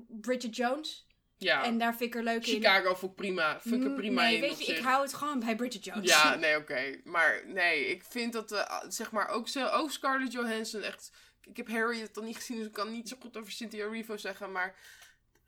Bridget 0.09 0.57
Jones. 0.57 1.07
Ja, 1.39 1.64
En 1.64 1.78
daar 1.78 1.97
vind 1.97 2.14
ik 2.14 2.16
er 2.16 2.22
leuk 2.22 2.47
in. 2.47 2.55
Chicago 2.55 2.95
vond 2.95 3.12
ik 3.12 3.16
prima. 3.16 3.61
Vind 3.61 3.82
ik 3.82 3.91
er 3.91 3.95
prima 3.95 4.22
nee, 4.22 4.35
in 4.35 4.41
weet 4.41 4.59
je, 4.59 4.64
zich. 4.64 4.78
ik 4.78 4.85
hou 4.85 5.03
het 5.03 5.14
gewoon 5.14 5.41
bij 5.41 5.57
Bridget 5.57 5.85
Jones. 5.85 6.09
Ja, 6.11 6.35
nee, 6.45 6.57
oké. 6.57 7.01
Maar 7.05 7.43
nee, 7.47 7.87
ik 7.87 8.05
vind 8.05 8.32
dat, 8.32 8.53
eh, 8.53 8.80
zeg 8.89 9.11
maar, 9.12 9.28
ook, 9.28 9.49
zo, 9.49 9.66
ook 9.66 9.91
Scarlett 9.91 10.32
Johansson 10.32 10.82
echt... 10.82 11.12
Ik 11.43 11.57
heb 11.57 11.68
Harriet 11.68 12.14
dan 12.14 12.24
niet 12.24 12.37
gezien, 12.37 12.57
dus 12.57 12.66
ik 12.66 12.72
kan 12.72 12.93
niet 12.93 13.09
zo 13.09 13.16
goed 13.20 13.37
over 13.37 13.53
Cynthia 13.53 13.85
Erivo 13.85 14.16
zeggen, 14.16 14.53
maar... 14.53 14.74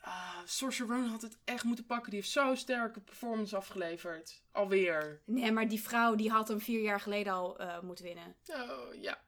ah 0.01 0.39
Saoirse 0.45 0.85
Ronan 0.85 1.09
had 1.09 1.23
het 1.23 1.39
echt 1.45 1.65
moeten 1.65 1.87
pakken. 1.87 2.11
Die 2.11 2.21
heeft 2.21 2.33
zo'n 2.33 2.57
sterke 2.57 3.01
performance 3.01 3.57
afgeleverd. 3.57 4.43
Alweer. 4.53 5.21
Nee, 5.25 5.53
maar 5.53 5.69
die 5.69 5.81
vrouw 5.81 6.15
die 6.15 6.31
had 6.31 6.49
hem 6.49 6.61
vier 6.61 6.81
jaar 6.81 7.01
geleden 7.01 7.33
al 7.33 7.59
eh, 7.59 7.81
moeten 7.81 8.05
winnen. 8.05 8.37
Oh, 8.47 8.95
ja. 9.01 9.21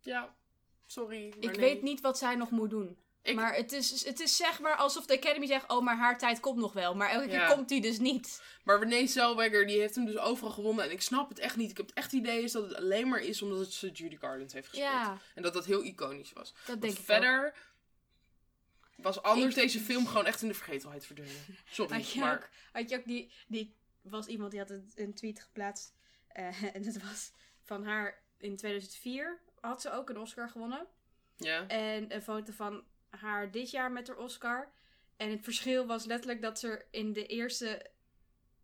Ja. 0.00 0.34
Sorry, 0.86 1.28
maar 1.28 1.38
Ik 1.38 1.50
nee. 1.50 1.60
weet 1.60 1.82
niet 1.82 2.00
wat 2.00 2.18
zij 2.18 2.34
nog 2.34 2.50
moet 2.50 2.70
doen. 2.70 2.98
Ik- 3.22 3.34
Maar 3.34 3.54
het 3.54 3.72
is, 3.72 4.04
het 4.04 4.20
is 4.20 4.36
zeg 4.36 4.60
maar 4.60 4.76
alsof 4.76 5.06
de 5.06 5.16
Academy 5.16 5.46
zegt: 5.46 5.68
Oh, 5.70 5.82
maar 5.82 5.96
haar 5.96 6.18
tijd 6.18 6.40
komt 6.40 6.58
nog 6.58 6.72
wel. 6.72 6.94
Maar 6.94 7.08
elke 7.10 7.26
keer 7.26 7.38
Ja. 7.38 7.54
komt 7.54 7.68
die 7.68 7.80
dus 7.80 7.98
niet. 7.98 8.42
Maar 8.64 8.78
Renee 8.78 9.06
Zellweger, 9.06 9.66
die 9.66 9.78
heeft 9.80 9.94
hem 9.94 10.04
dus 10.04 10.16
overal 10.16 10.50
gewonnen. 10.52 10.84
En 10.84 10.90
ik 10.90 11.02
snap 11.02 11.28
het 11.28 11.38
echt 11.38 11.56
niet. 11.56 11.70
Ik 11.70 11.76
heb 11.76 11.86
het 11.86 11.94
echt 11.96 12.12
idee 12.12 12.42
is 12.42 12.52
dat 12.52 12.62
het 12.68 12.74
alleen 12.74 13.08
maar 13.08 13.20
is 13.20 13.42
omdat 13.42 13.58
het 13.58 13.72
ze 13.72 13.90
Judy 13.90 14.16
Garland 14.16 14.52
heeft 14.52 14.68
gespeeld. 14.68 14.90
Ja, 14.92 15.18
En 15.34 15.42
dat 15.42 15.52
dat 15.52 15.64
heel 15.64 15.82
iconisch 15.84 16.32
was. 16.32 16.54
dat 16.66 16.80
denk 16.80 16.92
ik 16.92 16.98
ook. 16.98 17.04
Verder 17.04 17.54
was 18.96 19.22
anders 19.22 19.54
Ik- 19.56 19.62
deze 19.62 19.80
film 19.80 20.06
gewoon 20.06 20.26
echt 20.26 20.42
in 20.42 20.48
de 20.48 20.54
vergetelheid 20.54 21.06
verdwenen. 21.06 21.34
Sorry, 21.70 21.94
Had 21.96 22.10
je, 22.12 22.20
maar... 22.20 22.34
ook, 22.34 22.48
had 22.72 22.90
je 22.90 22.96
ook 22.98 23.04
die, 23.04 23.32
die. 23.48 23.74
was 24.02 24.26
iemand 24.26 24.50
die 24.50 24.60
had 24.60 24.70
een, 24.70 24.90
een 24.94 25.14
tweet 25.14 25.40
geplaatst. 25.40 25.94
eh, 26.28 26.62
en 26.74 26.82
dat 26.82 26.96
was 26.96 27.32
van 27.62 27.84
haar 27.84 28.22
in 28.38 28.56
2004. 28.56 29.40
Had 29.60 29.80
ze 29.80 29.92
ook 29.92 30.08
een 30.10 30.18
Oscar 30.18 30.48
gewonnen. 30.48 30.86
Ja? 31.36 31.66
En 31.66 32.14
een 32.14 32.22
foto 32.22 32.52
van 32.52 32.84
haar 33.20 33.50
dit 33.50 33.70
jaar 33.70 33.92
met 33.92 34.08
haar 34.08 34.16
Oscar. 34.16 34.72
En 35.16 35.30
het 35.30 35.44
verschil 35.44 35.86
was 35.86 36.04
letterlijk 36.04 36.42
dat 36.42 36.58
ze 36.58 36.84
in 36.90 37.12
de 37.12 37.26
eerste. 37.26 37.90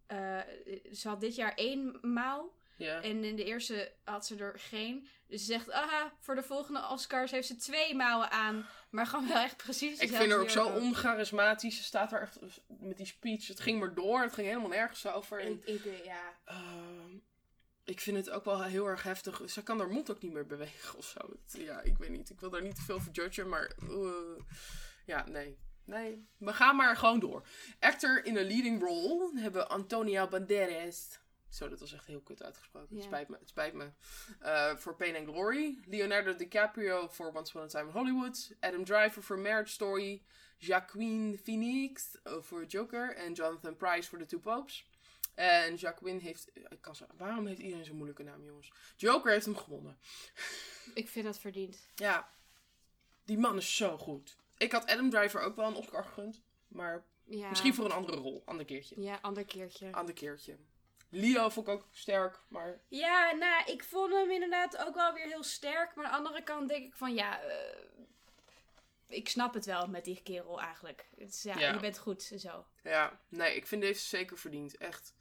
eh, 0.06 0.38
ze 0.92 1.08
had 1.08 1.20
dit 1.20 1.34
jaar 1.34 1.54
één 1.54 1.98
maal. 2.02 2.56
Ja. 2.76 3.02
En 3.02 3.24
in 3.24 3.36
de 3.36 3.44
eerste 3.44 3.92
had 4.04 4.26
ze 4.26 4.36
er 4.36 4.58
geen. 4.58 5.08
Dus 5.26 5.40
ze 5.40 5.46
zegt, 5.46 5.70
aha, 5.70 6.12
voor 6.20 6.34
de 6.34 6.42
volgende 6.42 6.88
Oscars 6.90 7.30
heeft 7.30 7.46
ze 7.46 7.56
twee 7.56 7.94
mouwen 7.94 8.30
aan. 8.30 8.66
Maar 8.90 9.06
gewoon 9.06 9.28
wel 9.28 9.36
echt 9.42 9.56
precies 9.56 9.98
Ik 9.98 10.08
vind 10.12 10.30
haar 10.30 10.40
ook 10.40 10.50
zo 10.50 10.66
oncharismatisch. 10.66 11.76
Ze 11.76 11.82
staat 11.82 12.10
daar 12.10 12.22
echt 12.22 12.38
met 12.66 12.96
die 12.96 13.06
speech. 13.06 13.46
Het 13.46 13.60
ging 13.60 13.78
maar 13.80 13.94
door. 13.94 14.20
Het 14.22 14.32
ging 14.32 14.46
helemaal 14.46 14.68
nergens 14.68 15.06
over. 15.06 15.40
En, 15.40 15.62
Ik, 15.64 15.84
ik, 15.84 16.04
ja. 16.04 16.34
ehm, 16.44 17.16
ik 17.88 18.00
vind 18.00 18.16
het 18.16 18.30
ook 18.30 18.44
wel 18.44 18.62
heel 18.62 18.86
erg 18.86 19.02
heftig. 19.02 19.40
Ze 19.50 19.62
kan 19.62 19.78
haar 19.78 19.88
mond 19.88 20.10
ook 20.10 20.22
niet 20.22 20.32
meer 20.32 20.46
bewegen 20.46 20.98
of 20.98 21.04
zo. 21.04 21.18
Het- 21.20 21.60
ja, 21.62 21.80
ik 21.80 21.98
weet 21.98 22.10
niet. 22.10 22.30
Ik 22.30 22.40
wil 22.40 22.50
daar 22.50 22.62
niet 22.62 22.74
te 22.74 22.82
veel 22.82 23.00
voor 23.00 23.12
judgen. 23.12 23.48
Maar 23.48 23.72
eh, 23.88 24.44
ja, 25.06 25.28
nee. 25.28 25.58
Nee, 25.84 26.26
we 26.38 26.52
gaan 26.52 26.76
maar 26.76 26.96
gewoon 26.96 27.20
door. 27.20 27.46
Actor 27.80 28.24
in 28.24 28.36
a 28.36 28.42
leading 28.42 28.80
role 28.82 29.30
hebben 29.40 29.62
we 29.62 29.68
Antonia 29.68 30.26
Banderas. 30.28 31.18
Zo, 31.48 31.68
dat 31.68 31.80
was 31.80 31.92
echt 31.92 32.06
heel 32.06 32.20
kut 32.20 32.42
uitgesproken. 32.42 32.96
Het 32.96 33.04
spijt 33.04 33.28
me. 33.28 33.36
Het 33.38 33.48
spijt 33.48 33.74
me. 33.74 33.90
Eh, 34.40 34.76
voor 34.76 34.96
Pain 34.96 35.16
and 35.16 35.28
Glory. 35.28 35.78
Leonardo 35.86 36.34
DiCaprio 36.34 37.08
voor 37.08 37.26
Once 37.32 37.50
Upon 37.50 37.62
a 37.62 37.66
Time 37.66 37.84
in 37.86 37.90
Hollywood. 37.92 38.50
Adam 38.60 38.84
Driver 38.84 39.22
voor 39.22 39.38
Marriage 39.38 39.72
Story. 39.72 40.22
Jacqueline 40.58 41.38
Phoenix 41.38 42.18
eh, 42.22 42.32
voor 42.40 42.64
Joker. 42.64 43.16
En 43.16 43.32
Jonathan 43.32 43.76
Price 43.76 44.08
voor 44.08 44.18
The 44.18 44.26
Two 44.26 44.38
Popes. 44.38 44.86
En 45.38 45.74
Jacqueline 45.74 46.20
heeft... 46.20 46.50
Ik 46.54 46.80
kan 46.80 46.94
zo, 46.96 47.06
waarom 47.16 47.46
heeft 47.46 47.60
iedereen 47.60 47.84
zo'n 47.84 47.94
moeilijke 47.96 48.22
naam, 48.22 48.44
jongens? 48.44 48.72
Joker 48.96 49.32
heeft 49.32 49.44
hem 49.44 49.56
gewonnen. 49.56 49.98
Ik 50.94 51.08
vind 51.08 51.24
dat 51.24 51.38
verdiend. 51.38 51.78
Ja, 51.94 52.30
die 53.24 53.38
man 53.38 53.56
is 53.56 53.76
zo 53.76 53.98
goed. 53.98 54.36
Ik 54.56 54.72
had 54.72 54.86
Adam 54.90 55.10
Driver 55.10 55.40
ook 55.40 55.56
wel 55.56 55.66
een 55.66 55.74
Oscar 55.74 56.04
gegund. 56.04 56.42
Maar 56.68 57.04
Ja. 57.24 57.48
misschien 57.48 57.74
voor 57.74 57.84
een 57.84 57.92
andere 57.92 58.16
rol. 58.16 58.42
Ander 58.44 58.64
keertje. 58.66 59.00
Ja, 59.00 59.18
ander 59.22 59.44
keertje. 59.44 59.92
Ander 59.92 60.14
keertje. 60.14 60.56
Leo 61.08 61.48
vond 61.48 61.66
ik 61.68 61.72
ook 61.74 61.86
sterk, 61.90 62.40
maar... 62.48 62.80
Ja, 62.88 63.32
nou, 63.32 63.70
ik 63.72 63.84
vond 63.84 64.12
hem 64.12 64.30
inderdaad 64.30 64.76
ook 64.76 64.94
wel 64.94 65.12
weer 65.12 65.26
heel 65.26 65.42
sterk. 65.42 65.94
Maar 65.94 66.04
aan 66.06 66.10
de 66.22 66.28
andere 66.28 66.44
kant 66.44 66.68
denk 66.68 66.84
ik 66.86 66.94
van, 66.96 67.14
ja... 67.14 67.40
eh, 67.42 67.76
ik 69.08 69.28
snap 69.28 69.54
het 69.54 69.64
wel 69.66 69.86
met 69.86 70.04
die 70.04 70.22
kerel 70.22 70.60
eigenlijk. 70.60 71.08
Ja. 71.42 71.58
je 71.72 71.78
bent 71.80 71.98
goed 71.98 72.28
en 72.32 72.40
zo. 72.40 72.66
Ja, 72.82 73.20
nee, 73.28 73.56
ik 73.56 73.66
vind 73.66 73.82
deze 73.82 74.06
zeker 74.06 74.38
verdiend. 74.38 74.76
Echt. 74.76 75.14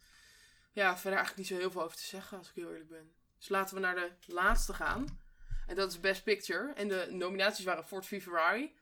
Ja, 0.78 0.96
verder 0.98 1.18
eigenlijk 1.18 1.36
niet 1.36 1.46
zo 1.46 1.56
heel 1.56 1.70
veel 1.70 1.82
over 1.82 1.96
te 1.96 2.02
zeggen, 2.02 2.38
als 2.38 2.48
ik 2.48 2.54
heel 2.54 2.70
eerlijk 2.70 2.88
ben. 2.88 3.12
Dus 3.38 3.48
laten 3.48 3.74
we 3.74 3.80
naar 3.80 3.94
de 3.94 4.12
laatste 4.26 4.74
gaan. 4.74 5.20
En 5.66 5.74
dat 5.74 5.90
is 5.90 6.00
Best 6.00 6.22
Picture. 6.24 6.72
En 6.72 6.88
de 6.88 7.06
nominaties 7.10 7.64
waren 7.64 7.84
Ford 7.84 8.06
v 8.06 8.22
Ferrari. 8.22 8.76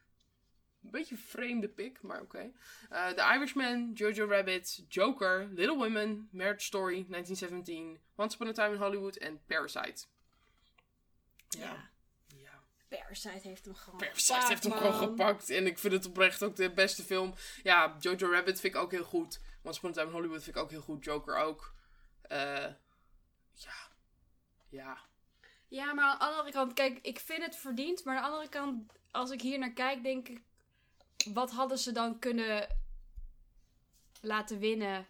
Een 0.83 0.91
beetje 0.91 1.15
een 1.15 1.21
vreemde 1.21 1.69
pick, 1.69 2.03
maar 2.03 2.21
oké. 2.21 2.53
Eh, 2.91 3.09
The 3.09 3.35
Irishman, 3.35 3.93
Jojo 3.93 4.27
Rabbit, 4.27 4.85
Joker, 4.89 5.49
Little 5.53 5.77
Women, 5.77 6.29
Marriage 6.33 6.65
Story, 6.65 7.07
1917, 7.09 8.01
Once 8.17 8.35
Upon 8.35 8.49
a 8.49 8.53
Time 8.53 8.75
in 8.75 8.81
Hollywood 8.81 9.17
en 9.17 9.41
Parasite. 9.47 10.05
Ja. 11.49 11.91
ja. 12.27 12.63
Parasite 12.89 13.49
heeft 13.49 13.65
hem 13.65 13.75
gewoon 13.75 13.99
Parasite 14.01 14.33
gepakt, 14.33 14.49
heeft 14.49 14.63
hem 14.63 14.73
man. 14.73 14.81
gewoon 14.81 15.09
gepakt. 15.09 15.51
En 15.51 15.67
ik 15.67 15.79
vind 15.79 15.93
het 15.93 16.07
oprecht 16.07 16.43
ook 16.43 16.57
de 16.57 16.71
beste 16.71 17.03
film. 17.03 17.35
Ja, 17.63 17.97
Jojo 18.01 18.31
Rabbit 18.31 18.61
vind 18.61 18.75
ik 18.75 18.81
ook 18.81 18.91
heel 18.91 19.05
goed. 19.05 19.41
Once 19.63 19.79
Upon 19.79 19.91
a 19.91 19.93
Time 19.93 20.07
in 20.07 20.13
Hollywood 20.13 20.43
vind 20.43 20.57
ik 20.57 20.63
ook 20.63 20.71
heel 20.71 20.81
goed. 20.81 21.05
Joker 21.05 21.37
ook. 21.37 21.75
Eh, 22.29 22.73
ja. 23.53 23.91
Ja. 24.69 24.99
Ja, 25.69 25.93
maar 25.93 26.05
aan 26.05 26.19
de 26.19 26.25
andere 26.25 26.53
kant, 26.53 26.73
kijk, 26.73 26.99
ik 27.03 27.21
vind 27.21 27.43
het 27.43 27.57
verdiend. 27.57 28.05
Maar 28.05 28.17
aan 28.17 28.23
de 28.23 28.29
andere 28.29 28.49
kant, 28.49 28.93
als 29.11 29.31
ik 29.31 29.41
hier 29.41 29.59
naar 29.59 29.73
kijk, 29.73 30.03
denk 30.03 30.29
ik... 30.29 30.41
Wat 31.33 31.51
hadden 31.51 31.79
ze 31.79 31.93
dan 31.93 32.19
kunnen 32.19 32.69
laten 34.21 34.59
winnen... 34.59 35.07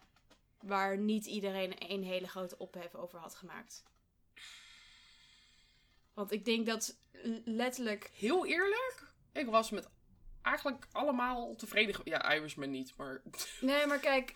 waar 0.61 0.97
niet 0.97 1.25
iedereen 1.25 1.91
een 1.91 2.03
hele 2.03 2.27
grote 2.27 2.57
ophef 2.57 2.95
over 2.95 3.19
had 3.19 3.35
gemaakt? 3.35 3.83
Want 6.13 6.31
ik 6.31 6.45
denk 6.45 6.65
dat 6.65 6.97
letterlijk... 7.45 8.09
Heel 8.13 8.45
eerlijk. 8.45 9.11
Ik 9.31 9.45
was 9.45 9.69
met 9.69 9.89
eigenlijk 10.41 10.87
allemaal 10.91 11.55
tevreden. 11.55 12.01
Ja, 12.03 12.33
Irishman 12.33 12.69
niet, 12.69 12.93
maar... 12.97 13.21
Nee, 13.61 13.85
maar 13.85 13.99
kijk... 13.99 14.35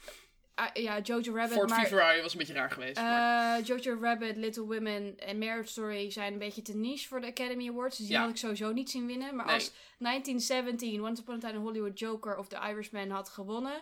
ah, 0.56 0.70
ja, 0.74 1.00
Jojo 1.00 1.34
Rabbit, 1.34 1.54
Ford 1.58 1.72
v 1.72 1.76
maar... 1.76 1.86
Ferrari 1.88 2.22
was 2.22 2.32
een 2.32 2.38
beetje 2.38 2.54
raar 2.54 2.72
geweest. 2.72 2.96
maar... 2.96 3.60
eh, 3.60 3.66
Jojo 3.66 3.98
Rabbit, 4.02 4.36
Little 4.36 4.64
Women 4.64 5.20
en 5.20 5.38
Marriage 5.38 5.70
Story 5.70 6.12
zijn 6.12 6.34
een 6.34 6.40
beetje 6.40 6.62
te 6.62 6.76
niche 6.76 7.08
voor 7.08 7.22
de 7.22 7.28
Academy 7.28 7.70
Awards. 7.70 7.98
Dus 7.98 8.06
die 8.06 8.16
Ja. 8.16 8.22
had 8.22 8.30
ik 8.30 8.38
sowieso 8.38 8.72
niet 8.72 8.90
zien 8.90 9.08
winnen. 9.08 9.36
Maar 9.36 9.46
Nee. 9.46 9.56
als 9.56 9.72
1917, 9.98 11.02
Once 11.04 11.22
Upon 11.22 11.36
a 11.36 11.40
Time 11.40 11.54
in 11.54 11.60
Hollywood 11.60 12.00
Joker 12.00 12.38
of 12.38 12.48
The 12.48 12.56
Irishman 12.70 13.10
had 13.10 13.30
gewonnen, 13.30 13.82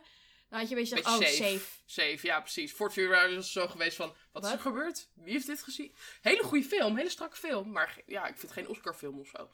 dan 0.50 0.60
had 0.60 0.70
je 0.70 0.76
een 0.76 0.82
beetje 0.82 0.96
Beetje 0.96 1.12
gezegd, 1.12 1.34
oh, 1.34 1.38
safe. 1.38 1.54
safe. 1.60 1.80
Safe, 1.86 2.28
ja 2.28 2.40
precies. 2.40 2.72
Ford 2.72 2.92
v 2.94 2.96
Ferrari 2.96 3.36
was 3.36 3.52
zo 3.52 3.68
geweest 3.68 3.96
van... 3.96 4.14
Wat, 4.32 4.46
is 4.46 4.52
er 4.52 4.60
gebeurd? 4.60 5.08
Wie 5.14 5.34
heeft 5.34 5.48
dit 5.48 5.64
gezien? 5.64 5.94
Hele 6.22 6.44
goede 6.44 6.66
film. 6.66 6.96
Hele 6.98 7.10
strakke 7.10 7.36
film. 7.38 7.72
Maar 7.72 7.98
ja, 8.06 8.22
ik 8.28 8.38
vind 8.38 8.42
het 8.42 8.52
geen 8.52 8.68
Oscar 8.68 8.94
film 8.94 9.20
of 9.20 9.28
zo. 9.28 9.50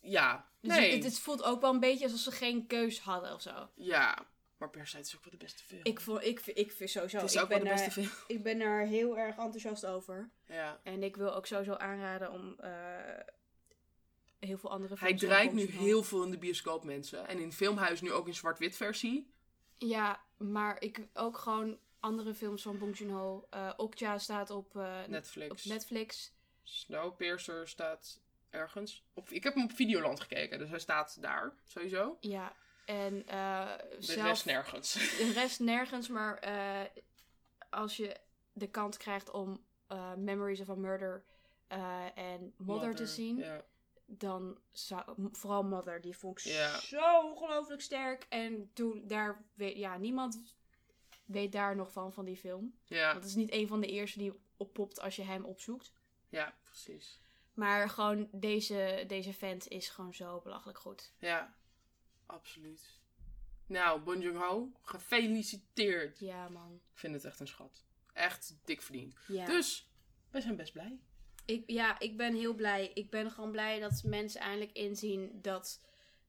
Ja. 0.00 0.46
Dus 0.60 0.76
nee. 0.76 0.94
het, 0.94 1.04
het 1.04 1.18
voelt 1.18 1.42
ook 1.42 1.60
wel 1.60 1.72
een 1.72 1.80
beetje 1.80 2.04
alsof 2.04 2.20
ze 2.20 2.30
geen 2.30 2.66
keus 2.66 3.00
hadden 3.00 3.34
of 3.34 3.42
zo. 3.42 3.68
Ja. 3.74 4.18
Maar 4.58 4.70
Parasite 4.70 5.00
is 5.00 5.16
ook 5.16 5.24
wel 5.24 5.32
de 5.32 5.44
beste 5.44 5.64
film. 5.64 5.80
Ik, 5.82 6.00
vond, 6.00 6.24
ik, 6.24 6.46
ik 6.46 6.72
vind 6.72 6.90
sowieso, 6.90 7.16
het 7.16 7.28
is 7.28 7.34
ik, 7.34 7.42
ook 7.42 7.48
wel 7.48 7.58
ben 7.58 7.66
de 7.66 7.72
beste 7.72 8.00
daar, 8.00 8.08
film. 8.08 8.36
ik 8.36 8.42
ben 8.42 8.58
daar 8.58 8.86
heel 8.86 9.18
erg 9.18 9.36
enthousiast 9.36 9.86
over. 9.86 10.30
Ja. 10.46 10.80
En 10.82 11.02
ik 11.02 11.16
wil 11.16 11.34
ook 11.34 11.46
sowieso 11.46 11.74
aanraden 11.74 12.32
om 12.32 12.56
eh, 12.60 12.70
heel 14.38 14.58
veel 14.58 14.70
andere 14.70 14.94
Hij 14.98 15.08
films 15.08 15.22
draait 15.22 15.50
zoals 15.50 15.66
nu 15.66 15.78
heel 15.78 16.02
veel 16.02 16.24
in 16.24 16.30
de 16.30 16.38
bioscoop, 16.38 16.84
mensen. 16.84 17.26
En 17.28 17.38
in 17.38 17.52
filmhuis 17.52 18.00
nu 18.00 18.12
ook 18.12 18.26
in 18.26 18.34
zwart-wit 18.34 18.76
versie. 18.76 19.30
Ja, 19.76 20.22
maar 20.36 20.82
ik 20.82 21.08
ook 21.14 21.38
gewoon 21.38 21.78
andere 22.00 22.34
films 22.34 22.62
van 22.62 22.78
Bong 22.78 22.98
Joon-ho. 22.98 23.46
Eh, 23.50 23.72
Okja 23.76 24.18
staat 24.18 24.50
op, 24.50 24.76
eh, 24.76 25.04
Netflix. 25.06 25.50
op 25.50 25.70
Netflix. 25.72 26.32
Snowpiercer 26.62 27.68
staat 27.68 28.20
ergens. 28.50 29.04
Op, 29.14 29.30
ik 29.30 29.42
heb 29.42 29.54
hem 29.54 29.64
op 29.64 29.72
Videoland 29.72 30.20
gekeken, 30.20 30.58
dus 30.58 30.68
hij 30.68 30.78
staat 30.78 31.22
daar, 31.22 31.52
sowieso. 31.64 32.16
Ja, 32.20 32.52
en 32.88 33.26
eh 33.26 33.76
De 33.76 33.96
zelf, 33.98 34.26
rest 34.26 34.44
nergens. 34.44 34.92
de 35.18 35.32
rest 35.34 35.60
nergens, 35.60 36.08
maar 36.08 36.38
eh, 36.38 36.84
als 37.70 37.96
je 37.96 38.16
de 38.52 38.70
kans 38.70 38.96
krijgt 38.96 39.30
om 39.30 39.64
eh, 39.86 40.14
Memories 40.14 40.60
of 40.60 40.68
a 40.68 40.74
Murder 40.74 41.24
eh, 41.66 42.18
en 42.18 42.54
Mother, 42.56 42.94
te 42.94 43.06
zien, 43.06 43.44
dan 44.06 44.58
zou 44.70 45.02
vooral 45.32 45.62
Mother, 45.62 46.00
die 46.00 46.16
vond 46.16 46.38
ik 46.38 46.52
zo 46.82 47.20
ongelooflijk 47.22 47.80
sterk. 47.80 48.26
En 48.28 48.70
toen 48.72 49.06
daar 49.06 49.44
weet, 49.54 49.76
ja, 49.76 49.96
niemand 49.96 50.54
weet 51.24 51.52
daar 51.52 51.76
nog 51.76 51.92
van 51.92 52.12
van 52.12 52.24
die 52.24 52.36
film. 52.36 52.78
Ja. 52.84 53.06
Want 53.06 53.16
het 53.16 53.24
is 53.24 53.34
niet 53.34 53.52
een 53.52 53.68
van 53.68 53.80
de 53.80 53.86
eerste 53.86 54.18
die 54.18 54.40
oppopt 54.56 55.00
als 55.00 55.16
je 55.16 55.22
hem 55.22 55.44
opzoekt. 55.44 55.92
ja, 56.28 56.54
precies. 56.64 57.20
Maar 57.54 57.88
gewoon 57.88 58.28
deze, 58.32 59.04
deze 59.06 59.32
vent 59.32 59.68
is 59.68 59.88
gewoon 59.88 60.14
zo 60.14 60.40
belachelijk 60.40 60.78
goed. 60.78 61.12
Ja, 61.18 61.56
absoluut. 62.28 63.00
Nou, 63.66 64.00
Bon 64.00 64.20
Joon-ho, 64.20 64.72
gefeliciteerd. 64.82 66.18
Ja, 66.18 66.48
man. 66.48 66.80
Ik 66.92 66.98
vind 66.98 67.14
het 67.14 67.24
echt 67.24 67.40
een 67.40 67.48
schat. 67.48 67.84
Echt 68.12 68.56
dik 68.64 68.82
verdiend. 68.82 69.14
Ja. 69.26 69.46
Dus, 69.46 69.88
wij 70.30 70.40
zijn 70.40 70.56
best 70.56 70.72
blij. 70.72 70.98
Ik, 71.44 71.62
ja, 71.66 71.98
ik 71.98 72.16
ben 72.16 72.34
heel 72.34 72.54
blij. 72.54 72.90
Ik 72.94 73.10
ben 73.10 73.30
gewoon 73.30 73.50
blij 73.50 73.80
dat 73.80 74.02
mensen 74.04 74.40
eindelijk 74.40 74.72
inzien 74.72 75.38
dat 75.42 75.80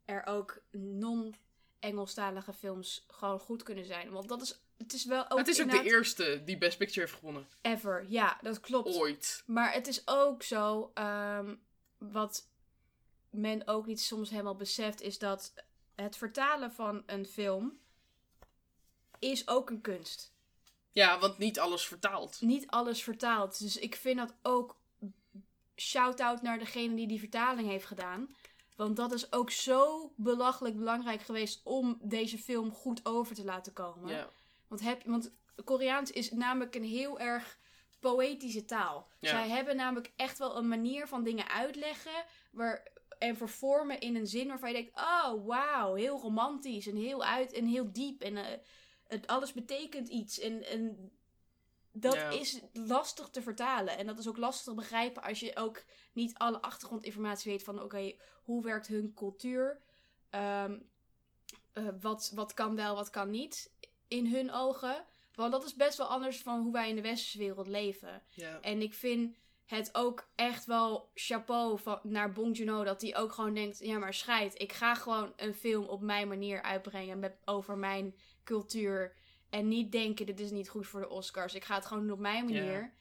er 0.06 0.26
ook 0.26 0.62
non-Engelstalige 0.72 2.54
films 2.54 3.06
gewoon 3.08 3.40
goed 3.40 3.64
kunnen 3.64 3.86
zijn. 3.86 4.10
Want 4.10 4.28
dat 4.28 4.42
is, 4.42 4.62
het 4.78 4.94
is 4.94 5.06
wel 5.06 5.30
ook 5.32 5.38
het 5.38 5.48
is 5.48 5.62
ook 5.62 5.72
de 5.72 5.84
eerste 5.84 6.42
die 6.46 6.58
Best 6.58 6.78
Picture 6.78 7.00
heeft 7.00 7.14
gewonnen. 7.14 7.48
ever. 7.62 8.06
Ja, 8.08 8.38
dat 8.42 8.60
klopt. 8.60 8.96
Ooit. 8.96 9.44
Maar 9.46 9.74
het 9.74 9.88
is 9.88 10.02
ook 10.08 10.44
zo, 10.44 10.92
ehm, 10.94 11.56
wat 11.98 12.48
men 13.30 13.68
ook 13.68 13.86
niet 13.86 14.02
soms 14.02 14.30
helemaal 14.30 14.56
beseft, 14.56 15.02
is 15.02 15.18
dat 15.18 15.54
het 16.02 16.18
vertalen 16.18 16.72
van 16.72 17.04
een 17.06 17.26
film 17.26 17.80
is 19.20 19.48
ook 19.48 19.70
een 19.70 19.82
kunst. 19.82 20.34
Ja, 20.92 21.20
want 21.20 21.38
niet 21.38 21.60
alles 21.60 21.88
vertaalt. 21.88 22.42
Niet 22.42 22.68
alles 22.68 23.04
vertaald. 23.04 23.60
Dus 23.60 23.78
ik 23.78 23.96
vind 23.96 24.18
dat 24.18 24.34
ook 24.42 24.78
shout-out 25.76 26.42
naar 26.42 26.60
degene 26.60 26.96
die 26.96 27.08
die 27.08 27.20
vertaling 27.20 27.68
heeft 27.68 27.86
gedaan. 27.86 28.36
Want 28.76 28.96
dat 28.96 29.12
is 29.12 29.32
ook 29.32 29.52
zo 29.52 30.14
belachelijk 30.16 30.78
belangrijk 30.78 31.22
geweest 31.22 31.62
om 31.64 31.98
deze 32.02 32.38
film 32.38 32.72
goed 32.72 33.06
over 33.06 33.36
te 33.36 33.44
laten 33.44 33.74
komen. 33.74 34.28
Want, 34.68 34.82
heb, 34.82 35.04
want 35.06 35.32
Koreaans 35.64 36.12
is 36.12 36.32
namelijk 36.32 36.76
een 36.76 36.84
heel 36.84 37.20
erg 37.20 37.58
poëtische 38.00 38.66
taal. 38.66 39.08
Zij 39.20 39.50
hebben 39.50 39.76
namelijk 39.76 40.12
echt 40.16 40.38
wel 40.38 40.58
een 40.58 40.68
manier 40.68 41.08
van 41.08 41.24
dingen 41.24 41.50
uitleggen 41.50 42.26
waar, 42.52 42.88
en 43.20 43.38
vervormen 43.38 44.00
in 44.00 44.16
een 44.16 44.28
zin 44.28 44.48
waarvan 44.48 44.70
je 44.70 44.76
denkt: 44.76 44.96
oh 45.00 45.46
wauw, 45.46 45.94
heel 45.94 46.20
romantisch 46.20 46.88
en 46.88 46.96
heel 46.96 47.24
uit 47.24 47.52
en 47.54 47.66
heel 47.66 47.92
diep. 47.92 48.22
En 48.22 48.38
eh, 48.38 48.58
het, 49.08 49.28
alles 49.28 49.54
betekent 49.54 50.08
iets. 50.08 50.40
En, 50.40 50.64
en 50.66 51.12
dat 51.92 52.14
Ja. 52.14 52.30
is 52.30 52.60
lastig 52.74 53.30
te 53.30 53.42
vertalen. 53.42 53.98
En 53.98 54.06
dat 54.06 54.20
is 54.20 54.28
ook 54.28 54.38
lastig 54.38 54.64
te 54.66 54.74
begrijpen 54.74 55.24
als 55.24 55.40
je 55.40 55.56
ook 55.56 55.84
niet 56.14 56.38
alle 56.38 56.62
achtergrondinformatie 56.62 57.52
weet 57.52 57.64
van: 57.64 57.82
oké, 57.82 58.14
hoe 58.44 58.64
werkt 58.64 58.88
hun 58.88 59.14
cultuur? 59.14 59.82
Ehm, 60.30 60.80
eh, 61.74 61.88
wat, 62.02 62.32
wat 62.36 62.54
kan 62.54 62.76
wel, 62.76 62.96
wat 62.96 63.10
kan 63.10 63.30
niet 63.30 63.72
in 64.08 64.26
hun 64.34 64.52
ogen. 64.52 65.06
Want 65.34 65.52
dat 65.52 65.66
is 65.66 65.76
best 65.76 65.98
wel 65.98 66.08
anders 66.08 66.42
van 66.42 66.62
hoe 66.62 66.72
wij 66.72 66.90
in 66.90 66.96
de 66.96 67.02
westerse 67.02 67.38
wereld 67.38 67.68
leven. 67.68 68.24
Ja. 68.30 68.60
En 68.62 68.82
ik 68.82 68.94
vind 68.94 69.36
het 69.70 69.90
ook 69.96 70.30
echt 70.36 70.66
wel 70.66 71.12
chapeau 71.14 71.80
van, 71.80 72.00
naar 72.04 72.32
Bong 72.32 72.58
Joon-ho 72.58 72.84
dat 72.84 73.02
hij 73.02 73.18
ook 73.18 73.32
gewoon 73.32 73.54
denkt, 73.54 73.80
ja 73.80 73.98
maar 73.98 74.14
scheid, 74.14 74.62
ik 74.62 74.74
ga 74.74 74.96
gewoon 74.96 75.34
een 75.36 75.54
film 75.54 75.86
op 75.86 76.02
mijn 76.02 76.28
manier 76.28 76.62
uitbrengen 76.62 77.20
met, 77.20 77.38
over 77.46 77.78
mijn 77.78 78.16
cultuur. 78.44 79.16
En 79.50 79.68
niet 79.68 79.92
denken, 79.92 80.26
dit 80.26 80.40
is 80.40 80.52
niet 80.52 80.70
goed 80.70 80.88
voor 80.88 81.00
de 81.00 81.10
Oscars. 81.10 81.54
Ik 81.54 81.64
ga 81.64 81.76
het 81.76 81.86
gewoon 81.86 82.04
doen 82.04 82.12
op 82.12 82.20
mijn 82.20 82.46
manier. 82.46 82.82
Ja. 82.82 82.92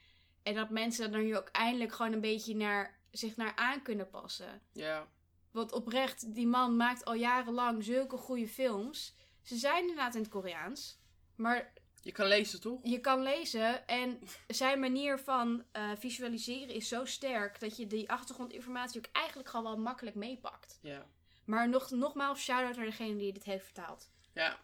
En 0.42 0.54
dat 0.54 0.70
mensen 0.70 1.12
er 1.12 1.22
nu 1.22 1.36
ook 1.36 1.48
eindelijk 1.48 1.92
gewoon 1.92 2.12
een 2.12 2.20
beetje 2.20 2.56
naar, 2.56 3.00
zich 3.10 3.36
naar 3.36 3.56
aan 3.56 3.82
kunnen 3.82 4.10
passen. 4.10 4.62
Ja. 4.72 5.08
Want 5.50 5.72
oprecht, 5.72 6.34
die 6.34 6.46
man 6.46 6.76
maakt 6.76 7.04
al 7.04 7.14
jarenlang 7.14 7.84
zulke 7.84 8.16
goede 8.16 8.48
films. 8.48 9.16
Ze 9.42 9.56
zijn 9.56 9.80
inderdaad 9.80 10.14
in 10.14 10.20
het 10.20 10.30
Koreaans. 10.30 11.00
Maar 11.36 11.72
Je 12.02 12.12
kan 12.12 12.26
lezen, 12.26 12.60
toch? 12.60 12.80
je 12.82 13.00
kan 13.00 13.22
lezen 13.22 13.86
en 13.86 14.20
zijn 14.46 14.80
manier 14.80 15.18
van 15.18 15.64
eh, 15.72 15.90
visualiseren 15.98 16.74
is 16.74 16.88
zo 16.88 17.04
sterk 17.04 17.60
dat 17.60 17.76
je 17.76 17.86
die 17.86 18.10
achtergrondinformatie 18.10 18.98
ook 18.98 19.12
eigenlijk 19.12 19.48
gewoon 19.48 19.64
wel 19.64 19.78
makkelijk 19.78 20.16
meepakt. 20.16 20.78
Ja. 20.82 21.06
Maar 21.44 21.68
nog, 21.68 21.90
nogmaals, 21.90 22.40
shout-out 22.40 22.76
naar 22.76 22.84
degene 22.84 23.16
die 23.16 23.32
dit 23.32 23.44
heeft 23.44 23.64
vertaald. 23.64 24.10
Ja. 24.32 24.58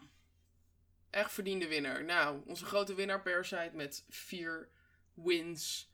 Echt 1.09 1.31
verdiende 1.31 1.67
winnaar. 1.67 2.03
Nou, 2.03 2.41
onze 2.45 2.65
grote 2.65 2.93
winnaar 2.93 3.21
Parasite 3.21 3.71
met 3.73 4.05
vier 4.09 4.69
wins. 5.13 5.91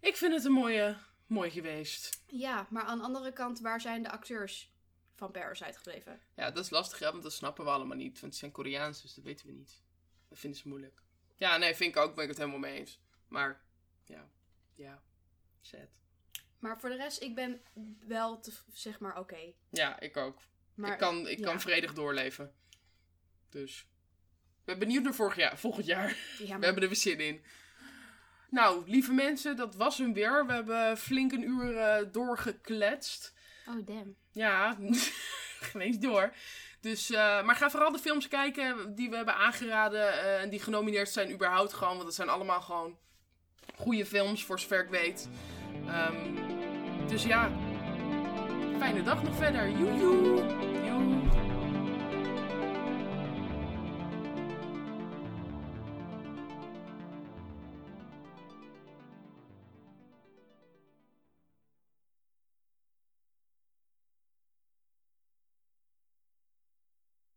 Ik 0.00 0.16
vind 0.16 0.32
het 0.34 0.44
een 0.44 0.52
mooie, 0.52 0.96
mooi 1.26 1.50
geweest. 1.50 2.22
Ja, 2.26 2.66
maar 2.70 2.82
aan 2.82 2.98
de 2.98 3.04
andere 3.04 3.32
kant, 3.32 3.60
waar 3.60 3.80
zijn 3.80 4.02
de 4.02 4.10
acteurs 4.10 4.72
van 5.14 5.30
Parasite 5.30 5.78
gebleven? 5.78 6.20
Ja, 6.34 6.50
dat 6.50 6.64
is 6.64 6.70
lastig, 6.70 6.98
hè, 6.98 7.10
want 7.10 7.22
dat 7.22 7.32
snappen 7.32 7.64
we 7.64 7.70
allemaal 7.70 7.96
niet. 7.96 8.20
Want 8.20 8.32
ze 8.32 8.38
zijn 8.38 8.52
Koreaans, 8.52 9.02
dus 9.02 9.14
dat 9.14 9.24
weten 9.24 9.46
we 9.46 9.52
niet. 9.52 9.84
Dat 10.28 10.38
vinden 10.38 10.60
ze 10.60 10.68
moeilijk. 10.68 11.02
Ja, 11.36 11.56
nee, 11.56 11.74
vind 11.74 11.96
ik 11.96 12.02
ook. 12.02 12.14
Ben 12.14 12.22
ik 12.24 12.30
het 12.30 12.38
helemaal 12.38 12.58
mee 12.58 12.78
eens. 12.78 13.00
Maar, 13.28 13.60
ja. 14.04 14.30
Ja. 14.74 15.02
Sad. 15.60 15.88
Maar 16.58 16.80
voor 16.80 16.88
de 16.88 16.96
rest, 16.96 17.22
ik 17.22 17.34
ben 17.34 17.60
wel, 18.06 18.40
te, 18.40 18.52
zeg 18.72 18.98
maar, 19.00 19.18
oké. 19.18 19.52
Ja, 19.70 20.00
ik 20.00 20.16
ook. 20.16 20.40
Maar 20.74 20.92
ik 20.92 20.98
kan, 20.98 21.28
ik 21.28 21.38
ja. 21.38 21.44
kan 21.44 21.60
vredig 21.60 21.94
doorleven. 21.94 22.54
Dus. 23.48 23.86
Ik 24.58 24.64
ben 24.64 24.78
benieuwd 24.78 25.02
naar 25.02 25.14
vorig 25.14 25.36
jaar, 25.36 25.58
volgend 25.58 25.86
jaar. 25.86 26.16
Ja, 26.38 26.58
We 26.58 26.64
hebben 26.64 26.82
er 26.82 26.88
weer 26.88 26.96
zin 26.96 27.20
in. 27.20 27.44
Nou, 28.50 28.90
lieve 28.90 29.12
mensen, 29.12 29.56
dat 29.56 29.74
was 29.74 29.98
hem 29.98 30.12
weer. 30.12 30.46
We 30.46 30.52
hebben 30.52 30.98
flink 30.98 31.32
een 31.32 31.42
uur 31.42 31.76
eh, 31.76 32.12
doorgekletst. 32.12 33.34
oh 33.68 33.86
damn. 33.86 34.16
Ja, 34.30 34.76
geen 35.60 35.80
eens 35.82 35.98
door. 35.98 36.34
Dus, 36.86 37.10
eh, 37.10 37.42
maar 37.42 37.56
ga 37.56 37.70
vooral 37.70 37.92
de 37.92 37.98
films 37.98 38.28
kijken 38.28 38.94
die 38.94 39.10
we 39.10 39.16
hebben 39.16 39.34
aangeraden 39.34 40.12
eh, 40.12 40.42
en 40.42 40.50
die 40.50 40.60
genomineerd 40.60 41.08
zijn 41.08 41.32
überhaupt 41.32 41.72
gewoon. 41.72 41.94
Want 41.94 42.06
het 42.06 42.14
zijn 42.14 42.28
allemaal 42.28 42.60
gewoon 42.60 42.96
goede 43.76 44.06
films, 44.06 44.44
voor 44.44 44.60
zover 44.60 44.82
ik 44.84 44.90
weet. 44.90 45.28
Ehm, 45.86 46.34
dus 47.08 47.24
ja, 47.24 47.50
fijne 48.78 49.02
dag 49.02 49.22
nog 49.22 49.36
verder. 49.36 49.70
Joejoe! 49.70 50.75